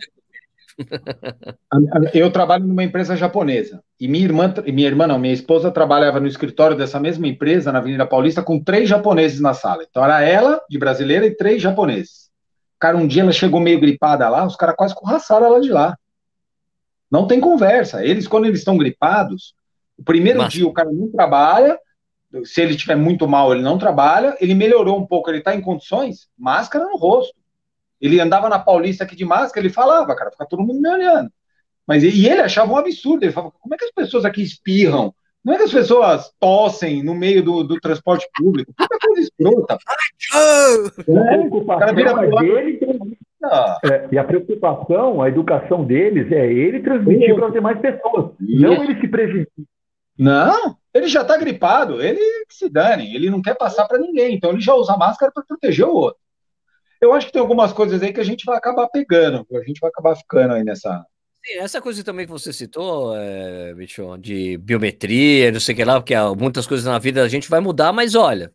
Eu 2.13 2.31
trabalho 2.31 2.65
numa 2.65 2.83
empresa 2.83 3.15
japonesa 3.15 3.81
e 3.99 4.07
minha 4.07 4.23
irmã, 4.23 4.53
minha 4.67 4.87
irmã 4.87 5.07
não, 5.07 5.17
minha 5.17 5.33
esposa 5.33 5.71
trabalhava 5.71 6.19
no 6.19 6.27
escritório 6.27 6.77
dessa 6.77 6.99
mesma 6.99 7.27
empresa 7.27 7.71
na 7.71 7.79
Avenida 7.79 8.05
Paulista 8.05 8.43
com 8.43 8.63
três 8.63 8.87
japoneses 8.87 9.39
na 9.39 9.55
sala. 9.55 9.83
Então 9.89 10.03
era 10.03 10.21
ela 10.21 10.61
de 10.69 10.77
brasileira 10.77 11.25
e 11.25 11.35
três 11.35 11.61
japoneses. 11.61 12.29
Cara, 12.79 12.95
um 12.95 13.07
dia 13.07 13.23
ela 13.23 13.31
chegou 13.31 13.59
meio 13.59 13.79
gripada 13.79 14.29
lá, 14.29 14.45
os 14.45 14.55
caras 14.55 14.75
quase 14.75 14.93
corraçaram 14.93 15.47
ela 15.47 15.59
de 15.59 15.69
lá. 15.69 15.97
Não 17.09 17.25
tem 17.25 17.39
conversa. 17.39 18.05
Eles, 18.05 18.27
quando 18.27 18.45
eles 18.45 18.59
estão 18.59 18.77
gripados, 18.77 19.55
o 19.97 20.03
primeiro 20.03 20.39
Mas... 20.39 20.53
dia 20.53 20.67
o 20.67 20.73
cara 20.73 20.91
não 20.91 21.09
trabalha, 21.09 21.79
se 22.43 22.61
ele 22.61 22.71
estiver 22.71 22.95
muito 22.95 23.27
mal, 23.27 23.53
ele 23.53 23.61
não 23.61 23.77
trabalha, 23.77 24.35
ele 24.39 24.53
melhorou 24.53 24.97
um 24.97 25.05
pouco, 25.05 25.29
ele 25.29 25.39
está 25.39 25.55
em 25.55 25.61
condições, 25.61 26.27
máscara 26.37 26.85
no 26.85 26.97
rosto. 26.97 27.35
Ele 27.99 28.19
andava 28.19 28.47
na 28.47 28.59
Paulista 28.59 29.03
aqui 29.03 29.15
de 29.15 29.25
máscara, 29.25 29.65
ele 29.65 29.73
falava, 29.73 30.15
cara, 30.15 30.31
fica 30.31 30.45
todo 30.45 30.63
mundo 30.63 30.79
me 30.79 30.89
olhando. 30.89 31.31
Mas 31.85 32.03
e 32.03 32.27
ele 32.27 32.41
achava 32.41 32.71
um 32.71 32.77
absurdo, 32.77 33.23
ele 33.23 33.31
falava, 33.31 33.53
como 33.59 33.73
é 33.73 33.77
que 33.77 33.85
as 33.85 33.91
pessoas 33.91 34.25
aqui 34.25 34.43
espirram? 34.43 35.13
Não 35.43 35.53
é 35.53 35.57
que 35.57 35.63
as 35.63 35.71
pessoas 35.71 36.31
tossem 36.39 37.01
no 37.01 37.15
meio 37.15 37.41
do, 37.41 37.63
do 37.63 37.79
transporte 37.79 38.27
público. 38.35 38.73
Puta 38.75 38.97
coisa 38.99 39.21
escrota. 39.21 39.77
É, 41.07 41.37
preocupação 41.37 41.87
é 41.87 42.41
dele, 42.41 42.79
é, 43.83 44.07
e 44.11 44.17
a 44.17 44.23
preocupação, 44.23 45.21
a 45.21 45.29
educação 45.29 45.85
deles 45.85 46.29
é 46.31 46.51
ele 46.51 46.81
transmitir 46.81 47.33
para 47.35 47.47
as 47.47 47.53
demais 47.53 47.79
pessoas, 47.79 48.31
Isso. 48.41 48.61
não 48.61 48.83
ele 48.83 48.99
se 48.99 49.07
prevenir. 49.07 49.47
Não, 50.17 50.77
ele 50.93 51.07
já 51.07 51.21
está 51.21 51.37
gripado, 51.37 52.01
ele 52.01 52.19
se 52.49 52.69
dane, 52.69 53.13
ele 53.15 53.29
não 53.29 53.41
quer 53.41 53.55
passar 53.55 53.87
para 53.87 53.99
ninguém, 53.99 54.35
então 54.35 54.51
ele 54.51 54.61
já 54.61 54.73
usa 54.73 54.97
máscara 54.97 55.31
para 55.31 55.43
proteger 55.43 55.85
o 55.85 55.93
outro. 55.93 56.19
Eu 56.99 57.13
acho 57.13 57.27
que 57.27 57.33
tem 57.33 57.41
algumas 57.41 57.71
coisas 57.71 58.01
aí 58.01 58.11
que 58.11 58.19
a 58.19 58.23
gente 58.23 58.43
vai 58.45 58.57
acabar 58.57 58.87
pegando, 58.87 59.45
a 59.51 59.63
gente 59.63 59.79
vai 59.79 59.89
acabar 59.89 60.15
ficando 60.15 60.55
aí 60.55 60.63
nessa, 60.63 61.05
Sim, 61.47 61.59
essa 61.59 61.81
coisa 61.81 62.03
também 62.03 62.25
que 62.25 62.31
você 62.31 62.51
citou, 62.51 63.15
é, 63.15 63.73
bicho, 63.73 64.17
de 64.17 64.57
biometria, 64.57 65.49
não 65.51 65.61
sei 65.61 65.73
o 65.73 65.77
que 65.77 65.85
lá, 65.85 65.99
porque 65.99 66.13
muitas 66.37 66.67
coisas 66.67 66.85
na 66.85 66.99
vida 66.99 67.23
a 67.23 67.29
gente 67.29 67.49
vai 67.49 67.61
mudar, 67.61 67.93
mas 67.93 68.15
olha, 68.15 68.51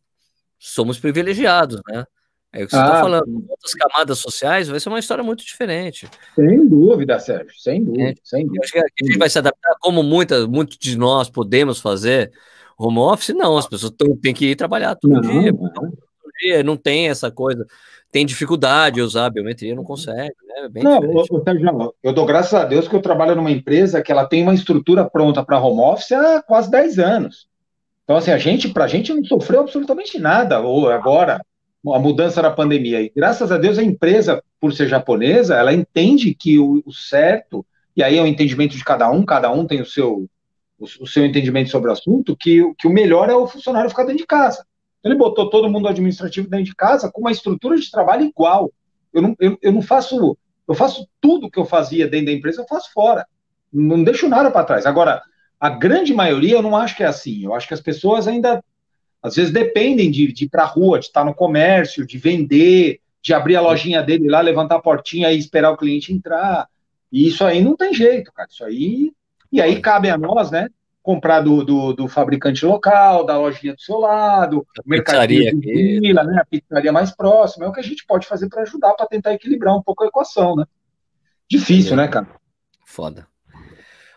somos 0.59 0.98
privilegiados, 0.98 1.80
né? 1.89 2.05
É 2.52 2.62
o 2.62 2.66
que 2.66 2.72
você 2.72 2.76
está 2.76 2.98
ah, 2.98 3.00
falando. 3.00 3.44
Outras 3.48 3.72
camadas 3.74 4.18
sociais 4.18 4.68
vai 4.68 4.78
ser 4.78 4.88
uma 4.88 4.98
história 4.98 5.24
muito 5.24 5.44
diferente. 5.44 6.08
Sem 6.34 6.68
dúvida, 6.68 7.18
Sérgio, 7.18 7.58
sem 7.58 7.84
dúvida. 7.84 8.10
É, 8.10 8.14
sem 8.22 8.44
dúvida. 8.44 8.64
Acho 8.64 8.72
que 8.72 8.78
a 8.78 9.06
gente 9.06 9.18
vai 9.18 9.30
se 9.30 9.38
adaptar 9.38 9.74
como 9.80 10.02
muitas, 10.02 10.46
muitos 10.46 10.76
de 10.78 10.98
nós 10.98 11.30
podemos 11.30 11.80
fazer 11.80 12.30
home 12.78 12.98
office, 12.98 13.34
não, 13.34 13.56
as 13.56 13.66
pessoas 13.66 13.92
têm 14.20 14.34
que 14.34 14.50
ir 14.50 14.56
trabalhar 14.56 14.94
todo 14.96 15.12
não, 15.12 15.20
dia. 15.20 15.52
Não. 15.52 15.72
Todo 15.72 15.92
dia, 16.40 16.62
não 16.62 16.76
tem 16.76 17.08
essa 17.08 17.30
coisa 17.30 17.66
tem 18.12 18.26
dificuldade 18.26 18.96
de 18.96 19.00
usar 19.00 19.24
a 19.24 19.30
biometria, 19.30 19.74
não 19.74 19.82
consegue, 19.82 20.34
né? 20.46 20.68
É 20.76 20.82
não, 20.82 21.02
eu, 21.02 21.94
eu 22.02 22.12
dou 22.12 22.26
graças 22.26 22.52
a 22.52 22.62
Deus 22.62 22.86
que 22.86 22.94
eu 22.94 23.00
trabalho 23.00 23.34
numa 23.34 23.50
empresa 23.50 24.02
que 24.02 24.12
ela 24.12 24.26
tem 24.26 24.42
uma 24.42 24.52
estrutura 24.52 25.08
pronta 25.08 25.42
para 25.42 25.58
home 25.58 25.80
office 25.80 26.12
há 26.12 26.42
quase 26.42 26.70
10 26.70 26.98
anos. 26.98 27.46
Então, 28.04 28.16
assim, 28.16 28.30
a 28.30 28.36
gente, 28.36 28.68
para 28.68 28.84
a 28.84 28.88
gente 28.88 29.14
não 29.14 29.24
sofreu 29.24 29.60
absolutamente 29.60 30.18
nada, 30.18 30.60
ou 30.60 30.90
agora, 30.90 31.40
a 31.86 31.98
mudança 31.98 32.40
da 32.40 32.50
pandemia. 32.50 33.00
E 33.00 33.12
graças 33.14 33.50
a 33.50 33.59
Deus 33.59 33.78
a 33.78 33.82
empresa, 33.82 34.42
por 34.60 34.72
ser 34.72 34.88
japonesa, 34.88 35.56
ela 35.56 35.72
entende 35.72 36.34
que 36.34 36.59
o, 36.59 36.82
o 36.86 36.92
certo, 36.92 37.66
e 37.96 38.02
aí 38.02 38.18
é 38.18 38.22
o 38.22 38.26
entendimento 38.26 38.76
de 38.76 38.84
cada 38.84 39.10
um, 39.10 39.24
cada 39.24 39.50
um 39.50 39.66
tem 39.66 39.80
o 39.80 39.86
seu, 39.86 40.28
o, 40.78 40.84
o 41.00 41.06
seu 41.06 41.24
entendimento 41.24 41.70
sobre 41.70 41.90
o 41.90 41.92
assunto, 41.92 42.36
que, 42.36 42.62
que 42.78 42.86
o 42.86 42.92
melhor 42.92 43.28
é 43.28 43.34
o 43.34 43.46
funcionário 43.46 43.90
ficar 43.90 44.04
dentro 44.04 44.18
de 44.18 44.26
casa. 44.26 44.64
Ele 45.04 45.16
botou 45.16 45.50
todo 45.50 45.68
mundo 45.68 45.88
administrativo 45.88 46.48
dentro 46.48 46.66
de 46.66 46.74
casa 46.74 47.10
com 47.10 47.20
uma 47.20 47.32
estrutura 47.32 47.76
de 47.76 47.90
trabalho 47.90 48.24
igual. 48.24 48.70
Eu 49.12 49.22
não, 49.22 49.36
eu, 49.40 49.59
eu 49.60 49.72
não 49.72 49.82
faço, 49.82 50.38
eu 50.68 50.74
faço 50.74 51.09
tudo 51.20 51.50
que 51.50 51.59
eu 51.59 51.64
fazia 51.64 52.06
dentro 52.06 52.26
da 52.26 52.32
empresa, 52.32 52.62
eu 52.62 52.66
faço 52.68 52.92
fora. 52.92 53.26
Não 53.72 54.04
deixo 54.04 54.28
nada 54.28 54.50
para 54.50 54.64
trás. 54.64 54.86
Agora, 54.86 55.22
a 55.59 55.68
grande 55.70 56.14
maioria 56.14 56.54
eu 56.54 56.62
não 56.62 56.76
acho 56.76 56.96
que 56.96 57.02
é 57.02 57.06
assim. 57.06 57.44
Eu 57.44 57.54
acho 57.54 57.66
que 57.66 57.74
as 57.74 57.80
pessoas 57.80 58.28
ainda, 58.28 58.62
às 59.23 59.36
vezes, 59.36 59.53
dependem 59.53 60.11
de, 60.11 60.32
de 60.32 60.44
ir 60.44 60.49
para 60.49 60.65
a 60.65 60.66
rua, 60.66 60.99
de 60.99 61.07
estar 61.07 61.24
no 61.24 61.35
comércio, 61.35 62.07
de 62.07 62.19
vender, 62.19 63.01
de 63.23 63.32
abrir 63.32 63.57
a 63.57 63.61
lojinha 63.61 64.03
dele 64.03 64.28
lá, 64.28 64.40
levantar 64.40 64.77
a 64.77 64.82
portinha 64.82 65.31
e 65.31 65.39
esperar 65.39 65.70
o 65.70 65.77
cliente 65.77 66.12
entrar. 66.12 66.69
E 67.11 67.28
isso 67.28 67.44
aí 67.44 67.62
não 67.62 67.77
tem 67.77 67.94
jeito, 67.94 68.32
cara. 68.32 68.49
Isso 68.51 68.65
aí. 68.65 69.12
E 69.53 69.61
aí 69.61 69.81
cabe 69.81 70.11
a 70.11 70.19
nós, 70.19 70.51
né? 70.51 70.69
comprar 71.03 71.40
do, 71.40 71.65
do, 71.65 71.93
do, 71.93 72.09
fabricante 72.09 72.65
local, 72.65 73.27
da 73.27 73.36
lojinha 73.36 73.74
do 73.74 73.81
seu 73.81 73.99
lado, 73.99 74.65
a 74.78 74.82
mercadoria 74.86 75.53
de 75.53 76.01
vila, 76.01 76.23
né, 76.23 76.40
a 76.40 76.44
pizzaria 76.44 76.93
mais 76.93 77.11
próxima, 77.11 77.66
é 77.66 77.69
o 77.69 77.73
que 77.73 77.81
a 77.81 77.82
gente 77.82 78.07
pode 78.07 78.24
fazer 78.24 78.49
para 78.49 78.62
ajudar, 78.62 78.94
para 78.94 79.09
tentar 79.09 79.32
equilibrar 79.32 79.77
um 79.77 79.82
pouco 79.82 80.05
a 80.05 80.07
equação, 80.07 80.55
né? 80.55 80.65
Difícil, 81.51 81.94
é. 81.94 81.97
né, 81.97 82.09
cara? 82.09 82.28
Foda. 82.86 83.27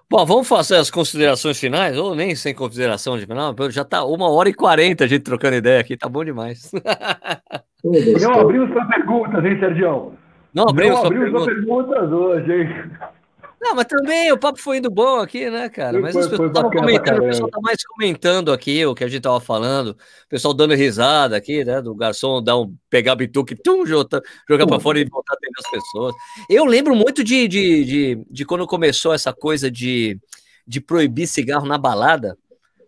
Bom, 0.10 0.23
vamos 0.26 0.48
fazer 0.48 0.76
as 0.76 0.91
considerações 0.91 1.60
finais, 1.60 1.98
ou 1.98 2.14
nem 2.14 2.36
sem 2.36 2.53
consideração 2.53 3.18
de 3.18 3.26
final, 3.26 3.56
já 3.72 3.84
tá 3.84 4.06
uma 4.06 4.30
hora 4.30 4.48
e 4.49 4.53
quarenta 4.53 5.03
a 5.06 5.07
gente 5.07 5.23
trocando 5.23 5.56
ideia 5.56 5.80
aqui, 5.80 5.98
tá 5.98 6.07
bom 6.07 6.23
demais. 6.23 6.72
Não 7.84 8.40
abrimos 8.40 8.72
para 8.72 8.86
perguntas, 8.86 9.44
hein, 9.44 9.60
Sérgio? 9.60 10.14
Não 10.53 10.69
abrimos 10.69 10.99
para 10.99 11.10
perguntas. 11.10 11.45
perguntas 11.45 12.11
hoje, 12.11 12.53
hein? 12.53 12.91
Não, 13.65 13.73
mas 13.73 13.85
também 13.85 14.31
o 14.31 14.37
papo 14.37 14.59
foi 14.59 14.77
indo 14.77 14.91
bom 14.91 15.19
aqui, 15.19 15.49
né, 15.49 15.67
cara? 15.69 15.99
Mas 15.99 16.13
foi, 16.13 16.21
as 16.21 16.27
pessoas 16.27 16.49
estavam 16.49 16.69
comentando, 16.69 17.17
o 17.17 17.23
pessoal 17.23 17.49
tá 17.49 17.59
mais 17.59 17.83
comentando 17.83 18.53
aqui 18.53 18.85
o 18.85 18.93
que 18.93 19.03
a 19.03 19.07
gente 19.07 19.23
tava 19.23 19.39
falando, 19.39 19.87
o 19.87 20.29
pessoal 20.29 20.53
dando 20.53 20.75
risada 20.75 21.35
aqui, 21.35 21.65
né? 21.65 21.81
Do 21.81 21.95
garçom 21.95 22.43
dar 22.43 22.59
um, 22.59 22.75
pegar 22.91 23.15
bituque, 23.15 23.55
tum, 23.55 23.83
jogar, 23.83 24.21
pra 24.67 24.79
fora 24.79 24.99
e 24.99 25.05
voltar 25.05 25.33
a 25.33 25.35
atender 25.35 25.59
as 25.65 25.71
pessoas. 25.71 26.13
Eu 26.47 26.63
lembro 26.63 26.95
muito 26.95 27.23
de, 27.23 27.47
de, 27.47 27.83
de, 27.83 28.25
de 28.29 28.45
quando 28.45 28.67
começou 28.67 29.15
essa 29.15 29.33
coisa 29.33 29.71
de, 29.71 30.19
de 30.67 30.79
proibir 30.79 31.25
cigarro 31.25 31.65
na 31.65 31.79
balada, 31.79 32.37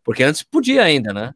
porque 0.03 0.21
antes 0.21 0.43
podia 0.43 0.83
ainda, 0.83 1.11
né? 1.11 1.33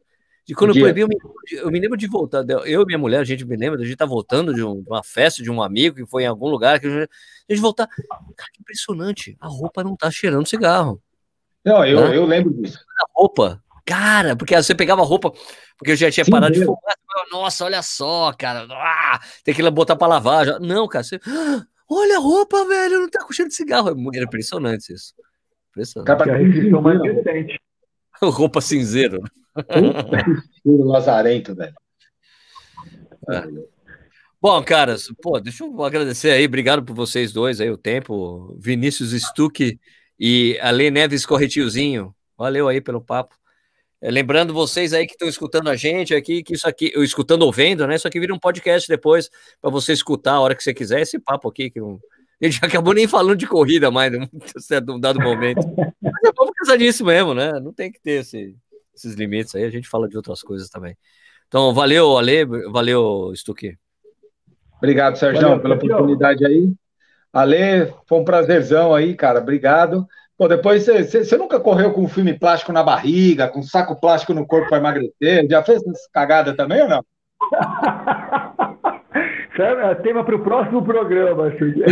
De 0.52 0.58
quando 0.58 0.76
eu 0.76 0.80
proibi, 0.80 1.00
eu 1.00 1.08
me, 1.08 1.16
eu 1.52 1.70
me, 1.70 1.80
lembro 1.80 1.96
de 1.96 2.06
voltar. 2.06 2.44
Eu 2.66 2.82
e 2.82 2.84
minha 2.84 2.98
mulher, 2.98 3.20
a 3.20 3.24
gente 3.24 3.44
me 3.44 3.56
lembra, 3.56 3.80
a 3.80 3.84
gente 3.84 3.96
tá 3.96 4.04
voltando 4.04 4.52
de, 4.52 4.62
um, 4.62 4.82
de, 4.82 4.88
uma 4.88 5.02
festa 5.02 5.42
de 5.42 5.50
um 5.50 5.62
amigo 5.62 5.96
que 5.96 6.06
foi 6.06 6.24
em 6.24 6.26
algum 6.26 6.48
lugar, 6.48 6.78
que 6.78 6.86
a 6.86 6.90
gente, 6.90 7.10
a 7.48 7.52
gente 7.52 7.62
voltar. 7.62 7.86
Cara, 7.86 8.50
que 8.52 8.60
impressionante. 8.60 9.36
A 9.40 9.48
roupa 9.48 9.82
não 9.82 9.96
tá 9.96 10.10
cheirando 10.10 10.46
cigarro. 10.46 11.02
Não, 11.64 11.84
eu, 11.84 12.08
né? 12.08 12.16
eu 12.16 12.26
lembro 12.26 12.52
disso. 12.52 12.78
A 13.00 13.04
roupa. 13.14 13.62
Cara, 13.84 14.36
porque 14.36 14.54
você 14.54 14.74
pegava 14.74 15.00
a 15.02 15.04
roupa, 15.04 15.32
porque 15.76 15.92
eu 15.92 15.96
já 15.96 16.10
tinha 16.10 16.24
Sim, 16.24 16.30
parado 16.30 16.52
mesmo. 16.52 16.66
de 16.72 16.80
fumar. 16.80 16.94
Nossa, 17.32 17.64
olha 17.64 17.82
só, 17.82 18.32
cara. 18.32 18.66
Ah, 18.70 19.20
tem 19.42 19.54
que 19.54 19.70
botar 19.70 19.96
pra 19.96 20.06
lavar. 20.06 20.46
Já. 20.46 20.58
Não, 20.60 20.86
cara, 20.86 21.02
você. 21.02 21.18
Ah, 21.26 21.64
olha 21.90 22.16
a 22.16 22.20
roupa, 22.20 22.64
velho, 22.66 23.00
não 23.00 23.08
tá 23.08 23.24
com 23.24 23.32
cheiro 23.32 23.48
de 23.48 23.56
cigarro. 23.56 23.88
É 23.88 24.16
era 24.16 24.26
impressionante 24.26 24.92
isso. 24.92 25.14
Impressionante. 25.70 26.06
Cara, 26.06 26.26
mais 26.80 27.02
recente. 27.02 27.60
Roupa 28.30 28.60
cinzeiro. 28.60 29.20
o 30.64 30.84
Lazarento, 30.84 31.54
velho. 31.54 31.74
É. 33.28 33.72
Bom, 34.40 34.62
caras, 34.64 35.06
pô, 35.22 35.38
deixa 35.38 35.64
eu 35.64 35.84
agradecer 35.84 36.30
aí, 36.30 36.44
obrigado 36.44 36.84
por 36.84 36.96
vocês 36.96 37.32
dois 37.32 37.60
aí, 37.60 37.70
o 37.70 37.76
tempo, 37.76 38.56
Vinícius 38.58 39.12
Stuck 39.12 39.78
e 40.18 40.58
Ale 40.60 40.90
Neves 40.90 41.24
Corretiozinho, 41.24 42.12
valeu 42.36 42.66
aí 42.66 42.80
pelo 42.80 43.00
papo. 43.00 43.36
É, 44.00 44.10
lembrando 44.10 44.52
vocês 44.52 44.92
aí 44.92 45.06
que 45.06 45.12
estão 45.12 45.28
escutando 45.28 45.70
a 45.70 45.76
gente 45.76 46.12
aqui, 46.12 46.42
que 46.42 46.54
isso 46.54 46.68
aqui, 46.68 46.90
eu 46.92 47.04
escutando 47.04 47.42
ou 47.42 47.52
vendo, 47.52 47.86
né? 47.86 47.94
Isso 47.94 48.08
aqui 48.08 48.18
vira 48.18 48.34
um 48.34 48.38
podcast 48.38 48.88
depois 48.88 49.30
para 49.60 49.70
você 49.70 49.92
escutar 49.92 50.32
a 50.32 50.40
hora 50.40 50.56
que 50.56 50.62
você 50.64 50.74
quiser 50.74 51.00
esse 51.02 51.20
papo 51.20 51.48
aqui, 51.48 51.70
que 51.70 51.80
já 52.50 52.66
acabou 52.66 52.92
nem 52.92 53.06
falando 53.06 53.36
de 53.36 53.46
corrida 53.46 53.90
mais, 53.90 54.12
num 54.18 54.28
certo 54.58 54.98
dado 54.98 55.20
momento. 55.20 55.60
Mas 56.00 56.24
é 56.24 56.32
bom 56.32 56.46
por 56.46 56.54
causa 56.54 56.76
disso 56.76 57.04
mesmo, 57.04 57.34
né? 57.34 57.52
Não 57.60 57.72
tem 57.72 57.90
que 57.90 58.00
ter 58.00 58.20
esse, 58.20 58.56
esses 58.94 59.14
limites 59.14 59.54
aí, 59.54 59.64
a 59.64 59.70
gente 59.70 59.88
fala 59.88 60.08
de 60.08 60.16
outras 60.16 60.42
coisas 60.42 60.68
também. 60.68 60.96
Então, 61.46 61.72
valeu, 61.72 62.16
Ale, 62.16 62.44
valeu, 62.44 63.32
Stuque. 63.36 63.76
Obrigado, 64.78 65.16
Sérgio, 65.16 65.60
pela 65.60 65.76
oportunidade 65.76 66.44
aí. 66.44 66.72
Ale, 67.32 67.92
foi 68.06 68.18
um 68.18 68.24
prazerzão 68.24 68.94
aí, 68.94 69.14
cara, 69.14 69.38
obrigado. 69.38 70.06
Pô, 70.36 70.48
depois 70.48 70.86
você 70.86 71.36
nunca 71.36 71.60
correu 71.60 71.92
com 71.92 72.08
filme 72.08 72.36
plástico 72.36 72.72
na 72.72 72.82
barriga, 72.82 73.48
com 73.48 73.62
saco 73.62 73.94
plástico 74.00 74.34
no 74.34 74.46
corpo 74.46 74.68
para 74.68 74.78
emagrecer? 74.78 75.46
Já 75.48 75.62
fez 75.62 75.86
essa 75.86 76.08
cagada 76.12 76.56
também 76.56 76.82
ou 76.82 76.88
não? 76.88 77.04
É 79.58 79.94
tema 79.96 80.24
para 80.24 80.36
o 80.36 80.42
próximo 80.42 80.82
programa. 80.82 81.48
Assim. 81.48 81.74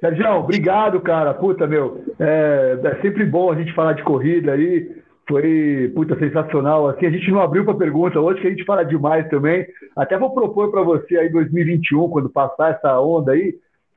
Sérgio, 0.00 0.30
obrigado, 0.32 1.00
cara. 1.00 1.32
Puta, 1.32 1.66
meu. 1.66 2.02
É, 2.18 2.78
é, 2.82 3.00
sempre 3.00 3.24
bom 3.24 3.52
a 3.52 3.54
gente 3.54 3.72
falar 3.74 3.92
de 3.92 4.02
corrida 4.02 4.52
aí. 4.52 4.90
Foi, 5.28 5.92
puta, 5.94 6.18
sensacional. 6.18 6.88
Assim, 6.88 7.06
a 7.06 7.10
gente 7.10 7.30
não 7.30 7.40
abriu 7.40 7.64
para 7.64 7.74
pergunta 7.74 8.20
hoje, 8.20 8.40
que 8.40 8.46
a 8.48 8.50
gente 8.50 8.64
fala 8.64 8.84
demais 8.84 9.28
também. 9.28 9.64
Até 9.96 10.18
vou 10.18 10.34
propor 10.34 10.70
para 10.70 10.82
você 10.82 11.16
aí 11.16 11.28
2021, 11.30 12.08
quando 12.08 12.28
passar 12.28 12.72
essa 12.72 13.00
onda 13.00 13.32
aí, 13.32 13.54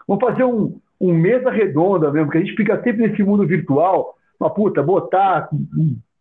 vamos 0.08 0.24
fazer 0.24 0.44
um, 0.44 0.78
um 1.02 1.14
mesa 1.14 1.50
redonda 1.50 2.12
mesmo, 2.12 2.30
que 2.30 2.38
a 2.38 2.42
gente 2.42 2.56
fica 2.56 2.82
sempre 2.84 3.08
nesse 3.08 3.24
mundo 3.24 3.46
virtual. 3.46 4.16
Uma 4.40 4.52
puta, 4.52 4.84
botar 4.84 5.50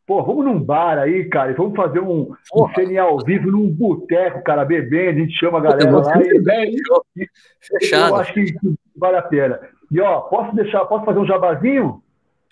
Pô, 0.07 0.23
vamos 0.23 0.45
num 0.45 0.63
bar 0.63 0.99
aí, 0.99 1.25
cara, 1.25 1.51
e 1.51 1.55
vamos 1.55 1.75
fazer 1.75 1.99
um, 1.99 2.33
um 2.55 2.69
CNA 2.69 3.03
ao 3.03 3.19
vivo 3.19 3.51
num 3.51 3.69
boteco, 3.69 4.43
cara, 4.45 4.65
bebendo, 4.65 5.19
a 5.19 5.23
gente 5.23 5.37
chama 5.37 5.59
a 5.59 5.61
galera 5.61 5.91
lá. 5.91 6.13
E, 7.17 7.29
Fechado. 7.61 8.11
Eu 8.11 8.17
acho 8.17 8.33
que, 8.33 8.55
vale 8.97 9.17
a 9.17 9.23
pena. 9.23 9.59
E 9.91 10.01
ó, 10.01 10.21
posso 10.21 10.55
deixar, 10.55 10.85
posso 10.85 11.05
fazer 11.05 11.19
um 11.19 11.27
jabazinho? 11.27 12.01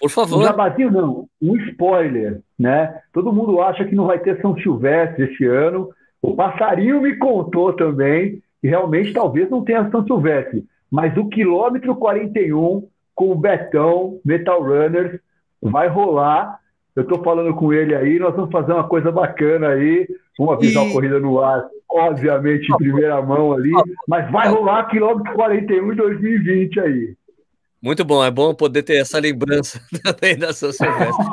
Por 0.01 0.11
favor. 0.11 0.41
Um 0.41 0.43
jabazinho 0.43 0.91
não, 0.91 1.29
um 1.41 1.57
spoiler, 1.69 2.41
né? 2.59 3.01
Todo 3.13 3.33
mundo 3.33 3.63
acha 3.63 3.85
que 3.85 3.95
não 3.95 4.07
vai 4.07 4.19
ter 4.19 4.41
São 4.41 4.59
Silvestre 4.59 5.25
este 5.25 5.47
ano. 5.47 5.91
O 6.21 6.35
passarinho 6.35 7.03
me 7.03 7.17
contou 7.17 7.73
também 7.73 8.43
que 8.61 8.67
realmente 8.67 9.13
talvez 9.13 9.49
não 9.49 9.63
tenha 9.63 9.89
São 9.91 10.05
Silvestre, 10.05 10.65
mas 10.91 11.17
o 11.17 11.29
quilômetro 11.29 11.95
41 11.95 12.89
com 13.15 13.31
o 13.31 13.37
Betão 13.37 14.19
Metal 14.25 14.61
Runners 14.61 15.21
vai 15.63 15.87
rolar 15.87 16.59
eu 16.97 17.03
estou 17.03 17.23
falando 17.23 17.53
com 17.55 17.73
ele 17.73 17.95
aí, 17.95 18.19
nós 18.19 18.35
vamos 18.35 18.53
fazer 18.53 18.73
uma 18.73 18.89
coisa 18.89 19.11
bacana 19.11 19.69
aí. 19.69 20.07
Vamos 20.39 20.55
avisar 20.55 20.85
e... 20.85 20.89
a 20.89 20.93
corrida 20.93 21.19
no 21.19 21.41
ar, 21.41 21.67
obviamente, 21.91 22.73
em 22.73 22.77
primeira 22.77 23.21
mão 23.21 23.53
ali, 23.53 23.73
mas 24.07 24.31
vai 24.31 24.49
rolar 24.49 24.89
quilômetro 24.89 25.33
41 25.35 25.93
em 25.93 25.97
2020 25.97 26.81
aí. 26.81 27.17
Muito 27.83 28.03
bom, 28.03 28.25
é 28.25 28.31
bom 28.31 28.55
poder 28.55 28.83
ter 28.83 28.97
essa 28.97 29.19
lembrança 29.19 29.79
também 30.03 30.39
da 30.39 30.55
São 30.55 30.73
Silvestre. 30.73 31.27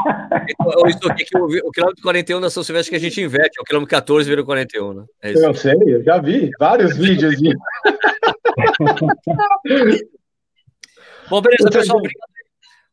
Então, 0.49 0.87
isso 0.87 1.09
aqui 1.09 1.23
que 1.23 1.37
o, 1.37 1.45
o 1.45 1.71
quilômetro 1.71 2.03
41 2.03 2.41
da 2.41 2.49
São 2.49 2.61
Silvestre 2.61 2.89
que 2.89 2.97
a 2.97 2.99
gente 2.99 3.21
inverte, 3.21 3.57
é 3.57 3.61
o 3.61 3.63
quilômetro 3.63 3.89
14 3.89 4.27
vira 4.27 4.41
o 4.41 4.45
41, 4.45 4.93
né? 4.93 5.05
É 5.21 5.31
eu 5.31 5.53
sei, 5.53 5.77
eu 5.87 6.03
já 6.03 6.19
vi 6.19 6.49
vários 6.59 6.97
vídeos 6.97 7.37
disso. 7.37 7.57
bom, 11.29 11.41
beleza, 11.41 11.69
pessoal, 11.71 11.99
obrigado. 11.99 12.30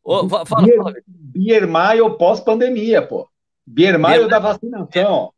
Oh, 0.05 0.29
fala, 0.29 0.47
fala. 0.47 0.67
Biermaio 1.07 2.17
pós-pandemia, 2.17 3.03
pô. 3.03 3.29
Biermaio 3.67 4.29
da 4.29 4.39
vacinação. 4.39 5.33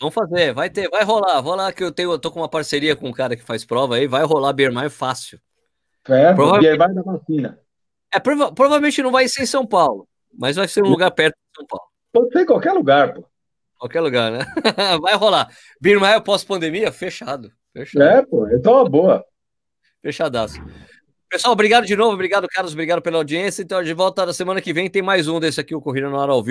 Vamos 0.00 0.14
fazer, 0.14 0.52
vai 0.52 0.68
ter, 0.68 0.88
vai 0.90 1.04
rolar, 1.04 1.38
rolar 1.40 1.72
que 1.72 1.84
eu 1.84 1.92
tenho, 1.92 2.10
eu 2.10 2.18
tô 2.18 2.30
com 2.30 2.40
uma 2.40 2.48
parceria 2.48 2.96
com 2.96 3.08
um 3.08 3.12
cara 3.12 3.36
que 3.36 3.42
faz 3.42 3.64
prova 3.64 3.96
aí, 3.96 4.06
vai 4.06 4.24
rolar 4.24 4.52
Biermaio 4.52 4.90
fácil. 4.90 5.38
É, 6.08 6.32
provavelmente... 6.32 6.76
vai 6.76 6.94
da 6.94 7.02
vacina. 7.02 7.58
É, 8.12 8.18
prova 8.18 8.52
provavelmente 8.52 9.02
não 9.02 9.12
vai 9.12 9.28
ser 9.28 9.42
em 9.42 9.46
São 9.46 9.66
Paulo, 9.66 10.08
mas 10.36 10.56
vai 10.56 10.66
ser 10.66 10.82
um 10.82 10.88
lugar 10.88 11.10
perto 11.12 11.34
de 11.34 11.56
São 11.56 11.66
Paulo. 11.66 11.86
Pode 12.12 12.32
ser 12.32 12.42
em 12.42 12.46
qualquer 12.46 12.72
lugar, 12.72 13.14
pô. 13.14 13.24
Qualquer 13.78 14.00
lugar, 14.00 14.32
né? 14.32 14.40
vai 15.00 15.14
rolar. 15.14 15.48
Birmaia 15.80 16.20
pós-pandemia, 16.20 16.92
fechado. 16.92 17.50
fechado. 17.72 18.02
É, 18.02 18.22
pô, 18.22 18.48
então 18.48 18.84
é 18.84 18.88
boa. 18.88 19.24
Fechadaço. 20.02 20.60
Pessoal, 21.30 21.52
obrigado 21.52 21.86
de 21.86 21.94
novo, 21.94 22.12
obrigado, 22.14 22.48
Carlos, 22.48 22.72
obrigado 22.72 23.00
pela 23.00 23.18
audiência. 23.18 23.62
Então, 23.62 23.80
de 23.84 23.94
volta 23.94 24.26
na 24.26 24.32
semana 24.32 24.60
que 24.60 24.72
vem 24.72 24.90
tem 24.90 25.00
mais 25.00 25.28
um 25.28 25.38
desse 25.38 25.60
aqui, 25.60 25.76
o 25.76 25.80
Corrida 25.80 26.08
no 26.10 26.18
Ar 26.18 26.28
ao 26.28 26.42
Vivo. 26.42 26.48